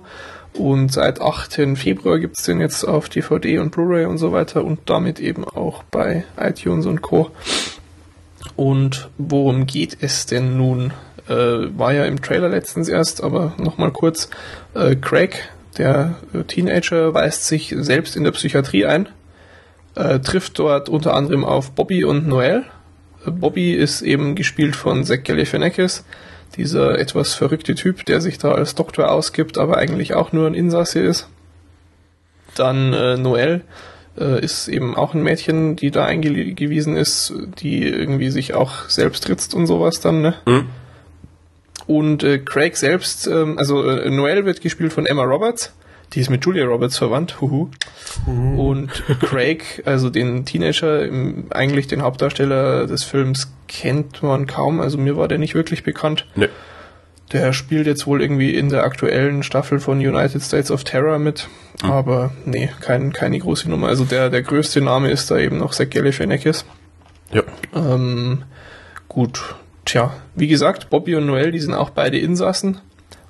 Und 0.54 0.92
seit 0.92 1.22
8. 1.22 1.78
Februar 1.78 2.20
gibt's 2.20 2.44
den 2.44 2.60
jetzt 2.60 2.84
auf 2.84 3.10
DVD 3.10 3.60
und 3.60 3.72
Blu-ray 3.72 4.06
und 4.06 4.18
so 4.18 4.32
weiter 4.32 4.64
und 4.64 4.80
damit 4.86 5.20
eben 5.20 5.46
auch 5.46 5.84
bei 5.84 6.24
iTunes 6.38 6.86
und 6.86 7.02
Co. 7.02 7.30
Und 8.56 9.10
worum 9.18 9.68
geht 9.68 9.98
es 10.02 10.26
denn 10.26 10.58
nun? 10.58 10.94
Äh, 11.30 11.34
war 11.78 11.94
ja 11.94 12.06
im 12.06 12.22
Trailer 12.22 12.50
letztens 12.50 12.88
erst, 12.88 13.24
aber 13.24 13.54
nochmal 13.58 13.92
kurz. 13.92 14.30
Äh, 14.74 14.96
Craig, 14.96 15.50
der 15.78 16.16
Teenager, 16.48 17.14
weist 17.14 17.46
sich 17.46 17.76
selbst 17.78 18.16
in 18.16 18.24
der 18.24 18.32
Psychiatrie 18.32 18.86
ein, 18.86 19.10
äh, 19.98 20.20
trifft 20.20 20.60
dort 20.60 20.90
unter 20.90 21.16
anderem 21.16 21.44
auf 21.44 21.72
Bobby 21.72 22.04
und 22.04 22.28
Noel. 22.28 22.64
Äh, 23.26 23.32
Bobby 23.32 23.74
ist 23.74 24.02
eben 24.02 24.36
gespielt 24.36 24.76
von 24.76 25.04
Zach 25.04 25.24
Galifianakis, 25.24 26.06
dieser 26.56 27.00
etwas 27.00 27.34
verrückte 27.34 27.76
Typ, 27.76 28.06
der 28.06 28.22
sich 28.22 28.38
da 28.38 28.52
als 28.52 28.76
Doktor 28.76 29.12
ausgibt, 29.12 29.58
aber 29.58 29.78
eigentlich 29.78 30.14
auch 30.14 30.32
nur 30.32 30.48
ein 30.48 30.54
Insasse 30.54 31.00
ist. 31.00 31.28
Dann 32.56 32.94
äh, 32.94 33.18
Noel 33.18 33.62
äh, 34.18 34.44
ist 34.44 34.68
eben 34.68 34.96
auch 34.96 35.14
ein 35.14 35.24
Mädchen, 35.24 35.76
die 35.76 35.92
da 35.92 36.06
eingewiesen 36.06 36.96
ist, 36.96 37.34
die 37.60 37.84
irgendwie 37.84 38.30
sich 38.30 38.54
auch 38.54 38.90
selbst 38.90 39.28
ritzt 39.30 39.54
und 39.54 39.68
sowas 39.68 40.00
dann, 40.00 40.22
ne? 40.22 40.36
Hm? 40.46 40.66
Und 41.86 42.24
äh, 42.24 42.40
Craig 42.40 42.76
selbst, 42.76 43.28
ähm, 43.28 43.58
also 43.58 43.82
äh, 43.84 44.10
Noel 44.10 44.46
wird 44.46 44.62
gespielt 44.62 44.92
von 44.92 45.06
Emma 45.06 45.24
Roberts, 45.24 45.74
die 46.14 46.22
ist 46.22 46.30
mit 46.30 46.46
Julia 46.46 46.66
Roberts 46.66 46.98
verwandt, 46.98 47.42
huhu. 47.42 47.70
Und 48.26 49.04
Craig, 49.22 49.84
also 49.86 50.10
den 50.10 50.46
Teenager, 50.46 51.08
eigentlich 51.50 51.88
den 51.88 52.02
Hauptdarsteller 52.02 52.88
des 52.88 53.04
Films, 53.04 53.52
kennt 53.68 54.24
man 54.24 54.48
kaum, 54.48 54.80
also 54.80 54.98
mir 54.98 55.18
war 55.18 55.28
der 55.28 55.38
nicht 55.38 55.56
wirklich 55.56 55.84
bekannt. 55.84 56.26
Nö. 56.36 56.48
Der 57.34 57.52
spielt 57.52 57.88
jetzt 57.88 58.08
wohl 58.08 58.22
irgendwie 58.22 58.56
in 58.56 58.70
der 58.70 58.84
aktuellen 58.84 59.44
Staffel 59.44 59.80
von 59.80 59.98
United 59.98 60.42
States 60.42 60.72
of 60.72 60.86
Terror 60.86 61.20
mit, 61.20 61.50
aber 61.84 62.32
nee, 62.46 62.70
kein, 62.80 63.12
keine 63.12 63.38
große 63.38 63.70
Nummer. 63.70 63.88
Also 63.88 64.06
der, 64.06 64.30
der 64.30 64.44
größte 64.44 64.80
Name 64.80 65.12
ist 65.12 65.30
da 65.30 65.38
eben 65.38 65.58
noch 65.58 65.74
Zach 65.74 65.90
Galifianakis. 65.90 66.64
Ja. 67.34 67.44
Ähm, 67.76 68.44
gut, 69.10 69.56
tja, 69.84 70.14
wie 70.36 70.48
gesagt, 70.48 70.90
Bobby 70.90 71.16
und 71.16 71.26
Noel, 71.26 71.52
die 71.52 71.60
sind 71.60 71.74
auch 71.74 71.90
beide 71.90 72.18
Insassen. 72.18 72.80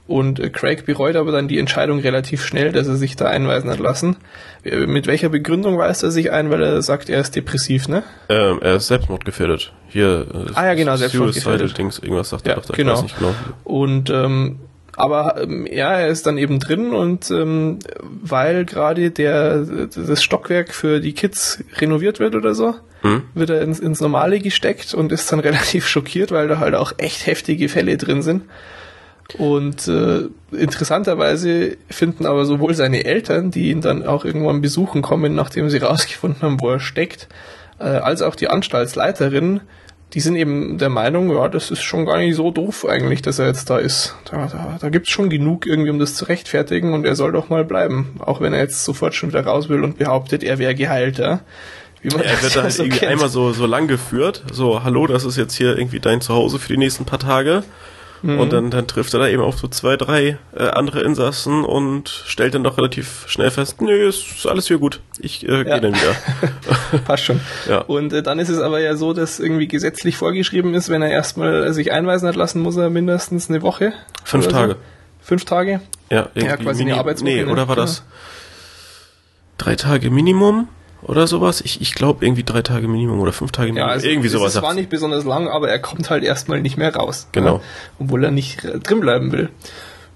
Und 0.07 0.39
äh, 0.39 0.49
Craig 0.49 0.85
bereut 0.85 1.15
aber 1.17 1.31
dann 1.33 1.47
die 1.49 1.59
Entscheidung 1.59 1.99
relativ 1.99 2.45
schnell, 2.45 2.71
dass 2.71 2.87
er 2.87 2.95
sich 2.95 3.15
da 3.17 3.25
einweisen 3.25 3.69
hat 3.69 3.79
lassen. 3.79 4.15
Äh, 4.63 4.85
Mit 4.87 5.05
welcher 5.05 5.29
Begründung 5.29 5.77
weist 5.77 6.01
er 6.03 6.11
sich 6.11 6.31
ein? 6.31 6.49
Weil 6.49 6.63
er 6.63 6.81
sagt, 6.81 7.09
er 7.09 7.19
ist 7.19 7.35
depressiv, 7.35 7.87
ne? 7.89 8.03
Ähm, 8.29 8.59
er 8.61 8.75
ist 8.75 8.87
selbstmordgefährdet. 8.87 9.73
Hier. 9.89 10.25
Äh, 10.33 10.51
Ah 10.55 10.65
ja, 10.67 10.73
genau, 10.75 10.95
selbstmordgefährdet. 10.95 11.77
Dings, 11.77 11.99
irgendwas 11.99 12.29
sagt 12.29 12.47
Ja, 12.47 12.53
er 12.53 12.61
doch 12.61 12.75
genau. 12.75 12.91
Ich 12.93 12.97
weiß 12.97 13.03
nicht 13.03 13.19
genau. 13.19 13.33
Und 13.65 14.09
ähm, 14.09 14.59
aber 14.95 15.43
ähm, 15.43 15.67
ja, 15.69 15.91
er 15.91 16.07
ist 16.07 16.25
dann 16.25 16.37
eben 16.39 16.57
drin 16.59 16.91
und 16.93 17.29
ähm, 17.29 17.77
weil 18.23 18.65
gerade 18.65 19.11
der 19.11 19.59
das 19.93 20.23
Stockwerk 20.23 20.73
für 20.73 20.99
die 21.01 21.13
Kids 21.13 21.63
renoviert 21.77 22.19
wird 22.19 22.33
oder 22.35 22.55
so, 22.55 22.73
Hm? 23.01 23.21
wird 23.35 23.51
er 23.51 23.61
ins, 23.61 23.79
ins 23.79 24.01
Normale 24.01 24.39
gesteckt 24.39 24.95
und 24.95 25.11
ist 25.11 25.31
dann 25.31 25.39
relativ 25.41 25.85
schockiert, 25.87 26.31
weil 26.31 26.47
da 26.47 26.57
halt 26.59 26.73
auch 26.73 26.93
echt 26.97 27.27
heftige 27.27 27.69
Fälle 27.69 27.95
drin 27.97 28.23
sind. 28.23 28.43
Und 29.37 29.87
äh, 29.87 30.29
interessanterweise 30.51 31.77
finden 31.89 32.25
aber 32.25 32.45
sowohl 32.45 32.73
seine 32.73 33.03
Eltern, 33.03 33.51
die 33.51 33.69
ihn 33.71 33.81
dann 33.81 34.05
auch 34.05 34.23
irgendwann 34.23 34.61
besuchen 34.61 35.01
kommen, 35.01 35.35
nachdem 35.35 35.69
sie 35.69 35.77
rausgefunden 35.81 36.41
haben, 36.41 36.61
wo 36.61 36.69
er 36.69 36.79
steckt, 36.79 37.27
äh, 37.79 37.83
als 37.83 38.21
auch 38.21 38.35
die 38.35 38.49
Anstaltsleiterin, 38.49 39.61
die 40.13 40.21
sind 40.21 40.37
eben 40.37 40.77
der 40.77 40.89
Meinung, 40.89 41.29
ja, 41.35 41.49
das 41.49 41.69
ist 41.69 41.81
schon 41.83 42.05
gar 42.05 42.17
nicht 42.17 42.35
so 42.35 42.49
doof 42.49 42.85
eigentlich, 42.87 43.21
dass 43.21 43.39
er 43.39 43.47
jetzt 43.47 43.69
da 43.69 43.77
ist. 43.77 44.15
Da, 44.31 44.47
da, 44.47 44.77
da 44.79 44.89
gibt 44.89 45.07
es 45.07 45.11
schon 45.11 45.29
genug 45.29 45.65
irgendwie, 45.65 45.89
um 45.89 45.99
das 45.99 46.15
zu 46.15 46.25
rechtfertigen 46.25 46.93
und 46.93 47.05
er 47.05 47.15
soll 47.15 47.33
doch 47.33 47.49
mal 47.49 47.65
bleiben. 47.65 48.15
Auch 48.19 48.39
wenn 48.39 48.53
er 48.53 48.59
jetzt 48.59 48.85
sofort 48.85 49.15
schon 49.15 49.29
wieder 49.29 49.45
raus 49.45 49.67
will 49.67 49.83
und 49.83 49.97
behauptet, 49.97 50.43
er 50.43 50.59
wäre 50.59 50.75
geheilt, 50.75 51.17
ja. 51.17 51.41
Wie 52.01 52.09
man 52.09 52.21
er 52.21 52.41
wird 52.41 52.55
da 52.55 52.69
so 52.69 52.83
irgendwie 52.83 52.99
kennt. 52.99 53.11
einmal 53.11 53.27
so, 53.27 53.51
so 53.51 53.65
lang 53.65 53.87
geführt, 53.87 54.43
so, 54.53 54.83
hallo, 54.83 55.07
das 55.07 55.25
ist 55.25 55.35
jetzt 55.35 55.55
hier 55.55 55.77
irgendwie 55.77 55.99
dein 55.99 56.21
Zuhause 56.21 56.57
für 56.57 56.69
die 56.69 56.77
nächsten 56.77 57.03
paar 57.03 57.19
Tage. 57.19 57.63
Mhm. 58.21 58.39
Und 58.39 58.53
dann, 58.53 58.71
dann 58.71 58.87
trifft 58.87 59.13
er 59.13 59.19
da 59.19 59.27
eben 59.27 59.41
auf 59.41 59.57
so 59.57 59.67
zwei, 59.67 59.95
drei 59.95 60.37
äh, 60.55 60.63
andere 60.63 61.01
Insassen 61.01 61.63
und 61.63 62.09
stellt 62.09 62.55
dann 62.55 62.63
doch 62.63 62.77
relativ 62.77 63.25
schnell 63.27 63.51
fest, 63.51 63.81
nö, 63.81 64.07
ist 64.07 64.45
alles 64.47 64.67
hier 64.67 64.79
gut. 64.79 65.01
Ich 65.19 65.43
äh, 65.43 65.47
gehe 65.47 65.67
ja. 65.67 65.79
dann 65.79 65.93
wieder. 65.93 66.99
Passt 67.05 67.23
schon. 67.23 67.39
Ja. 67.69 67.79
Und 67.79 68.13
äh, 68.13 68.23
dann 68.23 68.39
ist 68.39 68.49
es 68.49 68.59
aber 68.59 68.79
ja 68.79 68.95
so, 68.95 69.13
dass 69.13 69.39
irgendwie 69.39 69.67
gesetzlich 69.67 70.17
vorgeschrieben 70.17 70.73
ist, 70.73 70.89
wenn 70.89 71.01
er 71.01 71.09
erstmal 71.09 71.73
sich 71.73 71.91
einweisen 71.91 72.27
hat 72.27 72.35
lassen, 72.35 72.61
muss 72.61 72.75
er 72.77 72.89
mindestens 72.89 73.49
eine 73.49 73.61
Woche. 73.61 73.93
Fünf 74.23 74.47
Tage. 74.47 74.73
So. 74.73 74.79
Fünf 75.21 75.45
Tage? 75.45 75.81
Ja, 76.09 76.29
irgendwie 76.33 76.47
ja 76.47 76.57
quasi 76.57 76.83
eine 76.83 76.95
Arbeitswoche. 76.95 77.31
Nee, 77.31 77.43
oder 77.43 77.67
war 77.67 77.75
das 77.75 78.03
drei 79.57 79.75
Tage 79.75 80.09
Minimum? 80.09 80.69
Oder 81.01 81.27
sowas. 81.27 81.61
Ich, 81.61 81.81
ich 81.81 81.93
glaube 81.93 82.25
irgendwie 82.25 82.43
drei 82.43 82.61
Tage 82.61 82.87
Minimum 82.87 83.19
oder 83.19 83.33
fünf 83.33 83.51
Tage 83.51 83.69
Minimum. 83.71 83.87
Ja, 83.87 83.93
also 83.93 84.07
irgendwie 84.07 84.29
sowas. 84.29 84.55
Es 84.55 84.61
war 84.61 84.73
nicht 84.73 84.89
besonders 84.89 85.23
lang, 85.25 85.47
aber 85.47 85.69
er 85.69 85.79
kommt 85.79 86.09
halt 86.09 86.23
erstmal 86.23 86.61
nicht 86.61 86.77
mehr 86.77 86.95
raus. 86.95 87.27
Genau. 87.31 87.57
Ja, 87.57 87.61
obwohl 87.99 88.23
er 88.23 88.31
nicht 88.31 88.63
äh, 88.63 88.79
drin 88.79 88.99
bleiben 88.99 89.31
will. 89.31 89.49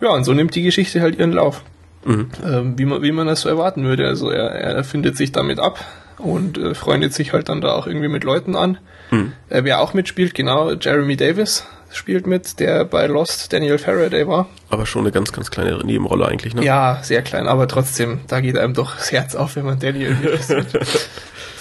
Ja, 0.02 0.10
und 0.10 0.24
so 0.24 0.34
nimmt 0.34 0.56
die 0.56 0.64
Geschichte 0.64 1.02
halt 1.02 1.18
ihren 1.18 1.32
Lauf. 1.32 1.64
Mhm. 2.04 2.30
Ähm, 2.44 2.78
wie, 2.78 2.86
man, 2.86 3.02
wie 3.04 3.12
man 3.12 3.28
das 3.28 3.42
so 3.42 3.50
erwarten 3.50 3.84
würde. 3.84 4.08
Also 4.08 4.30
er, 4.32 4.50
er 4.50 4.84
findet 4.84 5.18
sich 5.18 5.32
damit 5.32 5.60
ab 5.60 5.84
und 6.18 6.58
äh, 6.58 6.74
freundet 6.74 7.14
sich 7.14 7.34
halt 7.34 7.50
dann 7.50 7.62
da 7.62 7.74
auch 7.74 7.88
irgendwie 7.88 8.08
mit 8.08 8.24
Leuten 8.24 8.56
an. 8.56 8.80
Mhm. 9.12 9.34
Äh, 9.50 9.64
wer 9.64 9.82
auch 9.82 9.94
mitspielt, 9.94 10.34
genau, 10.34 10.72
Jeremy 10.72 11.16
Davis, 11.18 11.66
spielt 11.92 12.28
mit, 12.28 12.60
der 12.60 12.86
bei 12.86 13.06
Lost 13.08 13.52
Daniel 13.54 13.78
Faraday 13.78 14.28
war. 14.28 14.48
Aber 14.70 14.86
schon 14.86 15.02
eine 15.02 15.12
ganz, 15.12 15.32
ganz 15.32 15.52
kleine 15.52 15.78
Nebenrolle 15.84 16.28
eigentlich, 16.28 16.54
ne? 16.54 16.64
Ja, 16.64 17.00
sehr 17.04 17.22
klein, 17.22 17.48
aber 17.48 17.68
trotzdem, 17.68 18.22
da 18.28 18.42
geht 18.42 18.58
einem 18.58 18.74
doch 18.74 18.96
das 18.96 19.12
Herz 19.12 19.36
auf, 19.36 19.56
wenn 19.56 19.66
man 19.66 19.80
Daniel 19.80 20.16
sieht. 20.42 20.68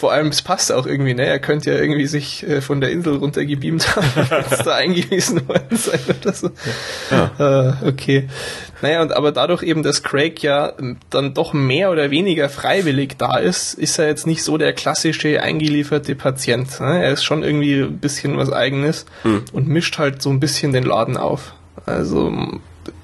Vor 0.00 0.12
allem, 0.12 0.28
es 0.28 0.40
passt 0.40 0.72
auch 0.72 0.86
irgendwie, 0.86 1.12
ne? 1.12 1.26
Er 1.26 1.38
könnte 1.38 1.70
ja 1.70 1.76
irgendwie 1.76 2.06
sich 2.06 2.42
äh, 2.48 2.62
von 2.62 2.80
der 2.80 2.90
Insel 2.90 3.16
runtergebeamt 3.16 3.96
haben, 3.96 4.06
als 4.30 4.62
da 4.64 4.74
eingewiesen 4.76 5.46
worden 5.46 5.76
sein 5.76 6.00
oder 6.08 6.32
so. 6.32 6.50
Ja. 7.10 7.74
Äh, 7.82 7.86
okay. 7.86 8.26
Naja, 8.80 9.02
und 9.02 9.12
aber 9.12 9.30
dadurch 9.30 9.62
eben, 9.62 9.82
dass 9.82 10.02
Craig 10.02 10.42
ja 10.42 10.72
dann 11.10 11.34
doch 11.34 11.52
mehr 11.52 11.90
oder 11.90 12.10
weniger 12.10 12.48
freiwillig 12.48 13.18
da 13.18 13.36
ist, 13.36 13.74
ist 13.74 13.98
er 13.98 14.06
jetzt 14.06 14.26
nicht 14.26 14.42
so 14.42 14.56
der 14.56 14.72
klassische 14.72 15.42
eingelieferte 15.42 16.14
Patient. 16.14 16.80
Ne? 16.80 17.04
Er 17.04 17.12
ist 17.12 17.22
schon 17.22 17.42
irgendwie 17.42 17.82
ein 17.82 17.98
bisschen 17.98 18.38
was 18.38 18.50
Eigenes 18.50 19.04
mhm. 19.22 19.44
und 19.52 19.68
mischt 19.68 19.98
halt 19.98 20.22
so 20.22 20.30
ein 20.30 20.40
bisschen 20.40 20.72
den 20.72 20.84
Laden 20.84 21.18
auf. 21.18 21.52
Also 21.84 22.32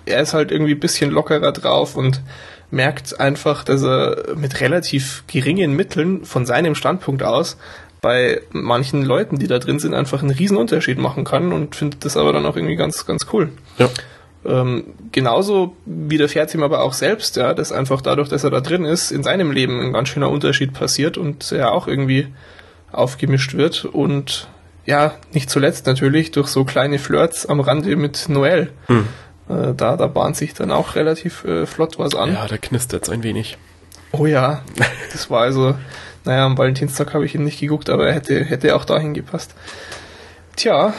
er 0.07 0.22
ist 0.22 0.32
halt 0.32 0.51
irgendwie 0.51 0.72
ein 0.72 0.80
bisschen 0.80 1.11
lockerer 1.11 1.53
drauf 1.53 1.94
und 1.94 2.22
merkt 2.71 3.21
einfach, 3.21 3.64
dass 3.64 3.83
er 3.83 4.35
mit 4.37 4.61
relativ 4.61 5.25
geringen 5.27 5.73
Mitteln 5.73 6.25
von 6.25 6.47
seinem 6.47 6.75
Standpunkt 6.75 7.23
aus 7.23 7.57
bei 8.01 8.41
manchen 8.51 9.05
Leuten, 9.05 9.39
die 9.39 9.47
da 9.47 9.59
drin 9.59 9.79
sind, 9.79 9.95
einfach 9.95 10.23
einen 10.23 10.31
riesen 10.31 10.57
Unterschied 10.57 10.99
machen 10.99 11.25
kann 11.25 11.53
und 11.53 11.75
findet 11.75 12.05
das 12.05 12.17
aber 12.17 12.33
dann 12.33 12.47
auch 12.47 12.57
irgendwie 12.57 12.77
ganz, 12.77 13.07
ganz 13.07 13.27
cool. 13.33 13.51
Ja. 13.79 13.89
Ähm, 14.45 14.85
genauso 15.11 15.77
widerfährt 15.87 16.55
ihm 16.55 16.62
aber 16.62 16.83
auch 16.83 16.93
selbst, 16.93 17.37
ja, 17.37 17.53
dass 17.53 17.73
einfach 17.73 18.01
dadurch, 18.01 18.29
dass 18.29 18.45
er 18.45 18.51
da 18.51 18.61
drin 18.61 18.85
ist, 18.85 19.11
in 19.11 19.23
seinem 19.23 19.51
Leben 19.51 19.81
ein 19.81 19.93
ganz 19.93 20.09
schöner 20.09 20.31
Unterschied 20.31 20.73
passiert 20.73 21.19
und 21.19 21.51
er 21.51 21.73
auch 21.73 21.89
irgendwie 21.89 22.29
aufgemischt 22.93 23.55
wird 23.55 23.85
und 23.85 24.49
ja, 24.85 25.14
nicht 25.33 25.51
zuletzt 25.51 25.87
natürlich 25.87 26.31
durch 26.31 26.47
so 26.47 26.64
kleine 26.64 26.99
Flirts 26.99 27.45
am 27.47 27.59
Rande 27.59 27.97
mit 27.97 28.29
Noel. 28.29 28.71
Hm. 28.87 29.09
Äh, 29.49 29.74
da, 29.74 29.97
da 29.97 30.07
bahnt 30.07 30.36
sich 30.36 30.55
dann 30.55 30.70
auch 30.70 30.94
relativ 30.97 31.44
äh, 31.44 31.66
flott 31.66 31.99
was 31.99 32.14
an. 32.14 32.32
Ja, 32.32 32.47
da 32.47 32.57
knistert 32.57 33.05
es 33.05 33.11
ein 33.11 33.22
wenig. 33.22 33.59
Oh 34.12 34.26
ja, 34.26 34.62
das 35.12 35.30
war 35.30 35.42
also, 35.42 35.74
naja, 36.24 36.47
am 36.47 36.59
Valentinstag 36.59 37.14
habe 37.14 37.24
ich 37.24 37.34
ihn 37.34 37.44
nicht 37.44 37.61
geguckt, 37.61 37.90
aber 37.90 38.09
er 38.09 38.14
hätte, 38.14 38.44
hätte 38.44 38.74
auch 38.74 38.84
dahin 38.84 39.14
gepasst. 39.14 39.55
Tja, 40.57 40.94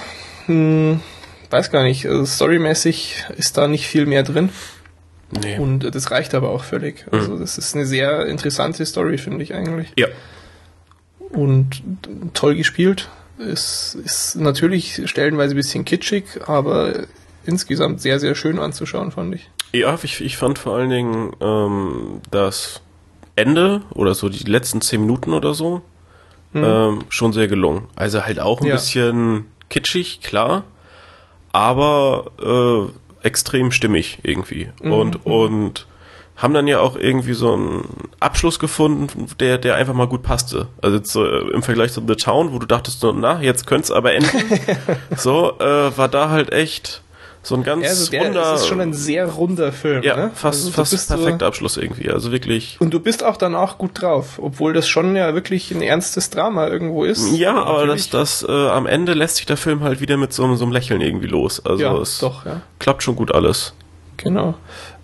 hm, 0.46 1.02
weiß 1.50 1.72
gar 1.72 1.84
nicht, 1.84 2.06
also 2.06 2.26
storymäßig 2.26 3.26
ist 3.36 3.58
da 3.58 3.68
nicht 3.68 3.88
viel 3.88 4.06
mehr 4.06 4.24
drin. 4.24 4.50
Nee. 5.32 5.58
Und 5.58 5.94
das 5.94 6.12
reicht 6.12 6.34
aber 6.36 6.50
auch 6.50 6.64
völlig. 6.64 7.06
Mhm. 7.08 7.20
Also 7.20 7.38
das 7.38 7.58
ist 7.58 7.76
eine 7.76 7.86
sehr 7.86 8.28
interessante 8.28 8.86
Story, 8.86 9.18
finde 9.18 9.44
ich 9.44 9.54
eigentlich. 9.54 9.92
Ja. 9.98 10.08
Und 11.20 11.84
toll 12.34 12.56
gespielt. 12.56 13.10
Es 13.38 13.94
ist 13.94 14.36
natürlich 14.38 15.02
stellenweise 15.06 15.54
ein 15.54 15.58
bisschen 15.58 15.86
kitschig, 15.86 16.26
aber 16.48 17.06
insgesamt 17.48 18.02
sehr, 18.02 18.20
sehr 18.20 18.36
schön 18.36 18.60
anzuschauen, 18.60 19.12
fand 19.12 19.36
ich. 19.36 19.50
Ja, 19.74 19.98
ich, 20.02 20.22
ich 20.22 20.38
fand 20.38 20.60
vor 20.60 20.76
allen 20.76 20.90
Dingen 20.90 21.34
ähm, 21.42 22.22
das 22.32 22.82
Ende 23.36 23.82
oder 23.94 24.16
so 24.16 24.30
die 24.30 24.44
letzten 24.44 24.82
zehn 24.82 25.02
Minuten 25.02 25.34
oder 25.34 25.54
so 25.54 25.82
mhm. 26.54 26.64
ähm, 26.64 27.00
schon 27.10 27.34
sehr 27.34 27.48
gelungen. 27.48 27.88
Also 27.96 28.26
halt 28.26 28.40
auch 28.40 28.62
ein 28.62 28.68
ja. 28.68 28.76
bisschen 28.76 29.46
kitschig, 29.70 30.22
klar, 30.22 30.64
aber 31.52 32.32
äh, 32.42 33.26
extrem 33.26 33.72
stimmig 33.72 34.20
irgendwie. 34.24 34.70
Mhm. 34.82 34.92
Und, 34.92 35.26
mhm. 35.26 35.32
und 35.32 35.88
haben 36.36 36.54
dann 36.54 36.68
ja 36.68 36.80
auch 36.80 36.96
irgendwie 36.96 37.34
so 37.34 37.54
einen 37.54 38.10
Abschluss 38.20 38.60
gefunden, 38.60 39.28
der, 39.40 39.58
der 39.58 39.76
einfach 39.76 39.96
mal 39.96 40.08
gut 40.08 40.22
passte. 40.22 40.68
Also 40.82 40.98
jetzt 40.98 41.16
äh, 41.16 41.40
im 41.52 41.64
Vergleich 41.64 41.92
zu 41.92 42.04
The 42.08 42.16
Town, 42.16 42.54
wo 42.54 42.60
du 42.60 42.68
dachtest, 42.68 43.04
na, 43.04 43.42
jetzt 43.42 43.66
könnte 43.66 43.86
es 43.86 43.92
aber 43.92 44.14
enden. 44.14 44.30
so, 45.18 45.58
äh, 45.60 45.98
war 45.98 46.08
da 46.08 46.30
halt 46.30 46.52
echt 46.52 47.02
so 47.48 47.56
ein 47.56 47.64
ganz 47.64 47.88
also 47.88 48.12
der, 48.12 48.26
runder. 48.26 48.42
Das 48.42 48.62
ist 48.62 48.68
schon 48.68 48.82
ein 48.82 48.92
sehr 48.92 49.26
runder 49.26 49.72
Film. 49.72 50.04
Ja, 50.04 50.18
ne? 50.18 50.32
fast, 50.34 50.66
also 50.66 50.72
fast 50.72 51.08
perfekter 51.08 51.40
so, 51.40 51.46
Abschluss 51.46 51.78
irgendwie. 51.78 52.10
Also 52.10 52.34
wirklich. 52.34 52.76
Und 52.82 52.94
du 52.94 53.00
bist 53.00 53.24
auch 53.24 53.38
danach 53.38 53.78
gut 53.78 54.02
drauf, 54.02 54.38
obwohl 54.42 54.74
das 54.74 54.88
schon 54.90 55.16
ja 55.16 55.34
wirklich 55.34 55.72
ein 55.72 55.82
ernstes 55.82 56.30
Drama 56.30 56.68
irgendwo 56.68 57.06
ist. 57.06 57.32
Ja, 57.38 57.56
aber 57.64 57.88
das, 57.88 58.10
das 58.10 58.46
äh, 58.48 58.52
am 58.52 58.86
Ende 58.86 59.14
lässt 59.14 59.38
sich 59.38 59.46
der 59.46 59.56
Film 59.56 59.82
halt 59.82 60.02
wieder 60.02 60.18
mit 60.18 60.34
so, 60.34 60.54
so 60.56 60.66
einem 60.66 60.74
Lächeln 60.74 61.00
irgendwie 61.00 61.28
los. 61.28 61.66
Also 61.66 61.82
ja, 61.82 61.98
es 61.98 62.20
doch, 62.20 62.46
ja. 62.46 62.62
klappt 62.80 63.02
schon 63.02 63.16
gut 63.16 63.34
alles. 63.34 63.74
Genau. 64.18 64.56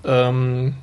Ähm, 0.03 0.73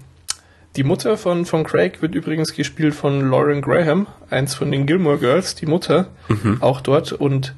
die 0.77 0.85
Mutter 0.85 1.19
von, 1.19 1.45
von 1.45 1.65
Craig 1.65 2.01
wird 2.01 2.15
übrigens 2.15 2.55
gespielt 2.55 2.95
von 2.95 3.29
Lauren 3.29 3.61
Graham, 3.61 4.07
eins 4.31 4.55
von 4.55 4.73
den 4.73 4.87
Gilmore 4.87 5.19
Girls, 5.19 5.57
die 5.57 5.67
Mutter, 5.67 6.07
mhm. 6.29 6.57
auch 6.61 6.81
dort. 6.81 7.13
Und 7.13 7.55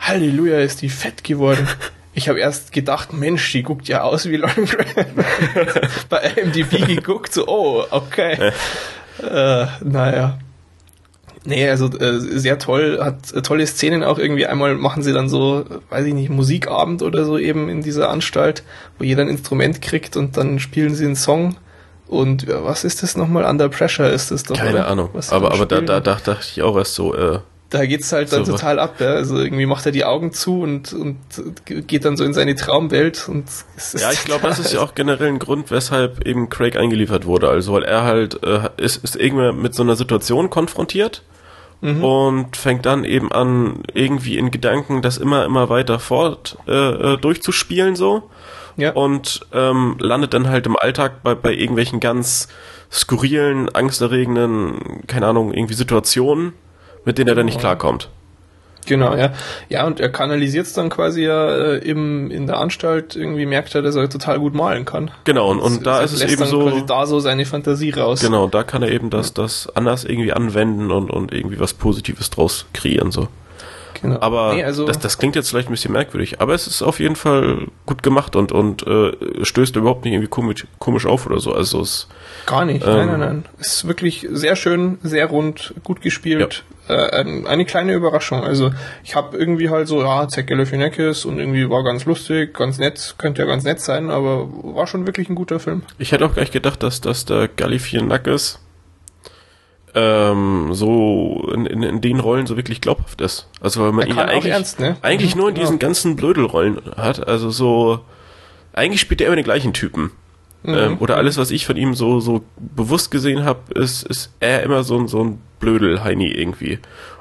Halleluja, 0.00 0.58
ist 0.58 0.82
die 0.82 0.88
fett 0.88 1.22
geworden. 1.22 1.68
Ich 2.14 2.28
habe 2.28 2.38
erst 2.38 2.72
gedacht, 2.72 3.12
Mensch, 3.12 3.50
die 3.52 3.62
guckt 3.62 3.88
ja 3.88 4.02
aus 4.02 4.28
wie 4.28 4.36
Lauren 4.38 4.66
Graham. 4.66 5.06
Bei 6.08 6.32
IMDb 6.36 6.86
geguckt, 6.86 7.32
so, 7.32 7.46
oh, 7.46 7.84
okay. 7.90 8.52
äh, 9.22 9.66
naja. 9.82 10.38
Nee, 11.46 11.68
also 11.68 11.86
äh, 11.98 12.20
sehr 12.20 12.58
toll, 12.58 12.98
hat 13.02 13.32
äh, 13.32 13.42
tolle 13.42 13.66
Szenen 13.66 14.02
auch 14.02 14.18
irgendwie. 14.18 14.46
Einmal 14.46 14.76
machen 14.76 15.02
sie 15.02 15.12
dann 15.12 15.28
so, 15.28 15.64
weiß 15.90 16.06
ich 16.06 16.14
nicht, 16.14 16.30
Musikabend 16.30 17.02
oder 17.02 17.24
so 17.24 17.36
eben 17.36 17.68
in 17.68 17.82
dieser 17.82 18.08
Anstalt, 18.08 18.62
wo 18.98 19.04
jeder 19.04 19.22
ein 19.22 19.28
Instrument 19.28 19.82
kriegt 19.82 20.16
und 20.16 20.36
dann 20.38 20.58
spielen 20.58 20.94
sie 20.94 21.04
einen 21.04 21.16
Song. 21.16 21.56
Und 22.06 22.44
ja, 22.48 22.64
was 22.64 22.84
ist 22.84 23.02
das 23.02 23.16
nochmal? 23.16 23.44
Under 23.44 23.68
Pressure 23.68 24.08
ist 24.08 24.30
das 24.30 24.44
doch. 24.44 24.56
Keine 24.56 24.70
oder? 24.70 24.88
Ahnung. 24.88 25.10
aber 25.30 25.52
aber 25.52 25.66
da, 25.66 25.80
da 25.80 26.00
dachte 26.00 26.38
ich 26.40 26.62
auch 26.62 26.76
erst 26.76 26.94
so, 26.94 27.14
äh, 27.14 27.40
da 27.74 27.86
geht's 27.86 28.12
halt 28.12 28.32
dann 28.32 28.44
so 28.44 28.52
total 28.52 28.78
ab. 28.78 29.00
Ja? 29.00 29.14
Also 29.14 29.38
irgendwie 29.38 29.66
macht 29.66 29.84
er 29.84 29.92
die 29.92 30.04
Augen 30.04 30.32
zu 30.32 30.60
und, 30.62 30.92
und 30.92 31.16
geht 31.66 32.04
dann 32.04 32.16
so 32.16 32.24
in 32.24 32.32
seine 32.32 32.54
Traumwelt. 32.54 33.28
Und 33.28 33.46
ja, 33.94 34.12
ich 34.12 34.24
glaube, 34.24 34.46
das 34.46 34.60
ist 34.60 34.72
ja 34.72 34.80
auch 34.80 34.94
generell 34.94 35.28
ein 35.28 35.40
Grund, 35.40 35.72
weshalb 35.72 36.24
eben 36.24 36.48
Craig 36.48 36.76
eingeliefert 36.76 37.26
wurde. 37.26 37.48
Also 37.48 37.72
weil 37.72 37.82
er 37.82 38.04
halt 38.04 38.42
äh, 38.44 38.70
ist, 38.76 39.02
ist 39.02 39.16
irgendwann 39.16 39.60
mit 39.60 39.74
so 39.74 39.82
einer 39.82 39.96
Situation 39.96 40.50
konfrontiert 40.50 41.22
mhm. 41.80 42.04
und 42.04 42.56
fängt 42.56 42.86
dann 42.86 43.02
eben 43.02 43.32
an, 43.32 43.80
irgendwie 43.92 44.38
in 44.38 44.52
Gedanken 44.52 45.02
das 45.02 45.18
immer, 45.18 45.44
immer 45.44 45.68
weiter 45.68 45.98
fort 45.98 46.56
äh, 46.68 46.72
äh 46.72 47.16
durchzuspielen 47.16 47.96
so. 47.96 48.30
Ja. 48.76 48.92
Und 48.92 49.46
ähm, 49.52 49.96
landet 49.98 50.34
dann 50.34 50.48
halt 50.48 50.66
im 50.66 50.76
Alltag 50.76 51.22
bei, 51.22 51.34
bei 51.34 51.52
irgendwelchen 51.52 52.00
ganz 52.00 52.48
skurrilen, 52.90 53.68
angsterregenden, 53.68 55.06
keine 55.06 55.26
Ahnung, 55.26 55.52
irgendwie 55.52 55.74
Situationen 55.74 56.52
mit 57.04 57.18
denen 57.18 57.28
er 57.28 57.34
dann 57.34 57.46
nicht 57.46 57.60
klarkommt. 57.60 58.08
Genau, 58.86 59.14
ja. 59.16 59.32
Ja, 59.68 59.86
und 59.86 60.00
er 60.00 60.10
kanalisiert 60.10 60.66
es 60.66 60.72
dann 60.72 60.90
quasi 60.90 61.24
ja 61.24 61.48
äh, 61.48 61.78
im, 61.78 62.30
in 62.30 62.46
der 62.46 62.58
Anstalt, 62.58 63.16
irgendwie 63.16 63.46
merkt 63.46 63.74
er, 63.74 63.82
dass 63.82 63.96
er 63.96 64.08
total 64.08 64.38
gut 64.38 64.54
malen 64.54 64.84
kann. 64.84 65.10
Genau, 65.24 65.50
und, 65.50 65.60
und 65.60 65.86
da 65.86 66.00
ist 66.00 66.12
es 66.12 66.22
eben 66.22 66.44
so. 66.44 66.62
Quasi 66.62 66.84
da 66.86 67.06
so 67.06 67.20
seine 67.20 67.46
Fantasie 67.46 67.90
raus. 67.90 68.20
Genau, 68.20 68.46
da 68.46 68.62
kann 68.62 68.82
er 68.82 68.90
eben 68.90 69.10
das, 69.10 69.32
das 69.32 69.74
anders 69.74 70.04
irgendwie 70.04 70.32
anwenden 70.32 70.90
und, 70.90 71.10
und 71.10 71.32
irgendwie 71.32 71.58
was 71.58 71.74
Positives 71.74 72.30
draus 72.30 72.66
kreieren, 72.72 73.10
so. 73.10 73.28
Genau. 74.04 74.20
Aber 74.20 74.52
nee, 74.52 74.62
also 74.62 74.86
das, 74.86 74.98
das 74.98 75.16
klingt 75.16 75.34
jetzt 75.34 75.48
vielleicht 75.48 75.68
ein 75.68 75.72
bisschen 75.72 75.92
merkwürdig, 75.92 76.42
aber 76.42 76.52
es 76.52 76.66
ist 76.66 76.82
auf 76.82 77.00
jeden 77.00 77.16
Fall 77.16 77.68
gut 77.86 78.02
gemacht 78.02 78.36
und, 78.36 78.52
und 78.52 78.86
äh, 78.86 79.12
stößt 79.42 79.76
überhaupt 79.76 80.04
nicht 80.04 80.12
irgendwie 80.12 80.28
komisch, 80.28 80.66
komisch 80.78 81.06
auf 81.06 81.24
oder 81.24 81.40
so. 81.40 81.54
Also 81.54 81.80
es 81.80 82.06
Gar 82.44 82.66
nicht, 82.66 82.86
ähm, 82.86 82.92
nein, 82.92 83.06
nein, 83.06 83.20
nein. 83.20 83.44
Es 83.58 83.76
ist 83.76 83.88
wirklich 83.88 84.28
sehr 84.30 84.56
schön, 84.56 84.98
sehr 85.02 85.24
rund, 85.26 85.72
gut 85.84 86.02
gespielt. 86.02 86.64
Ja. 86.86 87.06
Äh, 87.06 87.46
eine 87.46 87.64
kleine 87.64 87.94
Überraschung. 87.94 88.42
Also 88.42 88.72
ich 89.02 89.16
habe 89.16 89.38
irgendwie 89.38 89.70
halt 89.70 89.88
so, 89.88 90.02
ja, 90.02 90.28
Zack 90.28 90.48
Galifianakis 90.48 91.24
und 91.24 91.38
irgendwie 91.38 91.70
war 91.70 91.82
ganz 91.82 92.04
lustig, 92.04 92.52
ganz 92.52 92.76
nett, 92.76 93.14
könnte 93.16 93.40
ja 93.40 93.48
ganz 93.48 93.64
nett 93.64 93.80
sein, 93.80 94.10
aber 94.10 94.48
war 94.50 94.86
schon 94.86 95.06
wirklich 95.06 95.30
ein 95.30 95.34
guter 95.34 95.60
Film. 95.60 95.82
Ich 95.98 96.12
hätte 96.12 96.26
auch 96.26 96.34
gleich 96.34 96.50
gedacht, 96.50 96.82
dass, 96.82 97.00
dass 97.00 97.24
der 97.24 97.48
Galifianakis 97.48 98.58
ähm, 99.94 100.70
so 100.72 101.50
in, 101.54 101.66
in, 101.66 101.82
in 101.82 102.00
den 102.00 102.20
Rollen 102.20 102.46
so 102.46 102.56
wirklich 102.56 102.80
glaubhaft 102.80 103.20
ist. 103.20 103.48
Also 103.60 103.82
weil 103.82 103.92
man 103.92 104.08
ihn 104.08 104.16
ja 104.16 104.24
eigentlich, 104.24 104.52
ernst, 104.52 104.80
ne? 104.80 104.96
eigentlich 105.02 105.34
mhm, 105.34 105.40
nur 105.40 105.48
in 105.50 105.54
diesen 105.54 105.74
ja. 105.74 105.78
ganzen 105.78 106.16
Blödelrollen 106.16 106.78
hat. 106.96 107.26
Also 107.26 107.50
so 107.50 108.00
eigentlich 108.72 109.00
spielt 109.00 109.20
er 109.20 109.28
immer 109.28 109.36
den 109.36 109.44
gleichen 109.44 109.72
Typen. 109.72 110.10
Mhm. 110.64 110.74
Ähm, 110.74 110.96
oder 110.98 111.16
alles, 111.16 111.36
was 111.36 111.50
ich 111.50 111.66
von 111.66 111.76
ihm 111.76 111.94
so 111.94 112.20
so 112.20 112.42
bewusst 112.56 113.10
gesehen 113.10 113.44
habe, 113.44 113.60
ist 113.74 114.02
ist 114.04 114.32
er 114.40 114.62
immer 114.62 114.82
so 114.82 114.98
ein 114.98 115.08
so 115.08 115.22
ein 115.22 115.40
Blödel-Heini 115.60 116.28
irgendwie. 116.28 116.80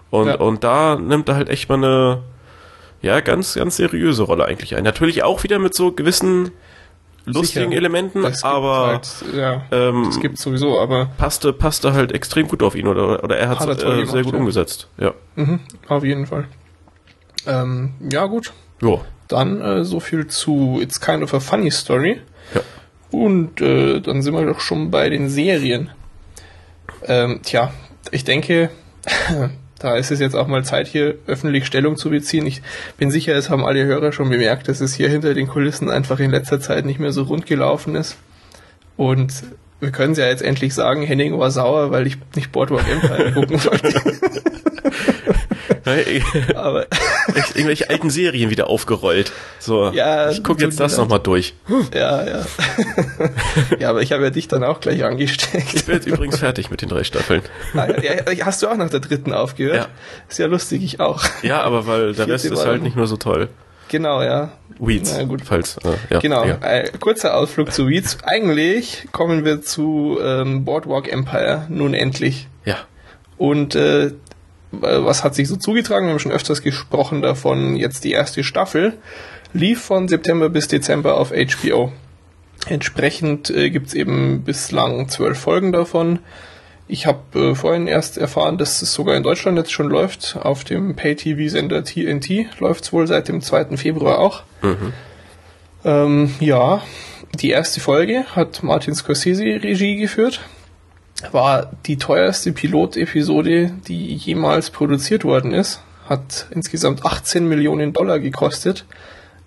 Und 0.10 0.28
ja. 0.28 0.36
und 0.36 0.64
da 0.64 0.96
nimmt 0.96 1.30
er 1.30 1.36
halt 1.36 1.50
echt 1.50 1.70
mal 1.70 1.76
eine 1.76 2.24
ja 3.02 3.20
ganz 3.20 3.54
ganz 3.54 3.76
seriöse 3.76 4.24
Rolle 4.24 4.46
eigentlich 4.46 4.76
ein. 4.76 4.84
Natürlich 4.84 5.24
auch 5.24 5.44
wieder 5.44 5.60
mit 5.60 5.76
so 5.76 5.92
gewissen 5.92 6.52
lustigen 7.26 7.70
Sicher. 7.70 7.78
Elementen, 7.78 8.26
aber 8.44 8.88
halt, 8.88 9.08
ja, 9.36 9.64
ähm, 9.72 10.04
das 10.06 10.20
gibt 10.20 10.38
sowieso, 10.38 10.80
aber 10.80 11.10
passte 11.18 11.54
passte 11.54 11.94
halt 11.94 12.12
extrem 12.12 12.48
gut 12.48 12.64
auf 12.64 12.76
ihn 12.76 12.88
oder 12.88 13.24
oder 13.24 13.38
er 13.38 13.50
hat 13.50 13.62
es 13.62 13.84
äh, 13.84 14.06
sehr 14.06 14.24
gut 14.24 14.34
ja. 14.34 14.40
umgesetzt. 14.40 14.88
Ja, 14.98 15.14
mhm, 15.36 15.60
auf 15.88 16.04
jeden 16.04 16.26
Fall. 16.26 16.46
Ähm, 17.46 17.94
ja 18.12 18.26
gut. 18.26 18.54
Ja. 18.82 19.02
Dann 19.28 19.62
äh, 19.62 19.86
so 19.86 20.00
viel 20.00 20.28
zu 20.28 20.80
It's 20.82 21.00
Kind 21.00 21.24
of 21.24 21.34
a 21.34 21.40
Funny 21.40 21.72
Story. 21.72 22.22
Ja. 22.54 22.62
Und 23.12 23.62
äh, 23.62 24.02
dann 24.02 24.22
sind 24.22 24.34
wir 24.34 24.46
doch 24.46 24.60
schon 24.60 24.92
bei 24.92 25.10
den 25.10 25.30
Serien. 25.30 25.90
Ähm, 27.06 27.42
tja, 27.44 27.72
ich 28.12 28.24
denke, 28.24 28.70
da 29.84 29.98
ist 29.98 30.12
es 30.12 30.20
jetzt 30.22 30.36
auch 30.36 30.48
mal 30.48 30.64
Zeit, 30.64 30.88
hier 30.88 31.16
öffentlich 31.28 31.66
Stellung 31.66 31.98
zu 31.98 32.10
beziehen. 32.10 32.46
Ich 32.48 32.62
bin 32.98 33.12
sicher, 33.12 33.36
es 33.36 33.50
haben 33.50 33.66
alle 33.66 33.84
Hörer 33.84 34.14
schon 34.14 34.30
bemerkt, 34.30 34.70
dass 34.70 34.80
es 34.80 34.94
hier 34.94 35.10
hinter 35.10 35.34
den 35.34 35.46
Kulissen 35.48 35.90
einfach 35.90 36.20
in 36.20 36.32
letzter 36.32 36.62
Zeit 36.62 36.86
nicht 36.86 37.02
mehr 37.02 37.12
so 37.12 37.24
rund 37.24 37.46
gelaufen 37.46 37.96
ist. 37.96 38.16
Und 38.96 39.44
wir 39.82 39.92
können 39.92 40.14
es 40.14 40.20
ja 40.20 40.28
jetzt 40.28 40.42
endlich 40.42 40.74
sagen, 40.74 41.02
Henning 41.02 41.38
war 41.38 41.52
sauer, 41.52 41.92
weil 41.92 42.08
ich 42.08 42.18
nicht 42.34 42.54
Boardwalk 42.54 42.90
Empire 42.90 43.32
gucken 43.34 43.62
wollte. 43.66 44.42
Aber 46.56 46.88
irgendwelche 47.56 47.90
alten 47.90 48.10
Serien 48.10 48.50
wieder 48.50 48.68
aufgerollt. 48.68 49.32
So, 49.60 49.90
ja, 49.92 50.30
ich 50.30 50.44
gucke 50.44 50.64
jetzt 50.64 50.80
das 50.80 50.98
nochmal 50.98 51.20
durch. 51.20 51.54
Ja, 51.94 52.26
ja. 52.26 52.46
ja, 53.80 53.90
aber 53.90 54.02
ich 54.02 54.12
habe 54.12 54.24
ja 54.24 54.30
dich 54.30 54.48
dann 54.48 54.64
auch 54.64 54.80
gleich 54.80 55.04
angesteckt. 55.04 55.74
Ich 55.74 55.86
bin 55.86 55.96
jetzt 55.96 56.08
übrigens 56.08 56.40
fertig 56.40 56.72
mit 56.72 56.82
den 56.82 56.90
drei 56.90 57.04
Staffeln. 57.04 57.42
Ah, 57.74 57.88
ja, 58.02 58.46
hast 58.46 58.64
du 58.64 58.68
auch 58.68 58.76
nach 58.78 58.90
der 58.90 59.00
dritten 59.02 59.34
aufgehört? 59.34 59.76
Ja. 59.76 59.88
Ist 60.30 60.40
ja 60.40 60.48
lustig, 60.48 60.84
ich 60.84 61.00
auch. 61.00 61.24
Ja, 61.42 61.62
aber 61.62 61.88
weil 61.88 62.14
der 62.14 62.28
Rest 62.28 62.46
ist 62.46 62.66
halt 62.66 62.84
nicht 62.84 62.96
mehr 62.96 63.08
so 63.08 63.18
toll. 63.18 63.50
Genau, 63.90 64.24
ja. 64.24 64.52
Weeds. 64.80 65.16
Na 65.18 65.24
gut. 65.24 65.42
Falls, 65.46 65.78
äh, 65.78 65.96
ja, 66.10 66.20
genau. 66.20 66.46
Ja. 66.46 66.58
Äh, 66.62 66.90
kurzer 67.00 67.38
Ausflug 67.38 67.72
zu 67.72 67.88
Weeds. 67.88 68.18
Eigentlich 68.24 69.08
kommen 69.12 69.46
wir 69.46 69.62
zu 69.62 70.18
ähm, 70.22 70.66
Boardwalk 70.66 71.12
Empire 71.12 71.68
nun 71.70 71.94
endlich. 71.94 72.48
Ja. 72.66 72.78
Und 73.38 73.76
äh, 73.76 74.14
was 74.82 75.24
hat 75.24 75.36
sich 75.36 75.48
so 75.48 75.56
zugetragen? 75.56 76.08
Wir 76.08 76.12
haben 76.12 76.20
schon 76.20 76.32
öfters 76.32 76.62
gesprochen 76.62 77.22
davon. 77.22 77.76
Jetzt 77.76 78.04
die 78.04 78.12
erste 78.12 78.44
Staffel 78.44 78.98
lief 79.54 79.82
von 79.82 80.08
September 80.08 80.50
bis 80.50 80.68
Dezember 80.68 81.18
auf 81.18 81.32
HBO. 81.32 81.92
Entsprechend 82.68 83.50
äh, 83.50 83.70
gibt's 83.70 83.94
eben 83.94 84.44
bislang 84.44 85.10
zwölf 85.10 85.38
Folgen 85.38 85.72
davon. 85.72 86.20
Ich 86.88 87.06
habe 87.06 87.52
äh, 87.52 87.56
vorhin 87.56 87.88
erst 87.88 88.18
erfahren, 88.18 88.58
dass 88.58 88.82
es 88.82 88.94
sogar 88.94 89.16
in 89.16 89.24
Deutschland 89.24 89.58
jetzt 89.58 89.72
schon 89.72 89.90
läuft. 89.90 90.38
Auf 90.42 90.64
dem 90.64 90.96
Pay-TV-Sender 90.96 91.84
TNT 91.84 92.60
läuft's 92.60 92.92
wohl 92.94 93.08
seit 93.08 93.28
dem 93.28 93.42
2. 93.42 93.78
Februar 93.78 94.20
auch. 94.20 94.44
Mhm. 94.62 94.94
Ähm, 95.86 96.36
ja, 96.40 96.82
die 97.36 97.50
erste 97.50 97.80
Folge 97.80 98.26
hat 98.36 98.64
Martin 98.64 98.96
Scorsese 98.96 99.44
Regie 99.44 99.98
geführt 99.98 100.42
war 101.32 101.72
die 101.86 101.98
teuerste 101.98 102.52
Pilotepisode, 102.52 103.72
die 103.88 104.16
jemals 104.16 104.70
produziert 104.70 105.24
worden 105.24 105.54
ist. 105.54 105.82
Hat 106.10 106.48
insgesamt 106.52 107.06
18 107.06 107.48
Millionen 107.48 107.94
Dollar 107.94 108.20
gekostet, 108.20 108.86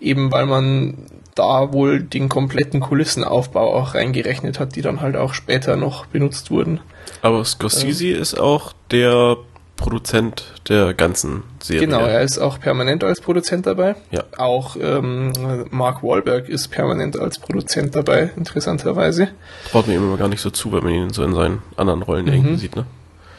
eben 0.01 0.33
weil 0.33 0.47
man 0.47 0.95
da 1.35 1.73
wohl 1.73 2.03
den 2.03 2.29
kompletten 2.29 2.81
Kulissenaufbau 2.81 3.75
auch 3.75 3.95
reingerechnet 3.95 4.59
hat, 4.59 4.75
die 4.75 4.83
dann 4.83 5.01
halt 5.01 5.17
auch 5.17 5.35
später 5.35 5.77
noch 5.77 6.07
benutzt 6.07 6.51
wurden. 6.51 6.81
Aber 7.23 7.45
Scorsese 7.45 8.09
ähm, 8.09 8.23
ist 8.23 8.41
auch 8.41 8.73
der 8.91 9.37
Produzent 9.77 10.55
der 10.69 10.95
ganzen 10.95 11.43
Serie. 11.63 11.87
Genau, 11.87 12.01
er 12.01 12.23
ist 12.23 12.39
auch 12.39 12.59
permanent 12.59 13.05
als 13.05 13.21
Produzent 13.21 13.67
dabei. 13.67 13.95
Ja. 14.11 14.25
Auch 14.39 14.77
ähm, 14.81 15.33
Mark 15.71 16.03
Wahlberg 16.03 16.49
ist 16.49 16.69
permanent 16.69 17.19
als 17.19 17.39
Produzent 17.39 17.95
dabei, 17.95 18.31
interessanterweise. 18.37 19.29
Traut 19.71 19.87
mir 19.87 19.95
immer 19.95 20.17
gar 20.17 20.29
nicht 20.29 20.41
so 20.41 20.51
zu, 20.51 20.73
wenn 20.73 20.83
man 20.83 20.93
ihn 20.93 21.11
so 21.11 21.23
in 21.23 21.35
seinen 21.35 21.63
anderen 21.77 22.03
Rollen 22.03 22.27
mhm. 22.27 22.33
irgendwie 22.33 22.57
sieht, 22.57 22.77
ne? 22.77 22.87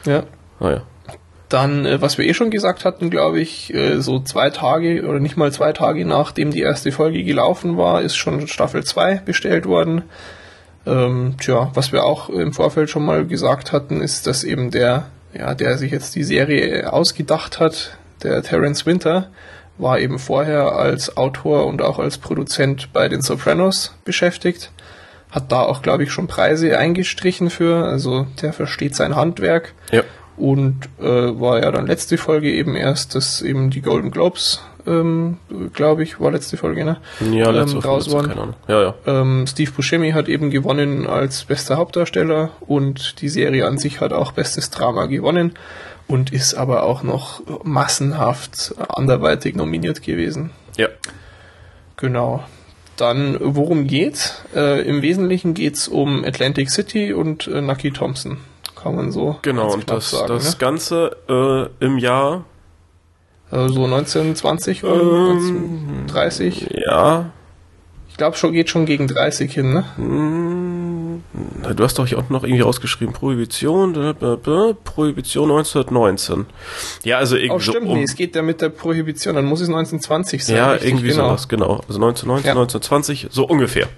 Ja. 0.04 0.22
Ah 0.60 0.70
ja. 0.70 0.82
Dann, 1.48 1.86
äh, 1.86 2.00
was 2.00 2.18
wir 2.18 2.26
eh 2.26 2.34
schon 2.34 2.50
gesagt 2.50 2.84
hatten, 2.84 3.10
glaube 3.10 3.40
ich, 3.40 3.72
äh, 3.74 4.00
so 4.00 4.20
zwei 4.20 4.50
Tage 4.50 5.04
oder 5.06 5.18
nicht 5.18 5.36
mal 5.36 5.50
zwei 5.50 5.72
Tage 5.72 6.04
nachdem 6.04 6.50
die 6.50 6.60
erste 6.60 6.92
Folge 6.92 7.24
gelaufen 7.24 7.76
war, 7.76 8.02
ist 8.02 8.16
schon 8.16 8.46
Staffel 8.48 8.84
2 8.84 9.22
bestellt 9.24 9.66
worden. 9.66 10.02
Ähm, 10.86 11.34
tja, 11.40 11.70
was 11.74 11.92
wir 11.92 12.04
auch 12.04 12.28
im 12.28 12.52
Vorfeld 12.52 12.90
schon 12.90 13.04
mal 13.04 13.26
gesagt 13.26 13.72
hatten, 13.72 14.00
ist, 14.00 14.26
dass 14.26 14.44
eben 14.44 14.70
der 14.70 15.06
ja, 15.38 15.54
der 15.54 15.78
sich 15.78 15.92
jetzt 15.92 16.14
die 16.16 16.24
Serie 16.24 16.92
ausgedacht 16.92 17.60
hat, 17.60 17.96
der 18.22 18.42
Terence 18.42 18.86
Winter, 18.86 19.30
war 19.78 20.00
eben 20.00 20.18
vorher 20.18 20.72
als 20.72 21.16
Autor 21.16 21.66
und 21.66 21.82
auch 21.82 21.98
als 22.00 22.18
Produzent 22.18 22.92
bei 22.92 23.08
den 23.08 23.22
Sopranos 23.22 23.94
beschäftigt. 24.04 24.72
Hat 25.30 25.52
da 25.52 25.60
auch, 25.60 25.82
glaube 25.82 26.02
ich, 26.02 26.10
schon 26.10 26.26
Preise 26.26 26.76
eingestrichen 26.78 27.50
für, 27.50 27.84
also 27.84 28.26
der 28.42 28.52
versteht 28.52 28.96
sein 28.96 29.14
Handwerk. 29.14 29.74
Ja. 29.92 30.02
Und 30.38 30.88
äh, 31.00 31.04
war 31.04 31.60
ja 31.60 31.70
dann 31.70 31.86
letzte 31.86 32.16
Folge 32.16 32.52
eben 32.52 32.76
erst, 32.76 33.14
dass 33.14 33.42
eben 33.42 33.70
die 33.70 33.82
Golden 33.82 34.10
Globes 34.10 34.62
ähm, 34.88 35.36
glaube 35.74 36.02
ich, 36.02 36.20
war 36.20 36.30
letzte 36.30 36.56
Folge, 36.56 36.84
ne? 36.84 36.96
Ja, 37.20 37.50
letzte 37.50 37.76
ähm, 37.76 37.82
raus 37.82 38.10
waren. 38.10 38.28
Keine 38.28 38.40
Ahnung. 38.40 38.54
Ja, 38.68 38.82
ja. 38.82 38.94
Ähm, 39.06 39.46
Steve 39.46 39.70
Buscemi 39.70 40.12
hat 40.12 40.28
eben 40.28 40.50
gewonnen 40.50 41.06
als 41.06 41.44
bester 41.44 41.76
Hauptdarsteller 41.76 42.50
und 42.60 43.20
die 43.20 43.28
Serie 43.28 43.66
an 43.66 43.78
sich 43.78 44.00
hat 44.00 44.12
auch 44.12 44.32
bestes 44.32 44.70
Drama 44.70 45.06
gewonnen 45.06 45.52
und 46.06 46.32
ist 46.32 46.54
aber 46.54 46.84
auch 46.84 47.02
noch 47.02 47.42
massenhaft 47.64 48.74
anderweitig 48.88 49.54
nominiert 49.54 50.02
gewesen. 50.02 50.50
Ja. 50.76 50.88
Genau. 51.96 52.44
Dann, 52.96 53.36
worum 53.40 53.86
geht's? 53.86 54.42
Äh, 54.54 54.82
Im 54.88 55.02
Wesentlichen 55.02 55.54
geht's 55.54 55.86
um 55.86 56.24
Atlantic 56.24 56.70
City 56.70 57.12
und 57.12 57.46
äh, 57.46 57.60
Nucky 57.60 57.92
Thompson. 57.92 58.38
Kann 58.82 58.96
man 58.96 59.12
so 59.12 59.36
Genau, 59.42 59.72
und 59.72 59.90
das, 59.90 60.10
sagen, 60.10 60.28
das 60.28 60.52
ne? 60.52 60.56
Ganze 60.58 61.70
äh, 61.80 61.84
im 61.84 61.98
Jahr 61.98 62.44
also 63.50 63.74
so 63.74 63.84
1920 63.84 64.84
oder 64.84 65.00
ähm, 65.00 66.06
1930? 66.10 66.68
Ja. 66.86 67.30
Ich 68.10 68.16
glaube 68.16 68.36
schon, 68.36 68.52
geht 68.52 68.68
schon 68.68 68.84
gegen 68.84 69.06
30 69.06 69.52
hin, 69.52 69.72
ne? 69.72 69.84
Hm, 69.96 71.22
du 71.74 71.84
hast 71.84 71.98
doch 71.98 72.06
hier 72.06 72.18
unten 72.18 72.32
noch 72.32 72.44
irgendwie 72.44 72.62
rausgeschrieben, 72.62 73.14
Prohibition, 73.14 73.94
Prohibition 74.84 75.50
1919. 75.50 76.46
Ja, 77.04 77.18
also 77.18 77.36
irgendwie. 77.36 77.52
Oh, 77.52 77.58
stimmt, 77.58 77.86
so 77.86 77.92
um, 77.92 77.98
nee, 77.98 78.04
es 78.04 78.16
geht 78.16 78.34
ja 78.36 78.42
mit 78.42 78.60
der 78.60 78.68
Prohibition, 78.70 79.36
dann 79.36 79.46
muss 79.46 79.60
es 79.60 79.68
1920 79.68 80.44
sein. 80.44 80.56
Ja, 80.56 80.72
richtig, 80.72 80.90
irgendwie 80.90 81.08
genau. 81.08 81.28
sowas, 81.28 81.48
genau. 81.48 81.80
Also 81.88 82.00
1919, 82.02 82.46
ja. 82.46 82.52
1920, 82.52 83.28
so 83.30 83.46
ungefähr. 83.46 83.88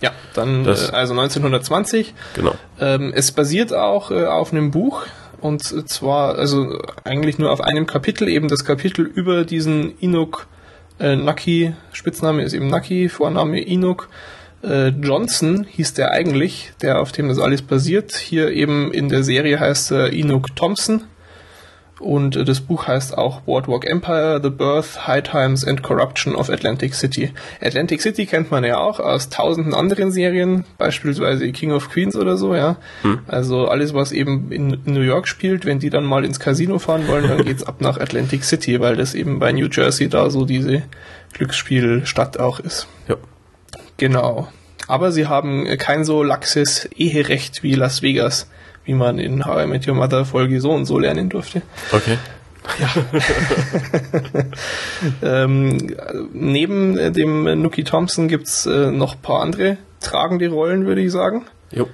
Ja, 0.00 0.12
dann 0.34 0.64
das, 0.64 0.90
äh, 0.90 0.92
also 0.92 1.12
1920. 1.14 2.14
Genau. 2.34 2.54
Ähm, 2.80 3.12
es 3.14 3.32
basiert 3.32 3.72
auch 3.72 4.10
äh, 4.10 4.26
auf 4.26 4.52
einem 4.52 4.70
Buch, 4.70 5.06
und 5.40 5.62
zwar, 5.62 6.36
also 6.36 6.80
eigentlich 7.04 7.38
nur 7.38 7.52
auf 7.52 7.60
einem 7.60 7.86
Kapitel, 7.86 8.28
eben 8.28 8.48
das 8.48 8.64
Kapitel 8.64 9.04
über 9.04 9.44
diesen 9.44 9.98
Inuk 9.98 10.46
äh, 10.98 11.16
Nucky, 11.16 11.74
Spitzname 11.92 12.42
ist 12.42 12.52
eben 12.52 12.68
Nucky, 12.68 13.08
Vorname 13.08 13.60
Inuk. 13.60 14.08
Äh, 14.62 14.88
Johnson 14.88 15.66
hieß 15.68 15.94
der 15.94 16.12
eigentlich, 16.12 16.72
der 16.80 17.00
auf 17.00 17.12
dem 17.12 17.28
das 17.28 17.38
alles 17.38 17.62
basiert. 17.62 18.14
Hier 18.14 18.50
eben 18.50 18.92
in 18.92 19.08
der 19.08 19.22
Serie 19.22 19.60
heißt 19.60 19.90
er 19.90 20.12
Inuk 20.12 20.54
Thompson. 20.56 21.04
Und 22.04 22.46
das 22.46 22.60
Buch 22.60 22.86
heißt 22.86 23.16
auch 23.16 23.40
Boardwalk 23.40 23.86
Empire, 23.86 24.38
The 24.42 24.50
Birth, 24.50 25.06
High 25.06 25.22
Times 25.22 25.66
and 25.66 25.82
Corruption 25.82 26.34
of 26.34 26.50
Atlantic 26.50 26.94
City. 26.94 27.32
Atlantic 27.62 28.02
City 28.02 28.26
kennt 28.26 28.50
man 28.50 28.62
ja 28.62 28.76
auch 28.76 29.00
aus 29.00 29.30
tausenden 29.30 29.72
anderen 29.72 30.12
Serien, 30.12 30.64
beispielsweise 30.76 31.50
King 31.52 31.72
of 31.72 31.88
Queens 31.88 32.14
oder 32.14 32.36
so, 32.36 32.54
ja. 32.54 32.76
Hm. 33.00 33.20
Also 33.26 33.68
alles, 33.68 33.94
was 33.94 34.12
eben 34.12 34.52
in 34.52 34.82
New 34.84 35.00
York 35.00 35.26
spielt, 35.26 35.64
wenn 35.64 35.78
die 35.78 35.88
dann 35.88 36.04
mal 36.04 36.26
ins 36.26 36.38
Casino 36.38 36.78
fahren 36.78 37.08
wollen, 37.08 37.26
dann 37.26 37.42
geht's 37.46 37.62
ab 37.62 37.80
nach 37.80 37.98
Atlantic 37.98 38.44
City, 38.44 38.80
weil 38.80 38.96
das 38.96 39.14
eben 39.14 39.38
bei 39.38 39.52
New 39.52 39.68
Jersey 39.72 40.10
da 40.10 40.28
so 40.28 40.44
diese 40.44 40.82
Glücksspielstadt 41.32 42.38
auch 42.38 42.60
ist. 42.60 42.86
Ja. 43.08 43.16
Genau. 43.96 44.48
Aber 44.88 45.10
sie 45.10 45.26
haben 45.26 45.66
kein 45.78 46.04
so 46.04 46.22
laxes 46.22 46.84
Eherecht 46.94 47.62
wie 47.62 47.74
Las 47.74 48.02
Vegas 48.02 48.50
wie 48.84 48.94
man 48.94 49.18
in 49.18 49.44
How 49.44 49.64
I 49.64 49.66
Met 49.66 49.86
Your 49.88 49.94
Mother 49.94 50.24
Folge 50.24 50.60
so 50.60 50.70
und 50.70 50.84
so 50.84 50.98
lernen 50.98 51.28
durfte. 51.28 51.62
Okay. 51.92 52.18
Ja. 52.78 52.88
ähm, 55.44 55.94
neben 56.32 57.12
dem 57.12 57.60
Nuki 57.60 57.84
Thompson 57.84 58.28
gibt's 58.28 58.64
äh, 58.66 58.90
noch 58.90 59.20
paar 59.20 59.42
andere 59.42 59.76
tragende 60.00 60.48
Rollen, 60.48 60.86
würde 60.86 61.02
ich 61.02 61.12
sagen. 61.12 61.44
Jo. 61.70 61.84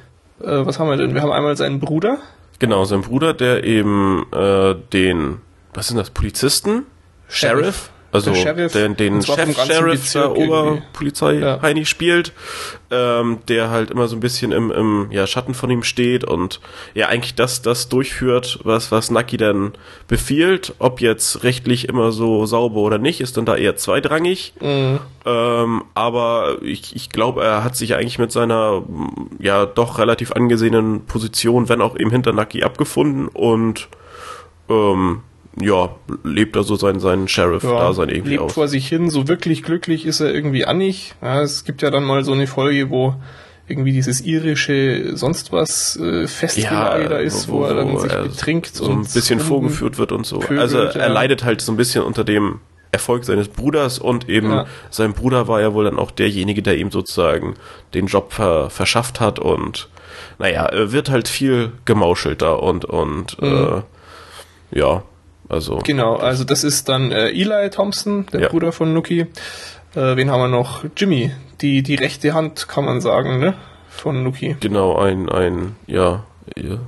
Äh, 0.40 0.64
was 0.64 0.78
haben 0.78 0.88
wir 0.88 0.96
denn? 0.96 1.14
Wir 1.14 1.22
haben 1.22 1.32
einmal 1.32 1.56
seinen 1.56 1.80
Bruder. 1.80 2.18
Genau, 2.60 2.84
sein 2.84 3.02
Bruder, 3.02 3.34
der 3.34 3.64
eben 3.64 4.26
äh, 4.32 4.74
den, 4.92 5.38
was 5.74 5.88
sind 5.88 5.96
das, 5.96 6.10
Polizisten? 6.10 6.86
Sheriff? 7.28 7.58
Sheriff? 7.58 7.90
Also 8.12 8.34
Sheriff, 8.34 8.72
den, 8.72 8.96
den 8.96 9.22
Chef-Sheriff 9.22 10.12
der 10.12 10.36
Oberpolizei 10.36 11.34
ja. 11.34 11.62
Heini 11.62 11.86
spielt, 11.86 12.32
ähm, 12.90 13.38
der 13.46 13.70
halt 13.70 13.92
immer 13.92 14.08
so 14.08 14.16
ein 14.16 14.20
bisschen 14.20 14.50
im, 14.50 14.72
im 14.72 15.08
ja, 15.12 15.28
Schatten 15.28 15.54
von 15.54 15.70
ihm 15.70 15.84
steht 15.84 16.24
und 16.24 16.60
ja 16.94 17.06
eigentlich 17.06 17.36
das, 17.36 17.62
das 17.62 17.88
durchführt, 17.88 18.58
was, 18.64 18.90
was 18.90 19.12
Naki 19.12 19.36
dann 19.36 19.74
befiehlt. 20.08 20.74
Ob 20.80 21.00
jetzt 21.00 21.44
rechtlich 21.44 21.88
immer 21.88 22.10
so 22.10 22.46
sauber 22.46 22.80
oder 22.80 22.98
nicht, 22.98 23.20
ist 23.20 23.36
dann 23.36 23.46
da 23.46 23.56
eher 23.56 23.76
zweitrangig. 23.76 24.54
Mhm. 24.60 24.98
Ähm, 25.24 25.84
aber 25.94 26.56
ich, 26.62 26.96
ich 26.96 27.10
glaube, 27.10 27.44
er 27.44 27.62
hat 27.62 27.76
sich 27.76 27.94
eigentlich 27.94 28.18
mit 28.18 28.32
seiner 28.32 28.82
ja 29.38 29.66
doch 29.66 29.98
relativ 29.98 30.32
angesehenen 30.32 31.06
Position, 31.06 31.68
wenn 31.68 31.80
auch 31.80 31.96
eben 31.96 32.10
hinter 32.10 32.32
Naki 32.32 32.64
abgefunden 32.64 33.28
und 33.28 33.88
ähm, 34.68 35.22
ja, 35.60 35.90
lebt 36.22 36.56
er 36.56 36.62
so 36.62 36.76
sein, 36.76 37.00
sein 37.00 37.26
Sheriff-Dasein 37.26 38.08
ja, 38.08 38.14
irgendwie 38.14 38.32
lebt 38.32 38.42
aus. 38.42 38.52
vor 38.52 38.68
sich 38.68 38.88
hin, 38.88 39.10
so 39.10 39.28
wirklich 39.28 39.62
glücklich 39.62 40.06
ist 40.06 40.20
er 40.20 40.32
irgendwie 40.32 40.64
an 40.64 40.78
nicht. 40.78 41.16
Ja, 41.22 41.42
es 41.42 41.64
gibt 41.64 41.82
ja 41.82 41.90
dann 41.90 42.04
mal 42.04 42.24
so 42.24 42.32
eine 42.32 42.46
Folge, 42.46 42.90
wo 42.90 43.14
irgendwie 43.66 43.92
dieses 43.92 44.20
irische 44.20 45.16
sonst 45.16 45.52
was 45.52 45.96
äh, 45.96 46.26
Festgelage 46.26 47.02
ja, 47.04 47.08
da 47.08 47.18
ist, 47.18 47.48
wo, 47.48 47.60
wo, 47.60 47.64
er 47.64 47.74
dann 47.74 47.98
sich 47.98 48.12
betrinkt 48.12 48.74
so 48.74 48.86
und 48.86 49.02
ein 49.02 49.12
bisschen 49.12 49.38
vorgeführt 49.38 49.96
wird 49.98 50.12
und 50.12 50.26
so. 50.26 50.40
Pöbelt, 50.40 50.60
also 50.60 50.78
er 50.78 51.08
leidet 51.08 51.44
halt 51.44 51.60
so 51.60 51.72
ein 51.72 51.76
bisschen 51.76 52.02
unter 52.02 52.24
dem 52.24 52.60
Erfolg 52.92 53.24
seines 53.24 53.46
Bruders 53.46 54.00
und 54.00 54.28
eben 54.28 54.50
ja. 54.50 54.66
sein 54.90 55.12
Bruder 55.12 55.46
war 55.46 55.60
ja 55.60 55.72
wohl 55.72 55.84
dann 55.84 55.98
auch 55.98 56.10
derjenige, 56.10 56.62
der 56.62 56.78
ihm 56.78 56.90
sozusagen 56.90 57.54
den 57.94 58.06
Job 58.06 58.32
ver 58.32 58.70
verschafft 58.70 59.20
hat 59.20 59.38
und 59.38 59.88
naja, 60.38 60.68
wird 60.72 61.08
halt 61.08 61.28
viel 61.28 61.70
gemauschelter 61.84 62.60
und 62.62 62.84
und 62.84 63.40
mhm. 63.40 63.82
äh, 64.72 64.78
ja, 64.78 65.04
also 65.50 65.78
genau, 65.84 66.16
also 66.16 66.44
das 66.44 66.64
ist 66.64 66.88
dann 66.88 67.12
äh, 67.12 67.28
Eli 67.28 67.70
Thompson, 67.70 68.26
der 68.32 68.40
ja. 68.42 68.48
Bruder 68.48 68.72
von 68.72 68.92
Nuki. 68.94 69.26
Äh, 69.94 70.16
wen 70.16 70.30
haben 70.30 70.40
wir 70.40 70.48
noch? 70.48 70.84
Jimmy, 70.96 71.32
die 71.60 71.82
die 71.82 71.96
rechte 71.96 72.32
Hand, 72.32 72.68
kann 72.68 72.84
man 72.84 73.00
sagen, 73.00 73.40
ne? 73.40 73.54
Von 73.88 74.22
Nuki. 74.22 74.56
Genau, 74.60 74.96
ein 74.96 75.28
ein 75.28 75.76
ja 75.86 76.24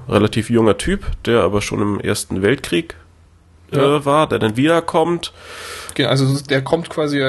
relativ 0.09 0.51
junger 0.51 0.79
Typ, 0.79 1.07
der 1.25 1.43
aber 1.43 1.61
schon 1.61 1.81
im 1.81 2.01
Ersten 2.01 2.43
Weltkrieg 2.43 2.97
äh, 3.73 3.79
ja. 3.79 4.05
war, 4.05 4.29
der 4.29 4.39
dann 4.39 4.57
wiederkommt. 4.57 5.33
Genau, 5.95 6.09
also 6.09 6.41
der 6.49 6.63
kommt 6.63 6.89
quasi 6.91 7.23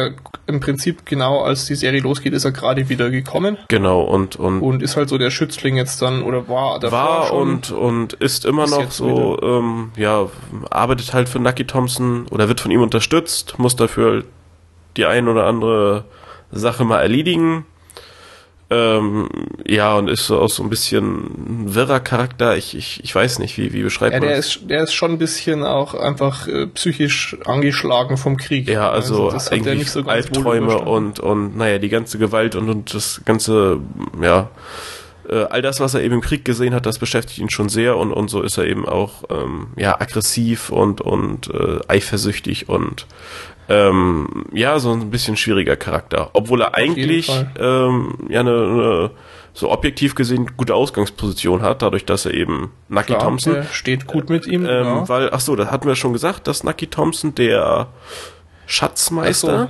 im 0.48 0.60
Prinzip 0.60 1.06
genau 1.06 1.42
als 1.42 1.66
die 1.66 1.76
Serie 1.76 2.02
losgeht, 2.02 2.34
ist 2.34 2.46
er 2.46 2.52
gerade 2.52 2.90
wieder 2.90 3.10
gekommen. 3.10 3.58
Genau 3.68 4.02
und 4.02 4.36
und 4.36 4.62
und 4.62 4.82
ist 4.82 4.96
halt 4.96 5.10
so 5.10 5.18
der 5.18 5.32
Schützling 5.32 5.76
jetzt 5.76 6.02
dann 6.02 6.24
oder 6.24 6.48
war 6.48 6.80
davor 6.80 7.00
war 7.00 7.28
schon, 7.28 7.38
und 7.38 7.72
und 7.72 8.14
ist 8.14 8.46
immer 8.46 8.66
ist 8.66 8.72
noch 8.72 8.92
so 8.92 9.40
ähm, 9.42 9.92
ja 9.98 10.28
arbeitet 10.70 11.14
halt 11.14 11.30
für 11.30 11.40
Nucky 11.40 11.66
Thompson 11.66 12.26
oder 12.30 12.48
wird 12.48 12.62
von 12.62 12.72
ihm 12.72 12.82
unterstützt, 12.82 13.58
muss 13.58 13.76
dafür 13.76 14.24
die 14.98 15.06
ein 15.06 15.28
oder 15.28 15.46
andere 15.46 16.06
Sache 16.52 16.86
mal 16.86 17.02
erledigen 17.02 17.66
ähm, 18.70 19.30
ja, 19.68 19.96
und 19.96 20.10
ist 20.10 20.26
so 20.26 20.40
auch 20.40 20.50
so 20.50 20.64
ein 20.64 20.70
bisschen 20.70 21.66
ein 21.66 21.76
wirrer 21.76 22.00
Charakter. 22.00 22.58
Ich, 22.58 22.76
ich, 22.76 23.04
ich 23.04 23.14
weiß 23.14 23.40
nicht, 23.40 23.58
wie, 23.58 23.74
wie 23.74 23.84
beschreibt 23.84 24.14
ja, 24.14 24.20
man 24.20 24.30
der 24.30 24.38
das? 24.38 24.56
Ist, 24.56 24.70
der 24.70 24.84
ist 24.84 24.94
schon 24.94 25.12
ein 25.12 25.18
bisschen 25.18 25.64
auch 25.64 25.94
einfach 25.94 26.48
äh, 26.48 26.68
psychisch 26.68 27.38
angeschlagen 27.46 28.18
vom 28.18 28.38
Krieg. 28.38 28.70
Ja, 28.70 28.90
also, 28.90 29.30
also 29.30 29.52
eigentlich 29.52 29.92
so 29.92 30.02
Albträume 30.04 30.80
und, 30.80 31.20
und 31.20 31.58
naja, 31.58 31.78
die 31.78 31.90
ganze 31.90 32.18
Gewalt 32.18 32.56
und, 32.56 32.70
und 32.70 32.94
das 32.94 33.22
ganze, 33.26 33.80
ja, 34.22 34.50
äh, 35.30 35.44
all 35.50 35.62
das, 35.62 35.80
was 35.80 35.94
er 35.94 36.02
eben 36.02 36.16
im 36.16 36.22
Krieg 36.22 36.44
gesehen 36.46 36.74
hat, 36.74 36.86
das 36.86 37.00
beschäftigt 37.00 37.40
ihn 37.40 37.50
schon 37.50 37.70
sehr 37.70 37.98
und, 37.98 38.12
und 38.12 38.30
so 38.30 38.42
ist 38.42 38.58
er 38.58 38.66
eben 38.66 38.88
auch 38.88 39.24
ähm, 39.30 39.68
ja, 39.78 40.00
aggressiv 40.00 40.70
und, 40.70 41.02
und 41.02 41.50
äh, 41.50 41.80
eifersüchtig 41.88 42.70
und 42.70 43.08
ähm, 43.70 44.46
ja, 44.52 44.80
so 44.80 44.92
ein 44.92 45.10
bisschen 45.10 45.38
schwieriger 45.38 45.76
Charakter. 45.76 46.30
Obwohl 46.34 46.62
er 46.62 46.76
eigentlich 46.76 47.30
ähm, 47.58 48.16
ja 48.30 48.42
eine, 48.42 48.52
eine 48.52 49.12
so 49.54 49.72
objektiv 49.72 50.16
gesehen 50.16 50.52
gute 50.58 50.74
Ausgangsposition 50.74 51.62
hat, 51.62 51.82
dadurch, 51.82 52.06
dass 52.06 52.26
er 52.26 52.34
eben 52.34 52.72
Nucky 52.90 53.14
Klar, 53.14 53.20
Thompson 53.20 53.64
steht 53.72 54.08
gut 54.08 54.30
mit 54.30 54.48
ihm. 54.48 54.66
Ähm, 54.66 54.86
ja. 54.86 55.10
Weil, 55.10 55.30
ach 55.32 55.40
so, 55.40 55.56
da 55.56 55.68
hatten 55.68 55.88
wir 55.88 55.96
schon 55.96 56.14
gesagt, 56.14 56.48
dass 56.48 56.64
Nucky 56.64 56.88
Thompson 56.88 57.36
der 57.36 57.88
Schatzmeister. 58.66 59.70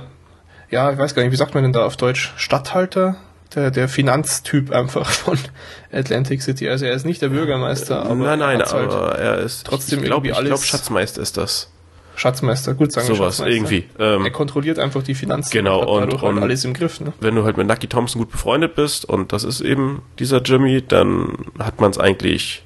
Ja, 0.70 0.90
ich 0.90 0.98
weiß 0.98 1.14
gar 1.14 1.22
nicht, 1.22 1.32
wie 1.32 1.36
sagt 1.36 1.54
man 1.54 1.62
denn 1.62 1.72
da 1.72 1.84
auf 1.84 1.96
Deutsch? 1.96 2.32
Stadthalter? 2.36 3.16
Der, 3.54 3.70
der 3.70 3.88
Finanztyp 3.88 4.72
einfach 4.72 5.08
von 5.08 5.38
Atlantic 5.92 6.42
City. 6.42 6.68
Also 6.68 6.86
er 6.86 6.94
ist 6.94 7.06
nicht 7.06 7.22
der 7.22 7.28
Bürgermeister, 7.28 8.02
aber 8.02 8.16
nein, 8.16 8.40
nein, 8.40 8.58
halt 8.58 8.72
aber 8.72 9.16
er 9.16 9.38
ist 9.38 9.64
trotzdem 9.64 10.00
ich 10.00 10.06
glaube, 10.06 10.26
ich 10.26 10.36
glaube 10.36 10.62
Schatzmeister 10.62 11.22
ist 11.22 11.36
das. 11.36 11.70
Schatzmeister, 12.16 12.74
gut 12.74 12.92
sagen 12.92 13.06
Sowas, 13.06 13.40
irgendwie. 13.40 13.84
Ähm, 13.98 14.24
er 14.24 14.30
kontrolliert 14.30 14.78
einfach 14.78 15.02
die 15.02 15.14
Finanzen 15.14 15.50
genau, 15.50 15.80
und, 15.80 16.14
und, 16.14 16.22
halt 16.22 16.42
alles 16.42 16.64
im 16.64 16.74
Griff. 16.74 17.00
Ne? 17.00 17.12
Wenn 17.20 17.34
du 17.34 17.44
halt 17.44 17.56
mit 17.56 17.66
Nucky 17.66 17.86
Thompson 17.86 18.20
gut 18.20 18.30
befreundet 18.30 18.74
bist, 18.74 19.04
und 19.04 19.32
das 19.32 19.44
ist 19.44 19.60
eben 19.60 20.02
dieser 20.18 20.40
Jimmy, 20.42 20.82
dann 20.82 21.46
hat 21.58 21.80
man 21.80 21.90
es 21.90 21.98
eigentlich 21.98 22.64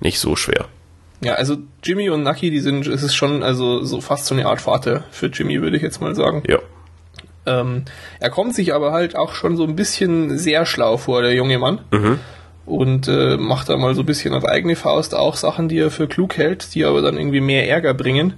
nicht 0.00 0.18
so 0.18 0.36
schwer. 0.36 0.66
Ja, 1.20 1.34
also 1.34 1.56
Jimmy 1.82 2.10
und 2.10 2.22
Nucky, 2.22 2.50
die 2.50 2.60
sind, 2.60 2.86
es 2.86 3.02
ist 3.02 3.14
schon 3.14 3.42
also 3.42 3.82
so 3.84 4.00
fast 4.00 4.26
so 4.26 4.34
eine 4.34 4.46
Art 4.46 4.60
Vater 4.60 5.04
für 5.10 5.26
Jimmy, 5.26 5.60
würde 5.60 5.76
ich 5.76 5.82
jetzt 5.82 6.00
mal 6.00 6.14
sagen. 6.14 6.42
Ja. 6.46 6.58
Ähm, 7.46 7.86
er 8.20 8.30
kommt 8.30 8.54
sich 8.54 8.74
aber 8.74 8.92
halt 8.92 9.16
auch 9.16 9.34
schon 9.34 9.56
so 9.56 9.64
ein 9.64 9.74
bisschen 9.74 10.38
sehr 10.38 10.66
schlau 10.66 10.96
vor, 10.96 11.22
der 11.22 11.34
junge 11.34 11.58
Mann. 11.58 11.80
Mhm 11.90 12.18
und 12.68 13.08
äh, 13.08 13.36
macht 13.36 13.68
da 13.68 13.76
mal 13.76 13.94
so 13.94 14.02
ein 14.02 14.06
bisschen 14.06 14.34
auf 14.34 14.44
eigene 14.44 14.76
Faust 14.76 15.14
auch 15.14 15.36
Sachen, 15.36 15.68
die 15.68 15.78
er 15.78 15.90
für 15.90 16.06
klug 16.06 16.36
hält, 16.36 16.74
die 16.74 16.84
aber 16.84 17.02
dann 17.02 17.16
irgendwie 17.16 17.40
mehr 17.40 17.68
Ärger 17.68 17.94
bringen. 17.94 18.34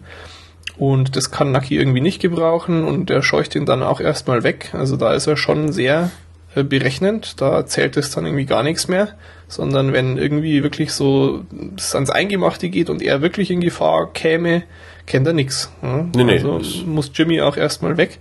Und 0.79 1.17
das 1.17 1.31
kann 1.31 1.53
Naki 1.53 1.77
irgendwie 1.77 2.01
nicht 2.01 2.23
gebrauchen 2.23 2.85
und 2.85 3.11
er 3.11 3.23
scheucht 3.23 3.55
ihn 3.55 3.67
dann 3.67 3.83
auch 3.83 4.01
erstmal 4.01 4.43
weg. 4.43 4.71
Also 4.73 4.97
da 4.97 5.13
ist 5.13 5.27
er 5.27 5.37
schon 5.37 5.73
sehr 5.73 6.11
äh, 6.55 6.63
berechnend, 6.63 7.41
da 7.41 7.67
zählt 7.67 7.97
es 7.97 8.11
dann 8.11 8.25
irgendwie 8.25 8.47
gar 8.47 8.63
nichts 8.63 8.89
mehr, 8.89 9.09
sondern 9.47 9.93
wenn 9.93 10.17
irgendwie 10.17 10.63
wirklich 10.63 10.93
so 10.93 11.45
es 11.77 11.95
ans 11.95 12.11
Eingemachte 12.11 12.71
geht 12.71 12.89
und 12.89 13.03
er 13.03 13.21
wirklich 13.21 13.51
in 13.51 13.61
Gefahr 13.61 14.13
käme, 14.13 14.63
kennt 15.07 15.27
er 15.27 15.33
nichts. 15.33 15.71
Ja? 15.83 16.07
Nee, 16.15 16.25
nee, 16.25 16.33
also 16.41 16.61
muss 16.87 17.11
Jimmy 17.15 17.41
auch 17.41 17.57
erstmal 17.57 17.97
weg. 17.97 18.19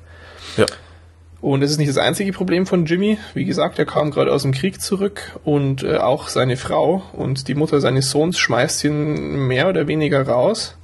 Ja. 0.57 0.66
Und 1.42 1.62
es 1.64 1.72
ist 1.72 1.78
nicht 1.78 1.90
das 1.90 1.98
einzige 1.98 2.34
Problem 2.34 2.66
von 2.66 2.86
Jimmy. 2.86 3.18
Wie 3.34 3.46
gesagt, 3.46 3.80
er 3.80 3.86
kam 3.86 4.12
gerade 4.12 4.32
aus 4.32 4.42
dem 4.42 4.52
Krieg 4.52 4.82
zurück 4.82 5.40
und 5.44 5.84
äh, 5.84 5.98
auch 5.98 6.28
seine 6.28 6.58
Frau 6.58 7.04
und 7.14 7.48
die 7.48 7.56
Mutter 7.56 7.80
seines 7.80 8.12
Sohns 8.12 8.38
schmeißt 8.38 8.84
ihn 8.84 9.48
mehr 9.48 9.70
oder 9.70 9.88
weniger 9.88 10.28
raus, 10.28 10.78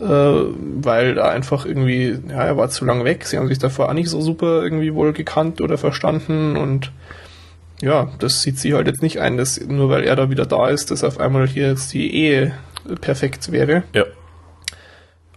äh, 0.00 0.04
weil 0.06 1.18
er 1.18 1.30
einfach 1.30 1.66
irgendwie, 1.66 2.18
ja, 2.28 2.44
er 2.44 2.56
war 2.56 2.70
zu 2.70 2.86
lang 2.86 3.04
weg. 3.04 3.26
Sie 3.26 3.36
haben 3.36 3.48
sich 3.48 3.58
davor 3.58 3.90
auch 3.90 3.94
nicht 3.94 4.08
so 4.08 4.22
super 4.22 4.62
irgendwie 4.62 4.94
wohl 4.94 5.12
gekannt 5.12 5.60
oder 5.60 5.76
verstanden 5.76 6.56
und 6.56 6.90
ja, 7.82 8.10
das 8.18 8.40
sieht 8.40 8.58
sie 8.58 8.72
halt 8.72 8.86
jetzt 8.86 9.02
nicht 9.02 9.20
ein, 9.20 9.36
dass 9.36 9.60
nur 9.60 9.90
weil 9.90 10.04
er 10.04 10.16
da 10.16 10.30
wieder 10.30 10.46
da 10.46 10.68
ist, 10.68 10.90
dass 10.90 11.04
auf 11.04 11.20
einmal 11.20 11.46
hier 11.46 11.68
jetzt 11.68 11.92
die 11.92 12.14
Ehe 12.14 12.54
perfekt 13.02 13.52
wäre. 13.52 13.82
Ja. 13.92 14.04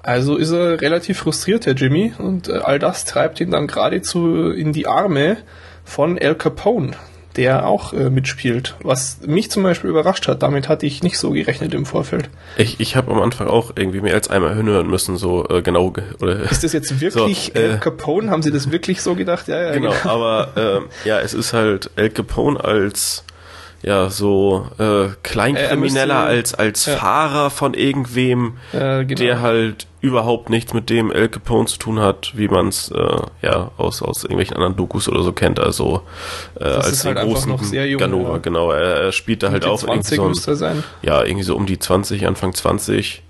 Also 0.04 0.38
ist 0.38 0.52
er 0.52 0.80
relativ 0.82 1.20
frustriert, 1.20 1.66
der 1.66 1.74
Jimmy, 1.74 2.14
und 2.18 2.48
äh, 2.50 2.60
all 2.64 2.80
das 2.80 3.06
treibt 3.06 3.42
ihn 3.42 3.52
dann 3.52 3.68
geradezu 3.68 4.52
in 4.52 4.74
die 4.74 4.88
Arme 4.88 5.38
von 5.84 6.18
Al 6.20 6.36
Capone, 6.36 6.92
der 7.36 7.68
auch 7.68 7.94
äh, 7.94 8.10
mitspielt. 8.10 8.76
Was 8.82 9.20
mich 9.26 9.52
zum 9.52 9.64
Beispiel 9.64 9.90
überrascht 9.90 10.28
hat, 10.28 10.44
damit 10.44 10.70
hatte 10.70 10.86
ich 10.86 11.04
nicht 11.04 11.18
so 11.18 11.32
gerechnet 11.32 11.74
im 11.74 11.86
Vorfeld. 11.86 12.30
Ich, 12.58 12.80
ich 12.80 12.96
habe 12.96 13.12
am 13.12 13.22
Anfang 13.22 13.48
auch 13.48 13.72
irgendwie 13.76 14.02
mehr 14.02 14.14
als 14.14 14.30
einmal 14.30 14.56
hören 14.56 14.88
müssen, 14.88 15.18
so 15.18 15.48
äh, 15.50 15.62
genau. 15.62 15.94
Oder, 16.22 16.40
ist 16.52 16.64
das 16.64 16.74
jetzt 16.74 17.00
wirklich 17.02 17.52
so, 17.54 17.62
äh, 17.62 17.78
Capone? 17.78 18.30
Haben 18.30 18.44
Sie 18.44 18.52
das 18.52 18.72
wirklich 18.72 19.02
so 19.02 19.16
gedacht? 19.16 19.48
Ja, 19.48 19.62
ja. 19.62 19.72
Genau, 19.78 19.92
genau. 19.92 20.10
aber 20.10 20.86
äh, 21.04 21.08
ja, 21.08 21.20
es 21.20 21.34
ist 21.34 21.54
halt 21.54 21.92
Al 21.96 22.10
Capone 22.10 22.64
als 22.64 23.24
ja 23.84 24.10
so 24.10 24.68
äh, 24.80 25.10
Kleinkrimineller 25.24 26.16
müsste- 26.26 26.28
als 26.28 26.54
als 26.56 26.86
ja. 26.88 26.96
Fahrer 26.98 27.50
von 27.50 27.74
irgendwem, 27.74 28.54
Äh, 28.74 29.06
genau. 29.06 29.20
der 29.20 29.42
halt 29.42 29.88
überhaupt 30.02 30.50
nichts 30.50 30.74
mit 30.74 30.90
dem 30.90 31.12
El 31.12 31.28
Capone 31.30 31.66
zu 31.66 31.78
tun 31.80 32.00
hat, 32.00 32.32
wie 32.36 32.48
man 32.48 32.68
es 32.70 32.90
äh, 32.92 33.18
ja 33.42 33.72
aus 33.78 34.02
aus 34.02 34.24
irgendwelchen 34.24 34.56
anderen 34.56 34.76
Dokus 34.76 35.08
oder 35.10 35.24
so 35.24 35.32
kennt. 35.32 35.60
Also 35.60 36.02
äh, 36.60 36.64
als 36.64 37.04
halt 37.06 37.18
den 37.18 37.24
einfach 37.30 37.46
großen 37.48 37.74
jung, 37.90 38.00
Ganova, 38.00 38.32
ja. 38.34 38.38
genau. 38.38 38.72
Er, 38.72 38.82
er 39.02 39.12
spielt 39.12 39.44
da 39.44 39.52
halt 39.52 39.66
auch 39.66 39.82
irgendwie 39.84 40.16
20 40.16 40.44
so 40.58 40.66
ein, 40.66 40.84
ja 41.02 41.24
irgendwie 41.24 41.44
so 41.44 41.56
um 41.56 41.66
die 41.66 41.80
20, 41.80 42.28
Anfang 42.28 42.54
20 42.54 43.24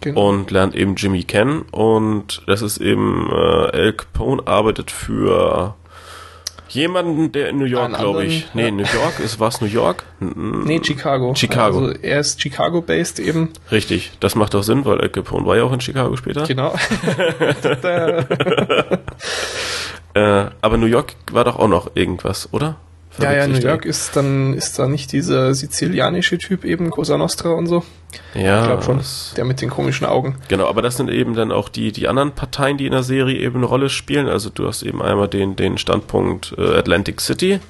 Genau. 0.00 0.28
und 0.28 0.52
lernt 0.52 0.76
eben 0.76 0.94
Jimmy 0.94 1.24
kennen 1.24 1.62
und 1.72 2.42
das 2.46 2.62
ist 2.62 2.78
eben 2.78 3.28
äh, 3.32 3.70
El 3.72 3.92
Capone 3.94 4.40
arbeitet 4.46 4.92
für 4.92 5.74
jemanden, 6.68 7.32
der 7.32 7.48
in 7.48 7.58
New 7.58 7.64
York, 7.64 7.96
glaube 7.96 8.24
ich. 8.24 8.48
Nee, 8.54 8.66
ja. 8.66 8.70
New 8.70 8.84
York, 8.84 9.20
ist 9.20 9.40
was 9.40 9.60
New 9.60 9.66
York? 9.66 10.04
Nee, 10.20 10.80
Chicago. 10.82 11.34
Chicago. 11.34 11.78
Also 11.80 11.98
er 12.02 12.20
ist 12.20 12.40
Chicago-based 12.40 13.20
eben. 13.20 13.50
Richtig, 13.70 14.12
das 14.20 14.34
macht 14.34 14.54
doch 14.54 14.62
Sinn, 14.62 14.84
weil 14.84 15.00
El 15.00 15.08
Capone 15.08 15.46
war 15.46 15.56
ja 15.56 15.62
auch 15.64 15.72
in 15.72 15.80
Chicago 15.80 16.16
später. 16.16 16.44
Genau. 16.46 16.74
Äh, 20.14 20.46
aber 20.62 20.78
New 20.78 20.86
York 20.86 21.14
war 21.30 21.44
doch 21.44 21.58
auch 21.58 21.68
noch 21.68 21.94
irgendwas, 21.94 22.48
oder? 22.52 22.76
Ja, 23.20 23.32
ja, 23.32 23.46
New? 23.46 23.58
York 23.58 23.84
ist 23.84 24.16
dann, 24.16 24.54
ist 24.54 24.78
da 24.78 24.86
nicht 24.88 25.12
dieser 25.12 25.54
sizilianische 25.54 26.38
Typ 26.38 26.64
eben, 26.64 26.90
Cosa 26.90 27.16
Nostra 27.18 27.50
und 27.50 27.66
so. 27.66 27.84
Ja, 28.34 28.60
Ich 28.60 28.66
glaube 28.66 28.82
schon. 28.82 29.00
Der 29.36 29.44
mit 29.44 29.60
den 29.60 29.70
komischen 29.70 30.06
Augen. 30.06 30.36
Genau, 30.48 30.66
aber 30.68 30.82
das 30.82 30.96
sind 30.96 31.10
eben 31.10 31.34
dann 31.34 31.52
auch 31.52 31.68
die, 31.68 31.92
die 31.92 32.08
anderen 32.08 32.32
Parteien, 32.32 32.78
die 32.78 32.86
in 32.86 32.92
der 32.92 33.02
Serie 33.02 33.38
eben 33.38 33.56
eine 33.56 33.66
Rolle 33.66 33.88
spielen. 33.90 34.28
Also 34.28 34.50
du 34.50 34.66
hast 34.66 34.82
eben 34.82 35.02
einmal 35.02 35.28
den, 35.28 35.56
den 35.56 35.78
Standpunkt 35.78 36.54
äh, 36.56 36.76
Atlantic 36.76 37.20
City 37.20 37.60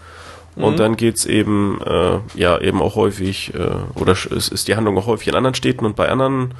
und 0.56 0.72
Mhm. 0.72 0.76
dann 0.76 0.96
geht's 0.96 1.24
eben, 1.26 1.80
äh, 1.84 2.18
ja, 2.34 2.58
eben 2.60 2.82
auch 2.82 2.96
häufig, 2.96 3.52
äh, 3.54 4.00
oder 4.00 4.12
es 4.12 4.48
ist 4.48 4.68
die 4.68 4.76
Handlung 4.76 4.98
auch 4.98 5.06
häufig 5.06 5.28
in 5.28 5.34
anderen 5.34 5.54
Städten 5.54 5.84
und 5.86 5.96
bei 5.96 6.08
anderen 6.08 6.54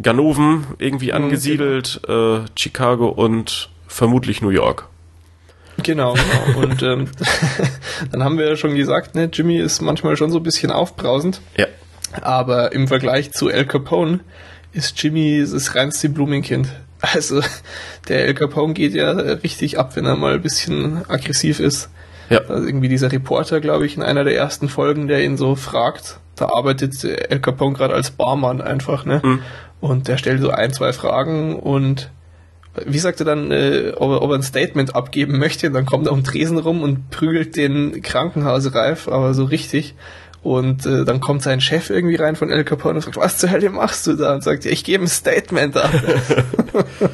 Ganoven 0.00 0.66
irgendwie 0.78 1.12
angesiedelt, 1.12 2.00
äh, 2.08 2.40
Chicago 2.56 3.08
und 3.08 3.68
vermutlich 3.86 4.42
New 4.42 4.50
York. 4.50 4.86
Genau, 5.82 6.14
genau. 6.14 6.60
Und 6.60 6.82
ähm, 6.82 7.06
dann 8.12 8.24
haben 8.24 8.38
wir 8.38 8.46
ja 8.48 8.56
schon 8.56 8.74
gesagt, 8.74 9.14
ne, 9.14 9.28
Jimmy 9.32 9.58
ist 9.58 9.80
manchmal 9.80 10.16
schon 10.16 10.30
so 10.30 10.38
ein 10.38 10.42
bisschen 10.42 10.70
aufbrausend, 10.70 11.40
Ja. 11.56 11.66
aber 12.22 12.72
im 12.72 12.88
Vergleich 12.88 13.32
zu 13.32 13.48
El 13.48 13.64
Capone 13.66 14.20
ist 14.72 15.00
Jimmy 15.02 15.44
das 15.50 15.74
reinste 15.74 16.08
Blumenkind. 16.08 16.68
Also 17.00 17.40
der 18.08 18.26
El 18.26 18.34
Capone 18.34 18.74
geht 18.74 18.92
ja 18.94 19.12
richtig 19.12 19.78
ab, 19.78 19.94
wenn 19.94 20.04
er 20.04 20.16
mal 20.16 20.34
ein 20.34 20.42
bisschen 20.42 21.08
aggressiv 21.08 21.60
ist. 21.60 21.90
Ja. 22.28 22.40
Also 22.40 22.66
irgendwie 22.66 22.88
dieser 22.88 23.10
Reporter, 23.12 23.60
glaube 23.60 23.86
ich, 23.86 23.96
in 23.96 24.02
einer 24.02 24.24
der 24.24 24.36
ersten 24.36 24.68
Folgen, 24.68 25.06
der 25.06 25.22
ihn 25.24 25.36
so 25.36 25.54
fragt, 25.54 26.18
da 26.36 26.46
arbeitet 26.46 27.02
El 27.04 27.38
Capone 27.40 27.74
gerade 27.76 27.94
als 27.94 28.10
Barmann 28.10 28.60
einfach, 28.60 29.04
ne? 29.04 29.20
Mhm. 29.24 29.42
Und 29.80 30.08
der 30.08 30.18
stellt 30.18 30.40
so 30.42 30.50
ein, 30.50 30.72
zwei 30.72 30.92
Fragen 30.92 31.54
und 31.56 32.10
wie 32.86 32.98
sagt 32.98 33.20
er 33.20 33.26
dann, 33.26 33.50
äh, 33.50 33.92
ob, 33.96 34.10
er, 34.10 34.22
ob 34.22 34.30
er 34.30 34.36
ein 34.36 34.42
Statement 34.42 34.94
abgeben 34.94 35.38
möchte, 35.38 35.70
dann 35.70 35.86
kommt 35.86 36.06
er 36.06 36.12
um 36.12 36.24
Tresen 36.24 36.58
rum 36.58 36.82
und 36.82 37.10
prügelt 37.10 37.56
den 37.56 38.02
Krankenhausreif, 38.02 39.08
aber 39.08 39.34
so 39.34 39.44
richtig. 39.44 39.94
Und 40.42 40.86
äh, 40.86 41.04
dann 41.04 41.20
kommt 41.20 41.42
sein 41.42 41.60
Chef 41.60 41.90
irgendwie 41.90 42.14
rein 42.14 42.36
von 42.36 42.50
El 42.50 42.62
Capone 42.62 42.96
und 42.96 43.02
fragt, 43.02 43.16
was 43.16 43.38
zur 43.38 43.50
Hölle 43.50 43.70
machst 43.70 44.06
du 44.06 44.14
da? 44.14 44.34
Und 44.34 44.44
sagt, 44.44 44.64
ja, 44.64 44.70
ich 44.70 44.84
gebe 44.84 45.04
ein 45.04 45.08
Statement 45.08 45.76
ab. 45.76 45.90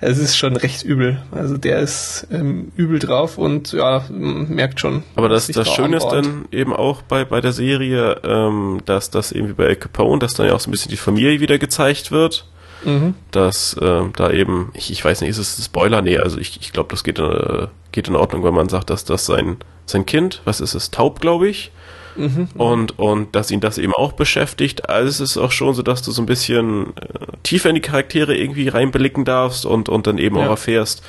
es 0.00 0.18
ist 0.18 0.36
schon 0.36 0.56
recht 0.56 0.82
übel. 0.82 1.20
Also 1.30 1.58
der 1.58 1.80
ist 1.80 2.26
ähm, 2.32 2.72
übel 2.74 2.98
drauf 2.98 3.36
und 3.36 3.72
ja, 3.72 4.04
merkt 4.08 4.80
schon. 4.80 5.02
Aber 5.14 5.28
das, 5.28 5.46
das 5.48 5.56
da 5.56 5.64
Schöne 5.64 5.98
ist 5.98 6.04
anbahnt. 6.04 6.26
dann 6.26 6.58
eben 6.58 6.72
auch 6.72 7.02
bei, 7.02 7.24
bei 7.26 7.42
der 7.42 7.52
Serie, 7.52 8.20
ähm, 8.24 8.80
dass 8.86 9.10
das 9.10 9.32
irgendwie 9.32 9.54
bei 9.54 9.64
El 9.66 9.76
Capone, 9.76 10.18
dass 10.18 10.32
dann 10.32 10.46
ja 10.46 10.54
auch 10.54 10.60
so 10.60 10.70
ein 10.70 10.72
bisschen 10.72 10.90
die 10.90 10.96
Familie 10.96 11.40
wieder 11.40 11.58
gezeigt 11.58 12.12
wird. 12.12 12.46
Mhm. 12.84 13.14
Dass 13.30 13.76
ähm, 13.80 14.12
da 14.16 14.30
eben, 14.30 14.70
ich, 14.74 14.90
ich 14.90 15.04
weiß 15.04 15.20
nicht, 15.20 15.30
ist 15.30 15.38
es 15.38 15.58
ein 15.58 15.62
Spoiler? 15.62 16.02
Nee, 16.02 16.18
also 16.18 16.38
ich, 16.38 16.58
ich 16.60 16.72
glaube, 16.72 16.88
das 16.90 17.04
geht, 17.04 17.18
äh, 17.18 17.66
geht 17.92 18.08
in 18.08 18.16
Ordnung, 18.16 18.44
wenn 18.44 18.54
man 18.54 18.68
sagt, 18.68 18.90
dass 18.90 19.04
das 19.04 19.26
sein, 19.26 19.56
sein 19.86 20.06
Kind, 20.06 20.42
was 20.44 20.60
ist 20.60 20.74
es, 20.74 20.90
taub, 20.90 21.20
glaube 21.20 21.48
ich, 21.48 21.70
Mhm. 22.14 22.48
und, 22.58 22.98
und 22.98 23.34
dass 23.34 23.50
ihn 23.50 23.60
das 23.60 23.78
eben 23.78 23.94
auch 23.94 24.12
beschäftigt. 24.12 24.90
Also 24.90 25.08
es 25.08 25.20
ist 25.20 25.38
auch 25.38 25.50
schon 25.50 25.72
so, 25.72 25.82
dass 25.82 26.02
du 26.02 26.10
so 26.10 26.20
ein 26.20 26.26
bisschen 26.26 26.88
äh, 26.98 27.08
tiefer 27.42 27.70
in 27.70 27.74
die 27.76 27.80
Charaktere 27.80 28.36
irgendwie 28.36 28.68
reinblicken 28.68 29.24
darfst 29.24 29.64
und, 29.64 29.88
und 29.88 30.06
dann 30.06 30.18
eben 30.18 30.36
Ja. 30.36 30.44
auch 30.44 30.50
erfährst, 30.50 31.02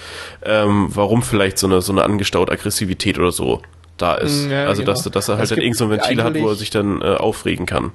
ähm, 0.43 0.87
warum 0.93 1.21
vielleicht 1.21 1.57
so 1.57 1.67
eine, 1.67 1.81
so 1.81 1.91
eine 1.91 2.03
angestaute 2.05 2.53
Aggressivität 2.53 3.19
oder 3.19 3.33
so 3.33 3.61
da 3.97 4.15
ist. 4.15 4.47
Mm, 4.47 4.51
ja, 4.51 4.65
also 4.67 4.83
dass, 4.83 5.03
genau. 5.03 5.13
dass 5.13 5.27
er 5.27 5.37
halt 5.39 5.51
dann 5.51 5.59
irgend 5.59 5.75
so 5.75 5.83
ein 5.83 5.89
Ventil 5.89 6.23
hat, 6.23 6.39
wo 6.39 6.47
er 6.47 6.55
sich 6.55 6.69
dann 6.69 7.01
äh, 7.01 7.15
aufregen 7.15 7.65
kann. 7.65 7.91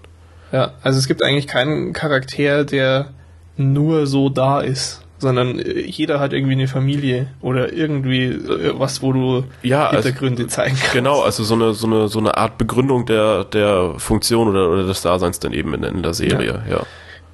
Ja, 0.52 0.72
also 0.82 0.98
es 0.98 1.08
gibt 1.08 1.22
eigentlich 1.22 1.46
keinen 1.46 1.94
Charakter, 1.94 2.64
der 2.66 3.14
nur 3.58 4.06
so 4.06 4.28
da 4.28 4.60
ist, 4.60 5.02
sondern 5.18 5.58
äh, 5.58 5.80
jeder 5.80 6.20
hat 6.20 6.32
irgendwie 6.32 6.52
eine 6.52 6.68
Familie 6.68 7.26
oder 7.40 7.72
irgendwie 7.72 8.26
äh, 8.26 8.72
was, 8.78 9.02
wo 9.02 9.12
du 9.12 9.44
Ja, 9.62 9.86
also- 9.88 10.04
Hintergründe 10.08 10.46
zeigen 10.46 10.76
kannst. 10.78 10.92
Genau, 10.92 11.22
also 11.22 11.42
so 11.44 11.54
eine, 11.54 11.74
so 11.74 11.86
eine, 11.86 12.08
so 12.08 12.18
eine 12.20 12.36
Art 12.36 12.56
Begründung 12.58 13.04
der, 13.06 13.44
der 13.44 13.94
Funktion 13.98 14.48
oder, 14.48 14.70
oder 14.70 14.86
des 14.86 15.02
Daseins 15.02 15.40
dann 15.40 15.52
eben 15.52 15.74
in, 15.74 15.82
in 15.82 16.02
der 16.02 16.14
Serie, 16.14 16.62
ja. 16.70 16.80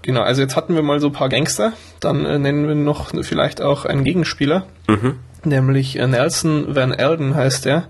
Genau, 0.03 0.21
also 0.23 0.43
jetzt 0.43 0.55
hatten 0.57 0.75
wir 0.75 0.83
mal 0.83 1.01
so 1.01 1.07
ein 1.07 1.13
paar 1.13 1.29
Gangster, 1.31 1.73
dann 2.01 2.25
äh, 2.27 2.39
nennen 2.39 2.67
wir 2.69 2.75
noch 2.75 3.11
vielleicht 3.23 3.63
auch 3.63 3.85
einen 3.85 4.05
Gegenspieler, 4.05 4.67
Mhm. 4.89 5.19
nämlich 5.45 5.99
äh, 5.99 6.07
Nelson 6.07 6.75
Van 6.75 6.93
Elden 6.93 7.35
heißt 7.35 7.65
er. 7.67 7.85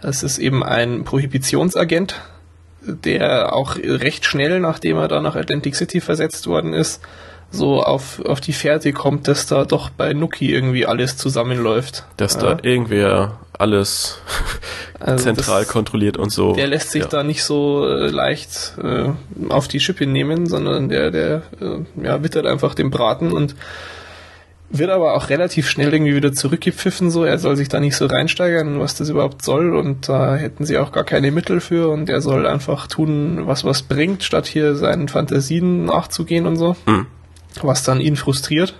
Das 0.00 0.22
ist 0.22 0.38
eben 0.38 0.62
ein 0.62 1.04
Prohibitionsagent, 1.04 2.20
der 2.82 3.54
auch 3.54 3.76
recht 3.76 4.24
schnell, 4.26 4.60
nachdem 4.60 4.96
er 4.98 5.08
da 5.08 5.20
nach 5.22 5.36
Atlantic 5.36 5.76
City 5.76 6.00
versetzt 6.00 6.46
worden 6.46 6.72
ist, 6.74 7.00
so 7.54 7.82
auf, 7.82 8.20
auf 8.24 8.40
die 8.40 8.52
Fährte 8.52 8.92
kommt, 8.92 9.28
dass 9.28 9.46
da 9.46 9.64
doch 9.64 9.90
bei 9.90 10.12
Nuki 10.12 10.52
irgendwie 10.52 10.86
alles 10.86 11.16
zusammenläuft. 11.16 12.04
Dass 12.16 12.34
Ja. 12.34 12.54
da 12.54 12.58
irgendwer 12.62 13.38
alles 13.58 14.18
Also 15.00 15.24
zentral 15.24 15.60
das- 15.64 15.68
kontrolliert 15.72 16.16
und 16.16 16.30
so. 16.30 16.54
Der 16.54 16.66
lässt 16.66 16.90
sich 16.90 17.02
ja. 17.02 17.08
da 17.08 17.22
nicht 17.22 17.44
so 17.44 17.86
äh, 17.86 18.08
leicht 18.08 18.74
äh, 18.82 19.10
auf 19.50 19.68
die 19.68 19.80
Schippe 19.80 20.06
nehmen, 20.06 20.46
sondern 20.46 20.88
der, 20.88 21.10
der 21.10 21.42
äh, 21.60 22.04
ja, 22.04 22.22
wittert 22.22 22.46
einfach 22.46 22.74
den 22.74 22.90
Braten 22.90 23.30
und 23.32 23.54
wird 24.70 24.90
aber 24.90 25.14
auch 25.14 25.28
relativ 25.28 25.68
schnell 25.68 25.92
irgendwie 25.92 26.16
wieder 26.16 26.32
zurückgepfiffen, 26.32 27.08
so 27.10 27.22
er 27.22 27.38
soll 27.38 27.54
sich 27.54 27.68
da 27.68 27.78
nicht 27.78 27.94
so 27.94 28.06
reinsteigern, 28.06 28.80
was 28.80 28.96
das 28.96 29.08
überhaupt 29.08 29.42
soll 29.42 29.76
und 29.76 30.08
da 30.08 30.34
hätten 30.34 30.64
sie 30.64 30.78
auch 30.78 30.90
gar 30.90 31.04
keine 31.04 31.30
Mittel 31.30 31.60
für 31.60 31.90
und 31.90 32.08
er 32.08 32.20
soll 32.20 32.44
einfach 32.46 32.88
tun, 32.88 33.42
was 33.46 33.64
was 33.64 33.82
bringt, 33.82 34.24
statt 34.24 34.46
hier 34.46 34.74
seinen 34.74 35.06
Fantasien 35.08 35.84
nachzugehen 35.84 36.46
und 36.46 36.56
so, 36.56 36.74
Mhm. 36.86 37.06
Was 37.62 37.82
dann 37.84 38.00
ihn 38.00 38.16
frustriert. 38.16 38.74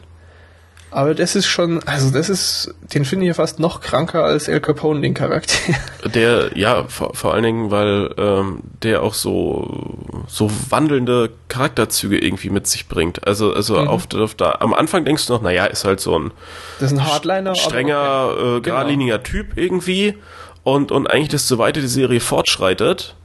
Aber 0.91 1.13
das 1.17 1.35
ist 1.35 1.47
schon, 1.49 1.83
also 1.89 2.11
das 2.13 2.29
ist, 2.29 2.73
den 2.95 3.05
finde 3.05 3.25
ich 3.25 3.29
ja 3.29 3.35
fast 3.35 3.59
noch 3.59 3.81
kranker 3.81 4.23
als 4.23 4.47
El 4.47 4.61
Capone, 4.61 5.01
den 5.01 5.13
Charakter. 5.13 5.57
Der, 6.09 6.57
ja, 6.57 6.85
vor, 6.87 7.15
vor 7.17 7.35
allen 7.35 7.43
Dingen, 7.43 7.71
weil 7.73 8.15
ähm, 8.17 8.61
der 8.85 9.03
auch 9.03 9.15
so, 9.15 9.97
so 10.29 10.49
wandelnde 10.71 11.31
Charakterzüge 11.49 12.17
irgendwie 12.17 12.51
mit 12.51 12.69
sich 12.69 12.87
bringt. 12.87 13.27
Also, 13.27 13.53
also 13.53 13.77
Mhm. 13.81 13.89
auf, 13.89 14.07
auf 14.15 14.37
da, 14.37 14.59
am 14.61 14.73
Anfang 14.73 15.05
denkst 15.05 15.27
du 15.27 15.33
noch, 15.33 15.43
naja, 15.43 15.65
ist 15.65 15.85
halt 15.85 15.99
so 15.99 16.17
ein 16.17 16.31
Das 16.79 16.93
ist 16.93 16.99
ein 16.99 17.05
Hardliner. 17.05 17.57
strenger, 17.57 18.29
okay. 18.31 18.39
Genau. 18.39 18.57
äh, 18.59 18.61
geradliniger 18.61 19.23
Typ 19.25 19.57
irgendwie. 19.57 20.15
Und, 20.63 20.93
und 20.93 21.09
eigentlich, 21.11 21.31
desto 21.31 21.59
weiter 21.59 21.81
die 21.81 21.89
Serie 21.89 22.21
fortschreitet, 22.21 23.17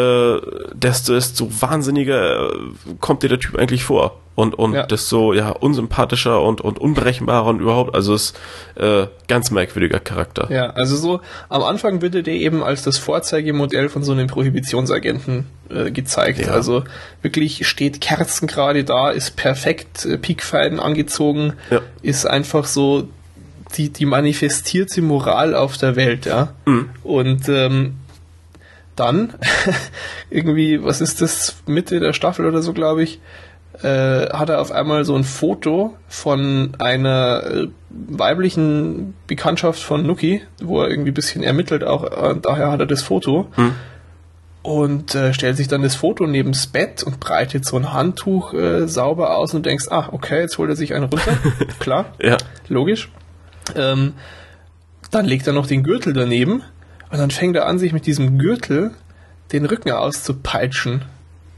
äh, 0.00 0.40
desto, 0.74 1.12
desto 1.14 1.48
wahnsinniger 1.60 2.50
äh, 2.50 2.54
kommt 3.00 3.22
dir 3.22 3.28
der 3.28 3.38
Typ 3.40 3.56
eigentlich 3.58 3.84
vor. 3.84 4.18
Und, 4.36 4.54
und 4.54 4.72
Ja. 4.72 4.86
desto 4.86 5.34
ja, 5.34 5.50
unsympathischer 5.50 6.40
und, 6.40 6.62
und 6.62 6.78
unberechenbarer 6.78 7.46
und 7.48 7.60
überhaupt, 7.60 7.94
also 7.94 8.14
ist 8.14 8.38
äh, 8.76 9.06
ganz 9.28 9.50
merkwürdiger 9.50 10.00
Charakter. 10.00 10.50
Ja, 10.50 10.70
also 10.70 10.96
so 10.96 11.20
am 11.50 11.62
Anfang 11.62 12.00
wird 12.00 12.14
er 12.14 12.22
dir 12.22 12.32
eben 12.34 12.62
als 12.62 12.82
das 12.82 12.96
Vorzeigemodell 12.96 13.90
von 13.90 14.02
so 14.02 14.12
einem 14.12 14.28
Prohibitionsagenten 14.28 15.46
äh, 15.68 15.90
gezeigt. 15.90 16.38
Ja. 16.46 16.52
Also 16.52 16.84
wirklich 17.20 17.66
steht 17.66 18.00
kerzengerade 18.00 18.84
da, 18.84 19.10
ist 19.10 19.36
perfekt 19.36 20.06
äh, 20.06 20.16
piekfein 20.16 20.80
angezogen, 20.80 21.54
Ja. 21.70 21.80
ist 22.00 22.24
einfach 22.26 22.64
so 22.64 23.08
die, 23.76 23.90
die 23.90 24.06
manifestierte 24.06 25.02
Moral 25.02 25.54
auf 25.54 25.76
der 25.76 25.96
Welt, 25.96 26.24
ja. 26.26 26.54
Mhm. 26.64 26.88
Und 27.04 27.48
ähm, 27.48 27.96
dann 29.00 29.34
irgendwie, 30.30 30.82
was 30.84 31.00
ist 31.00 31.20
das, 31.20 31.56
Mitte 31.66 31.98
der 32.00 32.12
Staffel 32.12 32.46
oder 32.46 32.62
so, 32.62 32.72
glaube 32.72 33.02
ich, 33.02 33.20
äh, 33.82 34.28
hat 34.30 34.50
er 34.50 34.60
auf 34.60 34.70
einmal 34.72 35.04
so 35.04 35.14
ein 35.16 35.24
Foto 35.24 35.96
von 36.08 36.72
einer 36.78 37.42
äh, 37.46 37.68
weiblichen 37.88 39.14
Bekanntschaft 39.26 39.82
von 39.82 40.06
Nuki, 40.06 40.42
wo 40.62 40.82
er 40.82 40.88
irgendwie 40.90 41.10
ein 41.12 41.14
bisschen 41.14 41.42
ermittelt, 41.42 41.82
auch 41.84 42.04
äh, 42.04 42.36
daher 42.40 42.70
hat 42.70 42.80
er 42.80 42.86
das 42.86 43.02
Foto. 43.02 43.46
Hm. 43.54 43.72
Und 44.62 45.14
äh, 45.14 45.32
stellt 45.32 45.56
sich 45.56 45.68
dann 45.68 45.80
das 45.80 45.94
Foto 45.94 46.26
neben's 46.26 46.66
Bett 46.66 47.02
und 47.02 47.18
breitet 47.18 47.64
so 47.64 47.76
ein 47.78 47.94
Handtuch 47.94 48.52
äh, 48.52 48.86
sauber 48.86 49.38
aus 49.38 49.54
und 49.54 49.64
denkst, 49.64 49.86
ah, 49.90 50.10
okay, 50.12 50.40
jetzt 50.40 50.58
holt 50.58 50.68
er 50.68 50.76
sich 50.76 50.92
einen 50.92 51.04
runter. 51.04 51.32
Klar, 51.78 52.12
Ja. 52.20 52.36
logisch. 52.68 53.10
Ähm, 53.74 54.12
dann 55.10 55.24
legt 55.24 55.46
er 55.46 55.54
noch 55.54 55.66
den 55.66 55.82
Gürtel 55.82 56.12
daneben 56.12 56.62
Und 57.10 57.18
dann 57.18 57.30
fängt 57.30 57.56
er 57.56 57.66
an, 57.66 57.78
sich 57.78 57.92
mit 57.92 58.06
diesem 58.06 58.38
Gürtel 58.38 58.92
den 59.52 59.66
Rücken 59.66 59.90
auszupeitschen. 59.90 61.02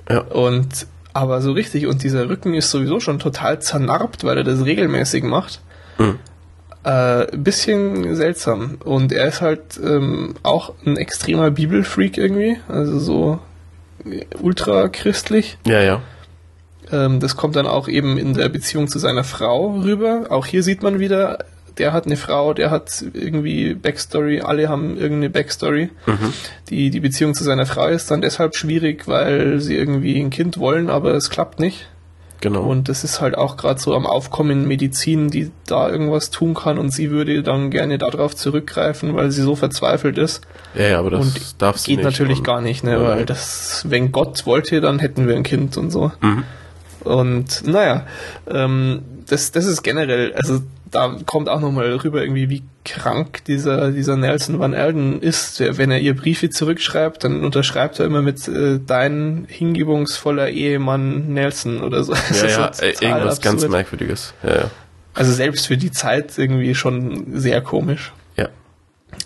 Ja. 0.09 0.20
Und 0.20 0.86
aber 1.14 1.42
so 1.42 1.53
richtig, 1.53 1.86
und 1.86 2.03
dieser 2.03 2.28
Rücken 2.28 2.55
ist 2.55 2.70
sowieso 2.70 3.00
schon 3.00 3.18
total 3.18 3.61
zernarbt, 3.61 4.24
weil 4.24 4.38
er 4.38 4.44
das 4.44 4.64
regelmäßig 4.64 5.24
macht. 5.24 5.61
Mhm. 5.98 6.18
Äh, 6.84 7.26
bisschen 7.36 8.14
seltsam. 8.16 8.78
Und 8.82 9.12
er 9.12 9.28
ist 9.28 9.40
halt 9.40 9.78
ähm, 9.82 10.34
auch 10.42 10.72
ein 10.86 10.96
extremer 10.96 11.50
Bibelfreak 11.50 12.16
irgendwie, 12.16 12.59
also 12.66 12.98
so 12.98 13.38
ultra 14.40 14.88
christlich. 14.88 15.59
Ja, 15.66 15.80
ja. 15.80 16.00
Ähm, 16.90 17.20
das 17.20 17.36
kommt 17.36 17.57
dann 17.57 17.66
auch 17.66 17.88
eben 17.88 18.18
in 18.18 18.34
der 18.34 18.48
Beziehung 18.48 18.88
zu 18.88 18.98
seiner 18.98 19.22
Frau 19.22 19.80
rüber. 19.80 20.26
Auch 20.30 20.46
hier 20.46 20.62
sieht 20.62 20.82
man 20.82 20.98
wieder, 20.98 21.38
der 21.79 21.93
hat 21.93 22.07
eine 22.07 22.16
Frau, 22.16 22.55
der 22.55 22.70
hat 22.70 23.05
irgendwie 23.14 23.75
Backstory, 23.75 24.41
alle 24.41 24.68
haben 24.68 24.97
irgendeine 24.97 25.31
Backstory. 25.31 25.91
Mhm. 26.07 26.33
Die, 26.68 26.91
die 26.91 27.01
Beziehung 27.01 27.35
zu 27.35 27.45
seiner 27.45 27.66
Frau 27.66 27.87
ist 27.89 28.11
dann 28.11 28.20
deshalb 28.20 28.57
schwierig, 28.57 29.09
weil 29.09 29.61
sie 29.61 29.77
irgendwie 29.77 30.20
ein 30.20 30.31
Kind 30.31 30.59
wollen, 30.59 30.91
aber 30.91 31.14
es 31.14 31.31
klappt 31.31 31.61
nicht. 31.61 31.89
Genau. 32.43 32.62
Und 32.62 32.89
das 32.89 33.05
ist 33.05 33.20
halt 33.20 33.39
auch 33.39 33.57
gerade 33.57 33.81
so 33.81 33.95
am 33.95 34.05
Aufkommen 34.05 34.51
in 34.51 34.68
Medizin, 34.68 35.31
die 35.31 35.53
da 35.66 35.89
irgendwas 35.89 36.31
tun 36.31 36.55
kann 36.55 36.77
und 36.77 36.91
sie 36.91 37.12
würde 37.12 37.45
dann 37.45 37.70
gerne 37.70 37.99
darauf 37.99 38.35
zurückgreifen, 38.35 39.14
weil 39.14 39.31
sie 39.31 39.43
so 39.43 39.55
verzweifelt 39.55 40.18
ist. 40.18 40.43
ja, 40.75 40.89
ja, 40.89 40.99
aber 40.99 41.11
das 41.11 41.25
und 41.25 41.62
darfst 41.62 41.87
geht 41.87 41.99
nicht. 41.99 42.05
natürlich 42.05 42.43
gar 42.43 42.61
nicht, 42.61 42.83
ne? 42.83 42.93
Ja. 42.93 43.03
Weil 43.03 43.27
das, 43.27 43.85
wenn 43.89 44.11
Gott 44.11 44.45
wollte, 44.45 44.81
dann 44.81 44.99
hätten 44.99 45.29
wir 45.29 45.37
ein 45.37 45.45
Kind 45.45 45.77
und 45.77 45.93
so. 45.93 46.11
Mhm. 46.20 46.43
Und 47.05 47.66
naja, 47.66 48.07
ähm, 48.50 49.03
das, 49.26 49.53
das 49.53 49.66
ist 49.66 49.82
generell, 49.82 50.32
also 50.34 50.61
da 50.90 51.16
kommt 51.24 51.48
auch 51.48 51.61
nochmal 51.61 51.90
rüber 51.96 52.22
irgendwie, 52.22 52.50
wie 52.50 52.62
krank 52.84 53.44
dieser, 53.46 53.92
dieser 53.92 54.16
Nelson 54.16 54.59
Van 54.59 54.74
Elden 54.74 55.20
ist. 55.22 55.61
Wenn 55.61 55.90
er 55.90 56.00
ihr 56.00 56.14
Briefe 56.14 56.50
zurückschreibt, 56.50 57.24
dann 57.24 57.44
unterschreibt 57.44 57.98
er 57.98 58.07
immer 58.07 58.22
mit 58.22 58.46
äh, 58.46 58.78
dein 58.84 59.46
hingebungsvoller 59.48 60.50
Ehemann 60.50 61.32
Nelson 61.32 61.80
oder 61.80 62.05
so. 62.05 62.12
Das 62.28 62.42
Ja, 62.42 62.66
ist 62.66 62.82
ja, 62.82 62.92
so 62.94 63.05
irgendwas 63.05 63.40
ganz 63.40 63.55
absurd. 63.55 63.72
Merkwürdiges. 63.72 64.34
Ja, 64.42 64.55
ja. 64.55 64.70
Also 65.14 65.32
selbst 65.32 65.66
für 65.66 65.76
die 65.76 65.90
Zeit 65.90 66.38
irgendwie 66.38 66.74
schon 66.74 67.38
sehr 67.38 67.61
komisch. 67.61 68.12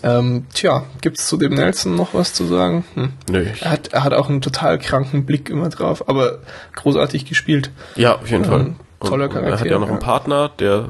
Ja. 0.03 0.19
Ähm, 0.19 0.45
tja, 0.53 0.83
gibt's 1.01 1.27
zu 1.27 1.37
dem 1.37 1.53
Nelson 1.53 1.95
noch 1.95 2.13
was 2.13 2.33
zu 2.33 2.45
sagen? 2.45 2.85
Hm. 2.95 3.13
Nö. 3.29 3.45
Ich, 3.53 3.61
Er 3.63 3.71
hat, 3.71 3.87
er 3.93 4.03
hat 4.03 4.13
auch 4.13 4.29
einen 4.29 4.41
total 4.41 4.77
kranken 4.79 5.25
Blick 5.25 5.49
immer 5.49 5.69
drauf, 5.69 6.07
aber 6.07 6.39
großartig 6.75 7.25
gespielt. 7.25 7.71
ja, 7.95 8.15
auf 8.15 8.29
jeden 8.29 8.43
Ähm, 8.43 8.49
Fall. 8.49 8.75
Toller 8.99 9.25
und 9.25 9.35
Er 9.35 9.41
hat 9.41 9.43
Charakter, 9.45 9.65
ja 9.67 9.79
noch 9.79 9.87
ja. 9.87 9.91
einen 9.93 9.99
Partner, 10.01 10.49
der 10.59 10.89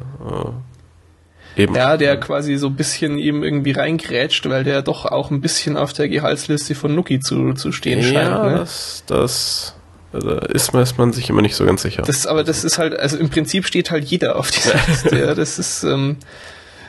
äh, 1.55 1.61
eben. 1.61 1.75
Ja, 1.75 1.97
der 1.97 2.17
quasi 2.19 2.55
so 2.57 2.67
ein 2.67 2.75
bisschen 2.75 3.17
ihm 3.17 3.43
irgendwie 3.43 3.71
reingrätscht, 3.71 4.47
weil 4.49 4.63
der 4.63 4.81
doch 4.81 5.05
auch 5.05 5.31
ein 5.31 5.41
bisschen 5.41 5.75
auf 5.77 5.91
der 5.93 6.07
Gehaltsliste 6.07 6.75
von 6.75 6.95
Nuki 6.95 7.19
zu, 7.19 7.53
zu 7.53 7.71
stehen 7.71 7.99
ja, 7.99 8.05
scheint. 8.05 8.43
Ne? 8.43 8.57
das, 8.59 9.03
das, 9.07 9.75
da 10.13 10.37
ist 10.39 10.73
man, 10.73 10.83
ist 10.83 10.97
man 10.97 11.11
sich 11.11 11.29
immer 11.29 11.41
nicht 11.41 11.55
so 11.55 11.65
ganz 11.65 11.81
sicher. 11.81 12.03
Das, 12.03 12.27
aber 12.27 12.43
das 12.45 12.63
ist 12.63 12.77
halt, 12.77 12.97
also 12.97 13.17
im 13.17 13.29
Prinzip 13.29 13.65
steht 13.65 13.91
halt 13.91 14.05
jeder 14.05 14.37
auf 14.37 14.51
dieser 14.51 14.75
Liste. 14.87 15.19
Ja, 15.19 15.35
das 15.35 15.59
ist 15.59 15.83
ähm, 15.83 16.17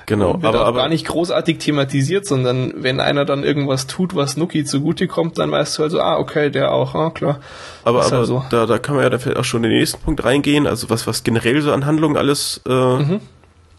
genau, 0.09 0.35
aber, 0.35 0.63
auch 0.63 0.67
aber 0.67 0.79
gar 0.79 0.89
nicht 0.89 1.07
großartig 1.07 1.59
thematisiert, 1.59 2.27
sondern 2.27 2.73
wenn 2.77 2.99
einer 2.99 3.25
dann 3.25 3.45
irgendwas 3.45 3.87
tut, 3.87 4.17
was 4.17 4.37
Nuki 4.37 4.65
zugutekommt, 4.65 5.39
dann 5.39 5.51
weißt 5.53 5.79
du 5.79 5.85
also, 5.85 6.01
ah, 6.01 6.19
okay, 6.19 6.51
der 6.51 6.73
auch, 6.73 6.95
ah, 6.97 7.11
klar. 7.11 7.39
Aber, 7.85 8.05
aber 8.05 8.17
halt 8.17 8.27
so. 8.27 8.43
da, 8.51 8.67
da 8.67 8.79
kann 8.79 8.97
man 8.97 9.05
ja 9.05 9.11
dann 9.11 9.21
vielleicht 9.21 9.39
auch 9.39 9.45
schon 9.45 9.63
in 9.63 9.71
den 9.71 9.79
nächsten 9.79 10.01
Punkt 10.03 10.25
reingehen, 10.25 10.67
also 10.67 10.91
was, 10.91 11.07
was 11.07 11.23
generell 11.23 11.63
so 11.63 11.73
an 11.73 11.87
Handlungen 11.87 12.17
alles 12.17 12.61
äh, 12.69 12.73
Mhm. 12.73 13.21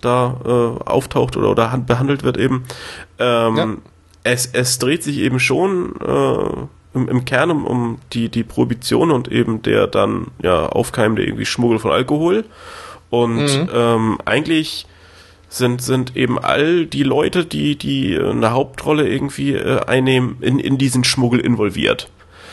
da 0.01 0.37
äh, 0.45 0.89
auftaucht 0.89 1.35
oder, 1.35 1.49
oder 1.51 1.71
hand- 1.73 1.87
behandelt 1.87 2.23
wird 2.23 2.37
eben. 2.37 2.63
Ähm, 3.19 3.57
Ja. 3.57 3.67
es, 4.23 4.45
es 4.53 4.79
dreht 4.79 5.03
sich 5.03 5.17
eben 5.19 5.39
schon 5.41 5.93
äh, 6.05 6.97
im, 6.97 7.07
im 7.07 7.25
Kern 7.25 7.51
um, 7.51 7.65
um 7.65 7.97
die, 8.13 8.29
die 8.29 8.43
Prohibition 8.43 9.11
und 9.11 9.27
eben 9.27 9.61
der 9.61 9.87
dann 9.87 10.27
ja 10.41 10.65
aufkeimende 10.67 11.23
irgendwie 11.23 11.45
Schmuggel 11.45 11.79
von 11.79 11.91
Alkohol. 11.91 12.45
Und 13.11 13.37
Mhm. 13.45 13.69
ähm, 13.73 14.17
eigentlich 14.25 14.85
sind, 15.49 15.81
sind 15.81 16.15
eben 16.15 16.39
all 16.39 16.85
die 16.85 17.03
Leute, 17.03 17.45
die, 17.45 17.75
die 17.75 18.13
äh, 18.13 18.29
eine 18.29 18.51
Hauptrolle 18.51 19.07
irgendwie 19.07 19.53
äh, 19.53 19.81
einnehmen, 19.85 20.37
in, 20.41 20.59
in 20.59 20.77
diesen 20.77 21.03
Schmuggel 21.03 21.39
involviert. 21.39 22.09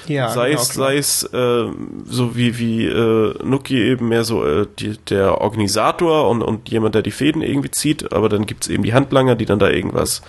Ja, 0.09 0.29
sei 0.29 0.51
genau, 0.51 0.61
es, 0.61 0.69
sei 0.69 0.97
es 0.97 1.25
äh, 1.25 1.67
so 2.05 2.37
wie, 2.37 2.59
wie 2.59 2.87
äh, 2.87 3.35
Nuki 3.45 3.77
eben 3.77 4.09
mehr 4.09 4.25
so 4.25 4.45
äh, 4.45 4.67
die, 4.79 4.97
der 5.09 5.41
Organisator 5.41 6.29
und, 6.29 6.43
und 6.43 6.69
jemand, 6.69 6.95
der 6.95 7.03
die 7.03 7.11
Fäden 7.11 7.43
irgendwie 7.43 7.73
zieht, 7.73 8.13
aber 8.13 8.29
dann 8.29 8.47
gibt's 8.47 8.69
eben 8.69 8.85
die 8.85 8.95
Handlanger, 8.95 9.35
die 9.35 9.47
dann 9.47 9.59
da 9.59 9.69
irgendwas 9.69 10.23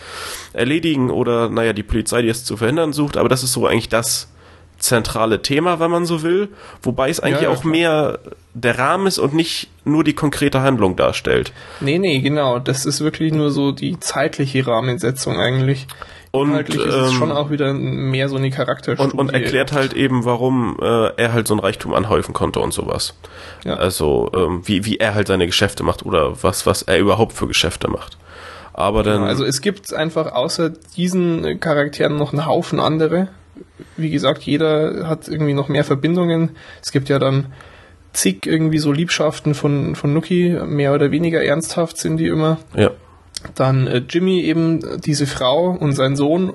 erledigen 0.54 1.12
oder 1.12 1.50
naja, 1.50 1.74
die 1.74 1.84
Polizei, 1.84 2.24
die 2.24 2.30
es 2.30 2.44
zu 2.44 2.58
verhindern 2.58 2.92
sucht, 2.92 3.18
aber 3.18 3.30
das 3.30 3.44
ist 3.44 3.54
so 3.54 3.68
eigentlich 3.68 3.90
das 3.90 4.30
zentrale 4.78 5.42
Thema, 5.42 5.80
wenn 5.80 5.92
man 5.92 6.06
so 6.06 6.22
will, 6.24 6.50
wobei 6.82 7.10
es 7.10 7.20
eigentlich 7.20 7.42
Ja, 7.44 7.50
auch 7.50 7.62
klar. 7.62 7.72
mehr 7.72 8.20
der 8.54 8.78
Rahmen 8.80 9.08
ist 9.08 9.20
und 9.20 9.34
nicht 9.34 9.70
nur 9.86 10.04
die 10.04 10.14
konkrete 10.14 10.62
Handlung 10.62 10.96
darstellt. 10.96 11.52
Nee, 11.80 12.00
nee, 12.00 12.20
genau. 12.20 12.60
Das 12.60 12.86
ist 12.86 13.02
wirklich 13.02 13.34
nur 13.34 13.52
so 13.52 13.72
die 13.72 14.00
zeitliche 14.00 14.66
Rahmensetzung 14.66 15.38
eigentlich. 15.40 15.88
Und, 16.32 16.50
Inhaltlich 16.50 16.80
ist 16.86 16.94
es 16.94 17.12
ähm, 17.12 17.18
schon 17.18 17.32
auch 17.32 17.50
wieder 17.52 17.74
mehr 17.74 18.30
so 18.30 18.36
eine 18.36 18.50
Charakterstudie. 18.52 19.12
Und, 19.12 19.18
und 19.18 19.34
erklärt 19.34 19.72
halt 19.72 19.94
eben, 19.94 20.26
warum 20.26 20.78
äh, 20.82 21.08
er 21.16 21.34
halt 21.34 21.48
so 21.48 21.56
ein 21.56 21.60
Reichtum 21.60 21.94
anhäufen 21.94 22.34
konnte 22.34 22.60
und 22.60 22.74
sowas. 22.74 23.14
Ja. 23.64 23.76
Also 23.76 24.30
ähm, 24.36 24.62
wie, 24.66 24.86
wie 24.86 24.98
er 24.98 25.16
halt 25.16 25.28
seine 25.28 25.46
Geschäfte 25.46 25.84
macht 25.84 26.06
oder 26.06 26.44
was, 26.44 26.66
was 26.66 26.82
er 26.82 27.00
überhaupt 27.00 27.34
für 27.34 27.48
Geschäfte 27.48 27.88
macht. 27.90 28.18
Aber 28.74 29.02
dann, 29.04 29.24
Also 29.24 29.44
es 29.46 29.62
gibt 29.62 29.94
einfach 29.94 30.34
außer 30.34 30.72
diesen 30.96 31.60
Charakteren 31.60 32.18
noch 32.18 32.34
einen 32.34 32.46
Haufen 32.46 32.80
andere. 32.80 33.30
Wie 33.98 34.10
gesagt, 34.10 34.44
jeder 34.44 35.08
hat 35.08 35.28
irgendwie 35.28 35.54
noch 35.54 35.70
mehr 35.70 35.84
Verbindungen. 35.84 36.52
Es 36.82 36.92
gibt 36.92 37.10
ja 37.10 37.20
dann 37.20 37.48
zig 38.14 38.46
irgendwie 38.46 38.80
so 38.80 38.92
Liebschaften 38.92 39.54
von, 39.54 39.96
von 39.96 40.14
Nuki, 40.14 40.58
mehr 40.66 40.94
oder 40.94 41.12
weniger 41.12 41.44
ernsthaft 41.44 41.98
sind 41.98 42.18
die 42.18 42.28
immer. 42.28 42.58
ja, 42.76 42.92
Dann 43.56 43.88
äh, 43.88 44.02
Jimmy 44.10 44.42
eben, 44.42 45.02
diese 45.02 45.28
Frau 45.28 45.70
und 45.70 45.94
sein 45.94 46.16
Sohn. 46.16 46.54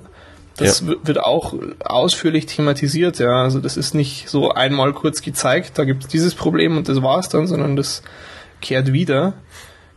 Das 0.57 0.81
Ja. 0.81 0.89
wi- 0.89 0.97
wird 1.05 1.19
auch 1.21 1.55
ausführlich 1.85 2.47
thematisiert, 2.47 3.19
ja. 3.19 3.43
Also 3.43 3.59
das 3.61 3.77
ist 3.77 3.95
nicht 3.95 4.29
so 4.29 4.51
einmal 4.53 4.93
kurz 4.93 5.23
gezeigt, 5.23 5.79
da 5.79 5.85
gibt 5.85 6.03
es 6.05 6.09
dieses 6.09 6.35
Problem 6.35 6.77
und 6.77 6.89
das 6.89 7.01
war's 7.03 7.29
dann, 7.29 7.47
sondern 7.47 7.77
das 7.77 8.03
kehrt 8.61 8.93
wieder. 8.93 9.33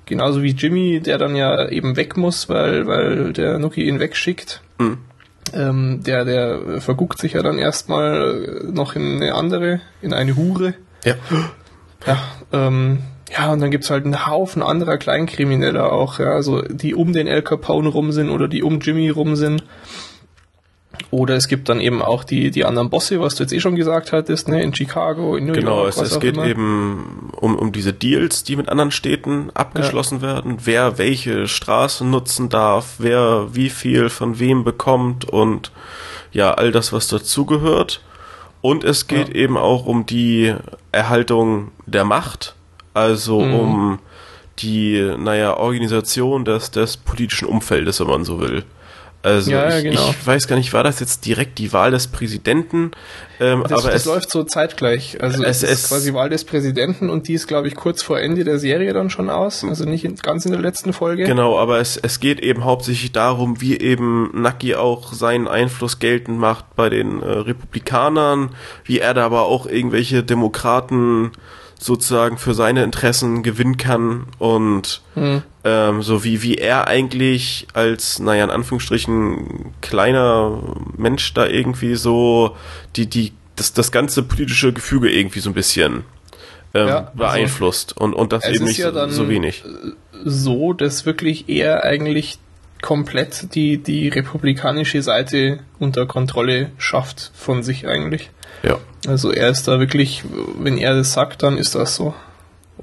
Genauso 0.05 0.43
wie 0.43 0.51
Jimmy, 0.51 0.99
der 0.99 1.17
dann 1.17 1.35
ja 1.35 1.67
eben 1.69 1.95
weg 1.97 2.15
muss, 2.15 2.47
weil, 2.47 2.85
weil 2.85 3.33
der 3.33 3.57
Nuki 3.59 3.87
ihn 3.87 3.99
wegschickt. 3.99 4.61
Mhm. 4.77 4.99
Ähm, 5.53 6.01
der, 6.03 6.25
der 6.25 6.81
verguckt 6.81 7.19
sich 7.19 7.33
ja 7.33 7.43
dann 7.43 7.59
erstmal 7.59 8.63
äh, 8.65 8.71
noch 8.71 8.95
in 8.95 9.21
eine 9.21 9.35
andere, 9.35 9.81
in 10.01 10.13
eine 10.13 10.35
Hure. 10.35 10.73
ja, 11.03 11.15
Ja, 12.05 12.17
ähm, 12.51 12.99
ja, 13.31 13.51
und 13.51 13.59
dann 13.59 13.71
gibt's 13.71 13.89
halt 13.89 14.05
einen 14.05 14.27
Haufen 14.27 14.61
anderer 14.61 14.97
Kleinkrimineller 14.97 15.91
auch, 15.91 16.19
ja, 16.19 16.31
also 16.31 16.61
die 16.61 16.93
um 16.93 17.13
den 17.13 17.27
El 17.27 17.41
Capone 17.41 17.89
rum 17.89 18.11
sind 18.11 18.29
oder 18.29 18.47
die 18.47 18.63
um 18.63 18.79
Jimmy 18.79 19.09
rum 19.09 19.35
sind. 19.35 19.63
Oder 21.15 21.35
es 21.35 21.47
gibt 21.47 21.69
dann 21.69 21.79
eben 21.79 22.01
auch 22.01 22.25
die, 22.25 22.51
die 22.51 22.65
anderen 22.65 22.89
Bosse, 22.89 23.21
was 23.21 23.35
du 23.35 23.43
jetzt 23.43 23.53
eh 23.53 23.61
schon 23.61 23.75
gesagt 23.77 24.11
hattest, 24.11 24.49
ne, 24.49 24.61
in 24.61 24.75
Chicago, 24.75 25.37
in 25.37 25.45
New 25.45 25.53
genau. 25.53 25.77
York, 25.77 25.89
Es, 25.89 25.97
was 25.97 26.07
es 26.11 26.17
auch 26.17 26.19
geht 26.19 26.35
immer. 26.35 26.45
eben 26.45 27.31
um, 27.39 27.55
um 27.55 27.71
diese 27.71 27.93
Deals, 27.93 28.43
die 28.43 28.57
mit 28.57 28.67
anderen 28.67 28.91
Städten 28.91 29.49
abgeschlossen 29.53 30.21
werden, 30.21 30.57
wer 30.65 30.97
welche 30.97 31.47
Straßen 31.47 32.09
nutzen 32.09 32.49
darf, 32.49 32.95
wer 32.97 33.47
wie 33.53 33.69
viel 33.69 34.09
von 34.09 34.39
wem 34.39 34.65
bekommt 34.65 35.23
und 35.23 35.71
ja, 36.33 36.53
all 36.53 36.73
das, 36.73 36.91
was 36.91 37.07
dazugehört. 37.07 38.01
Und 38.61 38.83
es 38.83 39.07
geht 39.07 39.29
Ja. 39.29 39.35
eben 39.35 39.55
auch 39.57 39.85
um 39.85 40.05
die 40.05 40.53
Erhaltung 40.91 41.71
der 41.85 42.03
Macht, 42.03 42.55
also 42.93 43.39
Mhm. 43.41 43.53
um 43.55 43.99
die, 44.59 45.13
naja, 45.17 45.55
Organisation 45.57 46.43
des, 46.45 46.71
des 46.71 46.97
politischen 46.97 47.47
Umfeldes, 47.47 47.99
wenn 48.01 48.07
man 48.07 48.25
so 48.25 48.39
will. 48.41 48.63
Also 49.25 49.51
Ja, 49.51 49.75
ich, 49.77 49.83
genau. 49.83 50.09
ich 50.11 50.27
weiß 50.27 50.47
gar 50.47 50.55
nicht, 50.55 50.71
war 50.73 50.83
das 50.83 50.99
jetzt 50.99 51.25
direkt 51.25 51.57
die 51.57 51.73
Wahl 51.73 51.91
des 51.91 52.07
Präsidenten? 52.07 52.91
Ähm, 53.39 53.63
Das, 53.67 53.71
aber 53.83 53.91
das 53.91 54.01
es, 54.01 54.05
läuft 54.05 54.29
so 54.29 54.43
zeitgleich. 54.43 55.17
Also 55.21 55.43
es- 55.43 55.63
es, 55.63 55.69
es- 55.71 55.79
ist 55.83 55.87
quasi 55.89 56.13
Wahl 56.13 56.29
des 56.29 56.43
Präsidenten 56.45 57.09
und 57.09 57.27
die 57.27 57.33
ist, 57.33 57.47
glaube 57.47 57.67
ich, 57.67 57.75
kurz 57.75 58.03
vor 58.03 58.19
Ende 58.19 58.43
der 58.43 58.59
Serie 58.59 58.93
dann 58.93 59.09
schon 59.09 59.29
aus. 59.29 59.63
Also 59.63 59.85
nicht 59.85 60.05
in, 60.05 60.15
ganz 60.15 60.45
in 60.45 60.51
der 60.51 60.61
letzten 60.61 60.93
Folge. 60.93 61.23
Genau, 61.23 61.57
aber 61.57 61.79
es, 61.79 61.97
es 61.97 62.19
geht 62.19 62.39
eben 62.39 62.63
hauptsächlich 62.63 63.11
darum, 63.11 63.59
wie 63.61 63.77
eben 63.79 64.29
Naki 64.39 64.75
auch 64.75 65.11
seinen 65.11 65.47
Einfluss 65.47 65.99
geltend 65.99 66.37
macht 66.39 66.75
bei 66.75 66.89
den 66.89 67.21
äh, 67.23 67.25
Republikanern, 67.25 68.51
wie 68.83 68.99
er 68.99 69.13
da 69.13 69.25
aber 69.25 69.43
auch 69.43 69.65
irgendwelche 69.65 70.23
Demokraten 70.23 71.31
sozusagen 71.79 72.37
für 72.37 72.53
seine 72.53 72.83
Interessen 72.83 73.43
gewinnen 73.43 73.77
kann 73.77 74.27
und 74.39 75.01
Hm. 75.15 75.41
Ähm, 75.65 76.01
so 76.03 76.23
wie, 76.23 76.41
wie 76.43 76.55
er 76.55 76.87
eigentlich 76.87 77.65
als, 77.73 78.19
naja, 78.19 78.43
in 78.45 78.51
Anführungsstrichen 78.51 79.73
kleiner 79.81 80.61
Mensch 80.95 81.33
da 81.33 81.47
irgendwie 81.47 81.95
so 81.95 82.55
die, 82.95 83.07
die, 83.07 83.33
das, 83.57 83.73
das 83.73 83.91
ganze 83.91 84.23
politische 84.23 84.71
Gefüge 84.71 85.11
irgendwie 85.11 85.39
so 85.39 85.49
ein 85.49 85.53
bisschen 85.53 86.03
ähm, 86.73 86.87
Ja, 86.87 86.97
also 86.99 87.11
beeinflusst 87.15 87.97
und, 87.97 88.13
und 88.13 88.31
das 88.31 88.45
eben 88.45 88.53
ist 88.55 88.61
nicht 88.61 88.77
ja 88.77 88.89
so, 88.91 88.95
dann- 88.95 89.11
so 89.11 89.27
wenig. 89.27 89.63
so, 90.23 90.73
dass 90.73 91.05
wirklich 91.05 91.49
er 91.49 91.83
eigentlich 91.83 92.37
komplett 92.81 93.55
die, 93.55 93.77
die 93.79 94.09
republikanische 94.09 95.01
Seite 95.01 95.59
unter 95.79 96.05
Kontrolle 96.05 96.69
schafft 96.77 97.31
von 97.33 97.63
sich 97.63 97.87
eigentlich. 97.87 98.29
Ja. 98.61 98.77
Also 99.07 99.31
er 99.31 99.49
ist 99.49 99.67
da 99.67 99.79
wirklich, 99.79 100.23
wenn 100.59 100.77
er 100.77 100.93
das 100.95 101.13
sagt, 101.13 101.41
dann 101.41 101.57
ist 101.57 101.73
das 101.73 101.95
so. 101.95 102.13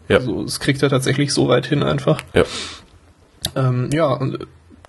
Ja. 0.09 0.19
Also 0.19 0.43
das 0.45 0.61
kriegt 0.61 0.83
er 0.83 0.89
tatsächlich 0.91 1.33
so 1.33 1.49
weit 1.49 1.67
hin 1.67 1.83
einfach. 1.83 2.21
Ja. 2.35 2.45
Ähm, 3.57 3.91
ja, 3.93 4.07
und 4.07 4.39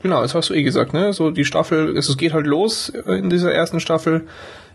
genau, 0.02 0.22
das 0.22 0.36
hast 0.36 0.50
du 0.50 0.54
eh 0.54 0.64
gesagt, 0.64 0.94
ne? 0.94 1.14
So 1.14 1.32
die 1.32 1.46
Staffel, 1.46 1.96
es 1.98 2.16
geht 2.18 2.34
halt 2.34 2.46
los 2.48 2.90
in 2.90 3.30
dieser 3.30 3.52
ersten 3.54 3.80
Staffel, 3.80 4.28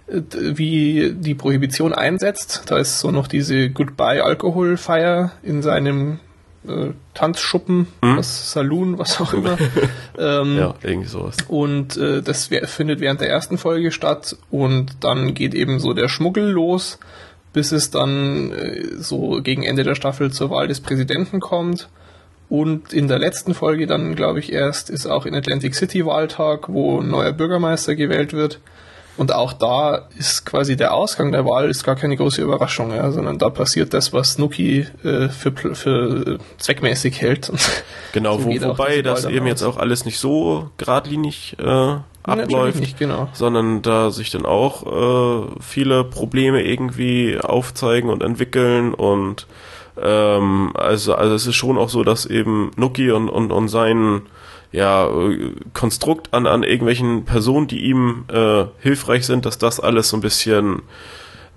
äh, 0.08 0.20
wie 0.32 1.12
die 1.14 1.34
Prohibition 1.34 1.92
einsetzt. 1.92 2.62
Da 2.66 2.78
ist 2.78 3.00
so 3.00 3.10
noch 3.10 3.26
diese 3.28 3.70
Goodbye-Alkohol-Feier 4.42 5.32
in 5.42 5.62
seinem 5.62 6.18
äh, 6.66 6.90
Tanzschuppen, 7.14 7.86
Mhm. 8.02 8.16
was 8.18 8.52
Saloon, 8.52 8.98
was 8.98 9.20
auch 9.20 9.32
immer. 9.32 9.56
ähm, 10.18 10.58
Ja, 10.58 10.74
irgendwie 10.82 11.08
sowas. 11.08 11.36
und 11.46 11.96
äh, 11.96 12.20
das 12.20 12.50
findet 12.64 13.00
während 13.00 13.20
der 13.20 13.28
ersten 13.30 13.58
Folge 13.58 13.92
statt 13.92 14.36
und 14.50 14.96
dann 15.04 15.34
geht 15.34 15.54
eben 15.54 15.78
so 15.78 15.92
der 15.94 16.08
Schmuggel 16.08 16.50
los, 16.50 16.98
bis 17.58 17.72
es 17.72 17.90
dann 17.90 18.52
äh, 18.52 18.84
so 18.98 19.40
gegen 19.42 19.64
Ende 19.64 19.82
der 19.82 19.96
Staffel 19.96 20.30
zur 20.30 20.48
Wahl 20.50 20.68
des 20.68 20.80
Präsidenten 20.80 21.40
kommt. 21.40 21.88
Und 22.48 22.92
in 22.92 23.08
der 23.08 23.18
letzten 23.18 23.52
Folge 23.52 23.88
dann, 23.88 24.14
glaube 24.14 24.38
ich, 24.38 24.52
erst 24.52 24.90
ist 24.90 25.06
auch 25.06 25.26
in 25.26 25.34
Atlantic 25.34 25.74
City 25.74 26.06
Wahltag, 26.06 26.68
wo 26.68 27.00
ein 27.00 27.08
neuer 27.08 27.32
Bürgermeister 27.32 27.96
gewählt 27.96 28.32
wird. 28.32 28.60
Und 29.16 29.34
auch 29.34 29.52
da 29.52 30.06
ist 30.16 30.46
quasi 30.46 30.76
der 30.76 30.94
Ausgang 30.94 31.32
der 31.32 31.44
Wahl 31.44 31.68
ist 31.68 31.82
gar 31.82 31.96
keine 31.96 32.16
große 32.16 32.40
Überraschung, 32.40 32.94
ja, 32.94 33.10
sondern 33.10 33.38
da 33.38 33.50
passiert 33.50 33.92
das, 33.92 34.12
was 34.12 34.38
Nuki 34.38 34.86
äh, 35.02 35.28
für, 35.28 35.50
für 35.50 36.34
äh, 36.34 36.38
zweckmäßig 36.58 37.20
hält. 37.20 37.50
Genau, 38.12 38.38
so 38.38 38.46
wo, 38.46 38.68
wobei 38.68 39.02
das 39.02 39.24
eben 39.24 39.38
dann 39.38 39.46
jetzt 39.48 39.64
aus. 39.64 39.74
auch 39.74 39.80
alles 39.80 40.04
nicht 40.04 40.18
so 40.18 40.70
geradlinig 40.78 41.56
äh, 41.58 41.96
abläuft, 42.28 42.80
nicht, 42.80 42.98
genau. 42.98 43.28
sondern 43.32 43.82
da 43.82 44.10
sich 44.10 44.30
dann 44.30 44.46
auch 44.46 44.86
äh, 44.86 45.46
viele 45.60 46.04
Probleme 46.04 46.62
irgendwie 46.62 47.38
aufzeigen 47.38 48.10
und 48.10 48.22
entwickeln 48.22 48.94
und 48.94 49.46
ähm, 50.00 50.72
also 50.74 51.14
also 51.14 51.34
es 51.34 51.46
ist 51.46 51.56
schon 51.56 51.78
auch 51.78 51.88
so, 51.88 52.04
dass 52.04 52.26
eben 52.26 52.70
Nuki 52.76 53.10
und 53.10 53.28
und, 53.28 53.52
und 53.52 53.68
sein 53.68 54.22
ja 54.70 55.08
Konstrukt 55.74 56.34
an 56.34 56.46
an 56.46 56.62
irgendwelchen 56.62 57.24
Personen, 57.24 57.66
die 57.66 57.84
ihm 57.84 58.24
äh, 58.32 58.64
hilfreich 58.80 59.26
sind, 59.26 59.46
dass 59.46 59.58
das 59.58 59.80
alles 59.80 60.10
so 60.10 60.16
ein 60.16 60.20
bisschen 60.20 60.82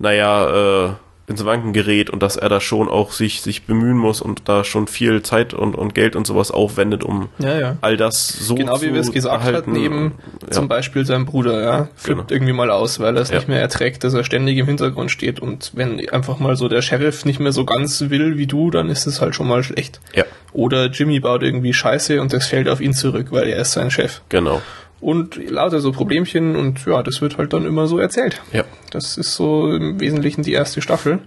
naja, 0.02 0.88
äh, 0.88 0.92
ins 1.28 1.44
Wanken 1.44 1.72
gerät 1.72 2.10
und 2.10 2.22
dass 2.22 2.36
er 2.36 2.48
da 2.48 2.60
schon 2.60 2.88
auch 2.88 3.12
sich, 3.12 3.42
sich 3.42 3.62
bemühen 3.64 3.96
muss 3.96 4.20
und 4.20 4.48
da 4.48 4.64
schon 4.64 4.88
viel 4.88 5.22
Zeit 5.22 5.54
und, 5.54 5.74
und 5.76 5.94
Geld 5.94 6.16
und 6.16 6.26
sowas 6.26 6.50
aufwendet, 6.50 7.04
um 7.04 7.28
Ja, 7.38 7.58
ja. 7.58 7.76
all 7.80 7.96
das 7.96 8.26
so 8.28 8.54
Genau 8.56 8.76
zu 8.76 8.82
wie 8.86 8.92
wir 8.92 9.00
es 9.00 9.12
gesagt 9.12 9.36
erhalten. 9.44 9.70
hatten, 9.72 9.76
eben 9.76 10.12
ja. 10.42 10.50
zum 10.50 10.68
Beispiel 10.68 11.06
sein 11.06 11.24
Bruder, 11.24 11.62
ja, 11.62 11.88
flippt 11.94 12.28
Genau. 12.28 12.30
irgendwie 12.34 12.52
mal 12.52 12.70
aus, 12.70 12.98
weil 12.98 13.16
er 13.16 13.22
es 13.22 13.30
nicht 13.32 13.46
mehr 13.48 13.60
erträgt, 13.60 14.02
dass 14.04 14.14
er 14.14 14.24
ständig 14.24 14.58
im 14.58 14.66
Hintergrund 14.66 15.10
steht 15.12 15.38
und 15.40 15.70
wenn 15.74 16.06
einfach 16.10 16.38
mal 16.40 16.56
so 16.56 16.68
der 16.68 16.82
Sheriff 16.82 17.24
nicht 17.24 17.38
mehr 17.40 17.52
so 17.52 17.64
ganz 17.64 18.00
will 18.10 18.36
wie 18.36 18.46
du, 18.48 18.70
dann 18.70 18.88
ist 18.88 19.06
es 19.06 19.20
halt 19.20 19.34
schon 19.36 19.46
mal 19.48 19.62
schlecht. 19.62 20.00
Ja, 20.14 20.24
Oder 20.52 20.86
Jimmy 20.86 21.20
baut 21.20 21.42
irgendwie 21.44 21.72
Scheiße 21.72 22.20
und 22.20 22.32
das 22.32 22.46
fällt 22.46 22.68
auf 22.68 22.80
ihn 22.80 22.92
zurück, 22.94 23.28
weil 23.30 23.48
er 23.48 23.58
ist 23.58 23.72
sein 23.72 23.90
Chef. 23.90 24.20
genau. 24.28 24.60
Und 25.02 25.50
lauter 25.50 25.80
so 25.80 25.92
Problemchen 25.92 26.56
und 26.56 26.86
ja, 26.86 27.02
das 27.02 27.20
wird 27.20 27.36
halt 27.36 27.52
dann 27.52 27.66
immer 27.66 27.88
so 27.88 27.98
erzählt. 27.98 28.40
Ja. 28.52 28.64
Das 28.90 29.18
ist 29.18 29.34
so 29.34 29.68
im 29.74 30.00
Wesentlichen 30.00 30.42
die 30.42 30.52
erste 30.52 30.80
Staffel. 30.80 31.18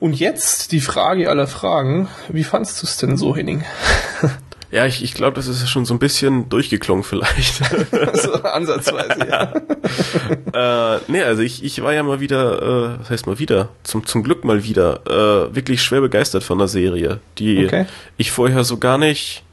Und 0.00 0.18
jetzt 0.18 0.72
die 0.72 0.80
Frage 0.80 1.30
aller 1.30 1.46
Fragen, 1.46 2.08
wie 2.28 2.44
fandst 2.44 2.82
du 2.82 2.86
es 2.86 2.96
denn 2.96 3.16
so, 3.16 3.34
Henning? 3.34 3.64
Ja, 4.70 4.86
ich, 4.86 5.04
ich 5.04 5.14
glaube, 5.14 5.36
das 5.36 5.46
ist 5.46 5.68
schon 5.68 5.84
so 5.84 5.94
ein 5.94 6.00
bisschen 6.00 6.48
durchgeklungen 6.48 7.04
vielleicht. 7.04 7.62
so 8.14 8.32
ansatzweise, 8.42 9.24
ja. 9.30 9.52
äh, 10.96 11.00
nee, 11.06 11.22
also 11.22 11.42
ich, 11.42 11.62
ich 11.62 11.80
war 11.80 11.94
ja 11.94 12.02
mal 12.02 12.18
wieder, 12.18 12.60
äh, 12.60 12.98
was 12.98 13.08
heißt 13.08 13.28
mal 13.28 13.38
wieder, 13.38 13.68
zum, 13.84 14.04
zum 14.04 14.24
Glück 14.24 14.44
mal 14.44 14.64
wieder, 14.64 15.02
äh, 15.06 15.54
wirklich 15.54 15.80
schwer 15.80 16.00
begeistert 16.00 16.42
von 16.42 16.58
der 16.58 16.66
Serie, 16.66 17.20
die 17.38 17.66
Okay. 17.66 17.86
ich 18.16 18.32
vorher 18.32 18.64
so 18.64 18.78
gar 18.78 18.98
nicht 18.98 19.44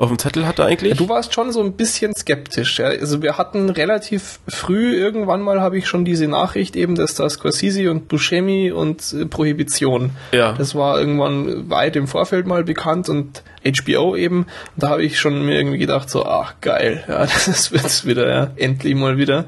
auf 0.00 0.08
dem 0.08 0.18
Zettel 0.18 0.46
hatte 0.46 0.64
eigentlich. 0.64 0.96
Du 0.96 1.08
warst 1.10 1.34
schon 1.34 1.52
so 1.52 1.60
ein 1.62 1.74
bisschen 1.74 2.14
skeptisch. 2.16 2.78
Ja? 2.78 2.86
Also 2.86 3.20
wir 3.22 3.36
hatten 3.36 3.68
relativ 3.68 4.40
früh, 4.48 4.94
irgendwann 4.96 5.42
mal 5.42 5.60
habe 5.60 5.76
ich 5.76 5.86
schon 5.86 6.06
diese 6.06 6.26
Nachricht 6.26 6.74
eben, 6.74 6.94
dass 6.94 7.14
da 7.14 7.28
Scorsese 7.28 7.90
und 7.90 8.08
Buscemi 8.08 8.72
und 8.72 9.12
äh, 9.12 9.26
Prohibition. 9.26 10.10
Ja. 10.32 10.52
Das 10.54 10.74
war 10.74 10.98
irgendwann 10.98 11.68
weit 11.68 11.96
im 11.96 12.06
Vorfeld 12.08 12.46
mal 12.46 12.64
bekannt 12.64 13.10
und 13.10 13.42
HBO 13.62 14.16
eben. 14.16 14.46
Da 14.76 14.88
habe 14.88 15.02
ich 15.04 15.20
schon 15.20 15.44
mir 15.44 15.56
irgendwie 15.58 15.78
gedacht, 15.78 16.08
so, 16.08 16.24
ach 16.24 16.54
geil, 16.62 17.04
ja, 17.06 17.18
das 17.46 17.70
wird's 17.70 18.06
wieder, 18.06 18.26
ja, 18.28 18.50
endlich 18.56 18.94
mal 18.94 19.18
wieder. 19.18 19.44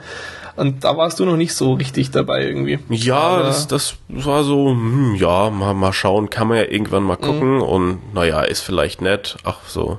Und 0.54 0.84
da 0.84 0.98
warst 0.98 1.18
du 1.18 1.24
noch 1.24 1.36
nicht 1.38 1.54
so 1.54 1.72
richtig 1.72 2.10
dabei 2.10 2.44
irgendwie. 2.44 2.78
Ja, 2.90 3.16
Aber- 3.16 3.44
das, 3.44 3.68
das 3.68 3.94
war 4.10 4.44
so, 4.44 4.68
hm, 4.68 5.14
ja, 5.14 5.48
mal, 5.48 5.72
mal 5.72 5.94
schauen, 5.94 6.28
kann 6.28 6.48
man 6.48 6.58
ja 6.58 6.64
irgendwann 6.64 7.04
mal 7.04 7.16
gucken 7.16 7.54
Mhm. 7.56 7.62
und 7.62 8.14
naja, 8.14 8.42
ist 8.42 8.60
vielleicht 8.60 9.00
nett, 9.00 9.38
ach 9.44 9.60
so, 9.66 9.98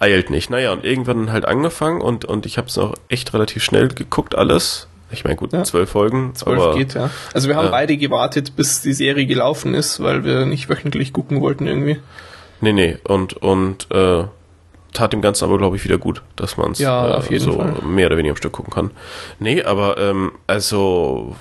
eilt 0.00 0.30
nicht. 0.30 0.50
Naja, 0.50 0.72
und 0.72 0.84
irgendwann 0.84 1.30
halt 1.30 1.44
angefangen 1.44 2.00
und, 2.00 2.24
und 2.24 2.46
ich 2.46 2.58
habe 2.58 2.68
es 2.68 2.76
auch 2.78 2.94
echt 3.08 3.32
relativ 3.34 3.62
schnell 3.62 3.88
geguckt, 3.88 4.34
alles. 4.34 4.88
Ich 5.12 5.24
meine, 5.24 5.36
gut, 5.36 5.52
Ja. 5.52 5.64
zwölf 5.64 5.90
Folgen, 5.90 6.34
Zwölf 6.34 6.60
aber 6.60 6.74
geht, 6.76 6.94
ja. 6.94 7.10
Also 7.34 7.48
wir 7.48 7.56
haben 7.56 7.64
Ja. 7.66 7.70
beide 7.70 7.96
gewartet, 7.96 8.54
bis 8.56 8.80
die 8.80 8.92
Serie 8.92 9.26
gelaufen 9.26 9.74
ist, 9.74 10.00
weil 10.02 10.24
wir 10.24 10.46
nicht 10.46 10.68
wöchentlich 10.68 11.12
gucken 11.12 11.40
wollten 11.40 11.66
irgendwie. 11.66 11.98
nee, 12.60 12.72
nee, 12.72 12.96
und, 13.04 13.34
und 13.34 13.90
äh, 13.90 14.24
tat 14.92 15.12
dem 15.12 15.20
Ganzen 15.22 15.44
aber, 15.44 15.58
glaube 15.58 15.76
ich, 15.76 15.84
wieder 15.84 15.98
gut, 15.98 16.22
dass 16.36 16.56
man 16.56 16.72
es 16.72 16.78
Ja, 16.78 17.18
äh, 17.18 17.38
so 17.38 17.54
Fall. 17.58 17.74
mehr 17.84 18.06
oder 18.06 18.16
weniger 18.18 18.32
am 18.32 18.36
Stück 18.36 18.52
gucken 18.52 18.72
kann. 18.72 18.90
Nee, 19.38 19.62
aber 19.62 19.98
ähm, 19.98 20.32
also 20.46 21.36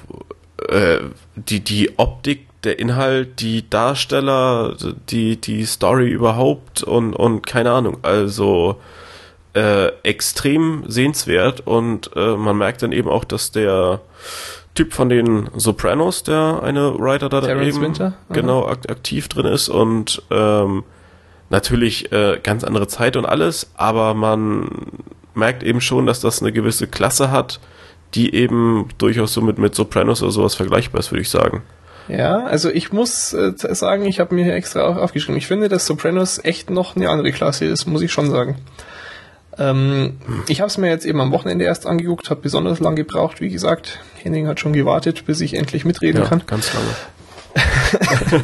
äh, 0.67 0.97
die, 1.35 1.59
die 1.61 1.91
Optik, 1.97 2.47
der 2.63 2.79
Inhalt, 2.79 3.39
die 3.39 3.69
Darsteller, 3.69 4.75
die, 5.09 5.39
die 5.39 5.65
Story 5.65 6.09
überhaupt 6.09 6.83
und, 6.83 7.15
und 7.15 7.45
keine 7.45 7.71
Ahnung, 7.71 7.97
also 8.01 8.79
äh, 9.53 9.87
extrem 10.03 10.83
sehenswert 10.87 11.61
und 11.65 12.11
äh, 12.15 12.35
man 12.35 12.57
merkt 12.57 12.83
dann 12.83 12.91
eben 12.91 13.09
auch, 13.09 13.23
dass 13.23 13.51
der 13.51 14.01
Typ 14.75 14.93
von 14.93 15.09
den 15.09 15.49
Sopranos, 15.55 16.23
der 16.23 16.61
eine 16.63 16.97
Writer 16.99 17.29
da 17.29 17.41
Terrence 17.41 17.75
eben 17.75 17.81
Winter? 17.81 18.13
Genau 18.31 18.67
ak 18.67 18.89
aktiv 18.89 19.27
drin 19.27 19.45
ist 19.45 19.69
und 19.69 20.21
ähm, 20.29 20.83
natürlich 21.49 22.11
äh, 22.11 22.39
ganz 22.43 22.63
andere 22.63 22.87
Zeit 22.87 23.15
und 23.17 23.25
alles, 23.25 23.71
aber 23.75 24.13
man 24.13 24.69
merkt 25.33 25.63
eben 25.63 25.81
schon, 25.81 26.05
dass 26.05 26.19
das 26.19 26.41
eine 26.41 26.51
gewisse 26.51 26.87
Klasse 26.87 27.31
hat, 27.31 27.59
die 28.13 28.33
eben 28.35 28.89
durchaus 28.97 29.33
so 29.33 29.41
mit, 29.41 29.57
mit 29.57 29.75
Sopranos 29.75 30.21
oder 30.21 30.31
sowas 30.31 30.55
vergleichbar 30.55 30.99
ist, 30.99 31.11
würde 31.11 31.21
ich 31.21 31.29
sagen. 31.29 31.63
Ja, 32.09 32.45
also 32.45 32.69
ich 32.69 32.91
muss 32.91 33.33
äh, 33.33 33.53
sagen, 33.55 34.05
ich 34.05 34.19
habe 34.19 34.35
mir 34.35 34.43
hier 34.43 34.55
extra 34.55 34.83
auch 34.83 34.97
aufgeschrieben. 34.97 35.37
Ich 35.37 35.47
finde, 35.47 35.69
dass 35.69 35.85
Sopranos 35.85 36.43
echt 36.43 36.69
noch 36.69 36.95
eine 36.95 37.09
andere 37.09 37.31
Klasse 37.31 37.65
ist, 37.65 37.85
muss 37.85 38.01
ich 38.01 38.11
schon 38.11 38.29
sagen. 38.29 38.57
Ähm, 39.57 40.17
ich 40.47 40.61
habe 40.61 40.69
es 40.69 40.77
mir 40.77 40.89
jetzt 40.89 41.05
eben 41.05 41.21
am 41.21 41.31
Wochenende 41.31 41.65
erst 41.65 41.85
angeguckt, 41.85 42.29
habe 42.29 42.41
besonders 42.41 42.79
lang 42.79 42.95
gebraucht, 42.95 43.41
wie 43.41 43.49
gesagt. 43.49 43.99
Henning 44.21 44.47
hat 44.47 44.59
schon 44.59 44.73
gewartet, 44.73 45.25
bis 45.25 45.39
ich 45.41 45.53
endlich 45.53 45.85
mitreden 45.85 46.23
kann. 46.23 46.43
ganz 46.47 46.73
lange. 46.73 46.87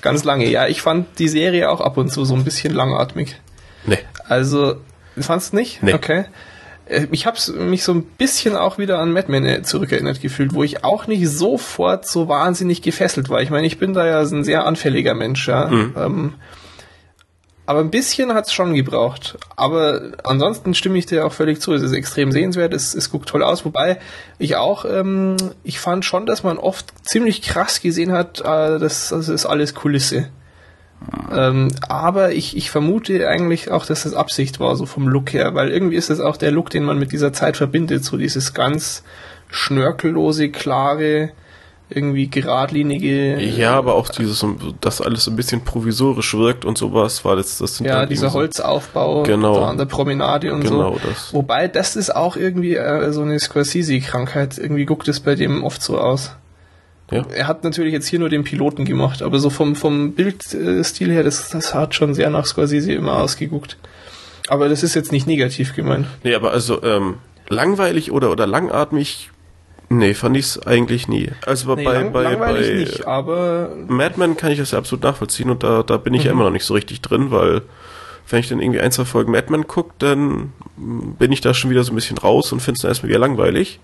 Ganz 0.00 0.24
lange, 0.24 0.48
ja. 0.48 0.68
Ich 0.68 0.82
fand 0.82 1.18
die 1.18 1.28
Serie 1.28 1.70
auch 1.70 1.80
ab 1.80 1.96
und 1.96 2.10
zu 2.10 2.24
so 2.24 2.34
ein 2.34 2.44
bisschen 2.44 2.72
langatmig. 2.72 3.36
Nee. 3.84 3.98
Also, 4.28 4.76
fandst 5.18 5.52
du 5.52 5.56
nicht? 5.56 5.82
Nee. 5.82 5.92
Okay. 5.94 6.24
Äh, 6.88 7.06
Ich 7.10 7.26
habe 7.26 7.38
mich 7.58 7.84
so 7.84 7.92
ein 7.92 8.02
bisschen 8.02 8.56
auch 8.56 8.78
wieder 8.78 8.98
an 8.98 9.12
Mad 9.12 9.30
Men 9.30 9.44
äh, 9.44 9.62
zurückerinnert 9.62 10.20
gefühlt, 10.20 10.52
wo 10.54 10.62
ich 10.62 10.84
auch 10.84 11.06
nicht 11.06 11.28
sofort 11.28 12.06
so 12.06 12.28
wahnsinnig 12.28 12.82
gefesselt 12.82 13.28
war. 13.28 13.40
Ich 13.42 13.50
meine, 13.50 13.66
ich 13.66 13.78
bin 13.78 13.94
da 13.94 14.06
ja 14.06 14.24
so 14.24 14.36
ein 14.36 14.44
sehr 14.44 14.66
anfälliger 14.66 15.14
Mensch, 15.14 15.48
ja. 15.48 15.70
Ähm, 15.96 16.34
aber 17.66 17.80
ein 17.80 17.90
bisschen 17.90 18.32
hat's 18.32 18.54
schon 18.54 18.72
gebraucht. 18.72 19.36
Aber 19.54 20.12
ansonsten 20.24 20.72
stimme 20.72 20.96
ich 20.96 21.04
dir 21.04 21.26
auch 21.26 21.34
völlig 21.34 21.60
zu. 21.60 21.74
Es 21.74 21.82
ist 21.82 21.92
extrem 21.92 22.32
sehenswert, 22.32 22.72
es, 22.72 22.94
es 22.94 23.10
guckt 23.10 23.28
toll 23.28 23.42
aus. 23.42 23.66
Wobei 23.66 23.98
ich 24.38 24.56
auch, 24.56 24.86
ähm, 24.86 25.36
ich 25.64 25.78
fand 25.78 26.06
schon, 26.06 26.24
dass 26.24 26.42
man 26.42 26.56
oft 26.56 26.86
ziemlich 27.06 27.42
krass 27.42 27.82
gesehen 27.82 28.12
hat, 28.12 28.40
äh, 28.40 28.78
das, 28.78 29.10
das 29.10 29.28
ist 29.28 29.44
alles 29.44 29.74
Kulisse. 29.74 30.30
Ähm, 31.32 31.68
aber 31.88 32.32
ich, 32.32 32.56
ich 32.56 32.70
vermute 32.70 33.28
eigentlich 33.28 33.70
auch, 33.70 33.86
dass 33.86 34.02
das 34.02 34.14
Absicht 34.14 34.60
war, 34.60 34.74
so 34.76 34.84
vom 34.86 35.06
Look 35.08 35.32
her, 35.32 35.54
weil 35.54 35.70
irgendwie 35.70 35.96
ist 35.96 36.10
es 36.10 36.20
auch 36.20 36.36
der 36.36 36.50
Look, 36.50 36.70
den 36.70 36.84
man 36.84 36.98
mit 36.98 37.12
dieser 37.12 37.32
Zeit 37.32 37.56
verbindet, 37.56 38.04
so 38.04 38.16
dieses 38.16 38.52
ganz 38.52 39.04
schnörkellose, 39.48 40.50
klare, 40.50 41.30
irgendwie 41.90 42.28
geradlinige. 42.28 43.38
Ja, 43.40 43.74
aber 43.76 43.94
auch 43.94 44.08
dieses, 44.10 44.44
dass 44.80 45.00
alles 45.00 45.24
so 45.24 45.30
ein 45.30 45.36
bisschen 45.36 45.64
provisorisch 45.64 46.34
wirkt 46.34 46.64
und 46.66 46.76
sowas, 46.76 47.24
weil 47.24 47.36
das, 47.36 47.58
das 47.58 47.76
sind 47.76 47.86
Ja, 47.86 47.98
halt 47.98 48.10
dieser 48.10 48.32
Holzaufbau 48.34 49.22
Genau. 49.22 49.62
an 49.62 49.78
der 49.78 49.86
Promenade 49.86 50.52
und 50.52 50.60
Genau 50.60 50.94
so. 50.94 51.00
das. 51.08 51.32
Wobei, 51.32 51.66
das 51.68 51.96
ist 51.96 52.14
auch 52.14 52.36
irgendwie 52.36 52.74
äh, 52.74 53.10
so 53.12 53.22
eine 53.22 53.38
Scorsese-Krankheit. 53.38 54.58
Irgendwie 54.58 54.84
guckt 54.84 55.08
es 55.08 55.20
bei 55.20 55.34
dem 55.34 55.64
oft 55.64 55.80
so 55.82 55.98
aus. 55.98 56.32
Ja. 57.10 57.24
Er 57.34 57.46
hat 57.46 57.64
natürlich 57.64 57.92
jetzt 57.92 58.06
hier 58.06 58.18
nur 58.18 58.28
den 58.28 58.44
Piloten 58.44 58.84
gemacht, 58.84 59.22
aber 59.22 59.38
so 59.38 59.48
vom, 59.50 59.74
vom 59.76 60.12
Bildstil 60.12 61.10
her, 61.10 61.22
das, 61.22 61.48
das 61.50 61.74
hat 61.74 61.94
schon 61.94 62.12
sehr 62.14 62.28
nach 62.30 62.44
Scorsese 62.44 62.92
immer 62.92 63.14
ausgeguckt. 63.18 63.78
Aber 64.48 64.68
das 64.68 64.82
ist 64.82 64.94
jetzt 64.94 65.10
nicht 65.12 65.26
negativ 65.26 65.74
gemeint. 65.74 66.06
Nee, 66.22 66.34
aber 66.34 66.50
also 66.52 66.82
ähm, 66.82 67.14
langweilig 67.48 68.12
oder, 68.12 68.30
oder 68.30 68.46
langatmig, 68.46 69.30
nee, 69.88 70.12
fand 70.14 70.36
ich 70.36 70.44
es 70.46 70.66
eigentlich 70.66 71.08
nie. 71.08 71.30
Also 71.46 71.74
Nee, 71.74 71.84
bei, 71.84 71.92
lang, 71.94 72.12
bei, 72.12 72.36
bei 72.36 72.60
nicht, 72.60 73.06
aber 73.06 73.74
Madman 73.86 74.36
kann 74.36 74.52
ich 74.52 74.58
das 74.58 74.72
ja 74.72 74.78
absolut 74.78 75.02
nachvollziehen 75.02 75.48
und 75.50 75.62
da, 75.62 75.82
da 75.82 75.96
bin 75.96 76.12
ich 76.14 76.24
ja 76.24 76.32
Mhm. 76.32 76.38
immer 76.38 76.44
noch 76.44 76.52
nicht 76.52 76.64
so 76.64 76.74
richtig 76.74 77.00
drin, 77.00 77.30
weil 77.30 77.62
wenn 78.30 78.40
ich 78.40 78.48
dann 78.50 78.60
irgendwie 78.60 78.80
ein, 78.80 78.92
zwei 78.92 79.06
Folgen 79.06 79.32
Madman 79.32 79.66
gucke, 79.66 79.94
dann 79.98 80.52
bin 80.76 81.32
ich 81.32 81.40
da 81.40 81.54
schon 81.54 81.70
wieder 81.70 81.84
so 81.84 81.92
ein 81.92 81.94
bisschen 81.94 82.18
raus 82.18 82.52
und 82.52 82.60
finde 82.60 82.76
es 82.76 82.82
dann 82.82 82.90
erstmal 82.90 83.08
wieder 83.08 83.18
langweilig. 83.18 83.80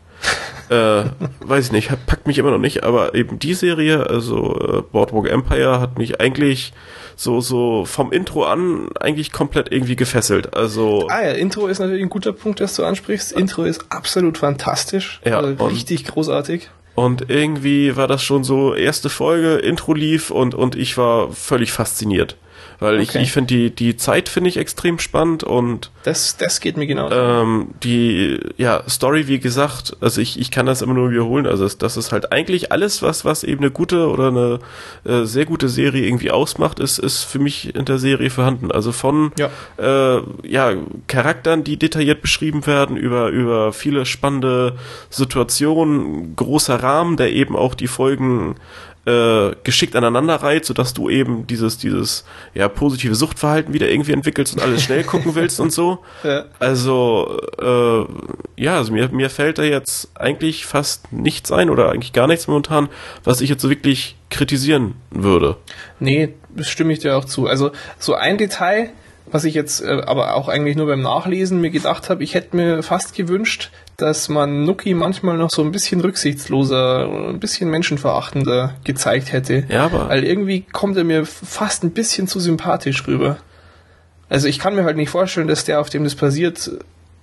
Äh, 0.70 1.05
weiß 1.40 1.66
ich 1.66 1.72
nicht, 1.72 1.90
hat, 1.90 2.06
packt 2.06 2.26
mich 2.26 2.38
immer 2.38 2.51
noch 2.51 2.59
nicht, 2.59 2.84
aber 2.84 3.14
eben 3.14 3.38
die 3.38 3.55
Serie, 3.55 4.09
also 4.09 4.59
äh, 4.60 4.82
Boardwalk 4.92 5.28
Empire, 5.28 5.80
hat 5.80 5.98
mich 5.98 6.20
eigentlich 6.20 6.72
so, 7.16 7.40
so 7.40 7.84
vom 7.84 8.12
Intro 8.12 8.44
an 8.44 8.88
eigentlich 8.98 9.30
komplett 9.32 9.70
irgendwie 9.72 9.96
gefesselt. 9.96 10.55
Also 10.56 11.06
Ah 11.09 11.22
ja, 11.22 11.30
Intro 11.32 11.66
ist 11.68 11.78
natürlich 11.78 12.02
ein 12.02 12.09
guter 12.10 12.32
Punkt, 12.32 12.60
dass 12.60 12.74
du 12.76 12.84
ansprichst. 12.84 13.32
Intro 13.32 13.64
ist 13.64 13.84
absolut 13.90 14.38
fantastisch. 14.38 15.20
Ja, 15.24 15.38
also 15.38 15.64
und- 15.64 15.70
richtig 15.72 16.05
großartig. 16.06 16.70
Und 16.96 17.28
irgendwie 17.28 17.96
war 17.96 18.06
das 18.06 18.22
schon 18.22 18.44
so 18.44 18.72
erste 18.72 19.09
Folge, 19.10 19.55
Intro 19.56 19.94
lief 19.94 20.30
und, 20.30 20.55
und 20.55 20.76
ich 20.76 20.96
war 20.96 21.32
völlig 21.32 21.72
fasziniert. 21.72 22.36
Weil 22.80 23.01
ich, 23.01 23.10
Okay. 23.10 23.22
ich 23.22 23.32
finde 23.32 23.55
die, 23.55 23.70
die 23.70 23.96
Zeit 23.96 24.28
finde 24.28 24.48
ich 24.51 24.56
extrem 24.56 24.98
spannend 24.98 25.44
und 25.44 25.90
Das, 26.02 26.36
das 26.36 26.60
geht 26.60 26.76
mir 26.76 26.86
genau. 26.86 27.10
ähm, 27.10 27.68
die 27.82 28.38
ja, 28.56 28.82
Story, 28.88 29.28
wie 29.28 29.38
gesagt, 29.38 29.96
also 30.01 30.20
ich, 30.20 30.38
ich 30.40 30.51
kann 30.51 30.66
das 30.66 30.82
immer 30.82 30.94
nur 30.94 31.10
wiederholen, 31.10 31.46
also 31.46 31.64
das, 31.64 31.78
das 31.78 31.96
ist 31.96 32.12
halt 32.12 32.32
eigentlich 32.32 32.72
alles, 32.72 33.02
was, 33.02 33.24
was 33.24 33.44
eben 33.44 33.60
eine 33.62 33.70
gute 33.70 34.09
oder 34.09 34.28
eine 34.28 34.59
äh, 35.05 35.24
sehr 35.24 35.44
gute 35.46 35.68
Serie 35.68 36.05
irgendwie 36.06 36.30
ausmacht, 36.30 36.78
ist, 36.80 36.98
ist 36.98 37.22
für 37.24 37.38
mich 37.38 37.74
in 37.74 37.84
der 37.84 37.98
Serie 37.98 38.30
vorhanden. 38.30 38.70
Also 38.72 38.92
von 38.92 39.32
Ja. 39.38 39.51
äh, 39.78 40.22
ja, 40.46 40.72
Charakteren, 41.06 41.64
die 41.64 41.76
detailliert 41.78 42.22
beschrieben 42.22 42.66
werden, 42.66 42.96
über, 42.96 43.28
über 43.28 43.72
viele 43.72 44.06
spannende 44.06 44.76
Situationen, 45.10 46.34
großer 46.36 46.82
Rahmen, 46.82 47.16
der 47.16 47.32
eben 47.32 47.56
auch 47.56 47.74
die 47.74 47.86
Folgen 47.86 48.56
äh, 49.06 49.52
geschickt 49.64 49.97
aneinander 49.97 50.36
reiht, 50.36 50.64
sodass 50.64 50.94
du 50.94 51.10
eben 51.10 51.47
dieses, 51.47 51.78
dieses 51.78 52.24
ja, 52.55 52.68
positive 52.68 53.14
Suchtverhalten 53.14 53.74
wieder 53.74 53.89
irgendwie 53.89 54.12
entwickelst 54.12 54.55
und 54.55 54.62
alles 54.62 54.82
schnell 54.82 55.05
gucken 55.05 55.35
willst 55.35 55.60
und 55.60 55.72
so. 55.72 55.98
Ja. 56.22 56.47
Also, 56.59 57.39
äh, 57.60 58.62
ja, 58.62 58.76
also 58.76 58.93
mir, 58.93 59.09
mir 59.09 59.31
fällt 59.31 59.59
da 59.59 59.62
jetzt 59.62 60.10
eigentlich 60.14 60.66
fast 60.66 61.12
nichts 61.12 61.52
ein 61.52 61.70
oder 61.70 61.90
eigentlich 61.90 62.12
gar 62.12 62.26
nichts 62.26 62.47
momentan, 62.47 62.89
was 63.24 63.40
ich 63.40 63.51
jetzt 63.51 63.62
so 63.62 63.70
wirklich 63.70 64.16
kritisieren 64.31 64.94
würde. 65.10 65.56
Nee, 66.01 66.35
das 66.55 66.68
stimme 66.68 66.93
ich 66.93 66.98
dir 66.98 67.16
auch 67.16 67.24
zu. 67.24 67.47
Also 67.47 67.72
so 67.98 68.14
ein 68.14 68.39
Detail, 68.39 68.90
was 69.26 69.44
ich 69.44 69.55
jetzt 69.55 69.80
äh, 69.82 70.02
aber 70.06 70.34
auch 70.34 70.48
eigentlich 70.48 70.76
nur 70.76 70.86
beim 70.86 71.02
Nachlesen 71.02 71.60
mir 71.60 71.70
gedacht 71.70 72.10
habe, 72.10 72.22
ich 72.22 72.34
hätte 72.34 72.56
mir 72.56 72.82
fast 72.82 73.14
gewünscht, 73.14 73.70
dass 73.96 74.28
man 74.28 74.64
Nuki 74.64 74.94
manchmal 74.94 75.36
noch 75.36 75.51
so 75.51 75.62
ein 75.62 75.72
bisschen 75.72 76.01
rücksichtsloser, 76.01 77.09
ein 77.30 77.40
bisschen 77.40 77.70
menschenverachtender 77.70 78.74
gezeigt 78.84 79.32
hätte. 79.32 79.64
Ja, 79.68 79.86
aber 79.86 80.09
Weil 80.09 80.24
irgendwie 80.24 80.62
kommt 80.62 80.96
er 80.96 81.05
mir 81.05 81.26
fast 81.26 81.84
ein 81.84 81.92
bisschen 81.92 82.26
zu 82.26 82.40
sympathisch 82.40 83.06
rüber. 83.06 83.38
Also 84.28 84.48
ich 84.48 84.59
kann 84.59 84.74
mir 84.74 84.84
halt 84.84 84.96
nicht 84.96 85.10
vorstellen, 85.10 85.48
dass 85.48 85.64
der, 85.64 85.80
auf 85.80 85.90
dem 85.90 86.05
das 86.05 86.14
passiert, 86.14 86.70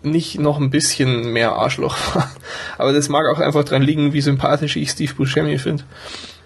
nicht 0.04 0.40
noch 0.40 0.60
ein 0.60 0.70
bisschen 0.70 1.32
mehr 1.32 1.54
Arschloch 1.54 1.98
war. 2.16 2.32
Aber 2.78 2.94
das 2.94 3.10
mag 3.10 3.26
auch 3.28 3.40
einfach 3.40 3.64
dran 3.64 3.82
liegen, 3.82 4.14
wie 4.14 4.22
sympathisch 4.22 4.76
ich 4.76 4.90
Steve 4.92 5.14
Buscemi 5.14 5.58
finde. 5.58 5.84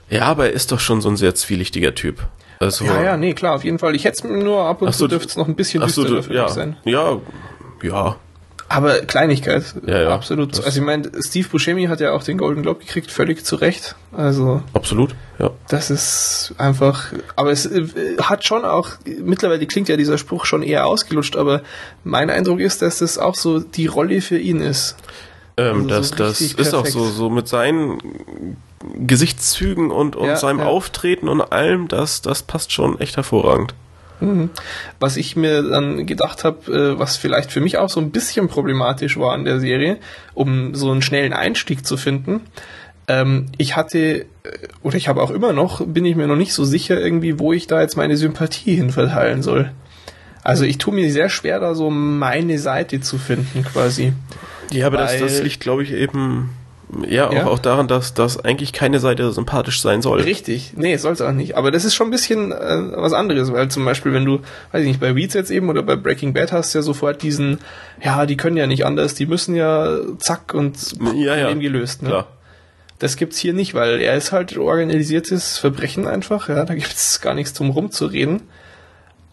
ja, 0.09 0.25
aber 0.25 0.47
er 0.47 0.53
ist 0.53 0.71
doch 0.71 0.79
schon 0.79 1.01
so 1.01 1.09
ein 1.09 1.17
sehr 1.17 1.35
zwielichtiger 1.35 1.95
Typ. 1.95 2.27
Also, 2.59 2.85
Ja, 2.85 3.01
ja, 3.01 3.17
nee, 3.17 3.33
klar, 3.33 3.55
auf 3.55 3.63
jeden 3.63 3.79
Fall. 3.79 3.95
Ich 3.95 4.05
hätte 4.05 4.17
es 4.17 4.23
nur 4.23 4.63
ab 4.63 4.81
und 4.81 4.91
so, 4.93 5.05
zu 5.05 5.07
dürfte 5.07 5.29
es 5.29 5.37
noch 5.37 5.47
ein 5.47 5.55
bisschen 5.55 5.83
Ach 5.83 5.89
so, 5.89 6.01
düsterer 6.03 6.23
für 6.23 6.33
ja, 6.33 6.47
sein. 6.49 6.77
ja, 6.85 7.17
ja, 7.83 8.15
Aber 8.67 8.99
Kleinigkeit, 9.01 9.75
Ja, 9.85 10.01
ja. 10.01 10.09
absolut. 10.09 10.55
Also 10.63 10.79
ich 10.79 10.85
meine, 10.85 11.11
Steve 11.19 11.47
Buscemi 11.47 11.85
hat 11.85 11.99
ja 11.99 12.13
auch 12.13 12.23
den 12.23 12.37
Golden 12.37 12.63
Globe 12.63 12.79
gekriegt, 12.79 13.11
völlig 13.11 13.45
zu 13.45 13.57
Recht. 13.57 13.95
Also 14.11 14.63
absolut, 14.73 15.15
ja. 15.37 15.51
das 15.67 15.89
ist 15.91 16.55
einfach, 16.57 17.13
aber 17.35 17.51
es 17.51 17.65
äh, 17.65 17.87
hat 18.21 18.45
schon 18.45 18.65
auch, 18.65 18.91
mittlerweile 19.05 19.65
klingt 19.67 19.89
ja 19.89 19.97
dieser 19.97 20.17
Spruch 20.17 20.45
schon 20.45 20.63
eher 20.63 20.87
ausgelutscht, 20.87 21.35
aber 21.35 21.61
mein 22.03 22.29
Eindruck 22.29 22.59
ist, 22.59 22.81
dass 22.81 22.99
das 22.99 23.17
auch 23.17 23.35
so 23.35 23.59
die 23.59 23.87
Rolle 23.87 24.21
für 24.21 24.37
ihn 24.37 24.61
ist. 24.61 24.95
Ähm, 25.57 25.75
Also 25.75 25.83
so 25.83 25.89
das 25.89 26.11
das 26.11 26.41
richtig 26.41 26.59
ist 26.59 26.73
auch 26.73 26.83
perfekt. 26.83 26.93
so, 26.93 27.05
so 27.09 27.29
mit 27.29 27.47
seinen 27.47 27.97
Gesichtszügen 28.95 29.91
und, 29.91 30.15
und 30.15 30.27
Ja, 30.27 30.35
seinem 30.35 30.59
ja. 30.59 30.65
Auftreten 30.65 31.27
und 31.29 31.41
allem, 31.41 31.87
das, 31.87 32.21
das 32.21 32.43
passt 32.43 32.71
schon 32.71 32.99
echt 32.99 33.15
hervorragend. 33.17 33.73
Was 34.99 35.17
ich 35.17 35.35
mir 35.35 35.61
dann 35.61 36.05
gedacht 36.05 36.45
habe, 36.45 36.71
äh, 36.71 36.97
was 36.99 37.17
vielleicht 37.17 37.51
für 37.51 37.59
mich 37.59 37.77
auch 37.77 37.89
so 37.89 37.99
ein 37.99 38.11
bisschen 38.11 38.47
problematisch 38.47 39.19
war 39.19 39.33
an 39.33 39.43
der 39.43 39.59
Serie, 39.59 39.97
um 40.33 40.73
so 40.73 40.89
einen 40.89 41.01
schnellen 41.01 41.33
Einstieg 41.33 41.85
zu 41.85 41.97
finden. 41.97 42.39
Ähm, 43.09 43.47
ich 43.57 43.75
hatte, 43.75 43.99
äh, 43.99 44.25
oder 44.81 44.95
ich 44.95 45.09
habe 45.09 45.21
auch 45.21 45.31
immer 45.31 45.51
noch, 45.51 45.85
bin 45.85 46.05
ich 46.05 46.15
mir 46.15 46.27
noch 46.27 46.37
nicht 46.37 46.53
so 46.53 46.63
sicher 46.63 46.99
irgendwie, 46.99 47.39
wo 47.39 47.51
ich 47.53 47.67
da 47.67 47.81
jetzt 47.81 47.97
meine 47.97 48.15
Sympathie 48.17 48.75
hin 48.75 48.89
verteilen 48.89 49.43
soll. 49.43 49.71
Also 50.45 50.63
ich 50.63 50.77
tue 50.77 50.93
mir 50.93 51.11
sehr 51.11 51.27
schwer, 51.29 51.59
da 51.59 51.75
so 51.75 51.89
meine 51.89 52.57
Seite 52.59 53.01
zu 53.01 53.17
finden 53.17 53.63
quasi. 53.65 54.13
Ja, 54.71 54.87
aber 54.87 54.97
das, 54.97 55.13
Weil- 55.13 55.19
das 55.21 55.41
liegt, 55.41 55.59
glaube 55.59 55.83
ich, 55.83 55.91
eben 55.91 56.51
ja 57.07 57.27
auch, 57.29 57.33
Ja. 57.33 57.47
auch 57.47 57.57
daran, 57.59 57.87
dass, 57.87 58.13
dass 58.13 58.39
eigentlich 58.45 58.71
keine 58.71 58.99
Seite 58.99 59.31
sympathisch 59.31 59.81
sein 59.81 60.03
soll. 60.03 60.21
Richtig, 60.21 60.73
nee, 60.77 60.95
soll 60.97 61.13
es 61.13 61.21
auch 61.21 61.31
nicht. 61.31 61.57
Aber 61.57 61.71
das 61.71 61.83
ist 61.83 61.95
schon 61.95 62.07
ein 62.07 62.11
bisschen 62.11 62.51
äh, 62.51 62.81
was 62.95 63.11
anderes, 63.13 63.51
weil 63.51 63.69
zum 63.69 63.85
Beispiel, 63.85 64.13
wenn 64.13 64.23
du, 64.23 64.39
weiß 64.71 64.81
ich 64.83 64.87
nicht, 64.87 64.99
bei 64.99 65.15
Weeds 65.15 65.33
jetzt 65.33 65.49
eben 65.49 65.67
oder 65.69 65.81
bei 65.81 65.95
Breaking 65.95 66.33
Bad 66.33 66.51
hast 66.51 66.73
du 66.73 66.77
ja 66.77 66.81
sofort 66.83 67.23
diesen, 67.23 67.57
ja, 68.03 68.27
die 68.27 68.37
können 68.37 68.55
ja 68.55 68.67
nicht 68.67 68.85
anders, 68.85 69.15
die 69.15 69.25
müssen 69.25 69.55
ja 69.55 69.97
zack 70.19 70.53
und 70.53 70.77
Ja, 71.15 71.35
ja. 71.35 71.45
Problem 71.45 71.59
gelöst. 71.59 72.03
Ne? 72.03 72.09
Klar. 72.09 72.27
Das 72.99 73.17
gibt's 73.17 73.39
hier 73.39 73.53
nicht, 73.53 73.73
weil 73.73 73.99
er 73.99 74.15
ist 74.15 74.31
halt 74.31 74.55
organisiertes 74.55 75.57
Verbrechen 75.57 76.07
einfach, 76.07 76.49
ja, 76.49 76.63
da 76.65 76.75
gibt's 76.75 77.19
gar 77.19 77.33
nichts 77.33 77.53
drum 77.53 77.71
rumzureden. 77.71 78.41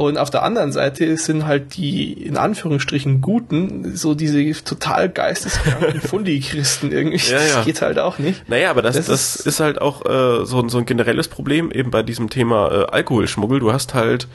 Und 0.07 0.19
auf 0.19 0.31
der 0.31 0.43
anderen 0.43 0.73
Seite 0.73 1.17
sind 1.17 1.47
halt 1.47 1.77
die, 1.77 2.13
in 2.13 2.37
Anführungsstrichen, 2.37 3.21
Guten, 3.21 3.97
so 3.97 4.15
diese 4.15 4.53
total 4.65 5.09
geisteskranken 5.09 6.01
Fundi-Christen 6.09 6.93
irgendwie. 6.93 7.19
Ja, 7.31 7.39
ja. 7.41 7.57
Das 7.57 7.65
geht 7.65 7.83
halt 7.83 7.99
auch 7.99 8.19
nicht. 8.19 8.49
Naja, 8.49 8.71
aber 8.71 8.83
das, 8.83 8.97
Das 8.97 9.07
das, 9.07 9.37
ist- 9.37 9.47
ist, 9.47 9.61
halt 9.61 9.81
auch 9.81 10.05
äh, 10.07 10.45
so, 10.45 10.61
ein- 10.61 10.69
so 10.69 10.79
ein 10.79 10.87
generelles 10.87 11.29
Problem 11.29 11.71
eben 11.71 11.91
bei 11.91 12.03
diesem 12.03 12.29
Thema 12.31 12.71
äh, 12.71 12.85
Alkoholschmuggel. 12.93 13.61
Du 13.61 13.73
hast 13.73 13.95
halt 13.95 14.29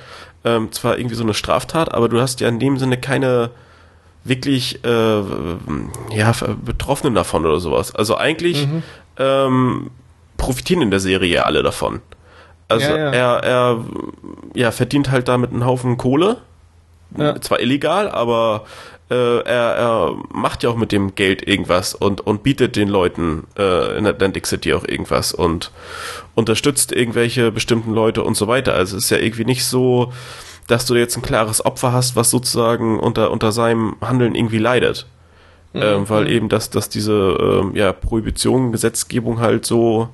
ähm, 0.45 0.72
zwar 0.72 0.98
irgendwie 0.98 1.15
so 1.15 1.23
eine 1.23 1.34
Straftat, 1.34 1.94
aber 1.94 2.10
du 2.10 2.22
hast 2.22 2.39
ja 2.41 2.48
in 2.48 2.60
dem 2.60 2.77
Sinne 2.77 2.98
keine 2.98 3.49
wirklich 4.23 4.84
äh, 4.84 5.19
ja, 6.15 6.34
Betroffenen 6.65 7.15
davon 7.15 7.45
oder 7.45 7.60
sowas. 7.60 7.95
Also 7.95 8.18
eigentlich 8.18 8.68
Mhm. 8.68 8.84
ähm, 9.18 9.89
profitieren 10.38 10.81
in 10.81 10.91
der 10.91 10.99
Serie 10.99 11.45
alle 11.45 11.64
davon. 11.64 12.02
Also 12.68 12.88
Ja, 12.89 12.98
ja. 12.98 13.11
er, 13.11 13.44
er 13.44 13.85
ja, 14.56 14.72
verdient 14.72 15.11
halt 15.11 15.27
damit 15.27 15.52
einen 15.52 15.65
Haufen 15.65 15.98
Kohle. 15.98 16.38
Ja. 17.18 17.39
Zwar 17.39 17.61
illegal, 17.61 18.10
aber 18.10 18.65
äh, 19.10 19.39
er, 19.44 19.76
er 19.76 20.15
macht 20.34 20.64
ja 20.64 20.69
auch 20.69 20.76
mit 20.76 20.91
dem 20.91 21.15
Geld 21.15 21.48
irgendwas 21.48 21.94
und, 21.94 22.19
und 22.22 22.44
bietet 22.44 22.76
den 22.76 22.89
Leuten 22.89 23.48
äh, 23.57 23.98
in 23.98 24.06
Atlantic 24.06 24.45
City 24.45 24.73
auch 24.73 24.85
irgendwas 24.85 25.34
und 25.34 25.72
unterstützt 26.35 26.91
irgendwelche 26.91 27.52
bestimmten 27.52 27.94
Leute 27.94 28.23
und 28.23 28.35
so 28.35 28.48
weiter. 28.49 28.73
Also 28.73 28.98
es 28.98 29.06
ist 29.06 29.10
ja 29.10 29.18
irgendwie 29.18 29.45
nicht 29.45 29.65
so, 29.65 30.11
dass 30.68 30.85
du 30.85 30.95
jetzt 30.95 31.15
ein 31.15 31.22
klares 31.22 31.65
Opfer 31.65 31.94
hast, 31.94 32.18
was 32.18 32.30
sozusagen 32.30 32.99
unter, 32.99 33.31
unter 33.31 33.53
seinem 33.53 33.95
Handeln 34.02 34.35
irgendwie 34.35 34.60
leidet. 34.60 35.07
Ähm, 35.73 36.10
weil 36.10 36.30
eben, 36.31 36.49
dass, 36.49 36.69
dass 36.69 36.89
diese 36.89 37.38
ähm, 37.39 37.76
ja, 37.76 37.94
Prohibition, 37.94 38.72
Gesetzgebung 38.72 39.39
halt 39.39 39.65
so, 39.65 40.10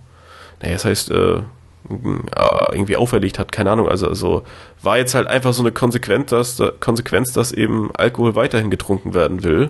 naja, 0.62 0.74
das 0.74 0.86
heißt, 0.86 1.12
äh, 1.12 1.42
irgendwie 1.90 2.96
auferlegt 2.96 3.40
hat, 3.40 3.52
keine 3.52 3.72
Ahnung. 3.72 3.88
Also, 3.88 4.08
also 4.08 4.44
war 4.82 4.98
jetzt 4.98 5.16
halt 5.16 5.28
einfach 5.28 5.54
so 5.54 5.64
eine 5.64 5.72
Konsequenz, 5.72 6.30
dass, 6.30 6.62
Konsequenz, 6.80 7.34
dass 7.34 7.52
eben 7.52 7.92
Alkohol 7.96 8.36
weiterhin 8.36 8.70
getrunken 8.70 9.14
werden 9.14 9.44
will. 9.44 9.70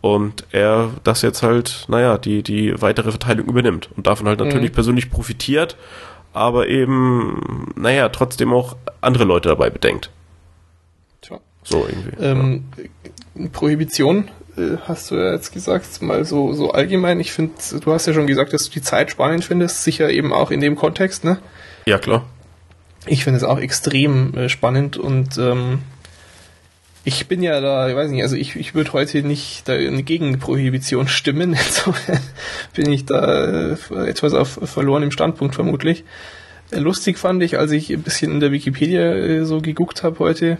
Und 0.00 0.44
er 0.52 0.90
das 1.02 1.22
jetzt 1.22 1.42
halt, 1.42 1.86
naja, 1.88 2.18
die, 2.18 2.42
die 2.42 2.80
weitere 2.80 3.10
Verteilung 3.10 3.46
übernimmt 3.46 3.90
und 3.96 4.06
davon 4.06 4.28
halt 4.28 4.38
natürlich 4.38 4.72
persönlich 4.72 5.10
profitiert, 5.10 5.76
aber 6.32 6.68
eben, 6.68 7.72
naja, 7.74 8.08
trotzdem 8.10 8.52
auch 8.52 8.76
andere 9.00 9.24
Leute 9.24 9.48
dabei 9.48 9.70
bedenkt. 9.70 10.10
Tja. 11.20 11.40
So 11.64 11.84
irgendwie. 11.88 12.22
Ähm, 12.22 12.64
Prohibition, 13.52 14.30
äh, 14.56 14.76
hast 14.86 15.10
du 15.10 15.16
ja 15.16 15.32
jetzt 15.32 15.52
gesagt, 15.52 16.02
mal 16.02 16.24
so, 16.24 16.52
so 16.52 16.72
allgemein. 16.72 17.20
Ich 17.20 17.32
finde, 17.32 17.54
du 17.80 17.92
hast 17.92 18.06
ja 18.06 18.12
schon 18.12 18.26
gesagt, 18.26 18.52
dass 18.52 18.64
du 18.64 18.70
die 18.70 18.82
Zeit 18.82 19.10
spannend 19.10 19.44
findest, 19.44 19.84
sicher 19.84 20.10
eben 20.10 20.32
auch 20.32 20.50
in 20.50 20.60
dem 20.60 20.76
Kontext, 20.76 21.24
ne? 21.24 21.38
Ja, 21.86 21.98
klar. 21.98 22.26
Ich 23.06 23.24
finde 23.24 23.38
es 23.38 23.44
auch 23.44 23.58
extrem 23.58 24.34
äh, 24.34 24.48
spannend 24.48 24.96
und 24.96 25.38
ähm, 25.38 25.80
ich 27.04 27.26
bin 27.26 27.42
ja 27.42 27.60
da, 27.60 27.88
ich 27.88 27.96
weiß 27.96 28.10
nicht, 28.10 28.22
also 28.22 28.36
ich, 28.36 28.56
ich 28.56 28.74
würde 28.74 28.92
heute 28.92 29.22
nicht 29.22 29.66
da 29.66 29.78
gegen 29.78 30.38
Prohibition 30.38 31.08
stimmen. 31.08 31.54
Insofern 31.54 32.20
bin 32.74 32.92
ich 32.92 33.06
da 33.06 33.72
äh, 33.72 33.76
etwas 34.06 34.34
auf 34.34 34.58
verlorenem 34.64 35.10
Standpunkt 35.10 35.54
vermutlich. 35.54 36.04
Lustig 36.70 37.16
fand 37.16 37.42
ich, 37.42 37.58
als 37.58 37.70
ich 37.70 37.90
ein 37.90 38.02
bisschen 38.02 38.30
in 38.32 38.40
der 38.40 38.52
Wikipedia 38.52 39.14
äh, 39.14 39.44
so 39.46 39.62
geguckt 39.62 40.02
habe 40.02 40.18
heute, 40.18 40.58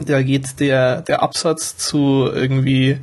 da 0.00 0.22
geht 0.22 0.60
der, 0.60 1.02
der 1.02 1.22
Absatz 1.22 1.76
zu 1.76 2.28
irgendwie 2.32 2.98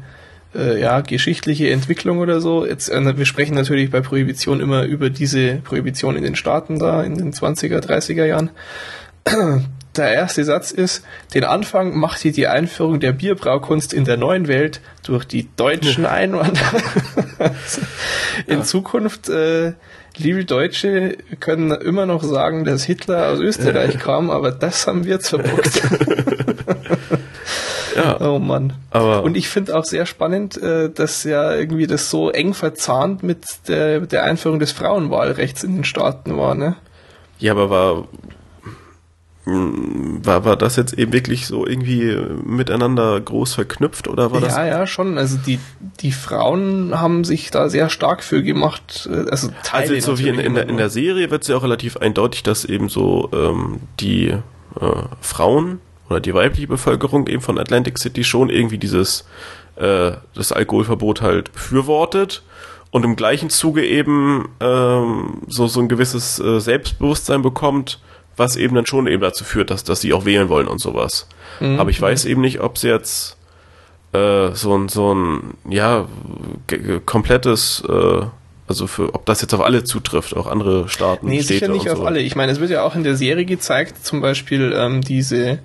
äh, 0.54 0.80
ja, 0.80 1.02
geschichtliche 1.02 1.70
Entwicklung 1.70 2.20
oder 2.20 2.42
so. 2.42 2.66
Jetzt, 2.66 2.90
äh, 2.90 3.18
wir 3.18 3.26
sprechen 3.26 3.56
natürlich 3.56 3.90
bei 3.92 4.02
Prohibition 4.02 4.60
immer 4.60 4.84
über 4.84 5.10
diese 5.10 5.56
Prohibition 5.56 6.16
in 6.16 6.24
den 6.24 6.36
Staaten 6.36 6.80
da 6.80 7.04
in 7.04 7.18
den 7.18 7.34
20er, 7.34 7.80
30er 7.80 8.26
Jahren. 8.26 8.50
Der 9.98 10.14
erste 10.14 10.46
Satz 10.46 10.72
ist, 10.72 11.04
den 11.34 11.44
Anfang 11.44 11.98
macht 11.98 12.22
hier 12.22 12.32
die 12.32 12.48
Einführung 12.48 13.02
der 13.02 13.12
Bierbraukunst 13.12 13.92
in 13.94 14.06
der 14.06 14.16
neuen 14.16 14.48
Welt 14.48 14.80
durch 15.04 15.26
die 15.26 15.50
deutschen 15.58 16.06
Einwanderer. 16.06 16.82
in 18.48 18.60
ja. 18.60 18.64
Zukunft, 18.64 19.28
äh, 19.28 19.74
liebe 20.18 20.46
Deutsche, 20.46 21.18
können 21.40 21.72
immer 21.72 22.06
noch 22.06 22.24
sagen, 22.24 22.64
dass 22.64 22.84
Hitler 22.84 23.30
aus 23.30 23.40
Österreich 23.40 24.00
kam, 24.00 24.30
aber 24.30 24.52
das 24.52 24.88
haben 24.88 25.06
wir 25.06 25.14
jetzt 25.14 25.30
verbockt. 25.30 25.82
Ja. 27.96 28.22
Oh 28.22 28.40
Mann. 28.40 28.74
Aber 28.90 29.24
und 29.24 29.36
ich 29.36 29.50
finde 29.50 29.78
auch 29.78 29.84
sehr 29.84 30.06
spannend, 30.06 30.58
äh, 30.62 30.90
dass 30.90 31.24
ja 31.24 31.54
irgendwie 31.54 31.88
das 31.88 32.10
so 32.10 32.30
eng 32.30 32.54
verzahnt 32.54 33.24
mit 33.24 33.46
der, 33.68 34.02
der 34.02 34.24
Einführung 34.24 34.60
des 34.60 34.72
Frauenwahlrechts 34.72 35.64
in 35.64 35.76
den 35.76 35.84
Staaten 35.84 36.38
war, 36.38 36.56
ne? 36.56 36.76
Ja, 37.40 37.52
aber 37.54 37.70
war, 37.70 38.08
war, 39.44 40.46
war 40.46 40.56
das 40.56 40.76
jetzt 40.76 40.94
eben 40.94 41.14
wirklich 41.14 41.48
so 41.48 41.66
irgendwie 41.66 42.16
miteinander 42.46 43.20
groß 43.20 43.56
verknüpft 43.56 44.08
oder 44.08 44.32
war 44.32 44.40
ja, 44.40 44.46
das? 44.46 44.56
Ja, 44.56 44.66
ja, 44.68 44.88
schon. 44.88 45.18
Also 45.18 45.38
die, 45.38 45.60
die 46.00 46.12
Frauen 46.12 47.00
haben 47.00 47.24
sich 47.24 47.50
da 47.50 47.68
sehr 47.68 47.90
stark 47.90 48.24
für 48.24 48.44
gemacht. 48.44 49.10
Äh, 49.12 49.30
also, 49.32 49.50
Teile 49.64 49.96
also 49.96 50.16
so 50.16 50.20
wie 50.20 50.30
in, 50.30 50.38
in, 50.38 50.54
der, 50.54 50.70
in 50.70 50.78
der 50.78 50.90
Serie 50.90 51.32
wird 51.32 51.42
es 51.42 51.48
ja 51.48 51.58
auch 51.58 51.64
relativ 51.64 51.98
eindeutig, 51.98 52.44
dass 52.44 52.66
eben 52.66 52.88
so 52.88 53.30
ähm, 53.34 53.80
die 54.00 54.28
äh, 54.28 54.40
Frauen 55.22 55.80
oder 56.10 56.20
die 56.20 56.36
weibliche 56.36 56.68
Bevölkerung 56.68 57.26
eben 57.28 57.42
von 57.42 57.58
Atlantic 57.58 57.98
City 57.98 58.24
schon 58.24 58.50
irgendwie 58.50 58.78
dieses 58.78 59.26
äh, 59.78 60.12
das 60.36 60.52
Alkoholverbot 60.52 61.22
halt 61.22 61.52
befürwortet 61.52 62.44
und 62.92 63.06
im 63.06 63.16
gleichen 63.16 63.50
Zuge 63.50 63.84
eben 63.86 64.50
ähm, 64.60 65.42
so 65.48 65.66
so 65.66 65.80
ein 65.80 65.88
gewisses 65.88 66.40
äh, 66.40 66.60
Selbstbewusstsein 66.60 67.42
bekommt, 67.42 68.00
was 68.42 68.56
eben 68.58 68.76
dann 68.76 68.86
schon 68.86 69.08
eben 69.08 69.22
dazu 69.22 69.44
führt, 69.44 69.70
dass 69.70 69.84
dass 69.84 70.02
sie 70.02 70.14
auch 70.14 70.26
wählen 70.26 70.50
wollen 70.50 70.68
und 70.68 70.80
sowas. 70.80 71.28
Mhm. 71.60 71.80
Aber 71.80 71.90
ich 71.90 72.02
weiß 72.02 72.26
eben 72.26 72.42
nicht, 72.42 72.60
ob 72.60 72.76
es 72.76 72.82
jetzt 72.82 73.38
äh, 74.14 74.52
so 74.54 74.76
ein 74.76 74.90
so 74.90 75.14
ein 75.14 75.54
ja 75.70 76.08
komplettes 77.06 77.84
äh, 77.88 78.26
also 78.68 78.88
für, 78.88 79.14
ob 79.14 79.26
das 79.26 79.42
jetzt 79.42 79.54
auf 79.54 79.62
alle 79.62 79.84
zutrifft, 79.84 80.36
auch 80.36 80.48
andere 80.48 80.88
Staaten. 80.88 81.28
Nee, 81.28 81.42
Städte 81.42 81.66
sicher 81.66 81.72
nicht 81.72 81.90
auf 81.90 81.98
so. 82.00 82.06
alle. 82.06 82.22
Ich 82.22 82.36
meine, 82.36 82.54
es 82.54 82.60
wird 82.62 82.72
ja 82.72 82.84
auch 82.84 82.96
in 82.96 83.04
der 83.04 83.18
Serie 83.18 83.44
gezeigt, 83.44 84.06
zum 84.06 84.22
Beispiel 84.22 84.74
ähm, 84.74 85.02
diese 85.02 85.60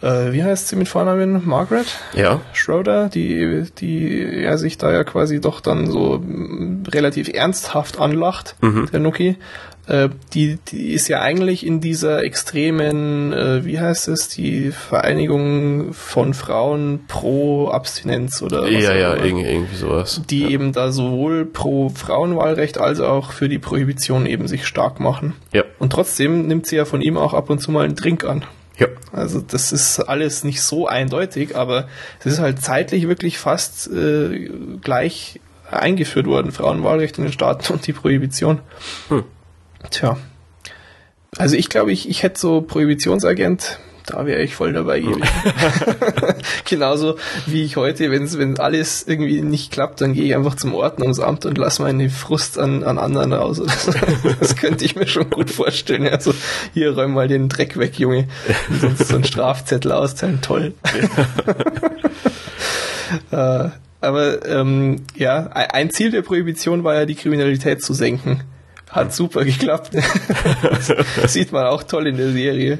äh, 0.00 0.32
wie 0.32 0.44
heißt 0.44 0.68
sie 0.68 0.76
mit 0.76 0.88
Vornamen? 0.88 1.42
Margaret? 1.44 1.86
Ja. 2.14 2.40
Schroeder, 2.52 3.08
die, 3.08 3.64
die 3.78 4.42
ja 4.42 4.56
sich 4.56 4.78
da 4.78 4.92
ja 4.92 5.04
quasi 5.04 5.40
doch 5.40 5.60
dann 5.60 5.90
so 5.90 6.18
mm, 6.18 6.84
relativ 6.88 7.28
ernsthaft 7.28 7.98
anlacht, 7.98 8.54
mhm. 8.60 8.88
der 8.92 9.00
Nuki. 9.00 9.36
Äh, 9.88 10.10
die, 10.34 10.58
die 10.68 10.92
ist 10.92 11.08
ja 11.08 11.20
eigentlich 11.20 11.64
in 11.66 11.80
dieser 11.80 12.22
extremen, 12.22 13.32
äh, 13.32 13.64
wie 13.64 13.80
heißt 13.80 14.08
es, 14.08 14.28
die 14.28 14.70
Vereinigung 14.70 15.94
von 15.94 16.34
Frauen 16.34 17.00
pro 17.08 17.68
Abstinenz 17.68 18.42
oder 18.42 18.64
was 18.64 18.70
Ja, 18.70 18.94
ja, 18.94 19.16
irgendwie, 19.16 19.46
irgendwie 19.46 19.76
sowas. 19.76 20.20
Die 20.28 20.42
ja. 20.42 20.48
eben 20.50 20.72
da 20.72 20.92
sowohl 20.92 21.46
pro 21.46 21.88
Frauenwahlrecht 21.88 22.78
als 22.78 23.00
auch 23.00 23.32
für 23.32 23.48
die 23.48 23.58
Prohibition 23.58 24.26
eben 24.26 24.46
sich 24.46 24.66
stark 24.66 25.00
machen. 25.00 25.34
Ja. 25.54 25.64
Und 25.78 25.90
trotzdem 25.90 26.46
nimmt 26.46 26.66
sie 26.66 26.76
ja 26.76 26.84
von 26.84 27.00
ihm 27.00 27.16
auch 27.16 27.32
ab 27.32 27.48
und 27.48 27.60
zu 27.60 27.70
mal 27.70 27.86
einen 27.86 27.96
Drink 27.96 28.24
an. 28.24 28.44
Ja. 28.76 28.88
Also 29.10 29.40
das 29.40 29.72
ist 29.72 30.00
alles 30.00 30.44
nicht 30.44 30.60
so 30.60 30.86
eindeutig, 30.86 31.56
aber 31.56 31.88
es 32.20 32.26
ist 32.26 32.40
halt 32.40 32.60
zeitlich 32.60 33.08
wirklich 33.08 33.38
fast 33.38 33.90
äh, 33.90 34.50
gleich 34.82 35.40
eingeführt 35.70 36.26
worden, 36.26 36.52
Frauenwahlrecht 36.52 37.16
in 37.16 37.24
den 37.24 37.32
Staaten 37.32 37.72
und 37.72 37.86
die 37.86 37.92
Prohibition. 37.94 38.60
Hm. 39.08 39.24
Tja. 39.90 40.16
Also 41.36 41.56
ich 41.56 41.68
glaube, 41.68 41.92
ich, 41.92 42.08
ich 42.08 42.22
hätte 42.22 42.40
so 42.40 42.62
Prohibitionsagent 42.62 43.78
da 44.08 44.24
wäre 44.24 44.42
ich 44.42 44.54
voll 44.54 44.72
dabei 44.72 45.00
gewesen. 45.00 45.22
Genauso 46.64 47.16
wie 47.46 47.62
ich 47.62 47.76
heute, 47.76 48.10
wenn's, 48.10 48.38
wenn 48.38 48.58
alles 48.58 49.06
irgendwie 49.06 49.42
nicht 49.42 49.70
klappt, 49.70 50.00
dann 50.00 50.14
gehe 50.14 50.24
ich 50.24 50.34
einfach 50.34 50.54
zum 50.54 50.74
Ordnungsamt 50.74 51.44
und 51.44 51.58
lasse 51.58 51.82
meine 51.82 52.08
Frust 52.08 52.58
an, 52.58 52.84
an 52.84 52.98
anderen 52.98 53.34
raus. 53.34 53.60
das 54.40 54.56
könnte 54.56 54.84
ich 54.84 54.96
mir 54.96 55.06
schon 55.06 55.28
gut 55.28 55.50
vorstellen. 55.50 56.08
Also 56.08 56.32
hier 56.72 56.94
räum 56.94 57.12
mal 57.12 57.28
den 57.28 57.50
Dreck 57.50 57.78
weg, 57.78 57.98
Junge. 57.98 58.28
Und 58.70 58.80
sonst 58.80 59.08
so 59.08 59.16
ein 59.16 59.24
Strafzettel 59.24 59.92
austeilen, 59.92 60.40
toll. 60.40 60.72
äh, 63.30 63.68
aber 64.00 64.46
ähm, 64.46 65.02
ja, 65.16 65.48
ein 65.48 65.90
Ziel 65.90 66.10
der 66.10 66.22
Prohibition 66.22 66.84
war 66.84 66.94
ja, 66.94 67.04
die 67.04 67.16
Kriminalität 67.16 67.82
zu 67.82 67.92
senken. 67.92 68.42
Hat 68.90 69.14
super 69.14 69.44
geklappt. 69.44 69.92
sieht 71.26 71.52
man 71.52 71.66
auch 71.66 71.82
toll 71.82 72.06
in 72.06 72.16
der 72.16 72.30
Serie. 72.30 72.78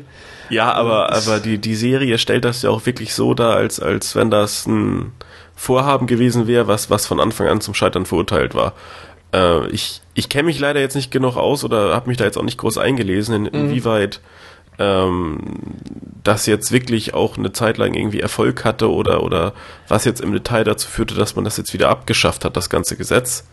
Ja, 0.50 0.72
aber, 0.72 1.12
aber 1.12 1.40
die, 1.40 1.58
die 1.58 1.74
Serie 1.74 2.16
stellt 2.18 2.44
das 2.44 2.62
ja 2.62 2.70
auch 2.70 2.86
wirklich 2.86 3.12
so 3.12 3.34
dar, 3.34 3.56
als, 3.56 3.80
als 3.80 4.14
wenn 4.14 4.30
das 4.30 4.66
ein 4.66 5.12
Vorhaben 5.54 6.06
gewesen 6.06 6.46
wäre, 6.46 6.68
was, 6.68 6.88
was 6.88 7.06
von 7.06 7.20
Anfang 7.20 7.48
an 7.48 7.60
zum 7.60 7.74
Scheitern 7.74 8.06
verurteilt 8.06 8.54
war. 8.54 8.72
Äh, 9.34 9.66
ich 9.68 10.00
ich 10.14 10.28
kenne 10.28 10.46
mich 10.46 10.58
leider 10.58 10.80
jetzt 10.80 10.96
nicht 10.96 11.12
genug 11.12 11.36
aus 11.36 11.62
oder 11.62 11.94
habe 11.94 12.08
mich 12.08 12.16
da 12.16 12.24
jetzt 12.24 12.36
auch 12.36 12.42
nicht 12.42 12.58
groß 12.58 12.78
eingelesen, 12.78 13.34
in, 13.34 13.42
mhm. 13.42 13.68
inwieweit 13.68 14.20
ähm, 14.78 15.38
das 16.24 16.46
jetzt 16.46 16.72
wirklich 16.72 17.14
auch 17.14 17.36
eine 17.38 17.52
Zeit 17.52 17.78
lang 17.78 17.94
irgendwie 17.94 18.20
Erfolg 18.20 18.64
hatte 18.64 18.90
oder, 18.90 19.22
oder 19.22 19.52
was 19.86 20.04
jetzt 20.04 20.20
im 20.20 20.32
Detail 20.32 20.64
dazu 20.64 20.88
führte, 20.88 21.14
dass 21.14 21.36
man 21.36 21.44
das 21.44 21.56
jetzt 21.56 21.72
wieder 21.72 21.88
abgeschafft 21.88 22.44
hat, 22.44 22.56
das 22.56 22.68
ganze 22.68 22.96
Gesetz. 22.96 23.44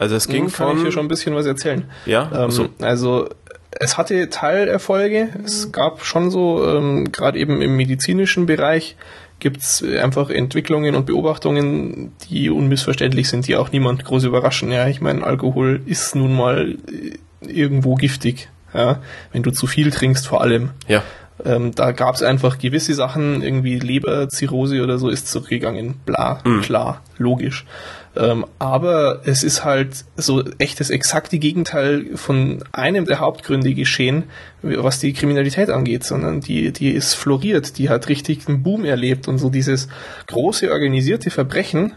Also 0.00 0.16
es 0.16 0.28
ging 0.28 0.44
mhm, 0.44 0.52
kann 0.52 0.68
von. 0.68 0.76
ich 0.78 0.82
hier 0.82 0.92
schon 0.92 1.04
ein 1.04 1.08
bisschen 1.08 1.34
was 1.34 1.44
erzählen. 1.44 1.84
Ja. 2.06 2.30
Ähm, 2.34 2.50
so. 2.50 2.70
Also 2.80 3.28
es 3.70 3.98
hatte 3.98 4.30
Teilerfolge. 4.30 5.28
Es 5.44 5.72
gab 5.72 6.04
schon 6.04 6.30
so, 6.30 6.66
ähm, 6.66 7.12
gerade 7.12 7.38
eben 7.38 7.60
im 7.60 7.76
medizinischen 7.76 8.46
Bereich, 8.46 8.96
gibt's 9.40 9.84
einfach 9.84 10.30
Entwicklungen 10.30 10.94
und 10.94 11.04
Beobachtungen, 11.04 12.12
die 12.28 12.50
unmissverständlich 12.50 13.28
sind, 13.28 13.46
die 13.46 13.56
auch 13.56 13.72
niemand 13.72 14.04
groß 14.04 14.24
überraschen. 14.24 14.72
Ja, 14.72 14.88
ich 14.88 15.02
meine, 15.02 15.22
Alkohol 15.22 15.82
ist 15.84 16.14
nun 16.14 16.34
mal 16.34 16.76
äh, 16.90 17.18
irgendwo 17.46 17.94
giftig. 17.94 18.48
Ja, 18.72 19.02
wenn 19.32 19.42
du 19.42 19.50
zu 19.50 19.66
viel 19.66 19.90
trinkst, 19.90 20.26
vor 20.26 20.40
allem. 20.40 20.70
Ja. 20.88 21.02
Ähm, 21.44 21.74
da 21.74 21.92
gab's 21.92 22.22
einfach 22.22 22.58
gewisse 22.58 22.94
Sachen, 22.94 23.42
irgendwie 23.42 23.78
Leberzirrhose 23.78 24.82
oder 24.82 24.98
so 24.98 25.08
ist 25.08 25.28
zurückgegangen. 25.28 25.94
Bla, 26.06 26.40
mhm. 26.44 26.62
klar, 26.62 27.02
logisch. 27.18 27.66
Ähm, 28.16 28.44
aber 28.58 29.22
es 29.24 29.44
ist 29.44 29.64
halt 29.64 30.04
so 30.16 30.42
echt 30.58 30.80
das 30.80 30.90
exakte 30.90 31.38
Gegenteil 31.38 32.16
von 32.16 32.64
einem 32.72 33.04
der 33.04 33.20
Hauptgründe 33.20 33.72
geschehen, 33.74 34.24
was 34.62 34.98
die 34.98 35.12
Kriminalität 35.12 35.70
angeht, 35.70 36.04
sondern 36.04 36.40
die, 36.40 36.72
die 36.72 36.90
ist 36.90 37.14
floriert, 37.14 37.78
die 37.78 37.88
hat 37.88 38.08
richtig 38.08 38.48
einen 38.48 38.62
Boom 38.62 38.84
erlebt 38.84 39.28
und 39.28 39.38
so 39.38 39.48
dieses 39.48 39.88
große 40.26 40.72
organisierte 40.72 41.30
Verbrechen, 41.30 41.92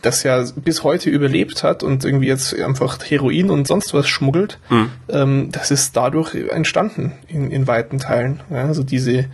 das 0.00 0.22
ja 0.22 0.42
bis 0.56 0.84
heute 0.84 1.10
überlebt 1.10 1.62
hat 1.62 1.82
und 1.82 2.04
irgendwie 2.04 2.28
jetzt 2.28 2.58
einfach 2.58 2.98
Heroin 3.04 3.50
und 3.50 3.66
sonst 3.66 3.92
was 3.92 4.08
schmuggelt, 4.08 4.58
mhm. 4.70 4.90
ähm, 5.10 5.48
das 5.52 5.70
ist 5.70 5.96
dadurch 5.96 6.34
entstanden 6.34 7.12
in, 7.28 7.50
in 7.50 7.66
weiten 7.66 7.98
Teilen. 7.98 8.40
Ja, 8.50 8.64
also 8.64 8.82
diese 8.82 9.26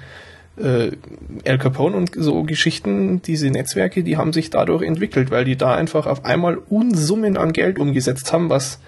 äh, 0.60 0.90
El 1.44 1.58
Capone 1.58 1.96
und 1.96 2.10
so 2.14 2.42
Geschichten, 2.42 3.22
diese 3.22 3.50
Netzwerke, 3.50 4.02
die 4.02 4.16
haben 4.16 4.32
sich 4.32 4.50
dadurch 4.50 4.82
entwickelt, 4.82 5.30
weil 5.30 5.44
die 5.44 5.56
da 5.56 5.74
einfach 5.74 6.06
auf 6.06 6.24
einmal 6.24 6.58
Unsummen 6.68 7.36
an 7.36 7.52
Geld 7.52 7.78
umgesetzt 7.78 8.32
haben, 8.32 8.50
was 8.50 8.80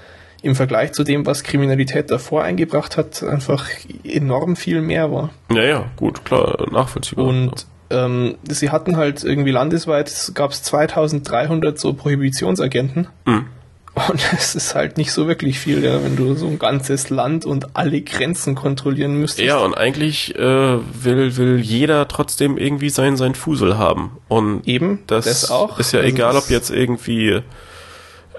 im 0.43 0.55
Vergleich 0.55 0.93
zu 0.93 1.05
dem, 1.05 1.27
was 1.27 1.43
Kriminalität 1.43 2.11
davor 2.11 2.43
eingebracht 2.43 2.97
hat, 2.97 3.23
einfach 3.23 3.67
enorm 4.05 4.57
viel 4.57 4.81
mehr 4.81 5.13
war. 5.13 5.31
Ja, 5.53 5.65
ja, 5.65 5.91
gut, 5.97 6.25
klar, 6.25 6.67
nachvollziehbar. 6.71 7.27
Und 7.27 7.67
ähm, 7.91 8.37
sie 8.49 8.71
hatten 8.71 8.97
halt 8.97 9.23
irgendwie 9.23 9.51
landesweit, 9.51 10.33
gab 10.35 10.53
es 10.53 10.63
2300 10.63 11.79
so 11.79 11.93
Prohibitionsagenten. 11.93 13.09
Mhm. 13.27 13.47
Und 13.95 14.21
es 14.33 14.55
ist 14.55 14.75
halt 14.75 14.97
nicht 14.99 15.13
so 15.13 15.27
wirklich 15.27 15.59
viel, 15.59 15.85
ja, 15.85 16.03
wenn 16.03 16.17
du 16.17 16.35
so 16.35 16.47
ein 16.47 16.59
ganzes 16.59 17.11
Land 17.11 17.45
und 17.45 17.77
alle 17.77 18.01
Grenzen 18.03 18.55
kontrollieren 18.55 19.15
müsstest. 19.15 19.47
Ja, 19.47 19.59
und 19.59 19.77
eigentlich 19.77 20.35
äh, 20.37 20.41
will, 20.41 21.37
will 21.37 21.59
jeder 21.61 22.07
trotzdem 22.09 22.57
irgendwie 22.57 22.91
sein, 22.91 23.17
sein 23.17 23.35
Fusel 23.35 23.79
haben. 23.79 24.19
Und 24.29 24.67
eben, 24.67 25.01
das, 25.07 25.25
das 25.25 25.51
auch. 25.51 25.79
ist 25.79 25.93
ja 25.93 26.01
also 26.01 26.13
egal, 26.13 26.37
ob 26.37 26.51
jetzt 26.51 26.71
irgendwie 26.71 27.43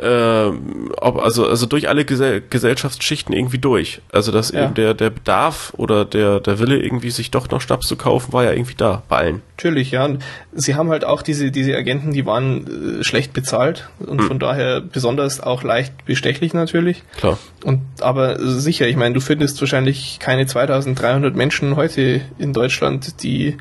äh, 0.02 0.52
ob, 0.98 1.22
also, 1.22 1.48
also 1.48 1.66
durch 1.66 1.88
alle 1.88 2.06
Gesell 2.06 2.42
Gesellschaftsschichten 2.50 3.36
irgendwie 3.36 3.60
durch. 3.60 4.02
Also 4.12 4.32
dass 4.32 4.52
ja. 4.52 4.66
eben 4.66 4.74
der, 4.74 4.94
der 4.94 5.10
Bedarf 5.10 5.74
oder 5.78 6.06
der, 6.06 6.40
der 6.40 6.60
Wille 6.60 6.78
irgendwie 6.78 7.12
sich 7.12 7.32
doch 7.32 7.50
noch 7.50 7.62
Schnaps 7.62 7.88
zu 7.88 7.96
kaufen, 7.96 8.34
war 8.34 8.44
ja 8.44 8.52
irgendwie 8.52 8.76
da 8.76 9.04
bei 9.08 9.18
allen. 9.18 9.42
Natürlich, 9.58 9.92
ja. 9.92 10.06
Und 10.06 10.24
sie 10.54 10.76
haben 10.76 10.90
halt 10.90 11.06
auch 11.06 11.22
diese, 11.22 11.52
diese 11.52 11.76
Agenten, 11.76 12.14
die 12.14 12.26
waren 12.26 13.00
äh, 13.00 13.04
schlecht 13.04 13.34
bezahlt 13.34 13.90
und 14.00 14.22
hm. 14.22 14.28
von 14.28 14.40
daher 14.40 14.82
besonders 14.82 15.40
auch 15.40 15.64
leicht 15.64 16.06
bestechlich 16.06 16.54
natürlich. 16.54 17.04
Klar. 17.18 17.38
Und 17.64 17.82
aber 18.02 18.40
sicher, 18.40 18.88
ich 18.88 18.96
meine, 18.96 19.14
du 19.14 19.22
findest 19.22 19.62
wahrscheinlich 19.62 20.18
keine 20.20 20.48
2300 20.48 21.36
Menschen 21.36 21.76
heute 21.76 22.22
in 22.40 22.54
Deutschland, 22.54 23.22
die 23.22 23.58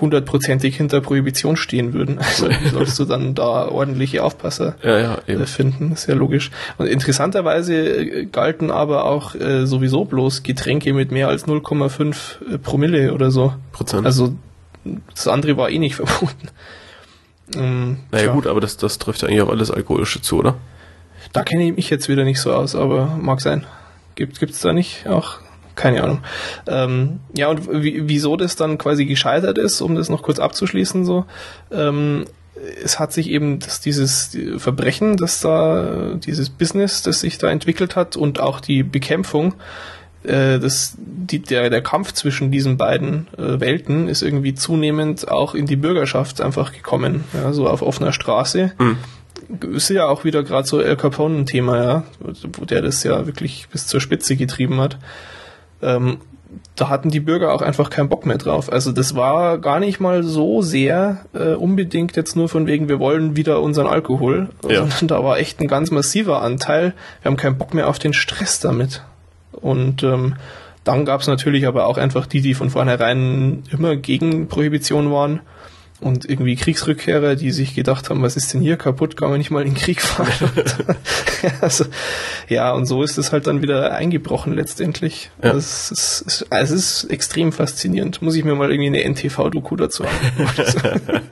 hundertprozentig 0.00 0.76
hinter 0.76 1.00
Prohibition 1.00 1.56
stehen 1.56 1.92
würden. 1.92 2.18
Also 2.18 2.48
sollst 2.72 2.98
du 2.98 3.04
dann 3.04 3.34
da 3.34 3.68
ordentliche 3.68 4.22
Aufpasser 4.24 4.76
Ja, 4.82 4.98
ja, 4.98 5.18
eben. 5.26 5.42
äh, 5.42 5.46
finden? 5.46 5.94
Ja 6.06 6.14
logisch. 6.14 6.50
Und 6.78 6.86
interessanterweise 6.86 7.74
äh, 7.74 8.24
galten 8.26 8.70
aber 8.70 9.04
auch 9.04 9.34
äh, 9.34 9.66
sowieso 9.66 10.04
bloß 10.04 10.42
Getränke 10.42 10.92
mit 10.92 11.10
mehr 11.10 11.28
als 11.28 11.46
0,5 11.46 12.58
Promille 12.58 13.12
oder 13.14 13.30
so. 13.30 13.54
Prozent. 13.72 14.06
Also 14.06 14.34
das 15.14 15.28
andere 15.28 15.56
war 15.56 15.70
eh 15.70 15.78
nicht 15.78 15.96
verboten. 15.96 16.48
Ähm, 17.54 17.98
naja 18.10 18.24
tja, 18.24 18.32
gut, 18.32 18.46
aber 18.46 18.60
das, 18.60 18.76
das 18.76 18.98
trifft 18.98 19.22
ja 19.22 19.28
eigentlich 19.28 19.42
auf 19.42 19.50
alles 19.50 19.70
Alkoholische 19.70 20.22
zu, 20.22 20.38
oder? 20.38 20.54
Da 21.32 21.42
kenne 21.42 21.66
ich 21.68 21.76
mich 21.76 21.90
jetzt 21.90 22.08
wieder 22.08 22.24
nicht 22.24 22.40
so 22.40 22.52
aus, 22.52 22.74
aber 22.74 23.18
mag 23.20 23.40
sein. 23.40 23.66
Gibt 24.14 24.38
gibt's 24.40 24.60
da 24.60 24.72
nicht 24.72 25.06
auch? 25.06 25.38
Keine 25.74 26.02
Ahnung. 26.02 26.20
Ähm, 26.66 27.20
ja, 27.36 27.48
und 27.48 27.68
wie, 27.70 28.08
wieso 28.08 28.36
das 28.36 28.56
dann 28.56 28.78
quasi 28.78 29.06
gescheitert 29.06 29.58
ist, 29.58 29.80
um 29.80 29.94
das 29.94 30.08
noch 30.08 30.22
kurz 30.22 30.38
abzuschließen, 30.38 31.04
so, 31.04 31.24
ähm, 31.72 32.26
es 32.82 32.98
hat 32.98 33.12
sich 33.12 33.30
eben 33.30 33.58
das, 33.58 33.80
dieses 33.80 34.36
Verbrechen, 34.58 35.16
das 35.16 35.40
da, 35.40 36.14
dieses 36.14 36.50
Business, 36.50 37.02
das 37.02 37.20
sich 37.20 37.38
da 37.38 37.50
entwickelt 37.50 37.96
hat 37.96 38.16
und 38.16 38.40
auch 38.40 38.60
die 38.60 38.82
Bekämpfung, 38.82 39.54
äh, 40.24 40.58
das, 40.58 40.96
die, 40.98 41.40
der, 41.40 41.70
der 41.70 41.82
Kampf 41.82 42.12
zwischen 42.12 42.50
diesen 42.50 42.76
beiden 42.76 43.26
äh, 43.36 43.60
Welten 43.60 44.08
ist 44.08 44.22
irgendwie 44.22 44.54
zunehmend 44.54 45.28
auch 45.28 45.54
in 45.54 45.66
die 45.66 45.76
Bürgerschaft 45.76 46.40
einfach 46.40 46.72
gekommen, 46.72 47.24
ja, 47.34 47.52
so 47.52 47.68
auf 47.68 47.82
offener 47.82 48.12
Straße. 48.12 48.72
Mhm. 48.78 48.96
Ist 49.74 49.90
ja 49.90 50.06
auch 50.06 50.24
wieder 50.24 50.42
gerade 50.42 50.66
so 50.66 50.80
El 50.80 50.96
Capone 50.96 51.38
ein 51.38 51.46
Thema, 51.46 51.76
ja, 51.76 52.02
wo 52.58 52.64
der 52.64 52.80
das 52.80 53.02
ja 53.04 53.26
wirklich 53.26 53.68
bis 53.70 53.86
zur 53.86 54.00
Spitze 54.00 54.36
getrieben 54.36 54.80
hat. 54.80 54.98
Ähm, 55.84 56.18
da 56.76 56.88
hatten 56.88 57.10
die 57.10 57.20
Bürger 57.20 57.52
auch 57.52 57.62
einfach 57.62 57.90
keinen 57.90 58.08
Bock 58.08 58.26
mehr 58.26 58.38
drauf. 58.38 58.72
Also 58.72 58.92
das 58.92 59.14
war 59.16 59.58
gar 59.58 59.80
nicht 59.80 59.98
mal 60.00 60.22
so 60.22 60.62
sehr 60.62 61.24
äh, 61.34 61.54
unbedingt 61.54 62.14
jetzt 62.16 62.36
nur 62.36 62.48
von 62.48 62.66
wegen, 62.66 62.88
wir 62.88 62.98
wollen 63.00 63.36
wieder 63.36 63.60
unseren 63.60 63.86
Alkohol, 63.88 64.48
Ja. 64.68 64.86
sondern 64.86 65.08
da 65.08 65.24
war 65.24 65.38
echt 65.38 65.60
ein 65.60 65.66
ganz 65.68 65.90
massiver 65.90 66.42
Anteil. 66.42 66.94
Wir 67.22 67.30
haben 67.30 67.36
keinen 67.36 67.58
Bock 67.58 67.74
mehr 67.74 67.88
auf 67.88 67.98
den 67.98 68.12
Stress 68.12 68.60
damit. 68.60 69.02
Und 69.52 70.02
ähm, 70.04 70.34
dann 70.84 71.04
gab 71.04 71.20
es 71.22 71.26
natürlich 71.26 71.66
aber 71.66 71.86
auch 71.86 71.96
einfach 71.98 72.26
die, 72.26 72.40
die 72.40 72.54
von 72.54 72.70
vornherein 72.70 73.62
immer 73.72 73.96
gegen 73.96 74.46
Prohibition 74.48 75.10
waren 75.10 75.40
und 76.00 76.28
irgendwie 76.28 76.56
Kriegsrückkehrer, 76.56 77.36
die 77.36 77.50
sich 77.50 77.74
gedacht 77.74 78.10
haben, 78.10 78.20
was 78.22 78.36
ist 78.36 78.52
denn 78.52 78.60
hier 78.60 78.76
kaputt, 78.76 79.16
kann 79.16 79.30
man 79.30 79.38
nicht 79.38 79.50
mal 79.50 79.62
in 79.62 79.74
den 79.74 79.76
Krieg 79.76 80.02
fahren. 80.02 80.28
also, 81.60 81.84
ja, 82.48 82.72
und 82.72 82.86
so 82.86 83.02
ist 83.02 83.16
es 83.16 83.32
halt 83.32 83.46
dann 83.46 83.62
wieder 83.62 83.92
eingebrochen 83.92 84.54
letztendlich. 84.54 85.30
Ja. 85.42 85.52
Es, 85.52 85.90
ist, 85.90 86.46
also 86.50 86.74
es 86.74 87.04
ist 87.04 87.10
extrem 87.10 87.52
faszinierend. 87.52 88.22
Muss 88.22 88.34
ich 88.34 88.44
mir 88.44 88.54
mal 88.54 88.70
irgendwie 88.70 88.88
eine 88.88 89.04
NTV-Doku 89.04 89.76
dazu 89.76 90.04
angucken. 90.04 91.22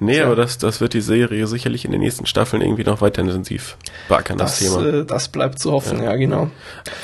Nee, 0.00 0.14
Tja. 0.14 0.26
aber 0.26 0.36
das, 0.36 0.56
das 0.56 0.80
wird 0.80 0.94
die 0.94 1.02
Serie 1.02 1.46
sicherlich 1.46 1.84
in 1.84 1.92
den 1.92 2.00
nächsten 2.00 2.24
Staffeln 2.24 2.62
irgendwie 2.62 2.84
noch 2.84 3.02
weiter 3.02 3.20
intensiv 3.20 3.76
beackern, 4.08 4.38
das, 4.38 4.58
Das, 4.58 4.74
Thema. 4.74 4.86
äh, 4.86 5.04
das 5.04 5.28
bleibt 5.28 5.58
zu 5.58 5.72
hoffen, 5.72 6.02
ja, 6.02 6.16
genau. 6.16 6.50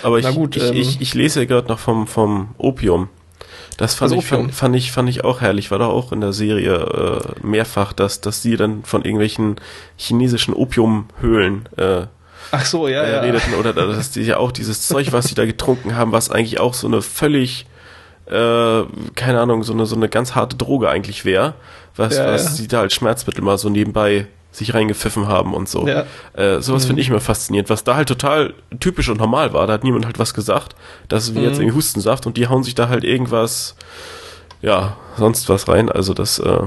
Aber 0.03 0.19
ich, 0.19 0.27
gut, 0.35 0.57
ich, 0.57 0.63
ähm, 0.63 0.75
ich, 0.75 1.01
ich 1.01 1.15
lese 1.15 1.41
ja 1.41 1.47
gerade 1.47 1.69
noch 1.69 1.79
vom, 1.79 2.07
vom 2.07 2.55
Opium. 2.57 3.09
Das 3.77 3.95
fand, 3.95 4.13
Das 4.13 4.19
ich, 4.19 4.27
fand, 4.27 4.55
fand, 4.55 4.77
ich, 4.77 4.93
fand 4.93 5.09
ich 5.09 5.25
auch 5.25 5.41
herrlich. 5.41 5.71
War 5.71 5.79
da 5.79 5.87
auch 5.87 6.13
in 6.13 6.21
der 6.21 6.33
Serie 6.33 6.75
äh, 7.43 7.47
mehrfach, 7.47 7.93
dass, 7.93 8.21
dass 8.21 8.43
sie 8.43 8.57
dann 8.57 8.85
von 8.85 9.03
irgendwelchen 9.03 9.57
chinesischen 9.97 10.55
Opiumhöhlen 10.55 11.69
äh, 11.77 12.07
Ach 12.51 12.65
so, 12.65 12.89
ja, 12.89 13.03
äh, 13.03 13.13
ja. 13.13 13.21
redeten. 13.21 13.55
Oder 13.55 13.73
dass 13.73 14.11
die 14.13 14.23
ja 14.23 14.37
auch 14.37 14.53
dieses 14.53 14.87
Zeug, 14.87 15.13
was 15.13 15.27
sie 15.27 15.35
da 15.35 15.45
getrunken 15.45 15.97
haben, 15.97 16.13
was 16.13 16.31
eigentlich 16.31 16.61
auch 16.61 16.75
so 16.75 16.87
eine 16.87 17.03
völlig, 17.03 17.67
äh, 18.27 18.83
keine 19.15 19.41
Ahnung, 19.41 19.65
so 19.65 19.73
eine, 19.73 19.87
so 19.87 19.97
eine 19.97 20.09
ganz 20.09 20.35
harte 20.35 20.57
Droge 20.57 20.89
eigentlich 20.89 21.25
wäre, 21.25 21.55
was, 21.97 22.17
Ja, 22.17 22.27
was 22.27 22.45
ja. 22.45 22.51
sie 22.51 22.69
da 22.69 22.81
als 22.81 22.95
Schmerzmittel 22.95 23.43
mal 23.43 23.59
so 23.59 23.71
nebenbei 23.71 24.27
sich 24.57 24.73
reingepfiffen 24.75 25.27
haben 25.29 25.53
und 25.55 25.69
so. 25.69 25.87
Ja. 25.87 26.05
Äh, 26.35 26.61
sowas 26.63 26.85
finde 26.85 27.03
ich 27.03 27.09
immer 27.09 27.21
faszinierend, 27.21 27.71
was 27.71 27.85
da 27.85 27.97
halt 27.97 28.09
total 28.09 28.55
typisch 28.81 29.09
und 29.09 29.19
normal 29.19 29.53
war. 29.53 29.67
Da 29.67 29.73
hat 29.75 29.85
niemand 29.85 30.07
halt 30.07 30.19
was 30.19 30.33
gesagt. 30.35 30.77
Das 31.09 31.25
ist 31.25 31.35
wie 31.35 31.41
jetzt 31.41 31.57
Mhm. 31.57 31.63
irgendwie 31.63 31.77
Hustensaft 31.77 32.27
und 32.27 32.37
die 32.37 32.47
hauen 32.49 32.63
sich 32.63 32.75
da 32.75 32.89
halt 32.89 33.05
irgendwas, 33.05 33.75
ja, 34.63 34.97
sonst 35.17 35.49
was 35.49 35.69
rein. 35.69 35.91
Also 35.91 36.15
das 36.15 36.39
äh, 36.39 36.59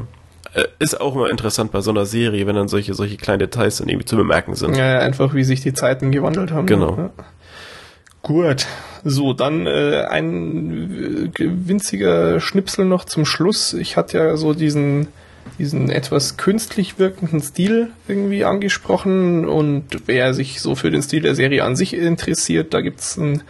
äh, 0.54 0.66
ist 0.80 1.00
auch 1.00 1.16
immer 1.16 1.30
interessant 1.30 1.72
bei 1.72 1.82
so 1.82 1.92
einer 1.92 2.06
Serie, 2.06 2.46
wenn 2.48 2.56
dann 2.56 2.68
solche, 2.68 2.94
solche 2.94 3.18
kleinen 3.18 3.40
Details 3.40 3.78
dann 3.78 3.88
irgendwie 3.88 4.06
zu 4.06 4.16
bemerken 4.18 4.56
sind. 4.56 4.76
Ja, 4.76 4.86
ja, 4.94 5.00
einfach 5.00 5.34
wie 5.34 5.44
sich 5.44 5.62
die 5.62 5.74
Zeiten 5.74 6.12
gewandelt 6.12 6.52
haben. 6.52 6.66
Genau. 6.68 6.98
Ja. 6.98 7.10
Gut. 8.22 8.66
So, 9.04 9.32
dann 9.34 9.68
äh, 9.68 10.06
ein 10.10 11.32
äh, 11.38 11.46
winziger 11.68 12.40
Schnipsel 12.42 12.86
noch 12.86 13.06
zum 13.06 13.26
Schluss. 13.26 13.74
Ich 13.74 13.96
hatte 13.96 14.18
ja 14.18 14.36
so 14.38 14.54
diesen, 14.54 15.08
diesen 15.58 15.90
etwas 15.90 16.38
künstlich 16.38 17.00
wirkenden 17.00 17.42
Stil 17.42 17.90
irgendwie 18.08 18.46
angesprochen 18.46 19.48
und 19.48 19.84
wer 20.06 20.34
sich 20.34 20.62
so 20.62 20.76
für 20.76 20.92
den 20.92 21.02
Stil 21.02 21.22
der 21.22 21.36
Serie 21.36 21.64
an 21.64 21.76
sich 21.76 21.94
interessiert, 21.94 22.74
da 22.74 22.82
gibt's 22.82 23.18
ein 23.18 23.44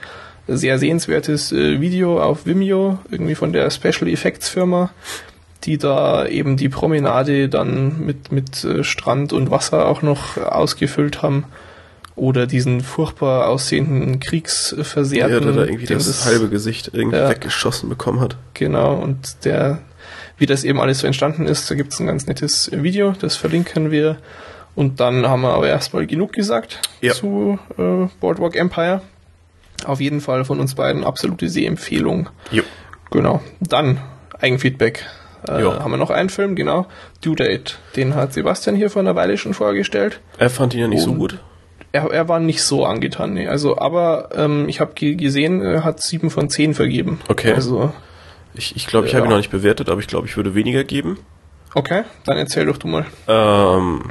sehr 0.47 0.79
sehenswertes 0.79 1.51
äh, 1.51 1.81
Video 1.81 2.21
auf 2.21 2.45
Vimeo, 2.45 2.99
irgendwie 3.11 3.35
von 3.35 3.51
der 3.51 3.69
Special 3.69 4.07
Effects 4.07 4.47
Firma, 4.49 4.91
die 5.65 5.77
da 5.77 6.25
eben 6.25 6.55
die 6.55 6.69
Promenade 6.69 7.49
dann 7.49 8.05
mit, 8.05 8.31
mit 8.31 8.63
äh, 8.63 8.83
Strand 8.83 9.33
und 9.33 9.51
Wasser 9.51 9.85
auch 9.87 10.01
noch 10.01 10.37
ausgefüllt 10.37 11.21
haben. 11.21 11.45
Oder 12.15 12.47
diesen 12.47 12.81
furchtbar 12.81 13.47
aussehenden 13.47 14.19
Kriegsversehrten. 14.19 15.33
Ja, 15.33 15.39
der 15.39 15.51
da 15.51 15.65
irgendwie 15.65 15.85
dem 15.85 15.99
das, 15.99 16.25
halbe 16.25 16.49
Gesicht 16.49 16.89
irgendwie 16.91 17.17
Ja. 17.17 17.29
weggeschossen 17.29 17.89
bekommen 17.89 18.21
hat. 18.21 18.37
Genau, 18.55 18.95
und 18.95 19.45
der, 19.45 19.79
wie 20.37 20.45
das 20.45 20.63
eben 20.63 20.79
alles 20.79 20.99
so 20.99 21.07
entstanden 21.07 21.45
ist, 21.45 21.69
da 21.69 21.75
gibt's 21.75 21.99
ein 21.99 22.07
ganz 22.07 22.27
nettes 22.27 22.69
Video, 22.73 23.13
das 23.19 23.35
verlinken 23.35 23.91
wir. 23.91 24.17
Und 24.75 24.99
dann 24.99 25.27
haben 25.27 25.41
wir 25.41 25.53
aber 25.53 25.67
erstmal 25.67 26.05
genug 26.05 26.33
gesagt 26.33 26.79
Ja. 27.01 27.13
zu 27.13 27.57
äh, 27.77 28.07
Boardwalk 28.19 28.55
Empire. 28.55 29.01
Auf 29.85 29.99
jeden 29.99 30.21
Fall 30.21 30.45
von 30.45 30.59
uns 30.59 30.75
beiden 30.75 31.03
absolute 31.03 31.49
Sehempfehlung. 31.49 32.29
Jo. 32.51 32.63
Genau. 33.11 33.41
Dann 33.59 33.99
Eigenfeedback. 34.39 35.05
Äh, 35.47 35.63
haben 35.63 35.91
wir 35.91 35.97
noch 35.97 36.09
einen 36.09 36.29
Film, 36.29 36.55
genau. 36.55 36.87
Due 37.23 37.35
Date. 37.35 37.79
Den 37.95 38.15
hat 38.15 38.33
Sebastian 38.33 38.75
hier 38.75 38.89
vor 38.89 39.01
einer 39.01 39.15
Weile 39.15 39.37
schon 39.37 39.53
vorgestellt. 39.53 40.19
Er 40.37 40.49
fand 40.49 40.73
ihn 40.73 40.79
ja 40.81 40.87
nicht 40.87 41.01
so 41.03 41.11
Und- 41.11 41.19
gut. 41.19 41.39
Er, 41.93 42.11
er 42.11 42.27
war 42.27 42.39
nicht 42.39 42.61
so 42.61 42.85
angetan, 42.85 43.33
nee. 43.33 43.47
Also, 43.47 43.77
aber 43.77 44.29
ähm, 44.35 44.67
ich 44.67 44.81
habe 44.81 44.93
gesehen, 44.93 45.61
er 45.61 45.83
hat 45.85 46.01
sieben 46.03 46.29
von 46.29 46.49
zehn 46.49 46.73
vergeben. 46.73 47.21
Okay. 47.29 47.53
Also, 47.53 47.93
Ich 48.57 48.75
ich, 48.75 48.87
glaube, 48.87 49.07
ich 49.07 49.13
Ja. 49.13 49.17
habe 49.19 49.27
ihn 49.27 49.31
noch 49.31 49.37
nicht 49.37 49.51
bewertet, 49.51 49.89
aber 49.89 49.99
ich 50.01 50.07
glaube, 50.07 50.27
ich 50.27 50.35
würde 50.37 50.55
weniger 50.55 50.83
geben. 50.83 51.17
okay, 51.75 52.03
dann 52.25 52.37
erzähl 52.37 52.65
doch 52.65 52.77
du 52.77 52.87
mal. 52.87 53.05
Ähm, 53.27 54.03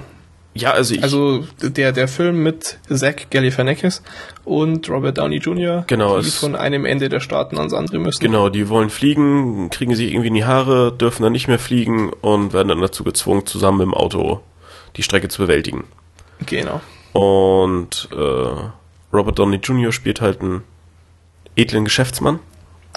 ja, 0.55 0.71
also 0.71 0.95
ich, 0.95 1.03
Also 1.03 1.45
der, 1.61 1.93
der 1.93 2.09
Film 2.09 2.43
mit 2.43 2.79
Zach 2.89 3.29
Galifianakis 3.31 4.03
und 4.45 4.89
Robert 4.89 5.19
Downey 5.19 5.37
Jr., 5.39 5.85
Genau, 5.87 6.19
die 6.21 6.31
von 6.31 6.55
einem 6.57 6.85
Ende 6.87 7.09
der 7.11 7.21
Staaten 7.21 7.59
ans 7.59 7.75
andere 7.75 7.99
müssen. 7.99 8.21
genau, 8.21 8.49
die 8.49 8.69
wollen 8.71 8.89
fliegen, 8.89 9.69
kriegen 9.71 9.95
sich 9.95 10.11
irgendwie 10.13 10.29
in 10.29 10.35
die 10.35 10.45
Haare, 10.47 10.93
dürfen 10.93 11.23
dann 11.25 11.33
nicht 11.33 11.49
mehr 11.49 11.59
fliegen 11.59 12.11
und 12.13 12.53
werden 12.55 12.69
dann 12.69 12.81
dazu 12.81 13.05
gezwungen, 13.05 13.45
zusammen 13.47 13.81
im 13.83 13.93
Auto 13.95 14.41
die 14.97 15.03
Strecke 15.03 15.29
zu 15.29 15.43
bewältigen. 15.43 15.85
Genau. 16.47 16.81
Und 17.13 18.09
äh, 18.13 18.71
Robert 19.13 19.39
Downey 19.39 19.57
Jr. 19.57 19.93
spielt 19.93 20.21
halt 20.21 20.41
einen 20.41 20.63
edlen 21.55 21.85
Geschäftsmann 21.85 22.39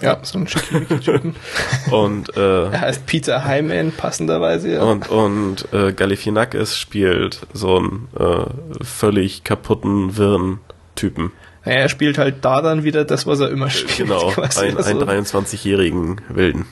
Ja, 0.02 0.20
so 0.22 0.40
ein 0.40 0.48
Schickimicki-Typen. 0.48 1.36
und 1.92 2.36
äh, 2.38 2.70
er 2.70 2.82
heißt 2.82 3.06
Peter 3.06 3.46
Hyman, 3.46 3.92
passenderweise. 3.92 4.74
Ja. 4.74 4.84
Und, 4.84 5.10
und 5.10 5.74
äh, 5.74 5.92
Galifianakis 5.92 6.78
spielt 6.78 7.42
so 7.54 7.78
einen 7.78 8.08
äh, 8.18 8.84
völlig 8.84 9.44
kaputten, 9.44 10.16
wirren 10.18 10.60
Typen. 10.96 11.32
Ja, 11.66 11.74
er 11.74 11.90
spielt 11.90 12.18
halt 12.18 12.46
da 12.46 12.62
dann 12.62 12.84
wieder 12.84 13.04
das, 13.06 13.28
was 13.28 13.40
er 13.42 13.50
immer 13.50 13.70
spielt. 13.70 13.98
Genau, 13.98 14.30
quasi. 14.32 14.68
ein, 14.68 14.78
Also, 14.78 14.90
ein 14.90 15.26
23-jährigen 15.26 16.22
Wilden, 16.30 16.66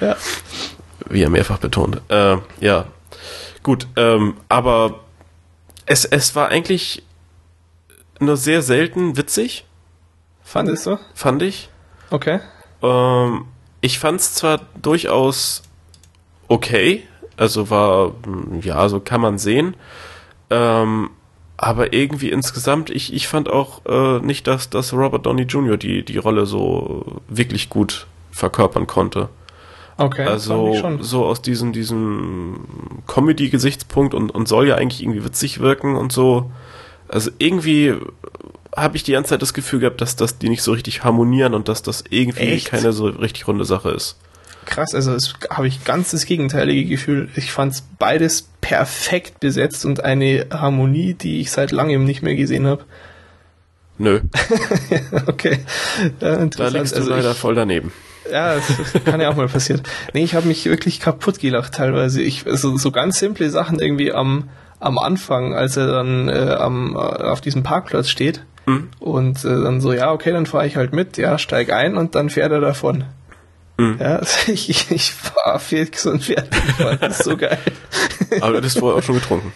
ja. 0.00 0.16
wie 1.08 1.22
er 1.22 1.30
mehrfach 1.30 1.58
betont. 1.58 2.00
Äh, 2.08 2.36
ja, 2.60 2.86
gut, 3.62 3.86
ähm, 3.96 4.34
aber 4.48 5.00
es, 5.86 6.04
es 6.04 6.36
war 6.36 6.48
eigentlich 6.48 7.02
nur 8.20 8.36
sehr 8.36 8.62
selten 8.62 9.16
witzig, 9.16 9.64
Fandest 10.44 10.86
du? 10.86 10.98
fand 11.14 11.42
ich. 11.42 11.68
Okay. 12.12 12.40
Ähm, 12.82 13.46
ich 13.80 13.98
fand 13.98 14.20
es 14.20 14.34
zwar 14.34 14.60
durchaus 14.80 15.62
okay, 16.48 17.02
also 17.36 17.70
war, 17.70 18.08
mm, 18.26 18.60
ja, 18.62 18.88
so 18.88 19.00
kann 19.00 19.20
man 19.20 19.38
sehen, 19.38 19.74
ähm, 20.50 21.10
aber 21.56 21.92
irgendwie 21.92 22.30
insgesamt, 22.30 22.90
ich, 22.90 23.12
ich 23.12 23.28
fand 23.28 23.48
auch 23.48 23.82
äh, 23.86 24.18
nicht, 24.20 24.46
dass, 24.46 24.68
dass 24.68 24.92
Robert 24.92 25.26
Downey 25.26 25.42
Jr. 25.42 25.76
die, 25.76 26.04
die 26.04 26.18
Rolle 26.18 26.44
so 26.44 27.22
wirklich 27.28 27.70
gut 27.70 28.06
verkörpern 28.30 28.86
konnte. 28.86 29.28
Okay. 29.98 30.24
also 30.24 30.98
so 31.00 31.24
aus 31.26 31.42
diesem, 31.42 31.72
diesem 31.72 33.02
Comedy-Gesichtspunkt 33.06 34.14
und, 34.14 34.34
und 34.34 34.48
soll 34.48 34.66
ja 34.66 34.76
eigentlich 34.76 35.02
irgendwie 35.02 35.24
witzig 35.24 35.60
wirken 35.60 35.96
und 35.96 36.12
so. 36.12 36.50
Also 37.12 37.30
irgendwie 37.38 37.94
habe 38.74 38.96
ich 38.96 39.02
die 39.02 39.12
ganze 39.12 39.30
Zeit 39.30 39.42
das 39.42 39.52
Gefühl 39.54 39.80
gehabt, 39.80 40.00
dass, 40.00 40.16
dass 40.16 40.38
die 40.38 40.48
nicht 40.48 40.62
so 40.62 40.72
richtig 40.72 41.04
harmonieren 41.04 41.54
und 41.54 41.68
dass 41.68 41.82
das 41.82 42.04
irgendwie 42.08 42.40
Echt? 42.40 42.68
keine 42.68 42.92
so 42.92 43.06
richtig 43.06 43.46
runde 43.46 43.64
Sache 43.66 43.90
ist. 43.90 44.16
krass. 44.64 44.94
Also 44.94 45.14
es 45.14 45.34
habe 45.50 45.68
ich 45.68 45.84
ganz 45.84 46.10
das 46.12 46.24
gegenteilige 46.24 46.88
Gefühl. 46.88 47.28
Ich 47.36 47.52
fand 47.52 47.74
es 47.74 47.82
beides 47.98 48.48
perfekt 48.60 49.40
besetzt 49.40 49.84
und 49.84 50.02
eine 50.04 50.46
Harmonie, 50.50 51.14
die 51.14 51.40
ich 51.40 51.50
seit 51.50 51.70
langem 51.70 52.04
nicht 52.04 52.22
mehr 52.22 52.34
gesehen 52.34 52.66
habe. 52.66 52.84
Nö. 53.98 54.20
okay. 55.26 55.58
Ja, 56.20 56.46
da 56.46 56.68
liegst 56.68 56.94
du 56.94 56.96
also 56.96 57.10
leider 57.10 57.32
ich, 57.32 57.36
voll 57.36 57.54
daneben. 57.54 57.92
Ja, 58.30 58.54
das 58.54 59.04
kann 59.04 59.20
ja 59.20 59.28
auch 59.28 59.36
mal 59.36 59.48
passieren. 59.48 59.82
Nee, 60.14 60.24
ich 60.24 60.34
habe 60.34 60.48
mich 60.48 60.64
wirklich 60.64 60.98
kaputt 60.98 61.40
gelacht 61.40 61.74
teilweise. 61.74 62.22
Ich, 62.22 62.46
also 62.46 62.78
so 62.78 62.90
ganz 62.90 63.18
simple 63.18 63.50
Sachen 63.50 63.80
irgendwie 63.80 64.12
am, 64.12 64.48
am 64.82 64.98
Anfang, 64.98 65.54
als 65.54 65.76
er 65.76 65.86
dann 65.86 66.28
äh, 66.28 66.56
am, 66.58 66.94
äh, 66.94 66.98
auf 66.98 67.40
diesem 67.40 67.62
Parkplatz 67.62 68.08
steht 68.08 68.44
mhm. 68.66 68.88
und 68.98 69.44
äh, 69.44 69.48
dann 69.48 69.80
so, 69.80 69.92
ja, 69.92 70.12
okay, 70.12 70.32
dann 70.32 70.46
fahre 70.46 70.66
ich 70.66 70.76
halt 70.76 70.92
mit, 70.92 71.16
ja, 71.16 71.38
steig 71.38 71.72
ein 71.72 71.96
und 71.96 72.14
dann 72.14 72.30
fährt 72.30 72.52
er 72.52 72.60
davon. 72.60 73.04
Mhm. 73.78 73.96
Ja, 74.00 74.16
also 74.16 74.52
ich, 74.52 74.90
ich, 74.90 75.12
war 75.44 75.58
fix 75.58 76.06
und 76.06 76.24
fertig. 76.24 76.60
Das 77.00 77.20
ist 77.20 77.24
so 77.24 77.36
geil. 77.36 77.58
Aber 78.40 78.52
du 78.52 78.56
hattest 78.58 78.78
vorher 78.78 78.98
auch 78.98 79.02
schon 79.02 79.16
getrunken. 79.16 79.52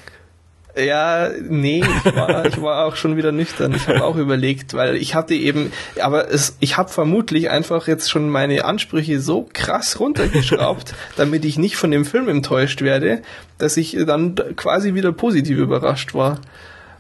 Ja, 0.77 1.31
nee, 1.49 1.83
ich 1.83 2.15
war, 2.15 2.45
ich 2.47 2.61
war 2.61 2.85
auch 2.85 2.97
schon 2.97 3.17
wieder 3.17 3.33
nüchtern. 3.33 3.75
Ich 3.75 3.89
habe 3.89 4.05
auch 4.05 4.17
überlegt, 4.17 4.75
weil 4.75 4.97
ich 4.97 5.15
hatte 5.15 5.35
eben, 5.35 5.73
aber 6.01 6.31
es, 6.31 6.57
ich 6.61 6.77
habe 6.77 6.91
vermutlich 6.91 7.51
einfach 7.51 7.89
jetzt 7.89 8.11
schon 8.11 8.29
meine 8.29 8.65
Ansprüche 8.65 9.21
so 9.21 9.49
krass 9.53 9.99
runtergeschraubt, 10.01 10.95
damit 11.17 11.45
ich 11.45 11.59
nicht 11.59 11.77
von 11.77 11.91
dem 11.91 12.05
Film 12.05 12.29
enttäuscht 12.29 12.83
werde, 12.83 13.23
dass 13.59 13.77
ich 13.77 13.97
dann 14.07 14.35
quasi 14.57 14.95
wieder 14.95 15.13
positiv 15.13 15.59
überrascht 15.59 16.15
war. 16.15 16.41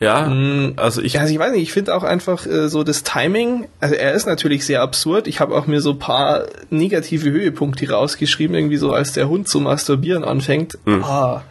Ja, 0.00 0.28
mm, 0.28 0.74
also 0.76 1.00
ich. 1.00 1.18
Also 1.18 1.32
ich 1.32 1.38
weiß 1.38 1.52
nicht, 1.52 1.62
ich 1.62 1.72
finde 1.72 1.94
auch 1.94 2.02
einfach 2.02 2.46
äh, 2.46 2.68
so 2.68 2.82
das 2.82 3.02
Timing, 3.02 3.66
also 3.80 3.94
er 3.94 4.12
ist 4.12 4.26
natürlich 4.26 4.64
sehr 4.66 4.82
absurd. 4.82 5.26
Ich 5.26 5.40
habe 5.40 5.54
auch 5.54 5.66
mir 5.66 5.80
so 5.80 5.94
paar 5.94 6.44
negative 6.70 7.30
Höhepunkte 7.30 7.90
rausgeschrieben, 7.90 8.54
irgendwie 8.54 8.76
so 8.76 8.92
als 8.92 9.12
der 9.12 9.28
Hund 9.28 9.48
zu 9.48 9.60
masturbieren 9.60 10.24
anfängt. 10.24 10.78
Mhm. 10.84 11.02
Ah, 11.04 11.42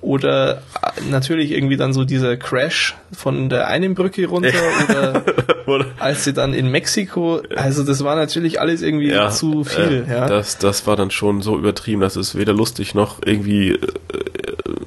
oder 0.00 0.62
äh, 0.82 1.10
natürlich 1.10 1.52
irgendwie 1.52 1.76
dann 1.76 1.92
so 1.92 2.04
dieser 2.04 2.36
Crash 2.36 2.96
von 3.12 3.48
der 3.48 3.68
einen 3.68 3.94
Brücke 3.94 4.26
runter 4.26 5.22
oder 5.66 5.86
als 5.98 6.24
sie 6.24 6.32
dann 6.32 6.54
in 6.54 6.70
Mexiko, 6.70 7.42
also 7.54 7.82
das 7.82 8.02
war 8.02 8.16
natürlich 8.16 8.60
alles 8.60 8.82
irgendwie 8.82 9.10
ja, 9.10 9.30
zu 9.30 9.64
viel. 9.64 10.06
Äh, 10.08 10.12
ja. 10.12 10.26
Das, 10.26 10.58
das 10.58 10.86
war 10.86 10.96
dann 10.96 11.10
schon 11.10 11.42
so 11.42 11.58
übertrieben, 11.58 12.00
dass 12.00 12.16
es 12.16 12.36
weder 12.36 12.52
lustig 12.52 12.94
noch 12.94 13.18
irgendwie 13.24 13.72
äh, 13.72 13.78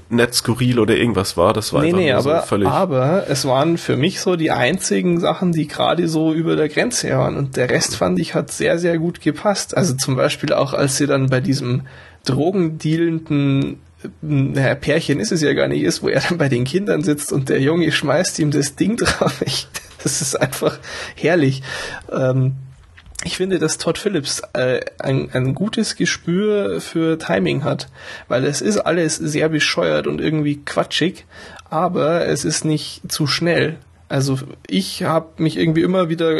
nett 0.09 0.33
skurril 0.33 0.79
oder 0.79 0.95
irgendwas 0.95 1.37
war. 1.37 1.53
Das 1.53 1.73
war 1.73 1.81
nee, 1.81 1.93
nee, 1.93 2.11
aber, 2.11 2.41
so 2.41 2.47
völlig 2.47 2.67
aber 2.67 3.25
es 3.27 3.45
waren 3.45 3.77
für 3.77 3.97
mich 3.97 4.19
so 4.19 4.35
die 4.35 4.51
einzigen 4.51 5.19
Sachen, 5.19 5.51
die 5.51 5.67
gerade 5.67 6.07
so 6.07 6.33
über 6.33 6.55
der 6.55 6.69
Grenze 6.69 7.11
waren 7.11 7.37
und 7.37 7.55
der 7.55 7.69
Rest 7.69 7.95
fand 7.95 8.19
ich 8.19 8.33
hat 8.33 8.51
sehr, 8.51 8.79
sehr 8.79 8.97
gut 8.97 9.21
gepasst. 9.21 9.77
Also 9.77 9.93
zum 9.93 10.15
Beispiel 10.15 10.53
auch, 10.53 10.73
als 10.73 10.97
sie 10.97 11.07
dann 11.07 11.27
bei 11.27 11.39
diesem 11.39 11.83
drogendealenden 12.25 13.79
naja, 14.21 14.75
Pärchen 14.75 15.19
ist 15.19 15.31
es 15.31 15.41
ja 15.41 15.53
gar 15.53 15.67
nicht 15.67 15.83
ist, 15.83 16.03
wo 16.03 16.09
er 16.09 16.21
dann 16.21 16.37
bei 16.37 16.49
den 16.49 16.63
Kindern 16.63 17.03
sitzt 17.03 17.31
und 17.31 17.49
der 17.49 17.61
Junge 17.61 17.91
schmeißt 17.91 18.39
ihm 18.39 18.51
das 18.51 18.75
Ding 18.75 18.97
drauf. 18.97 19.41
Ich, 19.45 19.67
das 20.03 20.21
ist 20.21 20.35
einfach 20.35 20.79
herrlich. 21.15 21.63
Ähm, 22.11 22.55
ich 23.25 23.37
finde, 23.37 23.57
dass 23.57 23.77
Todd 23.77 23.97
Phillips 23.97 24.41
äh, 24.53 24.81
ein, 24.99 25.29
ein 25.33 25.55
gutes 25.55 25.95
Gespür 25.95 26.81
für 26.81 27.17
Timing 27.17 27.63
hat, 27.63 27.87
weil 28.27 28.45
es 28.45 28.61
ist 28.61 28.79
alles 28.79 29.15
sehr 29.15 29.49
bescheuert 29.49 30.07
und 30.07 30.19
irgendwie 30.19 30.57
quatschig, 30.57 31.25
aber 31.69 32.27
es 32.27 32.43
ist 32.43 32.65
nicht 32.65 33.11
zu 33.11 33.27
schnell. 33.27 33.77
Also 34.09 34.37
ich 34.67 35.03
habe 35.03 35.41
mich 35.41 35.57
irgendwie 35.57 35.81
immer 35.81 36.09
wieder 36.09 36.35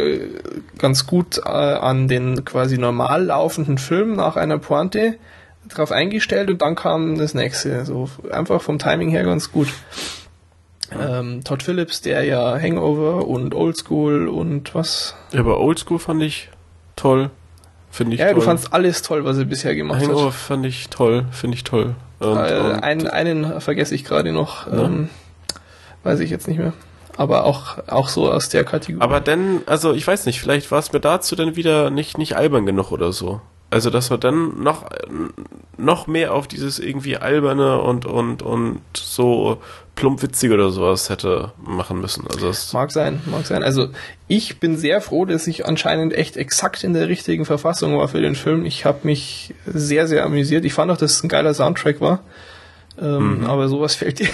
ganz 0.78 1.08
gut 1.08 1.40
äh, 1.40 1.50
an 1.50 2.08
den 2.08 2.46
quasi 2.46 2.78
normal 2.78 3.26
laufenden 3.26 3.78
Film 3.78 4.16
nach 4.16 4.36
einer 4.36 4.60
Pointe 4.60 5.16
drauf 5.74 5.92
eingestellt 5.92 6.50
und 6.50 6.62
dann 6.62 6.76
kam 6.76 7.18
das 7.18 7.34
nächste. 7.34 7.78
Also 7.78 8.10
einfach 8.32 8.62
vom 8.62 8.80
Timing 8.80 9.10
her 9.10 9.24
ganz 9.24 9.52
gut. 9.52 9.68
Ähm, 11.00 11.44
Todd 11.44 11.64
Phillips, 11.64 12.02
der 12.02 12.24
ja 12.24 12.60
Hangover 12.60 13.28
und 13.28 13.56
Oldschool 13.56 14.28
und 14.28 14.76
was? 14.76 15.16
Ja, 15.32 15.40
aber 15.40 15.60
Oldschool 15.60 16.00
fand 16.00 16.22
ich 16.22 16.50
toll. 16.96 17.30
Finde 17.90 18.16
ich 18.16 18.20
ja, 18.20 18.28
toll. 18.28 18.36
du 18.36 18.42
fandst 18.42 18.74
alles 18.74 19.02
toll, 19.02 19.24
was 19.26 19.38
er 19.38 19.46
bisher 19.46 19.76
gemacht 19.76 20.02
Hangover 20.02 20.14
hat. 20.14 20.20
Hangover 20.20 20.32
fand 20.32 20.66
ich 20.66 20.90
toll, 20.90 21.26
finde 21.32 21.56
ich 21.56 21.64
toll. 21.64 21.96
Und, 22.20 22.38
äh, 22.38 22.60
und 22.60 22.84
einen, 22.84 23.08
einen 23.08 23.62
vergesse 23.62 23.96
ich 23.96 24.04
gerade 24.04 24.32
noch. 24.32 24.68
Ähm, 24.72 25.10
weiß 26.04 26.20
ich 26.20 26.30
jetzt 26.30 26.48
nicht 26.48 26.58
mehr. 26.58 26.74
Aber 27.16 27.46
auch, 27.46 27.78
auch 27.88 28.10
so 28.10 28.32
aus 28.32 28.50
der 28.50 28.64
Kategorie. 28.64 29.04
Aber 29.04 29.22
dann, 29.22 29.62
also 29.66 29.94
ich 29.94 30.06
weiß 30.06 30.26
nicht, 30.26 30.40
vielleicht 30.40 30.72
war 30.72 30.80
es 30.80 30.92
mir 30.92 31.00
dazu 31.00 31.36
dann 31.36 31.56
wieder 31.56 31.90
nicht, 31.90 32.18
nicht 32.18 32.36
albern 32.36 32.66
genug 32.66 32.92
oder 32.92 33.12
so. 33.12 33.42
Also, 33.74 33.90
dass 33.90 34.12
wir 34.12 34.20
dann 34.20 34.62
noch, 34.62 34.86
noch 35.78 36.06
mehr 36.06 36.36
auf 36.36 36.48
dieses 36.48 36.78
irgendwie 36.78 37.18
alberne 37.18 37.82
und, 37.82 38.06
und, 38.06 38.44
und 38.44 38.82
so 38.96 39.58
plumpwitzige 39.96 40.54
oder 40.54 40.70
sowas 40.70 41.10
hätte 41.10 41.54
machen 41.58 42.00
müssen. 42.00 42.28
Also 42.28 42.48
das 42.48 42.72
mag 42.72 42.92
sein, 42.92 43.20
mag 43.26 43.48
sein. 43.48 43.64
Also 43.64 43.88
ich 44.28 44.60
bin 44.60 44.78
sehr 44.78 45.02
froh, 45.02 45.26
dass 45.26 45.48
ich 45.48 45.66
anscheinend 45.66 46.14
echt 46.14 46.38
exakt 46.38 46.84
in 46.84 46.94
der 46.94 47.08
richtigen 47.08 47.46
Verfassung 47.46 47.98
war 47.98 48.08
für 48.08 48.22
den 48.22 48.36
Film. 48.36 48.64
Ich 48.64 48.86
habe 48.86 49.00
mich 49.04 49.56
sehr, 49.66 50.08
sehr 50.08 50.24
amüsiert. 50.24 50.66
Ich 50.66 50.74
fand 50.74 50.92
auch, 50.92 50.98
dass 50.98 51.14
es 51.14 51.24
ein 51.24 51.30
geiler 51.30 51.56
Soundtrack 51.56 52.00
war. 52.00 52.20
Ähm, 53.02 53.40
mhm. 53.40 53.46
Aber 53.48 53.70
sowas 53.70 53.96
fällt 53.96 54.20
dir. 54.20 54.30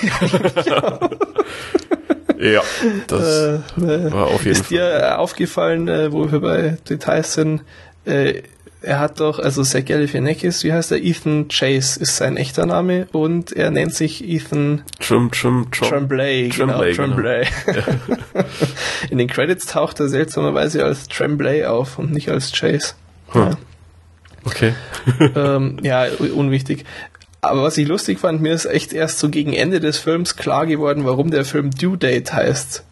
Ja, 2.40 2.61
das 3.07 3.61
äh, 3.78 4.11
war 4.11 4.28
auf 4.28 4.45
jeden 4.45 4.52
ist 4.52 4.68
Fall. 4.68 4.78
Ist 4.78 5.02
dir 5.02 5.20
aufgefallen, 5.20 5.88
äh, 5.88 6.11
wo 6.11 6.30
wir 6.30 6.40
bei 6.40 6.78
Details 6.90 7.34
sind, 7.34 7.64
äh, 8.06 8.44
er 8.81 8.99
hat 8.99 9.19
doch, 9.19 9.39
also 9.39 9.64
Zach 9.64 9.85
Galifianakis, 9.85 10.64
wie 10.64 10.72
heißt 10.72 10.91
er? 10.91 11.03
Ethan 11.03 11.49
Chase 11.49 11.99
ist 11.99 12.15
sein 12.15 12.38
echter 12.38 12.65
Name 12.65 13.07
und 13.11 13.51
er 13.51 13.72
nennt 13.72 13.93
sich 13.93 14.23
Ethan 14.23 14.84
Trim, 14.99 15.31
Trim, 15.31 15.69
Trim, 15.72 15.89
Tremblay. 15.89 16.49
Genau, 16.49 16.84
Tremblay. 16.84 17.45
Genau. 17.65 17.77
Ja. 18.34 18.45
In 19.10 19.18
den 19.18 19.27
Credits 19.27 19.65
taucht 19.65 19.99
er 19.99 20.07
seltsamerweise 20.07 20.85
als 20.85 21.07
Tremblay 21.07 21.65
auf 21.65 21.99
und 21.99 22.11
nicht 22.11 22.30
als 22.30 22.53
Chase. 22.53 22.93
Hm. 23.31 23.41
Ja. 23.41 23.57
Okay. 24.45 24.73
ähm, 25.35 25.77
ja, 25.84 26.06
unwichtig. 26.34 26.85
Aber 27.41 27.64
was 27.64 27.77
ich 27.77 27.88
lustig 27.88 28.19
fand, 28.19 28.41
mir 28.41 28.53
ist 28.53 28.65
echt 28.65 28.93
erst 28.93 29.19
so 29.19 29.30
gegen 29.30 29.53
Ende 29.53 29.80
des 29.80 29.97
Films 29.97 30.35
klar 30.35 30.65
geworden, 30.65 31.06
warum 31.06 31.31
der 31.31 31.45
Film 31.45 31.72
Due 31.72 31.97
Date 31.97 32.34
heißt. 32.34 32.84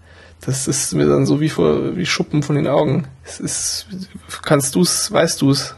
Das 0.42 0.68
ist 0.68 0.94
mir 0.94 1.08
dann 1.08 1.26
so 1.26 1.42
wie 1.42 1.50
vor 1.50 1.96
wie 1.98 2.06
Schuppen 2.06 2.44
von 2.44 2.56
den 2.56 2.68
Augen. 2.68 3.08
Es 3.24 3.40
ist, 3.40 3.88
kannst 4.44 4.76
du's, 4.76 5.12
weißt 5.12 5.42
du's? 5.42 5.76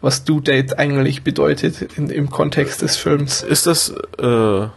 Was 0.00 0.24
Due 0.24 0.42
Date 0.42 0.78
eigentlich 0.78 1.24
bedeutet 1.24 1.82
in, 1.96 2.10
im 2.10 2.30
Kontext 2.30 2.82
des 2.82 2.96
Films. 2.96 3.42
Ist 3.42 3.66
das, 3.66 3.92
äh, 4.18 4.68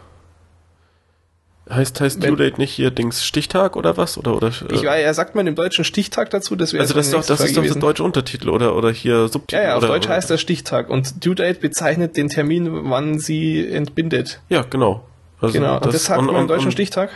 heißt, 1.70 2.00
heißt 2.00 2.24
Due 2.24 2.36
Date 2.36 2.58
nicht 2.58 2.72
hier 2.72 2.90
Dings 2.90 3.24
Stichtag 3.24 3.76
oder 3.76 3.96
was? 3.96 4.18
Oder, 4.18 4.34
oder, 4.34 4.48
äh, 4.48 4.74
ich, 4.74 4.82
er 4.84 5.14
sagt 5.14 5.34
man 5.34 5.46
im 5.46 5.54
deutschen 5.54 5.84
Stichtag 5.84 6.30
dazu, 6.30 6.56
das 6.56 6.72
wäre 6.72 6.82
Also 6.82 6.94
das, 6.94 7.06
ist 7.06 7.12
doch, 7.12 7.24
das 7.24 7.40
ist 7.40 7.56
doch 7.56 7.64
das 7.64 7.78
deutsche 7.78 8.02
Untertitel 8.02 8.48
oder, 8.48 8.74
oder 8.74 8.90
hier 8.90 9.28
Subtitel. 9.28 9.60
Ja, 9.60 9.68
ja, 9.68 9.76
auf 9.76 9.82
oder, 9.82 9.92
Deutsch 9.92 10.08
heißt 10.08 10.30
das 10.30 10.40
Stichtag 10.40 10.90
und 10.90 11.24
Due 11.24 11.34
Date 11.34 11.60
bezeichnet 11.60 12.16
den 12.16 12.28
Termin, 12.28 12.90
wann 12.90 13.18
sie 13.18 13.66
entbindet. 13.66 14.40
Ja, 14.48 14.62
genau. 14.62 15.04
Also 15.42 15.58
genau, 15.58 15.78
das, 15.78 15.86
und 15.86 15.94
das 15.94 16.18
und, 16.18 16.26
man 16.26 16.36
im 16.36 16.48
deutschen 16.48 16.70
Stichtag? 16.70 17.10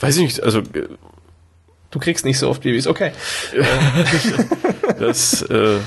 Weiß 0.00 0.16
ich 0.16 0.22
nicht, 0.22 0.42
also. 0.42 0.62
Du 1.90 2.00
kriegst 2.00 2.24
nicht 2.24 2.38
so 2.38 2.48
oft 2.48 2.62
Babys, 2.62 2.86
okay. 2.88 3.12
das, 4.98 5.42
äh, 5.42 5.78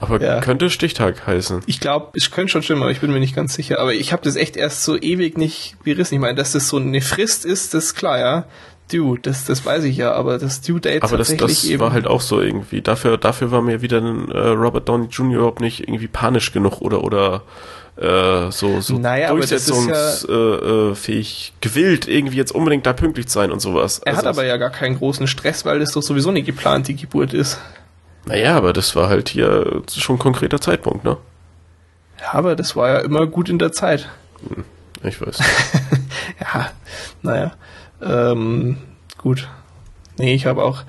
aber 0.00 0.20
ja. 0.20 0.40
könnte 0.40 0.70
Stichtag 0.70 1.26
heißen. 1.26 1.62
Ich 1.66 1.80
glaube, 1.80 2.10
es 2.14 2.30
könnte 2.30 2.52
schon 2.52 2.62
stimmen, 2.62 2.82
aber 2.82 2.90
ich 2.90 3.00
bin 3.00 3.12
mir 3.12 3.20
nicht 3.20 3.34
ganz 3.34 3.54
sicher. 3.54 3.78
Aber 3.78 3.94
ich 3.94 4.12
habe 4.12 4.22
das 4.22 4.36
echt 4.36 4.56
erst 4.56 4.82
so 4.82 4.96
ewig 4.96 5.38
nicht 5.38 5.76
berissen. 5.84 6.14
Ich 6.14 6.20
meine, 6.20 6.34
dass 6.34 6.52
das 6.52 6.68
so 6.68 6.78
eine 6.78 7.00
Frist 7.00 7.44
ist, 7.44 7.74
das 7.74 7.86
ist 7.86 7.94
klar, 7.94 8.18
ja. 8.18 8.44
Due, 8.90 9.18
das, 9.18 9.44
das 9.44 9.66
weiß 9.66 9.82
ich 9.82 9.96
ja, 9.96 10.12
aber 10.12 10.38
das 10.38 10.60
Due 10.60 10.80
Date 10.80 11.02
aber 11.02 11.16
das, 11.16 11.36
das 11.36 11.64
eben 11.64 11.80
war 11.80 11.92
halt 11.92 12.06
auch 12.06 12.20
so 12.20 12.40
irgendwie. 12.40 12.82
Dafür, 12.82 13.18
dafür 13.18 13.50
war 13.50 13.60
mir 13.60 13.82
wieder 13.82 14.00
ein, 14.00 14.30
äh, 14.30 14.38
Robert 14.38 14.88
Downey 14.88 15.06
Jr. 15.06 15.38
überhaupt 15.38 15.60
nicht 15.60 15.80
irgendwie 15.80 16.06
panisch 16.06 16.52
genug 16.52 16.80
oder 16.80 17.02
oder 17.02 17.42
äh, 17.96 18.50
so, 18.50 18.80
so 18.80 18.98
naja, 18.98 19.30
durchsetzungsfähig 19.30 21.48
ja, 21.48 21.54
gewillt, 21.60 22.08
irgendwie 22.08 22.36
jetzt 22.36 22.52
unbedingt 22.52 22.84
da 22.84 22.92
pünktlich 22.92 23.30
sein 23.30 23.50
und 23.50 23.60
sowas. 23.60 24.00
Er 24.00 24.08
also 24.08 24.18
hat 24.18 24.26
aber 24.26 24.44
ja 24.44 24.58
gar 24.58 24.70
keinen 24.70 24.98
großen 24.98 25.26
Stress, 25.26 25.64
weil 25.64 25.80
das 25.80 25.92
doch 25.92 26.02
sowieso 26.02 26.30
nicht 26.30 26.46
geplant, 26.46 26.88
die 26.88 26.96
Geburt 26.96 27.32
ist. 27.32 27.58
Naja, 28.26 28.56
aber 28.56 28.72
das 28.72 28.94
war 28.96 29.08
halt 29.08 29.30
hier 29.30 29.82
schon 29.90 30.16
ein 30.16 30.18
konkreter 30.18 30.60
Zeitpunkt, 30.60 31.04
ne? 31.04 31.16
Ja, 32.20 32.34
aber 32.34 32.56
das 32.56 32.76
war 32.76 32.88
ja 32.88 32.98
immer 32.98 33.26
gut 33.26 33.48
in 33.48 33.58
der 33.58 33.72
Zeit. 33.72 34.08
Hm, 34.48 34.64
ich 35.02 35.20
weiß. 35.20 35.38
ja, 36.40 36.70
naja. 37.22 37.52
Ähm, 38.02 38.78
gut. 39.16 39.48
Nee, 40.18 40.34
ich 40.34 40.46
habe 40.46 40.64
auch 40.64 40.82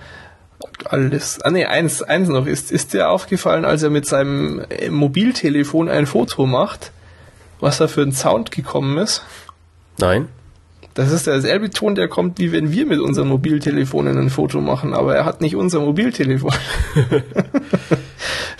alles. 0.85 1.41
Ah 1.41 1.51
nee, 1.51 1.65
eins, 1.65 2.01
eins 2.01 2.27
noch. 2.27 2.47
Ist, 2.47 2.71
ist 2.71 2.93
dir 2.93 3.09
aufgefallen, 3.09 3.65
als 3.65 3.83
er 3.83 3.89
mit 3.89 4.05
seinem 4.05 4.65
Mobiltelefon 4.89 5.89
ein 5.89 6.05
Foto 6.05 6.45
macht, 6.45 6.91
was 7.59 7.77
da 7.77 7.87
für 7.87 8.01
ein 8.01 8.11
Sound 8.11 8.51
gekommen 8.51 8.97
ist? 8.97 9.23
Nein. 9.99 10.27
Das 10.93 11.11
ist 11.11 11.27
derselbe 11.27 11.69
Ton, 11.69 11.93
der 11.93 12.07
kommt, 12.07 12.39
wie 12.39 12.51
wenn 12.51 12.71
wir 12.71 12.87
mit 12.87 12.99
unseren 12.99 13.27
Mobiltelefonen 13.27 14.17
ein 14.17 14.31
Foto 14.31 14.61
machen, 14.61 14.95
aber 14.95 15.15
er 15.15 15.25
hat 15.25 15.41
nicht 15.41 15.55
unser 15.55 15.79
Mobiltelefon. 15.79 16.51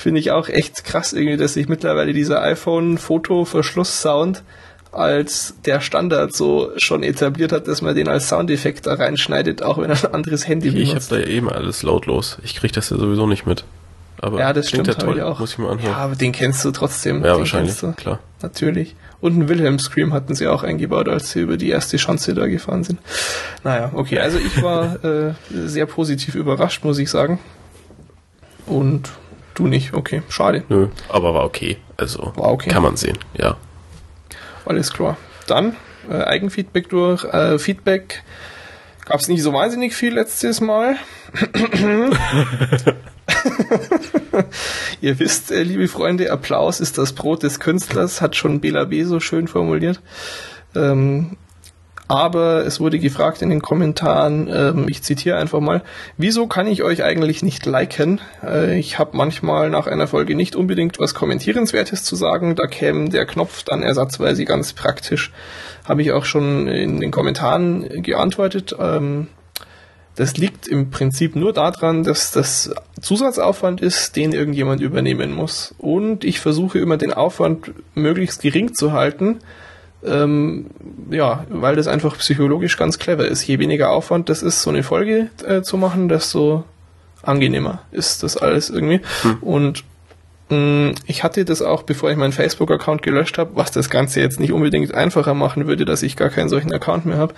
finde 0.07 0.21
ich 0.21 0.31
auch 0.31 0.47
echt 0.47 0.85
krass 0.85 1.11
irgendwie, 1.11 1.35
dass 1.35 1.55
sich 1.55 1.67
mittlerweile 1.67 2.13
dieser 2.13 2.41
iPhone-Foto-Verschluss-Sound 2.41 4.41
als 4.93 5.55
der 5.65 5.81
Standard 5.81 6.33
so 6.33 6.71
schon 6.77 7.03
etabliert 7.03 7.51
hat, 7.51 7.67
dass 7.67 7.81
man 7.81 7.93
den 7.93 8.07
als 8.07 8.29
Soundeffekt 8.29 8.87
da 8.87 8.93
reinschneidet, 8.93 9.63
auch 9.63 9.77
wenn 9.77 9.89
er 9.89 10.01
ein 10.01 10.13
anderes 10.13 10.47
Handy 10.47 10.71
benutzt. 10.71 11.11
Ich 11.11 11.11
habe 11.11 11.23
da 11.23 11.29
eben 11.29 11.49
alles 11.49 11.83
lautlos. 11.83 12.37
Ich 12.41 12.55
kriege 12.55 12.73
das 12.73 12.89
ja 12.89 12.97
sowieso 12.97 13.27
nicht 13.27 13.45
mit. 13.45 13.65
Aber 14.19 14.39
ja, 14.39 14.53
das 14.53 14.69
stimmt 14.69 14.87
ja 14.87 14.93
toll. 14.95 15.21
auch. 15.21 15.39
Muss 15.39 15.53
ich 15.53 15.57
mal 15.57 15.71
anhören. 15.71 15.91
Ja, 15.91 15.97
aber 15.97 16.15
den 16.15 16.31
kennst 16.31 16.65
du 16.65 16.71
trotzdem. 16.71 17.23
Ja, 17.23 17.33
den 17.33 17.39
wahrscheinlich, 17.39 17.77
klar. 17.97 18.19
Natürlich. 18.41 18.95
Und 19.19 19.33
einen 19.33 19.49
Wilhelm 19.49 19.79
Scream 19.79 20.13
hatten 20.13 20.35
sie 20.35 20.47
auch 20.47 20.63
eingebaut, 20.63 21.09
als 21.09 21.31
sie 21.31 21.41
über 21.41 21.57
die 21.57 21.69
erste 21.69 21.97
Schanze 21.97 22.33
da 22.33 22.47
gefahren 22.47 22.83
sind. 22.83 22.99
Naja, 23.63 23.91
okay. 23.93 24.19
Also 24.19 24.37
ich 24.37 24.61
war 24.61 25.03
äh, 25.29 25.33
sehr 25.49 25.85
positiv 25.85 26.35
überrascht, 26.35 26.83
muss 26.83 26.99
ich 26.99 27.09
sagen. 27.09 27.39
Und 28.65 29.11
du 29.55 29.67
nicht. 29.67 29.93
Okay, 29.93 30.21
schade. 30.29 30.63
Nö, 30.69 30.87
aber 31.09 31.33
war 31.33 31.45
okay. 31.45 31.77
Also 31.95 32.33
war 32.35 32.51
okay. 32.51 32.69
kann 32.69 32.83
man 32.83 32.95
sehen, 32.97 33.17
ja. 33.33 33.55
Alles 34.65 34.93
klar. 34.93 35.17
Dann 35.47 35.75
äh, 36.09 36.23
Eigenfeedback 36.23 36.89
durch. 36.89 37.23
Äh, 37.23 37.57
Feedback 37.57 38.23
gab 39.05 39.19
es 39.19 39.27
nicht 39.27 39.41
so 39.41 39.53
wahnsinnig 39.53 39.95
viel 39.95 40.13
letztes 40.13 40.61
Mal. 40.61 40.97
Ihr 45.01 45.19
wisst, 45.19 45.51
äh, 45.51 45.63
liebe 45.63 45.87
Freunde, 45.87 46.31
Applaus 46.31 46.79
ist 46.79 46.97
das 46.97 47.13
Brot 47.13 47.43
des 47.43 47.59
Künstlers, 47.59 48.21
hat 48.21 48.35
schon 48.35 48.61
Bela 48.61 48.85
B. 48.85 49.03
so 49.03 49.19
schön 49.19 49.47
formuliert. 49.47 50.01
Ähm, 50.75 51.37
aber 52.07 52.65
es 52.65 52.79
wurde 52.79 52.99
gefragt 52.99 53.41
in 53.41 53.49
den 53.49 53.61
Kommentaren, 53.61 54.47
ähm, 54.47 54.85
ich 54.89 55.03
zitiere 55.03 55.37
einfach 55.37 55.59
mal, 55.59 55.83
wieso 56.15 56.47
kann 56.47 56.67
ich 56.67 56.83
euch 56.83 57.03
eigentlich 57.03 57.43
nicht 57.43 57.65
liken? 57.65 58.21
Äh, 58.41 58.79
ich 58.79 58.97
habe 58.97 59.17
manchmal 59.17 59.69
nach 59.69 59.87
einer 59.87 60.07
Folge 60.07 60.35
nicht 60.35 60.55
unbedingt 60.55 60.99
was 60.99 61.13
Kommentierenswertes 61.13 62.05
zu 62.05 62.15
sagen, 62.15 62.55
da 62.55 62.67
käme 62.67 63.09
der 63.09 63.25
Knopf 63.25 63.63
dann 63.63 63.83
ersatzweise 63.83 64.45
ganz 64.45 64.71
praktisch. 64.71 65.33
Habe 65.83 66.01
ich 66.01 66.13
auch 66.13 66.23
schon 66.23 66.69
in 66.69 67.01
den 67.01 67.11
Kommentaren 67.11 68.03
geantwortet. 68.03 68.73
Ähm, 68.79 69.27
das 70.17 70.35
liegt 70.35 70.67
im 70.67 70.89
Prinzip 70.89 71.35
nur 71.35 71.53
daran, 71.53 72.03
dass 72.03 72.31
das 72.31 72.71
Zusatzaufwand 72.99 73.81
ist, 73.81 74.15
den 74.15 74.33
irgendjemand 74.33 74.81
übernehmen 74.81 75.31
muss. 75.31 75.75
Und 75.77 76.23
ich 76.23 76.39
versuche 76.39 76.79
immer 76.79 76.97
den 76.97 77.13
Aufwand 77.13 77.71
möglichst 77.93 78.41
gering 78.41 78.73
zu 78.73 78.93
halten, 78.93 79.39
ähm, 80.03 80.71
ja, 81.11 81.45
weil 81.49 81.75
das 81.75 81.87
einfach 81.87 82.17
psychologisch 82.17 82.77
ganz 82.77 82.97
clever 82.97 83.27
ist. 83.27 83.45
Je 83.45 83.59
weniger 83.59 83.91
Aufwand 83.91 84.27
das 84.29 84.41
ist, 84.41 84.63
so 84.63 84.71
eine 84.71 84.81
Folge 84.81 85.29
äh, 85.45 85.61
zu 85.61 85.77
machen, 85.77 86.09
desto 86.09 86.63
angenehmer 87.21 87.83
ist 87.91 88.23
das 88.23 88.37
alles 88.37 88.71
irgendwie. 88.71 89.01
Hm. 89.21 89.37
Und 89.41 89.83
mh, 90.49 90.57
mm, 90.57 90.95
ich 91.05 91.23
hatte 91.23 91.45
das 91.45 91.61
auch, 91.61 91.83
bevor 91.83 92.09
ich 92.09 92.17
meinen 92.17 92.33
Facebook-Account 92.33 93.03
gelöscht 93.03 93.37
habe, 93.37 93.51
was 93.53 93.69
das 93.69 93.91
Ganze 93.91 94.19
jetzt 94.19 94.39
nicht 94.39 94.51
unbedingt 94.51 94.95
einfacher 94.95 95.35
machen 95.35 95.67
würde, 95.67 95.85
dass 95.85 96.01
ich 96.01 96.15
gar 96.15 96.29
keinen 96.29 96.49
solchen 96.49 96.73
Account 96.73 97.05
mehr 97.05 97.17
habe, 97.17 97.35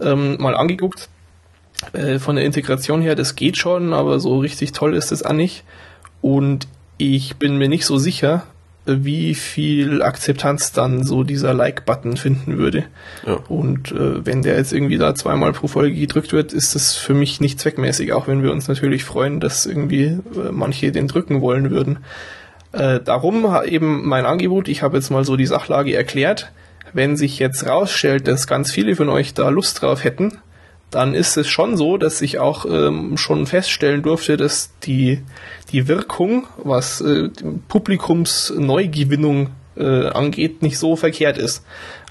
ähm, 0.00 0.36
mal 0.38 0.54
angeguckt 0.54 1.08
äh, 1.92 2.18
von 2.18 2.36
der 2.36 2.44
Integration 2.44 3.02
her, 3.02 3.14
das 3.14 3.36
geht 3.36 3.56
schon, 3.56 3.92
aber 3.92 4.20
so 4.20 4.38
richtig 4.38 4.72
toll 4.72 4.94
ist 4.94 5.12
es 5.12 5.22
auch 5.22 5.32
nicht. 5.32 5.64
Und 6.20 6.68
ich 6.98 7.36
bin 7.36 7.56
mir 7.56 7.68
nicht 7.68 7.86
so 7.86 7.96
sicher, 7.96 8.44
wie 8.86 9.34
viel 9.34 10.02
Akzeptanz 10.02 10.72
dann 10.72 11.04
so 11.04 11.22
dieser 11.22 11.54
Like-Button 11.54 12.16
finden 12.16 12.58
würde. 12.58 12.84
Ja. 13.26 13.34
Und 13.48 13.92
äh, 13.92 14.24
wenn 14.24 14.42
der 14.42 14.56
jetzt 14.56 14.72
irgendwie 14.72 14.98
da 14.98 15.14
zweimal 15.14 15.52
pro 15.52 15.68
Folge 15.68 15.96
gedrückt 15.96 16.32
wird, 16.32 16.52
ist 16.52 16.74
das 16.74 16.96
für 16.96 17.14
mich 17.14 17.40
nicht 17.40 17.60
zweckmäßig, 17.60 18.12
auch 18.12 18.26
wenn 18.26 18.42
wir 18.42 18.52
uns 18.52 18.68
natürlich 18.68 19.04
freuen, 19.04 19.40
dass 19.40 19.66
irgendwie 19.66 20.04
äh, 20.04 20.50
manche 20.50 20.92
den 20.92 21.08
drücken 21.08 21.40
wollen 21.40 21.70
würden. 21.70 21.98
Äh, 22.72 23.00
darum 23.00 23.46
eben 23.66 24.06
mein 24.08 24.26
Angebot, 24.26 24.68
ich 24.68 24.82
habe 24.82 24.96
jetzt 24.96 25.10
mal 25.10 25.24
so 25.24 25.36
die 25.36 25.46
Sachlage 25.46 25.94
erklärt. 25.94 26.52
Wenn 26.92 27.16
sich 27.16 27.38
jetzt 27.38 27.66
rausstellt, 27.66 28.26
dass 28.26 28.46
ganz 28.46 28.72
viele 28.72 28.96
von 28.96 29.08
euch 29.08 29.34
da 29.34 29.48
Lust 29.48 29.82
drauf 29.82 30.02
hätten, 30.02 30.38
dann 30.90 31.14
ist 31.14 31.36
es 31.36 31.48
schon 31.48 31.76
so, 31.76 31.96
dass 31.96 32.20
ich 32.20 32.38
auch 32.38 32.64
ähm, 32.64 33.16
schon 33.16 33.46
feststellen 33.46 34.02
durfte, 34.02 34.36
dass 34.36 34.70
die, 34.82 35.22
die 35.72 35.86
Wirkung, 35.86 36.46
was 36.62 37.00
äh, 37.00 37.28
Publikumsneugewinnung 37.68 39.50
äh, 39.76 40.06
angeht, 40.08 40.62
nicht 40.62 40.78
so 40.78 40.96
verkehrt 40.96 41.38
ist. 41.38 41.64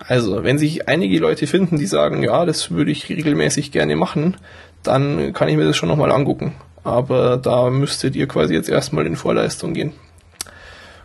Also, 0.07 0.43
wenn 0.43 0.57
sich 0.57 0.87
einige 0.87 1.19
Leute 1.19 1.45
finden, 1.45 1.77
die 1.77 1.85
sagen, 1.85 2.23
ja, 2.23 2.45
das 2.45 2.71
würde 2.71 2.91
ich 2.91 3.09
regelmäßig 3.09 3.71
gerne 3.71 3.95
machen, 3.95 4.37
dann 4.83 5.33
kann 5.33 5.49
ich 5.49 5.57
mir 5.57 5.65
das 5.65 5.75
schon 5.75 5.89
nochmal 5.89 6.11
angucken. 6.11 6.55
Aber 6.83 7.37
da 7.37 7.69
müsstet 7.69 8.15
ihr 8.15 8.27
quasi 8.27 8.53
jetzt 8.53 8.69
erstmal 8.69 9.05
in 9.05 9.17
Vorleistung 9.17 9.73
gehen. 9.73 9.91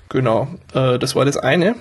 Genau, 0.09 0.47
äh, 0.75 0.99
das 0.99 1.17
war 1.17 1.25
das 1.25 1.37
eine. 1.37 1.75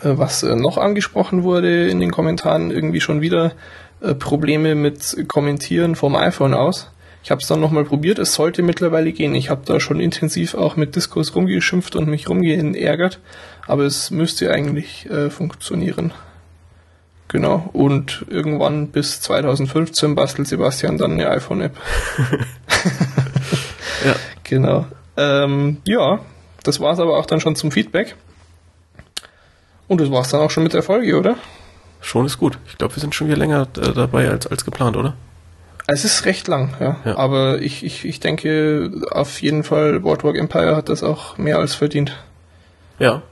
Äh, 0.00 0.18
was 0.18 0.42
äh, 0.42 0.56
noch 0.56 0.76
angesprochen 0.76 1.44
wurde 1.44 1.88
in 1.88 2.00
den 2.00 2.10
Kommentaren, 2.10 2.70
irgendwie 2.70 3.00
schon 3.00 3.20
wieder 3.20 3.52
äh, 4.00 4.14
Probleme 4.14 4.74
mit 4.74 5.28
Kommentieren 5.28 5.94
vom 5.94 6.16
iPhone 6.16 6.54
aus. 6.54 6.90
Ich 7.22 7.30
habe 7.30 7.40
es 7.40 7.48
dann 7.48 7.60
nochmal 7.60 7.84
probiert, 7.84 8.18
es 8.18 8.34
sollte 8.34 8.62
mittlerweile 8.62 9.12
gehen. 9.12 9.34
Ich 9.34 9.50
habe 9.50 9.62
da 9.64 9.80
schon 9.80 10.00
intensiv 10.00 10.54
auch 10.54 10.76
mit 10.76 10.96
Diskurs 10.96 11.34
rumgeschimpft 11.34 11.96
und 11.96 12.08
mich 12.08 12.28
rumgeärgert, 12.28 13.20
aber 13.66 13.84
es 13.84 14.10
müsste 14.10 14.50
eigentlich 14.50 15.08
äh, 15.10 15.28
funktionieren. 15.28 16.12
Genau, 17.28 17.68
und 17.74 18.24
irgendwann 18.30 18.88
bis 18.88 19.20
2015 19.20 20.14
bastelt 20.14 20.48
Sebastian 20.48 20.96
dann 20.96 21.12
eine 21.12 21.28
iPhone-App. 21.28 21.76
ja. 24.06 24.14
Genau. 24.44 24.86
Ähm, 25.18 25.82
ja, 25.84 26.20
das 26.62 26.80
war's 26.80 26.98
aber 26.98 27.18
auch 27.18 27.26
dann 27.26 27.40
schon 27.40 27.54
zum 27.54 27.70
Feedback. 27.70 28.16
Und 29.88 30.00
das 30.00 30.10
war's 30.10 30.30
dann 30.30 30.40
auch 30.40 30.50
schon 30.50 30.62
mit 30.62 30.72
der 30.72 30.82
Folge, 30.82 31.18
oder? 31.18 31.36
Schon 32.00 32.26
ist 32.26 32.38
gut. 32.38 32.58
Ich 32.68 32.78
glaube, 32.78 32.94
wir 32.96 33.00
sind 33.00 33.14
schon 33.14 33.26
wieder 33.26 33.36
länger 33.36 33.66
äh, 33.76 33.92
dabei 33.92 34.28
als, 34.30 34.46
als 34.46 34.64
geplant, 34.64 34.96
oder? 34.96 35.14
Es 35.86 36.04
ist 36.04 36.26
recht 36.26 36.48
lang, 36.48 36.74
ja. 36.80 36.96
ja. 37.04 37.16
Aber 37.16 37.60
ich, 37.62 37.82
ich, 37.82 38.04
ich 38.04 38.20
denke, 38.20 38.90
auf 39.10 39.40
jeden 39.40 39.64
Fall, 39.64 40.00
Boardwalk 40.00 40.36
Empire 40.36 40.76
hat 40.76 40.90
das 40.90 41.02
auch 41.02 41.38
mehr 41.38 41.58
als 41.58 41.74
verdient. 41.74 42.16
Ja. 42.98 43.22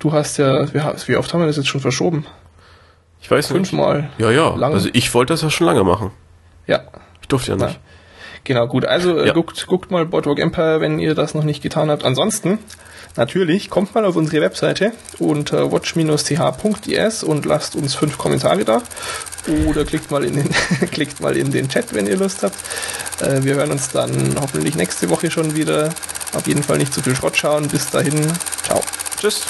Du 0.00 0.12
hast 0.12 0.36
ja, 0.36 0.66
wie, 0.74 1.16
oft 1.16 1.32
haben 1.32 1.40
wir 1.40 1.46
das 1.46 1.56
jetzt 1.56 1.68
schon 1.68 1.80
verschoben? 1.80 2.26
Ich 3.20 3.30
weiß 3.30 3.50
nicht. 3.50 3.56
Fünfmal. 3.56 4.10
Ja, 4.18 4.32
ja. 4.32 4.52
Lang. 4.56 4.72
Also 4.72 4.88
ich 4.92 5.14
wollte 5.14 5.32
das 5.32 5.42
ja 5.42 5.50
schon 5.50 5.68
lange 5.68 5.84
machen. 5.84 6.10
Ja. 6.66 6.80
Ich 7.20 7.28
durfte 7.28 7.52
ja 7.52 7.56
nicht. 7.56 7.74
Ja. 7.74 7.80
Genau, 8.44 8.66
gut. 8.66 8.84
Also 8.84 9.18
äh, 9.18 9.28
ja. 9.28 9.32
guckt, 9.32 9.66
guckt 9.66 9.90
mal 9.90 10.04
Boardwalk 10.04 10.38
Empire, 10.38 10.80
wenn 10.80 10.98
ihr 10.98 11.14
das 11.14 11.34
noch 11.34 11.44
nicht 11.44 11.62
getan 11.62 11.90
habt. 11.90 12.04
Ansonsten 12.04 12.58
Natürlich, 13.16 13.68
kommt 13.68 13.94
mal 13.94 14.06
auf 14.06 14.16
unsere 14.16 14.42
Webseite 14.42 14.92
unter 15.18 15.70
watch-th.is 15.70 17.22
und 17.22 17.44
lasst 17.44 17.76
uns 17.76 17.94
fünf 17.94 18.16
Kommentare 18.16 18.64
da. 18.64 18.82
Oder 19.66 19.84
klickt 19.84 20.10
mal 20.10 20.24
in 20.24 20.36
den, 20.36 20.48
klickt 20.90 21.20
mal 21.20 21.36
in 21.36 21.50
den 21.50 21.68
Chat, 21.68 21.92
wenn 21.92 22.06
ihr 22.06 22.16
Lust 22.16 22.42
habt. 22.42 22.56
Äh, 23.20 23.42
wir 23.44 23.56
hören 23.56 23.70
uns 23.70 23.90
dann 23.90 24.36
hoffentlich 24.40 24.76
nächste 24.76 25.10
Woche 25.10 25.30
schon 25.30 25.54
wieder. 25.54 25.90
Auf 26.32 26.46
jeden 26.46 26.62
Fall 26.62 26.78
nicht 26.78 26.94
zu 26.94 27.02
viel 27.02 27.14
Schrott 27.14 27.36
schauen. 27.36 27.68
Bis 27.68 27.90
dahin, 27.90 28.32
ciao. 28.62 28.80
Tschüss. 29.20 29.42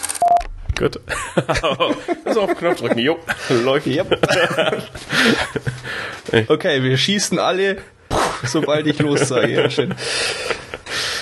Gut. 0.76 0.98
also 2.24 2.40
auf 2.42 2.56
Knopf 2.56 2.78
drücken. 2.80 2.98
Jo, 2.98 3.18
läuft. 3.48 3.86
Yep. 3.86 4.18
okay, 6.48 6.82
wir 6.82 6.96
schießen 6.96 7.38
alle, 7.38 7.76
sobald 8.44 8.86
ich 8.86 8.98
los 8.98 9.28
sage. 9.28 9.52
Ja, 9.52 9.70
schön. 9.70 9.94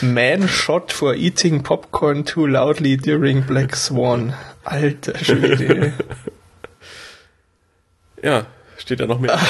Man 0.02 0.48
shot 0.48 0.92
for 0.92 1.14
eating 1.14 1.62
popcorn 1.62 2.24
too 2.24 2.46
loudly 2.46 2.96
during 2.96 3.42
Black 3.42 3.76
Swan. 3.76 4.34
Alter 4.64 5.18
Schwede. 5.18 5.92
ja, 8.22 8.46
steht 8.78 9.00
da 9.00 9.06
noch 9.06 9.20
mehr. 9.20 9.38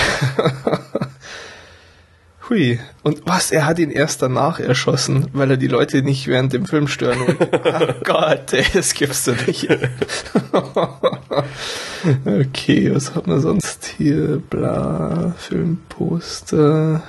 Hui. 2.50 2.80
Und 3.04 3.22
was? 3.26 3.52
Er 3.52 3.64
hat 3.64 3.78
ihn 3.78 3.90
erst 3.90 4.22
danach 4.22 4.58
erschossen, 4.58 5.28
weil 5.32 5.52
er 5.52 5.56
die 5.56 5.68
Leute 5.68 6.02
nicht 6.02 6.26
während 6.26 6.52
dem 6.52 6.66
Film 6.66 6.88
stören 6.88 7.20
wollte. 7.20 7.48
oh 7.64 7.94
Gott, 8.04 8.52
ey, 8.52 8.66
das 8.72 8.92
gibt's 8.94 9.24
doch 9.24 9.46
nicht. 9.46 9.68
okay, 12.26 12.92
was 12.92 13.14
hat 13.14 13.28
man 13.28 13.40
sonst 13.40 13.94
hier? 13.96 14.42
Bla, 14.50 15.32
Filmposter. 15.38 17.04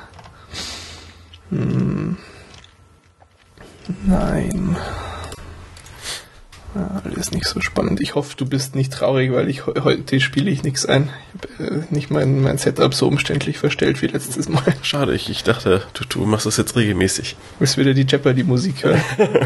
Hm. 1.49 2.17
Nein. 4.05 4.77
Ja, 6.73 7.01
alles 7.03 7.31
nicht 7.31 7.45
so 7.45 7.59
spannend. 7.59 7.99
Ich 7.99 8.15
hoffe, 8.15 8.37
du 8.37 8.45
bist 8.45 8.75
nicht 8.75 8.93
traurig, 8.93 9.33
weil 9.33 9.49
ich 9.49 9.65
heute 9.65 10.21
spiele 10.21 10.49
ich 10.49 10.63
nichts 10.63 10.85
ein. 10.85 11.09
Ich 11.33 11.59
habe 11.59 11.75
äh, 11.75 11.83
nicht 11.89 12.11
mein, 12.11 12.41
mein 12.41 12.57
Setup 12.57 12.93
so 12.93 13.07
umständlich 13.09 13.57
verstellt 13.57 14.01
wie 14.01 14.07
letztes 14.07 14.47
Mal. 14.47 14.63
Schade, 14.81 15.13
ich, 15.13 15.29
ich 15.29 15.43
dachte, 15.43 15.81
du, 15.93 16.05
du 16.05 16.25
machst 16.25 16.45
das 16.45 16.55
jetzt 16.55 16.77
regelmäßig. 16.77 17.35
Du 17.57 17.61
wirst 17.61 17.77
wieder 17.77 17.93
die 17.93 18.05
Jeopardy-Musik 18.05 18.85
hören. 18.85 19.01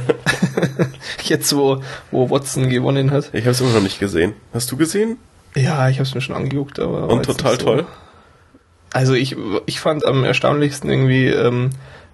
jetzt, 1.24 1.56
wo, 1.56 1.82
wo 2.12 2.30
Watson 2.30 2.70
gewonnen 2.70 3.10
hat. 3.10 3.32
Ich 3.34 3.42
habe 3.42 3.52
es 3.52 3.62
immer 3.62 3.74
noch 3.74 3.82
nicht 3.82 4.00
gesehen. 4.00 4.34
Hast 4.54 4.72
du 4.72 4.78
gesehen? 4.78 5.18
Ja, 5.56 5.90
ich 5.90 5.98
habe 5.98 6.08
es 6.08 6.14
mir 6.14 6.22
schon 6.22 6.36
angeguckt, 6.36 6.80
aber. 6.80 7.10
Und 7.10 7.26
total 7.26 7.60
so. 7.60 7.66
toll. 7.66 7.86
Also 8.96 9.14
ich, 9.14 9.36
ich 9.66 9.82
fand 9.82 10.06
am 10.06 10.24
erstaunlichsten 10.24 10.90
irgendwie, 10.90 11.28
ähm, 11.28 11.72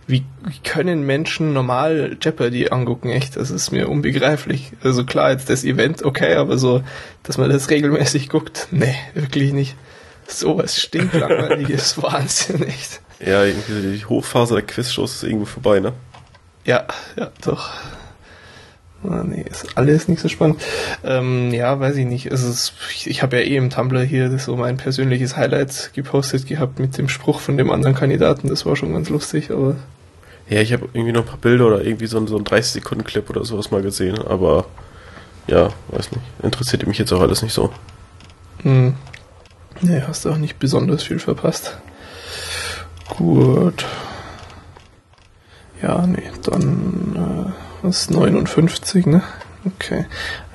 wie, 0.08 0.26
wie 0.48 0.58
können 0.64 1.06
Menschen 1.06 1.54
normal 1.54 2.18
Jeopardy 2.20 2.70
angucken? 2.70 3.12
Echt, 3.12 3.36
das 3.36 3.52
ist 3.52 3.70
mir 3.70 3.88
unbegreiflich. 3.88 4.72
Also 4.84 5.06
klar, 5.06 5.30
jetzt 5.30 5.52
das 5.52 5.64
Event, 5.64 6.04
okay, 6.04 6.34
aber 6.34 6.58
so, 6.58 6.82
dass 7.22 7.38
man 7.38 7.52
das 7.52 7.70
regelmäßig 7.70 8.30
guckt, 8.30 8.68
nee, 8.72 8.96
wirklich 9.14 9.54
nicht. 9.54 9.76
Sowas 10.26 10.82
stinklangweiliges 10.82 11.98
Wahnsinn, 12.02 12.64
echt. 12.64 13.00
Ja, 13.24 13.44
irgendwie 13.44 14.00
die 14.00 14.06
Hochphase 14.06 14.56
der 14.56 14.64
Quizshows 14.64 15.18
ist 15.18 15.24
irgendwo 15.24 15.46
vorbei, 15.46 15.82
ne? 15.82 15.94
Ja, 16.66 16.88
ja, 17.16 17.30
doch. 17.46 17.70
Ah, 19.04 19.24
nee, 19.26 19.44
ist 19.50 19.78
alles 19.78 20.08
nicht 20.08 20.22
so 20.22 20.28
spannend. 20.30 20.62
Ähm, 21.04 21.52
ja, 21.52 21.80
weiß 21.80 21.96
ich 21.96 22.06
nicht. 22.06 22.32
Also 22.32 22.48
es, 22.50 22.72
ich, 22.94 23.10
ich 23.10 23.24
habe 23.24 23.38
ja 23.38 23.44
eh 23.44 23.56
im 23.58 23.70
Tumblr 23.72 24.04
hier 24.04 24.38
so 24.38 24.56
mein 24.56 24.78
persönliches 24.78 25.36
Highlight 25.36 25.92
gepostet 25.96 26.46
gehabt 26.48 26.78
mit 26.80 26.98
dem 27.00 27.10
Spruch 27.10 27.40
von 27.40 27.58
dem 27.58 27.72
anderen 27.72 27.96
Kandidaten. 27.96 28.48
Das 28.48 28.66
war 28.66 28.76
schon 28.76 28.94
ganz 28.94 29.10
lustig, 29.10 29.50
aber. 29.50 29.76
Ja, 30.50 30.60
ich 30.62 30.72
habe 30.74 30.88
irgendwie 30.94 31.14
noch 31.14 31.22
ein 31.22 31.28
paar 31.28 31.38
Bilder 31.38 31.66
oder 31.68 31.84
irgendwie 31.84 32.06
so, 32.08 32.18
ein- 32.18 32.28
so 32.28 32.38
ein 32.38 32.44
30-Sekunden-Clip 32.44 33.28
oder 33.30 33.44
sowas 33.46 33.72
mal 33.72 33.82
gesehen, 33.82 34.20
aber 34.20 34.66
ja, 35.48 35.70
weiß 35.88 36.12
nicht. 36.12 36.22
Interessiert 36.44 36.86
mich 36.86 36.98
jetzt 37.00 37.12
auch 37.14 37.22
alles 37.22 37.42
nicht 37.42 37.54
so. 37.54 37.72
Hm. 38.62 38.94
Nee, 39.82 40.04
hast 40.08 40.26
du 40.26 40.30
auch 40.30 40.38
nicht 40.38 40.60
besonders 40.60 41.02
viel 41.04 41.18
verpasst. 41.20 41.78
Gut. 43.18 43.86
Ja, 45.82 46.06
nee, 46.06 46.30
dann 46.44 47.16
äh, 47.50 47.61
was 47.82 48.10
59, 48.10 49.06
ne? 49.06 49.24
Okay. 49.66 50.06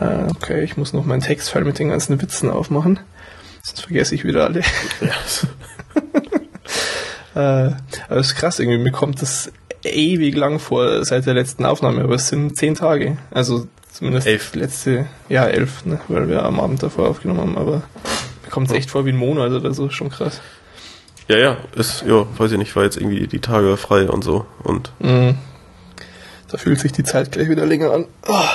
Äh, 0.01 0.27
okay, 0.35 0.63
ich 0.65 0.77
muss 0.77 0.93
noch 0.93 1.05
meinen 1.05 1.21
Textfile 1.21 1.65
mit 1.65 1.79
den 1.79 1.91
ganzen 1.91 2.21
Witzen 2.21 2.51
aufmachen. 2.51 2.99
Sonst 3.63 3.83
vergesse 3.83 4.15
ich 4.15 4.25
wieder 4.25 4.45
alle. 4.45 4.61
äh, 7.35 7.73
aber 8.09 8.21
es 8.21 8.29
ist 8.29 8.35
krass, 8.37 8.59
irgendwie 8.59 8.79
mir 8.79 8.93
kommt 8.93 9.23
das 9.23 9.53
ewig 9.85 10.35
lang 10.37 10.59
vor 10.59 11.05
seit 11.05 11.27
der 11.27 11.35
letzten 11.35 11.65
Aufnahme, 11.65 12.03
aber 12.03 12.15
es 12.15 12.29
sind 12.29 12.57
zehn 12.57 12.75
Tage. 12.75 13.19
Also 13.31 13.67
zumindest 13.93 14.27
Elf. 14.27 14.55
letzte, 14.55 15.07
ja, 15.29 15.45
elf, 15.47 15.85
ne? 15.85 16.01
weil 16.09 16.29
wir 16.29 16.45
am 16.45 16.61
Abend 16.61 16.83
davor 16.83 17.09
aufgenommen 17.09 17.41
haben, 17.41 17.59
aber 17.59 17.83
mir 18.45 18.51
kommt 18.51 18.69
es 18.69 18.75
echt 18.75 18.91
vor 18.91 19.05
wie 19.05 19.11
ein 19.11 19.17
Monat 19.17 19.53
oder 19.53 19.73
so, 19.73 19.91
schon 19.91 20.11
krass. 20.11 20.41
Ja, 21.29 21.39
ja, 21.39 21.57
ist, 21.75 22.05
ja, 22.07 22.27
weiß 22.39 22.53
ich 22.53 22.59
nicht, 22.59 22.77
war 22.77 22.85
jetzt 22.85 22.97
irgendwie 22.97 23.27
die 23.27 23.41
Tage 23.41 23.77
frei 23.77 24.09
und 24.09 24.23
so 24.23 24.47
und 24.63 24.93
Mhm. 25.01 25.37
Da 26.51 26.59
fühlt 26.59 26.79
sich 26.81 26.93
die 26.93 27.05
Zeit 27.05 27.33
gleich 27.33 27.49
wieder 27.49 27.67
länger 27.67 27.91
an. 27.93 28.05
Ah. 28.27 28.49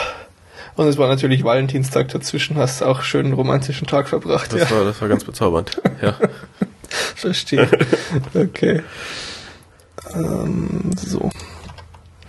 Und 0.75 0.87
es 0.87 0.97
war 0.97 1.07
natürlich 1.09 1.43
Valentinstag 1.43 2.07
dazwischen, 2.09 2.55
hast 2.57 2.81
auch 2.81 3.01
schön 3.01 3.25
einen 3.25 3.33
romantischen 3.33 3.87
Tag 3.87 4.07
verbracht. 4.07 4.53
das 4.53 4.69
Ja, 4.69 4.77
war, 4.77 4.85
das 4.85 5.01
war 5.01 5.09
ganz 5.09 5.23
bezaubernd. 5.25 5.81
Ja. 6.01 6.15
verstehe. 7.15 7.67
Okay. 8.33 8.81
Ähm, 10.13 10.91
so. 10.97 11.29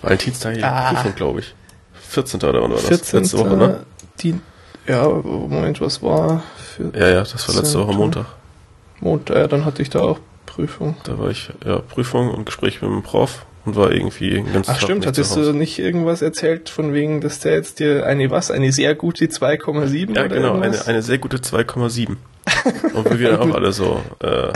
Valentinstag, 0.02 0.56
ja, 0.56 0.72
Ah. 0.72 0.92
Prüfung, 0.94 1.14
glaube 1.14 1.40
ich. 1.40 1.54
14. 2.08 2.40
oder 2.42 2.60
wann 2.62 2.70
war 2.72 2.78
das? 2.78 2.88
14. 2.88 3.20
Letzte 3.20 3.38
Woche, 3.38 3.56
ne? 3.56 3.80
Die, 4.20 4.34
ja, 4.86 5.08
Moment, 5.08 5.80
was 5.80 6.02
war? 6.02 6.42
Für 6.56 6.90
Ja, 6.98 7.08
ja, 7.08 7.20
das 7.20 7.48
war 7.48 7.54
letzte 7.54 7.78
Woche 7.78 7.86
14.. 7.92 7.96
Montag. 7.98 8.26
Montag, 9.00 9.36
ja, 9.36 9.46
dann 9.46 9.64
hatte 9.64 9.80
ich 9.82 9.90
da 9.90 10.00
auch 10.00 10.18
Prüfung. 10.46 10.96
Da 11.04 11.18
war 11.18 11.30
ich, 11.30 11.50
ja, 11.64 11.78
Prüfung 11.78 12.30
und 12.30 12.44
Gespräch 12.44 12.82
mit 12.82 12.90
dem 12.90 13.02
Prof 13.02 13.46
und 13.64 13.76
war 13.76 13.92
irgendwie 13.92 14.30
ganzen 14.42 14.62
Ach 14.70 14.74
Tag 14.74 14.82
stimmt, 14.82 15.06
hattest 15.06 15.36
du 15.36 15.52
nicht 15.52 15.78
irgendwas 15.78 16.20
erzählt 16.22 16.68
von 16.68 16.92
wegen, 16.92 17.20
dass 17.20 17.38
der 17.40 17.54
jetzt 17.54 17.78
dir 17.78 18.06
eine 18.06 18.30
was, 18.30 18.50
eine 18.50 18.72
sehr 18.72 18.94
gute 18.94 19.26
2,7 19.26 20.14
Ja, 20.14 20.24
oder 20.24 20.34
genau, 20.34 20.54
irgendwas? 20.54 20.82
eine, 20.82 20.94
eine 20.96 21.02
sehr 21.02 21.18
gute 21.18 21.36
2,7. 21.38 22.16
Und 22.94 23.04
wir 23.10 23.18
wieder 23.20 23.40
auch 23.40 23.54
alle 23.54 23.72
so, 23.72 24.00
äh, 24.20 24.52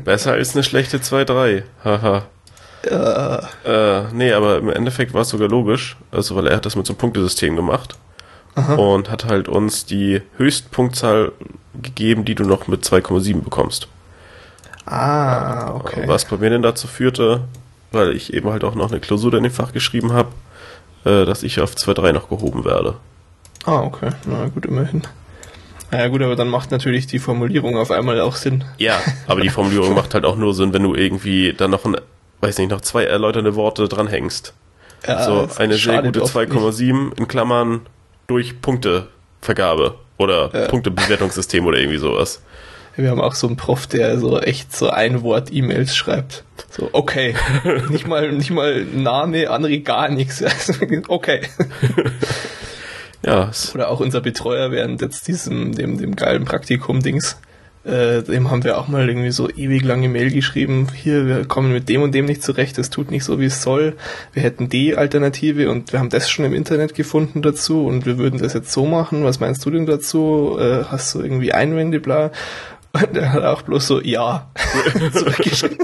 besser 0.00 0.32
als 0.32 0.54
eine 0.54 0.62
schlechte 0.64 0.98
2,3. 0.98 1.62
Haha. 1.84 2.26
Ja, 2.90 3.48
Äh, 3.64 4.02
nee, 4.12 4.32
aber 4.32 4.58
im 4.58 4.68
Endeffekt 4.70 5.12
war 5.14 5.22
es 5.22 5.28
sogar 5.30 5.48
logisch, 5.48 5.96
also 6.12 6.36
weil 6.36 6.46
er 6.46 6.56
hat 6.56 6.66
das 6.66 6.76
mit 6.76 6.86
so 6.86 6.92
einem 6.92 6.98
Punktesystem 6.98 7.56
gemacht 7.56 7.96
und 8.76 9.10
hat 9.10 9.24
halt 9.26 9.48
uns 9.48 9.84
die 9.86 10.22
Höchstpunktzahl 10.38 11.32
gegeben, 11.82 12.24
die 12.24 12.34
du 12.34 12.44
noch 12.44 12.68
mit 12.68 12.84
2,7 12.84 13.42
bekommst. 13.42 13.88
ah, 14.86 15.74
okay. 15.74 16.04
Was 16.06 16.24
bei 16.26 16.36
mir 16.36 16.50
denn 16.50 16.62
dazu 16.62 16.86
führte, 16.86 17.42
weil 17.92 18.12
ich 18.14 18.32
eben 18.34 18.50
halt 18.50 18.64
auch 18.64 18.74
noch 18.74 18.90
eine 18.90 19.00
Klausur 19.00 19.32
in 19.34 19.42
dem 19.44 19.52
Fach 19.52 19.72
geschrieben 19.72 20.12
habe, 20.12 20.30
äh, 21.04 21.24
dass 21.24 21.42
ich 21.42 21.60
auf 21.60 21.74
2,3 21.74 22.12
noch 22.12 22.28
gehoben 22.28 22.64
werde. 22.64 22.94
Ah, 23.64 23.80
okay. 23.82 24.10
Na 24.26 24.46
gut, 24.46 24.66
immerhin. 24.66 25.02
Naja 25.90 26.08
gut, 26.08 26.22
aber 26.22 26.34
dann 26.36 26.48
macht 26.48 26.70
natürlich 26.72 27.06
die 27.06 27.18
Formulierung 27.20 27.76
auf 27.76 27.90
einmal 27.90 28.20
auch 28.20 28.36
Sinn. 28.36 28.64
Ja, 28.78 28.98
aber 29.28 29.40
die 29.40 29.48
Formulierung 29.50 29.94
macht 29.94 30.14
halt 30.14 30.24
auch 30.24 30.36
nur 30.36 30.52
Sinn, 30.54 30.72
wenn 30.72 30.82
du 30.82 30.94
irgendwie 30.94 31.52
dann 31.52 31.70
noch 31.70 31.84
ein, 31.84 31.96
weiß 32.40 32.58
nicht, 32.58 32.70
noch 32.70 32.80
zwei 32.80 33.04
erläuternde 33.04 33.54
Worte 33.54 33.86
dranhängst. 33.88 34.52
Ja, 35.06 35.24
so 35.24 35.48
eine 35.58 35.74
sehr 35.76 36.02
gute 36.02 36.22
oft 36.22 36.34
nicht. 36.34 36.50
2,7 36.50 37.16
in 37.18 37.28
Klammern 37.28 37.82
durch 38.26 38.60
Punktevergabe 38.60 39.94
oder 40.18 40.50
Ja. 40.52 40.68
Punktebewertungssystem 40.68 41.64
oder 41.66 41.78
irgendwie 41.78 41.98
sowas. 41.98 42.42
Wir 42.96 43.10
haben 43.10 43.20
auch 43.20 43.34
so 43.34 43.46
einen 43.46 43.56
Prof, 43.56 43.86
der 43.86 44.18
so 44.18 44.40
echt 44.40 44.74
so 44.74 44.88
ein 44.88 45.22
Wort 45.22 45.52
E-Mails 45.52 45.94
schreibt. 45.94 46.44
So, 46.70 46.88
okay. 46.92 47.34
nicht 47.90 48.06
mal, 48.06 48.32
nicht 48.32 48.50
mal 48.50 48.84
Name, 48.84 49.50
andere 49.50 49.80
gar 49.80 50.08
nichts. 50.08 50.42
Also, 50.42 50.74
okay. 51.08 51.42
Ja, 53.24 53.50
Oder 53.74 53.90
auch 53.90 54.00
unser 54.00 54.20
Betreuer 54.20 54.70
während 54.70 55.02
jetzt 55.02 55.28
diesem, 55.28 55.74
dem, 55.74 55.98
dem 55.98 56.16
geilen 56.16 56.44
Praktikum-Dings. 56.44 57.38
Äh, 57.86 58.22
dem 58.22 58.50
haben 58.50 58.64
wir 58.64 58.78
auch 58.78 58.88
mal 58.88 59.08
irgendwie 59.08 59.30
so 59.30 59.48
ewig 59.48 59.84
lange 59.84 60.08
Mail 60.08 60.32
geschrieben. 60.32 60.88
Hier, 60.92 61.26
wir 61.26 61.44
kommen 61.44 61.72
mit 61.72 61.88
dem 61.88 62.02
und 62.02 62.14
dem 62.14 62.24
nicht 62.24 62.42
zurecht. 62.42 62.78
Das 62.78 62.90
tut 62.90 63.12
nicht 63.12 63.22
so, 63.22 63.38
wie 63.38 63.44
es 63.44 63.62
soll. 63.62 63.94
Wir 64.32 64.42
hätten 64.42 64.68
die 64.68 64.96
Alternative 64.96 65.70
und 65.70 65.92
wir 65.92 66.00
haben 66.00 66.08
das 66.08 66.28
schon 66.28 66.44
im 66.44 66.52
Internet 66.52 66.94
gefunden 66.94 67.42
dazu 67.42 67.86
und 67.86 68.04
wir 68.04 68.18
würden 68.18 68.40
das 68.40 68.54
jetzt 68.54 68.72
so 68.72 68.86
machen. 68.86 69.22
Was 69.22 69.38
meinst 69.38 69.64
du 69.64 69.70
denn 69.70 69.86
dazu? 69.86 70.56
Äh, 70.58 70.84
hast 70.84 71.14
du 71.14 71.20
irgendwie 71.20 71.52
Einwände, 71.52 72.00
bla? 72.00 72.32
Und 73.02 73.16
er 73.16 73.32
hat 73.32 73.44
auch 73.44 73.62
bloß 73.62 73.86
so, 73.86 74.00
ja, 74.00 74.50
zurückgeschrieben. 75.12 75.78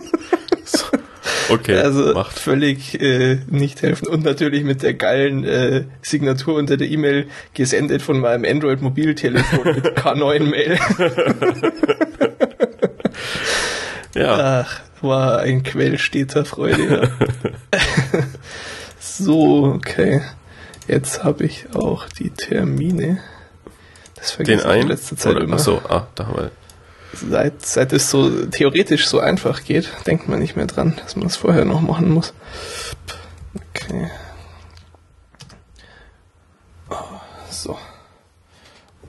okay, 1.50 1.76
Also 1.78 2.14
macht. 2.14 2.38
völlig 2.38 3.00
äh, 3.00 3.38
nicht 3.48 3.82
helfen. 3.82 4.08
Und 4.08 4.24
natürlich 4.24 4.64
mit 4.64 4.82
der 4.82 4.94
geilen 4.94 5.44
äh, 5.44 5.84
Signatur 6.02 6.54
unter 6.56 6.76
der 6.76 6.88
E-Mail 6.88 7.26
gesendet 7.54 8.02
von 8.02 8.20
meinem 8.20 8.44
Android-Mobiltelefon 8.44 9.64
mit 9.74 9.86
K9-Mail. 9.98 10.78
Ja, 14.14 14.64
Ach, 14.66 14.80
war 15.00 15.38
ein 15.40 15.62
Quell 15.62 15.98
steter 15.98 16.44
Freude. 16.44 17.10
Ja. 17.72 17.78
so, 19.00 19.64
okay. 19.74 20.20
Jetzt 20.86 21.24
habe 21.24 21.44
ich 21.44 21.66
auch 21.74 22.08
die 22.08 22.30
Termine. 22.30 23.20
Das 24.16 24.36
den 24.36 24.46
vergesse 24.46 24.58
ich 24.58 24.64
in 24.64 24.70
einen. 24.70 24.88
letzter 24.88 25.16
Zeit 25.16 25.36
Oder, 25.36 25.44
immer. 25.44 25.56
ach 25.56 25.60
so, 25.60 25.80
ah, 25.88 26.06
da 26.14 26.26
haben 26.26 26.36
wir. 26.36 26.50
Seit, 27.12 27.64
seit 27.64 27.92
es 27.92 28.10
so 28.10 28.46
theoretisch 28.46 29.06
so 29.06 29.20
einfach 29.20 29.64
geht, 29.64 29.90
denkt 30.06 30.28
man 30.28 30.38
nicht 30.38 30.56
mehr 30.56 30.66
dran, 30.66 30.94
dass 31.02 31.14
man 31.16 31.26
es 31.26 31.36
vorher 31.36 31.64
noch 31.64 31.80
machen 31.80 32.10
muss. 32.10 32.32
Okay. 33.54 34.10
Ah, 36.88 37.20
So. 37.50 37.76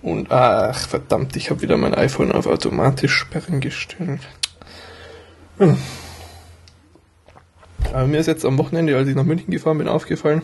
Und 0.01 0.31
ach, 0.31 0.77
verdammt, 0.87 1.37
ich 1.37 1.49
habe 1.49 1.61
wieder 1.61 1.77
mein 1.77 1.93
iPhone 1.93 2.33
auf 2.33 2.45
automatisch 2.45 3.15
sperren 3.15 3.61
gestellt. 3.61 4.19
Hm. 5.59 5.77
Aber 7.93 8.07
mir 8.07 8.19
ist 8.19 8.27
jetzt 8.27 8.43
am 8.43 8.57
Wochenende, 8.57 8.97
als 8.97 9.07
ich 9.07 9.15
nach 9.15 9.23
München 9.23 9.51
gefahren 9.51 9.77
bin, 9.77 9.87
aufgefallen, 9.87 10.41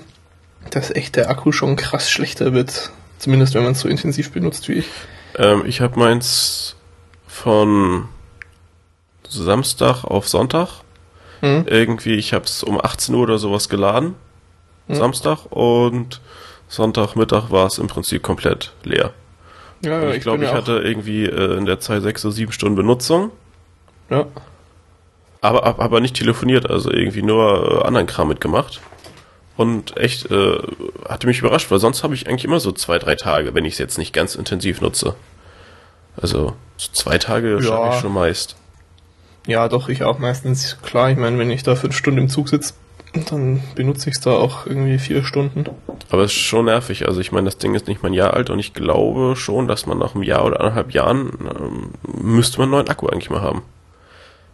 dass 0.70 0.92
echt 0.92 1.18
der 1.18 1.30
Akku 1.30 1.52
schon 1.52 1.76
krass 1.76 2.10
schlechter 2.10 2.54
wird. 2.54 2.92
Zumindest 3.18 3.54
wenn 3.54 3.64
man 3.64 3.74
es 3.74 3.82
so 3.82 3.90
intensiv 3.90 4.32
benutzt 4.32 4.70
wie 4.70 4.74
ich. 4.74 4.88
Ähm, 5.38 5.64
ich 5.66 5.82
habe 5.82 6.00
meins 6.00 6.76
von 7.44 8.08
Samstag 9.28 10.04
auf 10.04 10.28
Sonntag. 10.28 10.68
Hm? 11.42 11.66
Irgendwie, 11.68 12.16
ich 12.16 12.34
habe 12.34 12.46
es 12.46 12.64
um 12.64 12.80
18 12.84 13.16
Uhr 13.16 13.22
oder 13.24 13.38
sowas 13.38 13.70
geladen. 13.70 14.16
Hm. 14.88 14.96
Samstag 14.96 15.46
und 15.52 16.20
Sonntagmittag 16.68 17.50
war 17.52 17.68
es 17.68 17.78
im 17.78 17.88
Prinzip 17.88 18.24
komplett 18.24 18.74
leer. 18.84 19.14
Ja, 19.84 20.12
ich 20.12 20.22
glaube, 20.22 20.44
ich 20.44 20.50
ja 20.50 20.56
auch- 20.56 20.58
hatte 20.58 20.80
irgendwie 20.80 21.26
äh, 21.26 21.58
in 21.58 21.66
der 21.66 21.80
Zeit 21.80 22.02
sechs 22.02 22.26
oder 22.26 22.34
sieben 22.34 22.52
Stunden 22.52 22.76
Benutzung, 22.76 23.32
Ja. 24.10 24.26
aber 25.42 25.62
hab- 25.62 25.80
aber 25.80 26.02
nicht 26.02 26.18
telefoniert, 26.18 26.70
also 26.70 26.92
irgendwie 26.92 27.22
nur 27.22 27.82
äh, 27.84 27.88
anderen 27.88 28.08
Kram 28.08 28.28
mitgemacht. 28.28 28.82
Und 29.56 29.96
echt 29.98 30.30
äh, 30.32 30.58
hatte 31.08 31.28
mich 31.28 31.40
überrascht, 31.40 31.70
weil 31.72 31.80
sonst 31.80 32.04
habe 32.04 32.14
ich 32.16 32.28
eigentlich 32.28 32.46
immer 32.46 32.60
so 32.60 32.72
zwei, 32.74 32.98
drei 33.00 33.16
Tage, 33.16 33.54
wenn 33.56 33.66
ich 33.66 33.74
es 33.74 33.80
jetzt 33.80 33.98
nicht 33.98 34.14
ganz 34.14 34.36
intensiv 34.36 34.82
nutze. 34.82 35.16
Also 36.22 36.54
so 36.78 36.90
zwei 36.94 37.18
Tage 37.18 37.56
Ja. 37.56 37.62
schaffe 37.62 37.96
ich 37.96 38.02
schon 38.02 38.14
meist. 38.14 38.56
Ja, 39.48 39.68
doch, 39.68 39.90
ich 39.90 40.04
auch 40.04 40.20
meistens. 40.20 40.78
Klar, 40.82 41.10
ich 41.12 41.18
meine, 41.18 41.38
wenn 41.40 41.50
ich 41.50 41.64
da 41.64 41.76
fünf 41.76 41.96
Stunden 41.96 42.20
im 42.20 42.30
Zug 42.30 42.50
sitze, 42.50 42.74
dann 43.30 43.62
benutze 43.76 44.10
ich 44.10 44.16
es 44.18 44.22
da 44.22 44.32
auch 44.32 44.66
irgendwie 44.68 45.00
vier 45.00 45.24
Stunden. 45.24 45.66
Aber 46.12 46.24
es 46.24 46.32
ist 46.32 46.38
schon 46.40 46.66
nervig. 46.66 47.08
Also 47.08 47.22
ich 47.22 47.32
meine, 47.32 47.46
das 47.46 47.58
Ding 47.58 47.74
ist 47.74 47.88
nicht 47.88 48.04
mal 48.04 48.10
ein 48.10 48.14
Jahr 48.14 48.34
alt 48.34 48.50
und 48.50 48.60
ich 48.60 48.74
glaube 48.74 49.36
schon, 49.36 49.68
dass 49.68 49.86
man 49.86 49.98
nach 49.98 50.14
einem 50.14 50.24
Jahr 50.24 50.46
oder 50.46 50.60
anderthalb 50.60 50.92
Jahren 50.94 51.32
ähm, 51.60 51.90
müsste 52.22 52.60
man 52.60 52.66
einen 52.66 52.72
neuen 52.72 52.90
Akku 52.90 53.08
eigentlich 53.08 53.30
mal 53.30 53.42
haben. 53.42 53.64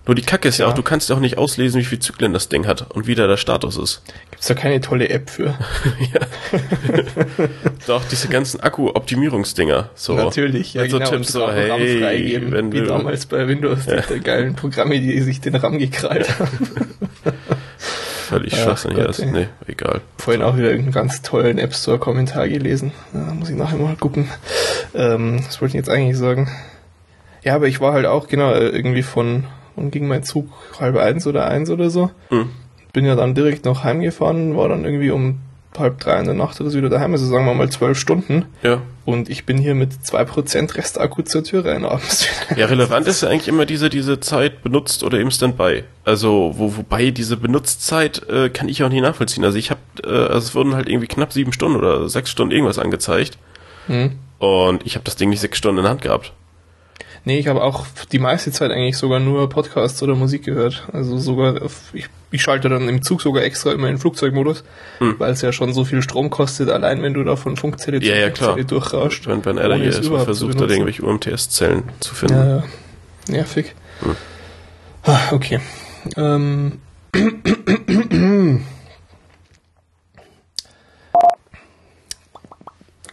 Nur 0.08 0.16
die 0.16 0.22
Kacke 0.22 0.48
ist 0.50 0.58
ja, 0.60 0.66
Ja. 0.66 0.72
auch, 0.72 0.76
du 0.76 0.84
kannst 0.84 1.10
ja 1.10 1.16
auch 1.16 1.20
nicht 1.20 1.38
auslesen, 1.38 1.80
wie 1.82 1.86
viel 1.86 2.00
Zyklen 2.00 2.32
das 2.34 2.48
Ding 2.50 2.68
hat 2.68 2.92
und 2.92 3.08
wie 3.08 3.16
da 3.16 3.26
der 3.28 3.38
Status 3.38 3.78
ist. 3.78 4.04
Gibt's 4.32 4.48
da 4.48 4.54
keine 4.54 4.80
tolle 4.82 5.10
App 5.10 5.30
für? 5.30 5.56
Doch, 7.88 8.04
diese 8.06 8.28
ganzen 8.28 8.60
Akku-Optimierungsdinger. 8.60 9.90
So. 9.96 10.14
Natürlich, 10.16 10.74
ja, 10.74 10.84
Mit 10.84 10.92
so 10.92 11.00
genau. 11.00 11.10
Tipps 11.12 11.32
so, 11.32 11.52
hey, 11.52 12.00
freigeben, 12.00 12.52
wenn 12.52 12.72
wie 12.72 12.80
du, 12.80 12.86
damals 12.88 13.26
bei 13.26 13.48
Windows, 13.48 13.80
die 13.86 14.20
geilen 14.20 14.56
Programme, 14.56 15.00
die 15.00 15.20
sich 15.22 15.42
den 15.42 15.56
RAM 15.56 15.80
gekrallt 15.80 16.40
haben. 16.40 16.70
völlig 18.26 18.54
Ach 18.56 18.64
schwachsinnig 18.64 18.98
Gott, 18.98 19.10
ist. 19.10 19.26
Nee, 19.26 19.48
egal. 19.68 20.02
Vorhin 20.18 20.42
auch 20.42 20.58
wieder 20.58 20.70
irgendeinen 20.70 20.94
ganz 20.94 21.22
tollen 21.22 21.58
App 21.60 21.74
Store 21.76 22.00
Kommentar 22.00 22.48
gelesen. 22.48 22.92
Ja, 23.14 23.34
muss 23.34 23.50
ich 23.50 23.56
nachher 23.56 23.78
mal 23.78 23.96
gucken. 23.96 24.30
Ähm, 24.94 25.44
was 25.46 25.62
wollte 25.62 25.72
ich 25.78 25.80
jetzt 25.86 25.90
eigentlich 25.90 26.18
sagen? 26.18 26.50
Ja, 27.44 27.54
aber 27.56 27.68
ich 27.68 27.80
war 27.80 27.94
halt 27.94 28.08
auch, 28.08 28.28
genau, 28.28 28.52
äh, 28.54 28.70
irgendwie 28.70 29.04
von, 29.04 29.44
und 29.76 29.92
ging 29.92 30.08
mein 30.08 30.24
Zug 30.24 30.48
halb 30.80 30.98
eins 30.98 31.28
oder 31.28 31.48
eins 31.48 31.70
oder 31.70 31.90
so. 31.90 32.12
Hm. 32.30 32.50
Bin 32.94 33.06
ja 33.06 33.16
dann 33.16 33.36
direkt 33.36 33.66
noch 33.66 33.84
heimgefahren, 33.84 34.56
war 34.56 34.70
dann 34.70 34.86
irgendwie 34.86 35.12
um 35.12 35.40
halb 35.80 36.00
drei 36.00 36.20
in 36.20 36.26
der 36.26 36.34
Nacht 36.34 36.60
oder 36.62 36.70
so 36.70 36.78
wieder 36.78 36.90
daheim, 36.90 37.12
also 37.12 37.26
sagen 37.26 37.46
wir 37.46 37.54
mal 37.54 37.70
zwölf 37.70 38.00
Stunden. 38.00 38.46
Ja. 38.64 38.82
Und 39.06 39.30
ich 39.30 39.46
bin 39.46 39.58
hier 39.58 39.76
mit 39.76 39.92
2% 39.94 40.76
Restakku 40.76 41.22
zur 41.22 41.44
Tür 41.44 41.66
rein 41.66 41.86
abends. 41.86 42.28
Ja, 42.56 42.66
relevant 42.66 43.08
ist 43.08 43.22
ja 43.22 43.30
eigentlich 43.30 43.48
immer 43.48 43.66
diese, 43.66 43.90
diese 43.90 44.20
Zeit 44.20 44.64
benutzt 44.64 45.04
oder 45.04 45.20
im 45.20 45.30
Standby. 45.30 45.84
Also, 46.04 46.54
wo, 46.56 46.78
wobei 46.78 47.12
diese 47.12 47.38
Benutzzeit 47.38 48.28
äh, 48.30 48.50
kann 48.50 48.70
ich 48.70 48.84
auch 48.84 48.90
nicht 48.90 49.02
nachvollziehen. 49.02 49.44
Also 49.44 49.58
ich 49.58 49.72
habe, 49.72 49.82
äh, 50.04 50.08
also 50.08 50.48
es 50.48 50.56
wurden 50.56 50.76
halt 50.76 50.90
irgendwie 50.90 51.08
knapp 51.08 51.34
sieben 51.34 51.54
Stunden 51.54 51.78
oder 51.78 52.10
sechs 52.10 52.32
Stunden 52.32 52.52
irgendwas 52.52 52.80
angezeigt. 52.80 53.38
Hm. 53.88 54.14
Und 54.40 54.86
ich 54.86 54.96
habe 54.96 55.04
das 55.04 55.16
Ding 55.16 55.30
nicht 55.30 55.40
sechs 55.40 55.58
Stunden 55.58 55.80
in 55.80 55.84
der 55.84 55.92
Hand 55.92 56.02
gehabt. 56.02 56.34
Nee, 57.28 57.40
ich 57.40 57.48
habe 57.48 57.64
auch 57.64 57.88
die 58.12 58.20
meiste 58.20 58.52
Zeit 58.52 58.70
eigentlich 58.72 58.98
sogar 58.98 59.20
nur 59.20 59.50
Podcasts 59.50 60.02
oder 60.04 60.14
Musik 60.16 60.44
gehört. 60.46 60.84
Also 60.94 61.18
sogar, 61.18 61.60
auf- 61.64 61.90
ich, 61.94 62.06
ich 62.30 62.42
schalte 62.44 62.70
dann 62.70 62.88
im 62.88 63.02
Zug 63.02 63.22
sogar 63.24 63.42
extra 63.44 63.72
immer 63.72 63.90
in 63.90 63.98
Flugzeugmodus, 63.98 64.64
Hm. 65.00 65.16
weil 65.18 65.32
es 65.32 65.42
ja 65.42 65.52
schon 65.52 65.74
so 65.74 65.86
viel 65.86 66.04
Strom 66.04 66.30
kostet, 66.30 66.70
allein 66.70 67.02
wenn 67.02 67.16
du 67.16 67.24
da 67.24 67.36
von 67.36 67.58
Funkzelle 67.58 68.00
zu 68.00 68.06
Ja, 68.08 68.16
ja, 68.16 68.30
klar. 68.30 68.50
Funkzelle 68.50 68.66
durchrauscht. 68.68 69.26
Wenn, 69.28 69.42
er 69.58 69.70
da 69.70 69.76
hier 69.76 69.90
es 69.90 69.98
erstmal 69.98 70.24
versucht 70.24 70.54
benutzen. 70.54 70.72
irgendwelche 70.74 71.02
UMTS-Zellen 71.04 71.84
zu 72.00 72.14
finden. 72.14 72.36
Ja, 72.36 72.48
ja. 72.58 72.64
nervig. 73.30 73.74
Hm. 74.02 74.16
Ah, 75.04 75.20
okay. 75.32 75.60
Ähm. 76.18 76.80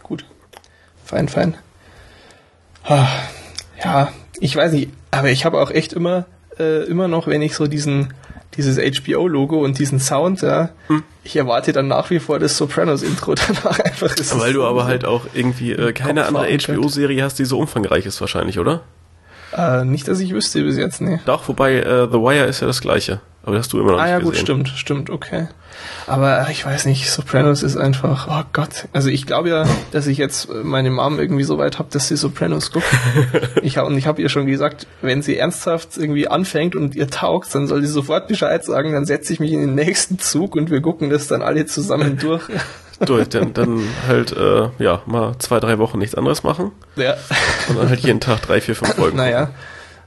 Gut. 0.03 0.25
Fein, 1.05 1.27
fein. 1.27 1.55
Ah, 2.83 3.07
Ja, 3.83 4.09
ich 4.39 4.55
weiß 4.55 4.71
nicht, 4.73 4.89
aber 5.11 5.29
ich 5.29 5.45
habe 5.45 5.59
auch 5.61 5.71
echt 5.71 5.93
immer, 5.93 6.25
äh, 6.59 6.83
immer 6.85 7.07
noch, 7.07 7.27
wenn 7.27 7.41
ich 7.41 7.55
so 7.55 7.67
diesen, 7.67 8.13
dieses 8.55 8.77
HBO-Logo 8.77 9.63
und 9.63 9.79
diesen 9.79 9.99
Sound, 9.99 10.41
ja, 10.41 10.69
Hm. 10.87 11.03
ich 11.23 11.35
erwarte 11.35 11.71
dann 11.73 11.87
nach 11.87 12.09
wie 12.09 12.19
vor 12.19 12.39
das 12.39 12.57
Sopranos-Intro 12.57 13.35
danach 13.47 13.79
einfach. 13.79 14.15
ist 14.15 14.39
Weil 14.39 14.53
du 14.53 14.63
aber 14.63 14.85
halt 14.85 15.05
auch 15.05 15.25
irgendwie 15.33 15.71
äh, 15.73 15.91
keine 15.93 16.25
andere. 16.25 16.47
HBO-Serie 16.57 17.23
hast, 17.23 17.39
die 17.39 17.45
so 17.45 17.59
umfangreich 17.59 18.05
ist 18.05 18.19
wahrscheinlich, 18.21 18.59
oder? 18.59 18.81
Äh, 19.55 19.85
nicht, 19.85 20.07
dass 20.07 20.19
ich 20.19 20.33
wüsste 20.33 20.63
bis 20.63 20.77
jetzt, 20.77 21.01
nee. 21.01 21.19
Doch, 21.25 21.47
wobei 21.47 21.75
äh, 21.75 22.07
The 22.11 22.17
Wire 22.19 22.45
ist 22.45 22.61
ja 22.61 22.67
das 22.67 22.81
gleiche. 22.81 23.21
Aber 23.43 23.55
das 23.55 23.65
hast 23.65 23.73
du 23.73 23.79
immer 23.79 23.91
noch 23.91 23.99
Ah 23.99 24.03
nicht 24.03 24.11
ja, 24.11 24.19
gut, 24.19 24.31
gesehen. 24.31 24.45
stimmt, 24.45 24.67
stimmt, 24.69 25.09
okay. 25.09 25.47
Aber 26.07 26.47
ich 26.49 26.65
weiß 26.65 26.85
nicht, 26.85 27.11
Sopranos 27.11 27.61
ist 27.61 27.75
einfach, 27.75 28.27
oh 28.29 28.47
Gott. 28.53 28.87
Also 28.93 29.09
ich 29.09 29.25
glaube 29.25 29.49
ja, 29.49 29.65
dass 29.91 30.07
ich 30.07 30.17
jetzt 30.17 30.47
meine 30.63 30.89
Mom 30.91 31.19
irgendwie 31.19 31.43
so 31.43 31.57
weit 31.57 31.77
habe, 31.77 31.89
dass 31.91 32.07
sie 32.07 32.15
Sopranos 32.15 32.71
guckt. 32.71 32.85
ich 33.61 33.77
hab, 33.77 33.87
und 33.87 33.97
ich 33.97 34.07
habe 34.07 34.21
ihr 34.21 34.29
schon 34.29 34.45
gesagt, 34.45 34.87
wenn 35.01 35.21
sie 35.21 35.37
ernsthaft 35.37 35.97
irgendwie 35.97 36.27
anfängt 36.29 36.75
und 36.75 36.95
ihr 36.95 37.09
taugt, 37.09 37.53
dann 37.53 37.67
soll 37.67 37.81
sie 37.81 37.87
sofort 37.87 38.27
Bescheid 38.29 38.63
sagen, 38.63 38.93
dann 38.93 39.05
setze 39.05 39.33
ich 39.33 39.39
mich 39.41 39.51
in 39.51 39.59
den 39.61 39.75
nächsten 39.75 40.19
Zug 40.19 40.55
und 40.55 40.71
wir 40.71 40.81
gucken 40.81 41.09
das 41.09 41.27
dann 41.27 41.41
alle 41.41 41.65
zusammen 41.65 42.17
durch. 42.17 42.43
Durch, 43.05 43.27
dann, 43.27 43.53
dann 43.53 43.81
halt, 44.07 44.31
äh, 44.37 44.69
ja, 44.77 45.01
mal 45.07 45.33
zwei, 45.39 45.59
drei 45.59 45.77
Wochen 45.77 45.97
nichts 45.97 46.15
anderes 46.15 46.43
machen. 46.43 46.71
ja. 46.95 47.15
Und 47.67 47.77
dann 47.77 47.89
halt 47.89 47.99
jeden 47.99 48.21
Tag 48.21 48.43
drei, 48.43 48.61
vier, 48.61 48.75
fünf 48.75 48.93
Folgen. 48.93 49.17
Naja, 49.23 49.49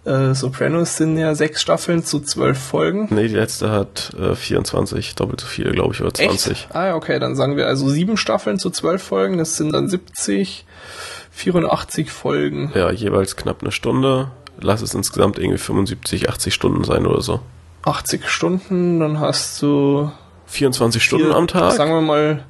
äh, 0.07 0.35
Sopranos 0.35 0.97
sind 0.97 1.19
ja 1.19 1.35
sechs 1.35 1.61
Staffeln 1.61 2.05
zu 2.05 2.21
zwölf 2.21 2.59
Folgen. 2.59 3.09
Nee, 3.11 3.29
die 3.29 3.35
letzte 3.35 3.71
hat 3.71 4.13
äh, 4.19 4.35
24, 4.35 5.15
doppelt 5.17 5.41
so 5.41 5.47
viele, 5.47 5.73
glaube 5.73 5.95
ich, 5.95 6.01
oder 6.01 6.15
20. 6.15 6.53
Echt? 6.53 6.69
Ah, 6.75 6.87
ja, 6.87 6.95
okay, 6.95 7.19
dann 7.19 7.37
sagen 7.37 7.57
wir 7.57 7.67
also 7.67 7.89
sieben 7.89 8.17
Staffeln 8.17 8.59
zu 8.59 8.71
zwölf 8.71 9.03
Folgen, 9.03 9.37
das 9.39 9.57
sind 9.57 9.73
dann 9.73 9.89
70, 9.89 10.65
84 11.33 12.11
Folgen. 12.11 12.73
Ja, 12.75 12.91
jeweils 12.91 13.37
knapp 13.37 13.63
eine 13.63 13.73
Stunde. 13.73 14.31
Lass 14.61 14.81
es 14.81 14.95
insgesamt 14.95 15.39
irgendwie 15.39 15.59
75, 15.59 16.29
80 16.31 16.55
Stunden 16.55 16.85
sein 16.85 17.07
oder 17.07 17.21
so. 17.21 17.41
80 17.85 18.27
Stunden, 18.29 19.01
dann 19.01 19.21
hast 19.21 19.61
du 19.63 20.11
24 20.47 21.03
Stunden 21.03 21.27
vier- 21.27 21.37
am 21.37 21.47
Tag. 21.47 21.73
Sagen 21.73 21.91
wir 21.93 22.01
mal, 22.01 22.45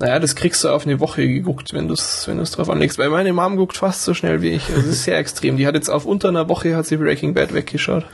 naja, 0.00 0.18
das 0.18 0.34
kriegst 0.34 0.64
du 0.64 0.70
auf 0.70 0.86
eine 0.86 0.98
Woche 0.98 1.28
geguckt, 1.28 1.74
wenn 1.74 1.86
du 1.86 1.94
es 1.94 2.26
wenn 2.26 2.38
du's 2.38 2.52
drauf 2.52 2.70
anlegst. 2.70 2.96
Weil 2.98 3.10
meine 3.10 3.34
Mom 3.34 3.56
guckt 3.56 3.76
fast 3.76 4.04
so 4.04 4.14
schnell 4.14 4.40
wie 4.40 4.48
ich. 4.48 4.66
Das 4.74 4.86
ist 4.86 5.04
sehr 5.04 5.18
extrem. 5.18 5.58
Die 5.58 5.66
hat 5.66 5.74
jetzt 5.74 5.90
auf 5.90 6.06
unter 6.06 6.28
einer 6.28 6.48
Woche 6.48 6.74
hat 6.74 6.86
sie 6.86 6.96
Breaking 6.96 7.34
Bad 7.34 7.52
weggeschaut. 7.52 8.06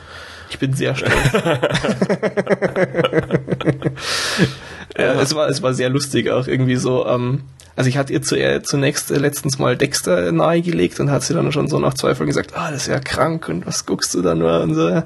Ich 0.51 0.59
bin 0.59 0.75
sehr 0.75 0.97
stolz. 0.97 1.13
äh, 4.95 5.03
es, 5.03 5.35
war, 5.35 5.49
es 5.49 5.63
war 5.63 5.75
sehr 5.75 5.89
lustig 5.89 6.29
auch 6.31 6.49
irgendwie 6.49 6.77
so. 6.77 7.07
Ähm, 7.07 7.43
also 7.77 7.89
ich 7.89 7.99
hatte 7.99 8.13
ihr 8.13 8.23
zu, 8.23 8.37
äh, 8.37 8.63
zunächst 8.63 9.11
äh, 9.11 9.19
letztens 9.19 9.59
mal 9.59 9.77
Dexter 9.77 10.33
nahegelegt 10.33 10.99
und 10.99 11.11
hat 11.11 11.23
sie 11.23 11.35
dann 11.35 11.53
schon 11.53 11.69
so 11.69 11.79
nach 11.79 11.95
zwei 11.95 12.15
Folgen 12.15 12.31
gesagt, 12.31 12.53
ah, 12.57 12.71
das 12.71 12.83
ist 12.83 12.89
ja 12.89 13.01
krank 13.01 13.49
und 13.49 13.67
was 13.67 13.87
guckst 13.87 14.15
du 14.15 14.23
da 14.23 14.35
nur 14.35 14.61
und 14.61 14.75
so. 14.75 15.03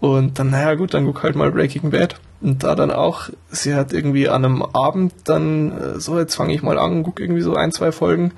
Und 0.00 0.38
dann, 0.38 0.50
naja 0.50 0.74
gut, 0.74 0.94
dann 0.94 1.06
guck 1.06 1.22
halt 1.22 1.36
mal 1.36 1.50
Breaking 1.50 1.90
Bad. 1.90 2.16
Und 2.40 2.62
da 2.64 2.74
dann 2.74 2.90
auch, 2.90 3.30
sie 3.48 3.74
hat 3.74 3.92
irgendwie 3.92 4.28
an 4.28 4.44
einem 4.44 4.62
Abend 4.62 5.12
dann, 5.24 5.72
äh, 5.72 6.00
so 6.00 6.18
jetzt 6.18 6.34
fange 6.34 6.54
ich 6.54 6.62
mal 6.62 6.78
an, 6.78 7.02
guck 7.02 7.18
irgendwie 7.18 7.40
so 7.40 7.54
ein, 7.54 7.72
zwei 7.72 7.92
Folgen 7.92 8.32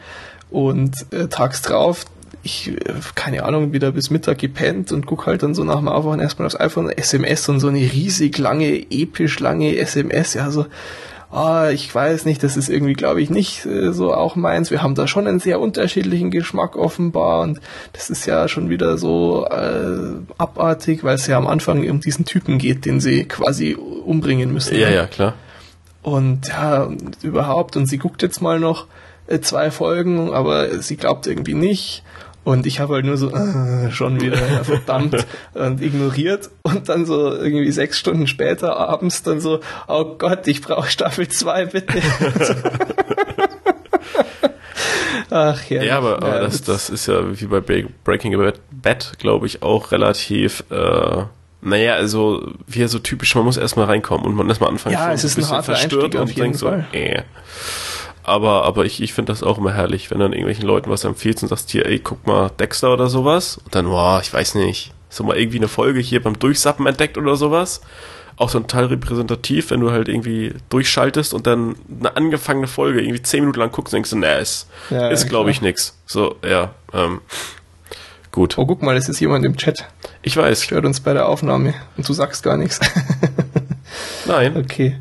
und 0.51 0.95
äh, 1.13 1.27
tags 1.27 1.63
drauf, 1.63 2.05
ich, 2.43 2.69
äh, 2.69 2.95
keine 3.17 3.45
Ahnung, 3.45 3.73
wieder 3.73 3.91
bis 3.93 4.11
Mittag 4.11 4.39
gepennt 4.39 4.93
und 4.93 5.07
guck 5.07 5.27
halt 5.27 5.43
dann 5.43 5.55
so 5.55 5.65
nach 5.65 5.79
dem 5.79 5.89
Aufwachen 5.89 6.21
erstmal 6.21 6.47
aufs 6.47 6.59
iPhone, 6.59 6.91
SMS 6.91 7.49
und 7.49 7.61
so 7.61 7.69
eine 7.69 7.81
riesig 7.81 8.39
lange, 8.39 8.87
episch 8.91 9.41
lange 9.41 9.77
SMS, 9.77 10.35
ja, 10.35 10.51
so, 10.51 10.67
ah, 11.31 11.71
ich 11.71 11.95
weiß 11.95 12.25
nicht, 12.25 12.43
das 12.43 12.57
ist 12.57 12.69
irgendwie, 12.69 12.95
glaube 12.95 13.21
ich, 13.21 13.31
nicht 13.31 13.67
äh, 13.67 13.93
so 13.93 14.15
auch 14.15 14.37
meins. 14.37 14.71
Wir 14.71 14.83
haben 14.83 14.95
da 14.95 15.07
schon 15.07 15.27
einen 15.27 15.41
sehr 15.41 15.61
unterschiedlichen 15.61 16.31
Geschmack 16.31 16.77
offenbar 16.77 17.43
und 17.43 17.61
das 17.93 18.11
ist 18.11 18.27
ja 18.27 18.49
schon 18.49 18.71
wieder 18.71 18.99
so 18.99 19.47
äh, 19.47 20.15
abartig, 20.39 21.05
weil 21.05 21.17
es 21.17 21.27
ja 21.27 21.37
am 21.37 21.47
Anfang 21.47 21.89
um 21.89 22.01
diesen 22.01 22.25
Typen 22.25 22.59
geht, 22.59 22.85
den 22.85 23.01
sie 23.01 23.25
quasi 23.25 23.75
umbringen 23.75 24.53
müssen. 24.53 24.79
Ja, 24.79 24.89
ne? 24.89 24.95
ja, 24.95 25.07
klar. 25.07 25.35
Und 26.03 26.49
ja, 26.49 26.85
und 26.85 27.23
überhaupt. 27.23 27.77
Und 27.77 27.87
sie 27.87 27.99
guckt 27.99 28.23
jetzt 28.23 28.41
mal 28.41 28.59
noch 28.59 28.87
äh, 29.27 29.41
zwei 29.41 29.71
Folgen, 29.71 30.33
aber 30.33 30.81
sie 30.81 30.97
glaubt 30.97 31.27
irgendwie 31.27 31.55
nicht. 31.55 32.03
Und 32.49 32.67
ich 32.67 32.81
habe 32.81 32.95
halt 32.95 33.05
nur 33.05 33.19
so, 33.19 33.31
äh, 33.31 33.91
schon 33.93 34.23
wieder, 34.23 34.39
ja, 34.39 34.65
verdammt, 34.65 35.27
und 35.53 35.83
ignoriert. 35.83 36.49
Und 36.63 36.89
dann 36.89 37.05
so 37.05 37.35
irgendwie 37.35 37.71
sechs 37.71 37.99
Stunden 37.99 38.27
später 38.27 38.75
abends 38.79 39.23
dann 39.23 39.39
so, 39.39 39.61
oh 39.87 40.15
Gott, 40.17 40.47
ich 40.49 40.63
brauche 40.63 40.89
Staffel 40.89 41.29
2, 41.29 41.67
bitte. 41.67 42.01
Ach 45.31 45.63
ja. 45.69 45.83
Ja, 45.83 45.99
aber, 45.99 46.17
aber 46.23 46.41
das, 46.41 46.63
das 46.63 46.89
ist 46.89 47.07
ja 47.07 47.39
wie 47.39 47.45
bei 47.45 47.59
Bre- 47.59 47.89
Breaking 48.03 48.35
Bad, 48.71 49.13
glaube 49.19 49.47
ich, 49.47 49.63
auch 49.63 49.93
relativ, 49.93 50.65
äh, 50.71 51.25
naja, 51.61 51.97
also 51.97 52.51
wie 52.67 52.87
so 52.87 52.99
typisch, 52.99 53.35
man 53.35 53.45
muss 53.45 53.59
erstmal 53.59 53.85
reinkommen 53.85 54.25
und 54.25 54.35
man 54.35 54.49
erstmal 54.49 54.71
anfangen. 54.71 54.95
Ja, 54.95 55.13
es 55.13 55.23
ist 55.23 55.35
ein 55.37 55.43
bisschen 55.43 55.57
harter 55.57 55.75
Einstieg 55.75 56.17
auf 56.17 56.31
jeden 56.31 56.41
denkt 56.41 56.57
so, 56.59 56.69
Fall. 56.69 56.87
äh. 56.93 57.21
Aber, 58.29 58.65
aber 58.65 58.85
ich, 58.85 59.03
ich 59.03 59.13
finde 59.13 59.33
das 59.33 59.43
auch 59.43 59.59
immer 59.59 59.73
herrlich, 59.73 60.11
wenn 60.11 60.19
dann 60.19 60.33
irgendwelchen 60.33 60.67
Leuten 60.67 60.91
was 60.91 61.05
empfiehlst 61.05 61.43
und 61.43 61.49
sagst 61.49 61.71
hier, 61.71 61.87
ey, 61.87 61.99
guck 61.99 62.27
mal, 62.27 62.51
Dexter 62.51 62.93
oder 62.93 63.09
sowas. 63.09 63.59
Und 63.65 63.75
dann, 63.75 63.87
boah, 63.87 64.21
ich 64.23 64.33
weiß 64.33 64.55
nicht, 64.57 64.93
so 65.09 65.25
mal 65.25 65.37
irgendwie 65.39 65.59
eine 65.59 65.69
Folge 65.69 66.01
hier 66.01 66.23
beim 66.23 66.39
Durchsappen 66.39 66.87
entdeckt 66.87 67.17
oder 67.17 67.37
sowas. 67.37 67.81
Auch 68.37 68.51
so 68.51 68.59
ein 68.59 68.69
Teil 68.69 68.85
repräsentativ, 68.85 69.71
wenn 69.71 69.81
du 69.81 69.91
halt 69.91 70.09
irgendwie 70.09 70.55
durchschaltest 70.69 71.35
und 71.35 71.47
dann 71.47 71.75
eine 71.99 72.17
angefangene 72.17 72.69
Folge 72.69 73.01
irgendwie 73.01 73.23
zehn 73.23 73.41
Minuten 73.41 73.59
lang 73.59 73.73
guckst 73.73 73.93
und 73.93 73.97
denkst, 73.97 74.11
du, 74.11 74.17
nee, 74.17 74.41
ist, 74.41 74.69
Ja, 74.91 75.09
ist 75.09 75.29
glaube 75.29 75.51
ich 75.51 75.61
nix. 75.61 75.99
So, 76.07 76.37
ja, 76.49 76.71
ähm, 76.93 77.21
gut. 78.31 78.57
Oh, 78.59 78.67
guck 78.67 78.83
mal, 78.83 78.97
es 78.97 79.09
ist 79.09 79.19
jemand 79.19 79.45
im 79.45 79.57
Chat. 79.57 79.87
Ich 80.23 80.37
weiß, 80.37 80.63
Stört 80.63 80.85
uns 80.85 81.01
bei 81.01 81.15
der 81.15 81.29
Aufnahme. 81.29 81.75
Und 81.97 82.09
du 82.09 82.13
sagst 82.13 82.45
gar 82.45 82.57
nichts. 82.57 82.79
nein. 84.27 84.57
Okay. 84.57 84.97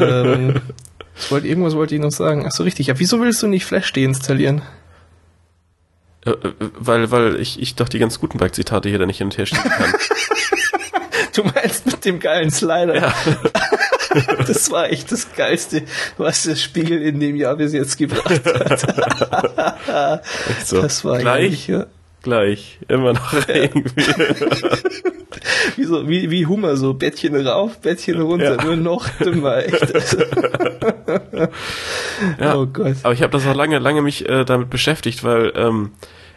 ähm, 0.00 0.60
ich 1.16 1.30
wollte, 1.30 1.46
irgendwas 1.46 1.74
wollte 1.74 1.94
ich 1.94 2.00
noch 2.00 2.10
sagen. 2.10 2.44
Ach 2.46 2.52
so, 2.52 2.62
richtig. 2.62 2.86
Ja, 2.86 2.98
wieso 2.98 3.20
willst 3.20 3.42
du 3.42 3.46
nicht 3.46 3.64
Flash 3.64 3.92
deinstallieren? 3.92 4.62
Äh, 6.24 6.30
äh, 6.30 6.52
weil, 6.78 7.10
weil 7.10 7.40
ich, 7.40 7.60
ich 7.60 7.74
doch 7.74 7.88
die 7.88 7.98
ganz 7.98 8.20
guten 8.20 8.38
Bike-Zitate 8.38 8.88
hier 8.88 8.98
dann 8.98 9.08
nicht 9.08 9.18
hin 9.18 9.26
und 9.26 9.38
her 9.38 9.46
schieben 9.46 9.70
kann. 9.70 9.92
Du 11.34 11.44
meinst 11.44 11.86
mit 11.86 12.04
dem 12.04 12.20
geilen 12.20 12.50
Slider. 12.50 12.94
Ja. 12.94 13.14
Das 14.46 14.70
war 14.70 14.90
echt 14.90 15.10
das 15.10 15.32
Geilste, 15.34 15.84
was 16.18 16.42
das 16.42 16.60
Spiel 16.60 17.00
in 17.00 17.18
dem 17.18 17.34
Jahr 17.34 17.56
bis 17.56 17.72
jetzt 17.72 17.96
gebracht 17.96 18.42
hat. 18.44 20.22
so. 20.66 20.82
Das 20.82 21.02
war 21.02 21.16
Gleich 21.16 21.46
eigentlich, 21.46 21.66
ja. 21.66 21.86
Gleich. 22.22 22.78
Immer 22.88 23.14
noch 23.14 23.48
irgendwie. 23.48 24.02
wie, 25.76 25.84
so, 25.84 26.08
wie, 26.08 26.30
wie 26.30 26.46
Hummer, 26.46 26.76
so 26.76 26.94
Bettchen 26.94 27.34
rauf, 27.46 27.80
Bettchen 27.80 28.20
runter, 28.20 28.56
ja. 28.56 28.64
nur 28.64 28.76
noch 28.76 29.08
dümmer, 29.20 29.58
echt. 29.58 29.82
ja, 32.40 32.56
oh 32.56 32.66
Gott. 32.66 32.96
Aber 33.02 33.12
ich 33.12 33.22
habe 33.22 33.32
das 33.32 33.46
auch 33.46 33.54
lange, 33.54 33.78
lange 33.78 34.02
mich 34.02 34.28
äh, 34.28 34.44
damit 34.44 34.70
beschäftigt, 34.70 35.24
weil 35.24 35.52
ähm, 35.56 35.90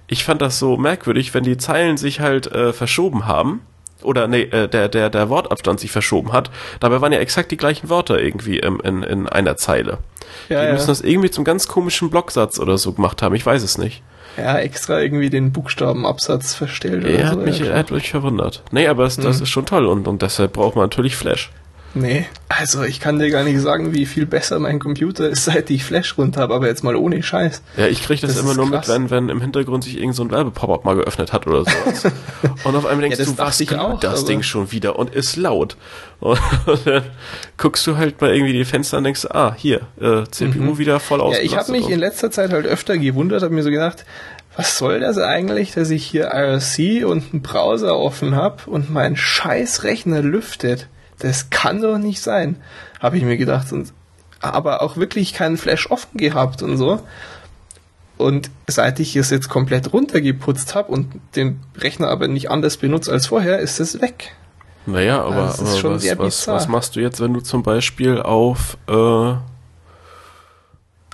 ich 0.08 0.24
fand 0.24 0.42
das 0.42 0.60
so 0.60 0.78
merkwürdig, 0.78 1.34
wenn 1.34 1.44
die 1.44 1.58
Zeilen 1.58 1.98
sich 1.98 2.20
halt 2.20 2.48
äh, 2.48 2.74
verschoben 2.74 3.26
haben 3.26 3.62
oder 4.04 4.28
nee, 4.28 4.44
äh, 4.44 4.68
der, 4.68 4.88
der, 4.88 5.10
der 5.10 5.30
Wortabstand 5.30 5.80
sich 5.80 5.92
verschoben 5.92 6.32
hat. 6.32 6.52
Dabei 6.80 7.02
waren 7.02 7.12
ja 7.12 7.20
exakt 7.20 7.52
die 7.52 7.58
gleichen 7.58 7.90
Wörter 7.90 8.22
irgendwie 8.22 8.60
ähm, 8.60 8.80
in, 8.84 9.04
in 9.04 9.28
einer 9.28 9.58
Zeile. 9.58 9.98
Ja, 10.50 10.62
die 10.62 10.68
ja. 10.68 10.74
müssen 10.74 10.88
das 10.88 11.02
irgendwie 11.02 11.32
zum 11.32 11.44
ganz 11.44 11.68
komischen 11.68 12.10
Blocksatz 12.10 12.60
oder 12.60 12.78
so 12.78 12.94
gemacht 12.94 13.22
haben, 13.22 13.36
ich 13.36 13.46
weiß 13.46 13.64
es 13.64 13.78
nicht. 13.78 14.04
Ja, 14.38 14.58
extra 14.60 15.00
irgendwie 15.00 15.30
den 15.30 15.52
Buchstabenabsatz 15.52 16.54
verstellt. 16.56 17.06
Er 17.06 17.28
hat, 17.28 17.36
so, 17.36 17.40
mich, 17.40 17.62
er 17.62 17.78
hat 17.78 17.92
mich 17.92 18.10
verwundert. 18.10 18.64
Nee, 18.72 18.88
aber 18.88 19.06
es, 19.06 19.16
das 19.16 19.38
mhm. 19.38 19.44
ist 19.44 19.50
schon 19.50 19.66
toll 19.66 19.86
und, 19.86 20.08
und 20.08 20.22
deshalb 20.22 20.54
braucht 20.54 20.76
man 20.76 20.86
natürlich 20.86 21.16
Flash. 21.16 21.52
Nee, 21.96 22.26
also 22.50 22.84
ich 22.84 23.00
kann 23.00 23.20
dir 23.20 23.30
gar 23.30 23.46
nicht 23.46 23.62
sagen, 23.62 23.94
wie 23.94 24.06
viel 24.06 24.26
besser 24.26 24.60
mein 24.60 24.80
Computer 24.80 25.30
ist, 25.30 25.46
seit 25.46 25.70
ich 25.70 25.86
Flash 25.86 26.18
runter 26.18 26.42
habe, 26.42 26.54
aber 26.54 26.68
jetzt 26.68 26.84
mal 26.84 26.96
ohne 26.96 27.24
Scheiß. 27.24 27.62
Ja, 27.78 27.88
ich 27.88 28.04
kriege 28.04 28.22
das, 28.22 28.36
das, 28.36 28.44
immer 28.44 28.54
nur 28.54 28.70
krass. 28.70 28.88
mit, 28.88 28.96
wenn, 28.96 29.10
wenn 29.10 29.30
im 29.30 29.40
Hintergrund 29.40 29.86
sich 29.86 29.98
irgend 29.98 30.14
so 30.14 30.24
ein 30.24 30.30
Werbepop-up 30.30 30.84
mal 30.84 30.98
geöffnet 30.98 31.32
hat 31.32 31.48
oder 31.48 31.60
sowas. 31.60 32.04
und 32.66 32.76
auf 32.76 32.86
einmal 32.86 33.04
denkst 33.04 33.20
ja, 33.20 33.26
du, 33.26 33.38
was 33.38 33.62
ich 33.62 33.74
auch, 33.76 33.98
das 34.00 34.26
Ding 34.26 34.44
schon 34.44 34.74
wieder 34.74 35.00
und 35.00 35.16
ist 35.16 35.38
laut. 35.38 35.78
Und, 36.22 36.40
dann 36.86 37.04
guckst 37.58 37.86
du 37.86 37.98
halt 37.98 38.22
mal 38.22 38.34
irgendwie 38.34 38.54
die 38.54 38.64
Fenster 38.64 38.98
und 38.98 39.04
denkst, 39.04 39.28
ah, 39.32 39.54
hier, 39.56 39.82
äh, 40.00 40.24
CPU 40.32 40.60
mhm. 40.60 40.78
wieder 40.78 41.02
voll 41.02 41.20
aus. 41.20 41.36
Ja, 41.36 41.44
ich 41.44 41.58
habe 41.58 41.74
mich 41.74 41.90
in 41.90 42.00
letzter 42.00 42.32
Zeit 42.32 42.52
halt 42.52 42.66
öfter 42.66 42.98
gewundert, 42.98 43.44
habe 43.44 43.54
mir 43.54 43.64
so 43.64 43.70
gedacht, 43.70 44.06
was 44.56 44.78
soll 44.78 45.02
das 45.02 45.18
eigentlich, 45.18 45.74
dass 45.74 45.90
ich 45.90 46.06
hier 46.06 46.32
IRC 46.34 47.06
und 47.06 47.34
einen 47.34 47.42
Browser 47.42 48.00
offen 48.00 48.36
habe 48.36 48.64
und 48.68 48.90
mein 48.90 49.18
scheiß 49.18 49.84
Rechner 49.84 50.22
lüftet? 50.22 50.88
Das 51.20 51.50
kann 51.50 51.82
doch 51.82 51.98
nicht 51.98 52.22
sein, 52.22 52.58
habe 53.00 53.18
ich 53.18 53.24
mir 53.24 53.38
gedacht. 53.38 53.72
Und, 53.72 53.94
aber 54.42 54.82
auch 54.82 54.98
wirklich 54.98 55.34
keinen 55.34 55.58
Flash 55.58 55.90
offen 55.90 56.18
gehabt 56.18 56.62
und 56.62 56.78
so. 56.78 57.02
Und 58.18 58.50
seit 58.68 59.00
ich 59.00 59.16
es 59.16 59.30
jetzt 59.30 59.50
komplett 59.50 59.92
runtergeputzt 59.92 60.74
habe 60.76 60.92
und 60.92 61.08
den 61.36 61.60
Rechner 61.78 62.08
aber 62.08 62.28
nicht 62.28 62.50
anders 62.50 62.78
benutze 62.78 63.12
als 63.12 63.28
vorher, 63.28 63.60
ist 63.60 63.80
es 63.80 64.02
weg. 64.02 64.34
Naja, 64.86 65.24
aber, 65.24 65.48
also 65.48 65.90
aber 65.90 65.96
was, 65.96 66.18
was, 66.18 66.48
was, 66.48 66.68
machst 66.68 66.96
du 66.96 67.02
jetzt, 67.02 67.20
wenn 67.20 67.34
du 67.34 67.42
zum 67.42 67.64
Beispiel 67.64 68.22
auf 68.22 68.78
äh, 68.88 69.34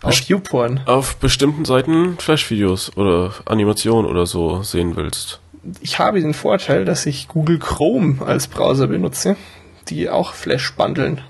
auf 0.01 0.19
YouPorn. 0.21 0.81
Auf 0.85 1.17
bestimmten 1.17 1.63
Seiten 1.63 2.17
Flash-Videos 2.17 2.97
oder 2.97 3.33
Animationen 3.45 4.09
oder 4.09 4.25
so 4.25 4.63
sehen 4.63 4.95
willst. 4.95 5.39
Ich 5.79 5.99
habe 5.99 6.19
den 6.21 6.33
Vorteil, 6.33 6.85
dass 6.85 7.05
ich 7.05 7.27
Google 7.27 7.59
Chrome 7.59 8.25
als 8.25 8.47
Browser 8.47 8.87
benutze, 8.87 9.35
die 9.91 10.09
auch 10.09 10.33
Flash 10.33 10.73
bundeln. 10.75 11.21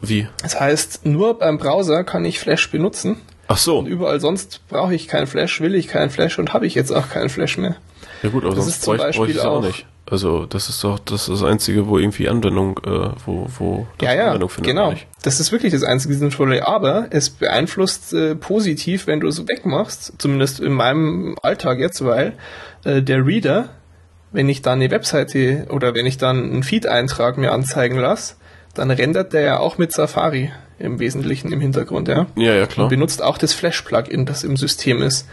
Wie? 0.00 0.28
Das 0.42 0.58
heißt, 0.58 1.06
nur 1.06 1.38
beim 1.38 1.58
Browser 1.58 2.04
kann 2.04 2.24
ich 2.24 2.38
Flash 2.38 2.70
benutzen. 2.70 3.20
Ach 3.48 3.58
so. 3.58 3.78
Und 3.78 3.86
überall 3.86 4.20
sonst 4.20 4.62
brauche 4.68 4.94
ich 4.94 5.08
keinen 5.08 5.26
Flash, 5.26 5.60
will 5.60 5.74
ich 5.74 5.88
keinen 5.88 6.10
Flash 6.10 6.38
und 6.38 6.52
habe 6.52 6.66
ich 6.66 6.74
jetzt 6.74 6.90
auch 6.90 7.08
keinen 7.08 7.28
Flash 7.28 7.58
mehr. 7.58 7.76
Ja 8.22 8.30
gut, 8.30 8.44
aber 8.44 8.54
das 8.54 8.64
sonst 8.64 8.84
bräuchte 8.84 9.18
bräuch 9.18 9.28
ich 9.28 9.36
es 9.36 9.42
auch 9.42 9.62
nicht. 9.62 9.86
Also 10.08 10.46
das 10.46 10.68
ist 10.68 10.82
doch 10.84 11.00
das, 11.00 11.28
ist 11.28 11.42
das 11.42 11.42
einzige, 11.42 11.88
wo 11.88 11.98
irgendwie 11.98 12.28
Anwendung, 12.28 12.78
äh, 12.84 13.10
wo, 13.24 13.48
wo 13.58 13.86
das 13.98 14.08
ja, 14.08 14.14
ja, 14.14 14.26
Anwendung 14.26 14.48
findet. 14.48 14.70
Genau, 14.70 14.94
das 15.22 15.40
ist 15.40 15.50
wirklich 15.50 15.72
das 15.72 15.82
einzige 15.82 16.14
Sinnvolle. 16.14 16.66
Aber 16.66 17.08
es 17.10 17.30
beeinflusst 17.30 18.12
äh, 18.12 18.36
positiv, 18.36 19.08
wenn 19.08 19.18
du 19.18 19.26
es 19.26 19.46
wegmachst, 19.46 20.14
zumindest 20.18 20.60
in 20.60 20.72
meinem 20.72 21.36
Alltag 21.42 21.80
jetzt, 21.80 22.04
weil 22.04 22.34
äh, 22.84 23.02
der 23.02 23.26
Reader, 23.26 23.70
wenn 24.36 24.50
ich 24.50 24.60
dann 24.60 24.80
eine 24.80 24.90
Webseite 24.90 25.66
oder 25.70 25.94
wenn 25.94 26.04
ich 26.04 26.18
dann 26.18 26.44
einen 26.44 26.62
Feed-Eintrag 26.62 27.38
mir 27.38 27.52
anzeigen 27.52 27.96
lasse, 27.96 28.34
dann 28.74 28.90
rendert 28.90 29.32
der 29.32 29.40
ja 29.40 29.58
auch 29.58 29.78
mit 29.78 29.92
Safari 29.92 30.52
im 30.78 30.98
Wesentlichen 30.98 31.52
im 31.52 31.60
Hintergrund, 31.60 32.08
ja. 32.08 32.26
Ja, 32.36 32.54
ja, 32.54 32.66
klar. 32.66 32.84
Und 32.84 32.90
benutzt 32.90 33.22
auch 33.22 33.38
das 33.38 33.54
Flash-Plugin, 33.54 34.26
das 34.26 34.44
im 34.44 34.56
System 34.56 35.00
ist. 35.00 35.26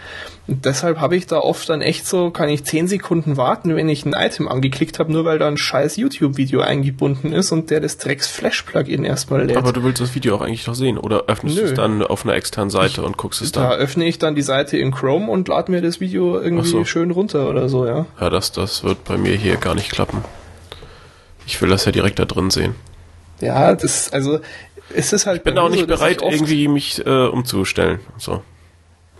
Und 0.48 0.64
deshalb 0.64 1.00
habe 1.00 1.18
ich 1.18 1.28
da 1.28 1.40
oft 1.40 1.68
dann 1.68 1.82
echt 1.82 2.08
so, 2.08 2.30
kann 2.30 2.48
ich 2.48 2.64
zehn 2.64 2.88
Sekunden 2.88 3.36
warten, 3.36 3.76
wenn 3.76 3.90
ich 3.90 4.06
ein 4.06 4.14
Item 4.14 4.48
angeklickt 4.48 5.00
habe, 5.00 5.12
nur 5.12 5.26
weil 5.26 5.40
da 5.40 5.48
ein 5.48 5.58
scheiß 5.58 5.98
YouTube-Video 5.98 6.62
eingebunden 6.62 7.34
ist 7.34 7.52
und 7.52 7.72
der 7.72 7.82
das 7.82 7.98
Drecks 7.98 8.28
Flash-Plugin 8.28 9.04
erstmal 9.04 9.46
lädt. 9.46 9.58
Aber 9.58 9.74
du 9.74 9.84
willst 9.84 10.02
das 10.02 10.16
Video 10.16 10.36
auch 10.36 10.42
eigentlich 10.42 10.66
noch 10.66 10.76
sehen, 10.76 10.98
oder 10.98 11.26
öffnest 11.28 11.58
du 11.58 11.62
es 11.64 11.74
dann 11.74 12.02
auf 12.04 12.26
einer 12.26 12.36
externen 12.36 12.70
Seite 12.70 13.02
ich, 13.02 13.08
und 13.08 13.18
guckst 13.18 13.42
es 13.42 13.52
dann? 13.52 13.64
Da 13.64 13.76
öffne 13.76 14.06
ich 14.06 14.20
dann 14.20 14.36
die 14.36 14.42
Seite 14.42 14.78
in 14.78 14.92
Chrome 14.92 15.30
und 15.30 15.50
lade 15.50 15.72
mir 15.72 15.82
das 15.82 16.00
Video 16.00 16.40
irgendwie 16.40 16.68
so. 16.68 16.86
schön 16.86 17.12
runter 17.12 17.50
oder 17.50 17.68
so, 17.68 17.86
ja. 17.86 18.06
Ja, 18.20 18.30
das, 18.30 18.54
das 18.54 18.86
wird 18.86 19.04
bei 19.04 19.18
mir 19.18 19.36
hier 19.36 19.58
gar 19.58 19.76
nicht 19.76 19.92
klappen. 19.92 20.24
Ich 21.46 21.62
will 21.62 21.70
das 21.70 21.84
ja 21.84 21.92
direkt 21.92 22.20
da 22.20 22.26
drin 22.26 22.50
sehen. 22.50 22.76
Ja, 23.42 23.76
das, 23.76 24.12
also, 24.14 24.40
es 24.94 25.14
ist 25.14 25.26
halt. 25.26 25.38
Ich 25.38 25.44
bin 25.44 25.58
auch 25.58 25.70
nicht 25.70 25.88
bereit, 25.88 26.22
irgendwie 26.22 26.68
mich 26.68 27.06
äh, 27.06 27.28
umzustellen. 27.28 28.00
So. 28.18 28.42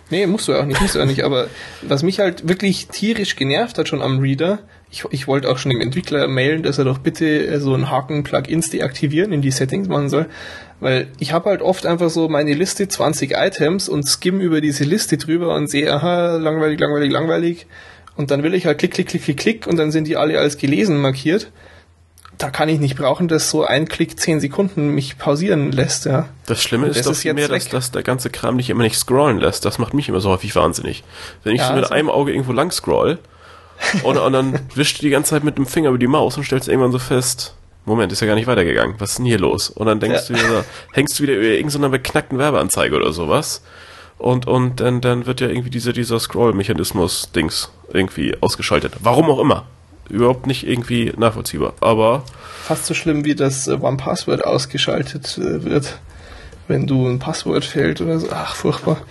Nee, 0.10 0.28
musst 0.28 0.48
du 0.48 0.54
auch 0.54 0.66
nicht, 0.66 0.80
musst 0.80 0.96
du 0.96 1.02
auch 1.02 1.06
nicht. 1.06 1.24
Aber 1.24 1.48
was 1.82 2.04
mich 2.04 2.20
halt 2.20 2.48
wirklich 2.48 2.88
tierisch 2.88 3.36
genervt 3.36 3.78
hat 3.78 3.88
schon 3.88 4.02
am 4.02 4.20
Reader, 4.20 4.60
ich, 4.92 5.06
ich 5.10 5.28
wollte 5.28 5.50
auch 5.50 5.58
schon 5.58 5.72
dem 5.72 5.82
Entwickler 5.82 6.28
mailen, 6.28 6.62
dass 6.62 6.78
er 6.78 6.86
doch 6.86 7.00
bitte 7.00 7.48
äh, 7.48 7.60
so 7.60 7.74
einen 7.74 7.90
Haken 7.90 8.24
Plugins 8.24 8.70
deaktivieren 8.70 9.34
in 9.34 9.42
die 9.42 9.52
Settings 9.52 9.88
machen 9.88 10.10
soll. 10.10 10.28
Weil 10.80 11.08
ich 11.20 11.34
habe 11.34 11.50
halt 11.50 11.62
oft 11.62 11.86
einfach 11.86 12.10
so 12.10 12.30
meine 12.30 12.54
Liste 12.54 12.88
20 12.88 13.32
Items 13.32 13.90
und 13.90 14.04
skim 14.04 14.40
über 14.40 14.62
diese 14.62 14.84
Liste 14.84 15.18
drüber 15.18 15.56
und 15.56 15.70
sehe, 15.70 15.92
aha, 15.92 16.36
langweilig, 16.36 16.80
langweilig, 16.80 17.12
langweilig. 17.12 17.68
Und 18.16 18.30
dann 18.30 18.44
will 18.44 18.54
ich 18.54 18.66
halt 18.66 18.78
klick, 18.78 18.92
klick, 18.92 19.08
klick, 19.08 19.24
klick, 19.24 19.38
klick 19.38 19.68
und 19.68 19.78
dann 19.78 19.92
sind 19.92 20.08
die 20.08 20.18
alle 20.18 20.38
als 20.38 20.58
gelesen 20.58 21.02
markiert 21.02 21.52
da 22.38 22.50
kann 22.50 22.70
ich 22.70 22.80
nicht 22.80 22.98
brauchen, 22.98 23.28
dass 23.28 23.50
so 23.50 23.64
ein 23.64 23.88
Klick 23.88 24.20
zehn 24.20 24.40
Sekunden 24.40 24.90
mich 24.90 25.18
pausieren 25.18 25.72
lässt, 25.72 26.06
ja. 26.06 26.30
Das 26.46 26.62
Schlimme 26.62 26.88
ist 26.88 26.98
das 26.98 27.06
doch 27.06 27.12
ist 27.12 27.36
mehr, 27.36 27.48
dass, 27.48 27.70
dass 27.70 27.92
der 27.92 28.04
ganze 28.04 28.30
Kram 28.30 28.56
nicht 28.56 28.70
immer 28.70 28.84
nicht 28.84 28.98
scrollen 28.98 29.40
lässt. 29.40 29.66
Das 29.66 29.78
macht 29.80 29.94
mich 29.94 30.10
immer 30.10 30.20
so 30.20 30.30
häufig 30.30 30.56
wahnsinnig. 30.56 31.04
Wenn 31.44 31.54
ich 31.54 31.62
ja, 31.62 31.68
so 31.68 31.74
mit 31.74 31.84
also 31.84 31.94
einem 31.94 32.10
Auge 32.10 32.32
irgendwo 32.32 32.52
lang 32.52 32.72
scroll 32.72 33.20
und, 34.04 34.18
und 34.18 34.34
dann 34.34 34.60
wischst 34.76 35.00
du 35.00 35.02
die 35.04 35.10
ganze 35.10 35.32
Zeit 35.32 35.44
mit 35.44 35.58
dem 35.58 35.66
Finger 35.66 35.90
über 35.90 35.98
die 35.98 36.08
Maus 36.08 36.38
und 36.38 36.44
stellst 36.44 36.68
irgendwann 36.68 36.92
so 36.92 37.00
fest, 37.00 37.56
Moment, 37.86 38.12
ist 38.14 38.22
ja 38.22 38.28
gar 38.28 38.36
nicht 38.36 38.48
weitergegangen. 38.48 38.96
Was 39.00 39.12
ist 39.12 39.18
denn 39.20 39.26
hier 39.26 39.40
los? 39.40 39.70
Und 39.70 39.88
dann 39.88 40.00
denkst 40.00 40.30
ja. 40.30 40.36
du 40.36 40.42
wieder, 40.42 40.66
hängst 40.94 41.20
du 41.20 41.24
wieder 41.24 41.34
über 41.34 41.48
irgendeiner 41.48 41.90
beknackten 41.90 42.38
Werbeanzeige 42.38 42.96
oder 42.96 43.12
sowas. 43.12 43.62
Und, 44.18 44.48
und 44.48 44.80
dann, 44.80 45.02
dann 45.02 45.26
wird 45.26 45.42
ja 45.42 45.50
irgendwie 45.50 45.70
dieser, 45.70 45.92
dieser 45.92 46.18
Scroll-Mechanismus-Dings 46.18 47.72
irgendwie 47.92 48.38
ausgeschaltet. 48.40 48.94
Warum 49.02 49.30
auch 49.30 49.40
immer 49.40 49.66
überhaupt 50.10 50.48
nicht 50.48 50.68
irgendwie 50.68 51.14
nachvollziehbar. 51.18 51.74
Aber 51.82 52.24
fast 52.64 52.86
so 52.86 52.94
schlimm 52.94 53.26
wie 53.26 53.36
das 53.36 53.68
äh, 53.68 53.78
One 53.80 53.98
Password 53.98 54.46
ausgeschaltet 54.46 55.38
äh, 55.38 55.64
wird, 55.64 56.00
wenn 56.68 56.88
du 56.88 57.08
ein 57.08 57.20
Passwort 57.20 57.66
fällt 57.66 58.02
oder 58.02 58.20
so. 58.20 58.28
Ach, 58.32 58.56
furchtbar. 58.56 59.02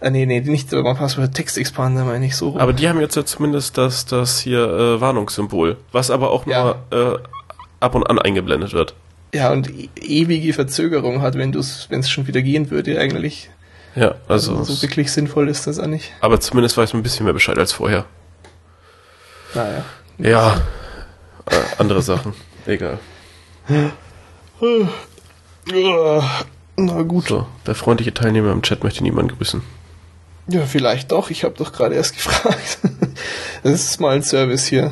Äh, 0.00 0.10
nee, 0.10 0.26
nee, 0.26 0.40
nicht 0.40 0.72
One 0.72 0.94
Password, 0.94 1.34
Text 1.34 1.58
Expander 1.58 2.04
meine 2.04 2.26
ich 2.26 2.36
so. 2.36 2.58
Aber 2.58 2.72
die 2.72 2.88
haben 2.88 3.00
jetzt 3.00 3.16
ja 3.16 3.24
zumindest 3.24 3.78
das, 3.78 4.04
das 4.04 4.40
hier 4.40 4.64
äh, 4.64 5.00
Warnungssymbol, 5.00 5.76
was 5.92 6.10
aber 6.10 6.30
auch 6.30 6.46
ja. 6.46 6.76
nur 6.90 7.14
äh, 7.14 7.18
ab 7.80 7.94
und 7.94 8.04
an 8.04 8.18
eingeblendet 8.18 8.72
wird. 8.72 8.94
Ja, 9.34 9.50
und 9.50 9.70
e 9.70 9.88
ewige 9.96 10.52
Verzögerung 10.52 11.22
hat, 11.22 11.34
wenn 11.36 11.54
es 11.54 12.10
schon 12.10 12.26
wieder 12.26 12.42
gehen 12.42 12.70
würde 12.70 12.98
eigentlich. 12.98 13.48
Ja, 13.94 14.16
also, 14.28 14.56
also 14.56 14.72
so 14.72 14.82
wirklich 14.82 15.12
sinnvoll 15.12 15.48
ist 15.48 15.66
das 15.66 15.78
auch 15.78 15.86
nicht. 15.86 16.12
Aber 16.20 16.40
zumindest 16.40 16.76
weiß 16.76 16.92
man 16.92 17.00
ein 17.00 17.02
bisschen 17.02 17.24
mehr 17.24 17.32
Bescheid 17.32 17.58
als 17.58 17.72
vorher. 17.72 18.06
Naja. 19.54 19.84
Ja, 20.18 20.60
äh, 21.50 21.56
andere 21.78 22.02
Sachen. 22.02 22.34
Egal. 22.66 22.98
Na 26.76 27.02
gut. 27.02 27.28
So, 27.28 27.46
der 27.66 27.74
freundliche 27.74 28.14
Teilnehmer 28.14 28.52
im 28.52 28.62
Chat 28.62 28.84
möchte 28.84 29.02
niemanden 29.02 29.36
grüßen. 29.36 29.62
Ja, 30.48 30.66
vielleicht 30.66 31.12
doch. 31.12 31.30
Ich 31.30 31.44
habe 31.44 31.54
doch 31.56 31.72
gerade 31.72 31.94
erst 31.94 32.14
gefragt. 32.14 32.78
Das 33.62 33.74
ist 33.74 34.00
mal 34.00 34.16
ein 34.16 34.24
Service 34.24 34.66
hier. 34.66 34.90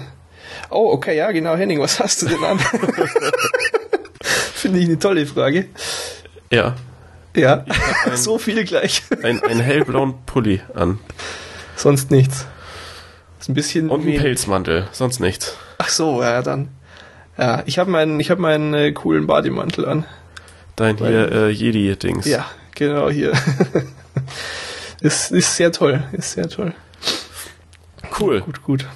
Oh, 0.70 0.92
okay, 0.92 1.16
ja, 1.16 1.32
genau, 1.32 1.56
Henning, 1.56 1.80
was 1.80 1.98
hast 1.98 2.22
du 2.22 2.28
denn 2.28 2.44
an? 2.44 2.60
Finde 4.54 4.78
ich 4.78 4.84
eine 4.84 4.98
tolle 4.98 5.26
Frage. 5.26 5.66
Ja. 6.52 6.76
Ja, 7.34 7.64
ein, 8.04 8.16
so 8.16 8.38
viel 8.38 8.64
gleich. 8.64 9.02
Ein, 9.24 9.42
einen 9.42 9.58
hellblauen 9.58 10.14
Pulli 10.24 10.60
an. 10.74 11.00
Sonst 11.74 12.12
nichts. 12.12 12.46
Ist 13.40 13.48
ein 13.48 13.54
bisschen. 13.54 13.88
Und 13.88 14.06
ein 14.06 14.18
Pelzmantel, 14.18 14.86
sonst 14.92 15.18
nichts. 15.18 15.56
Ach 15.78 15.88
so, 15.88 16.22
ja, 16.22 16.42
dann. 16.42 16.68
Ja, 17.38 17.62
ich 17.64 17.78
habe 17.78 17.90
meinen, 17.90 18.20
ich 18.20 18.30
habe 18.30 18.40
meinen 18.40 18.74
äh, 18.74 18.92
coolen 18.92 19.26
Bademantel 19.26 19.86
an. 19.86 20.04
Dein 20.76 20.98
hier 20.98 21.32
äh, 21.32 21.48
Jedi-Dings. 21.50 22.26
Ja, 22.26 22.46
genau 22.74 23.08
hier. 23.08 23.32
ist, 25.00 25.32
ist 25.32 25.56
sehr 25.56 25.72
toll, 25.72 26.04
ist 26.12 26.32
sehr 26.32 26.48
toll. 26.48 26.74
Cool. 28.18 28.42
Gut, 28.42 28.62
gut. 28.62 28.86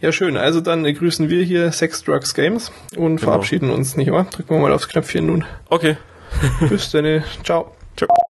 Ja, 0.00 0.10
schön. 0.10 0.38
Also 0.38 0.62
dann 0.62 0.86
äh, 0.86 0.94
grüßen 0.94 1.28
wir 1.28 1.44
hier 1.44 1.70
Sex, 1.70 2.02
Drugs, 2.02 2.34
Games 2.34 2.72
und 2.96 3.16
genau. 3.16 3.30
verabschieden 3.30 3.70
uns, 3.70 3.96
nicht 3.96 4.10
wahr? 4.10 4.26
Drücken 4.30 4.54
wir 4.54 4.60
mal 4.60 4.72
aufs 4.72 4.88
Knöpfchen 4.88 5.26
nun. 5.26 5.44
Okay. 5.68 5.98
Bis 6.68 6.90
dann. 6.90 7.24
Ciao. 7.44 7.74
Ciao. 7.96 8.16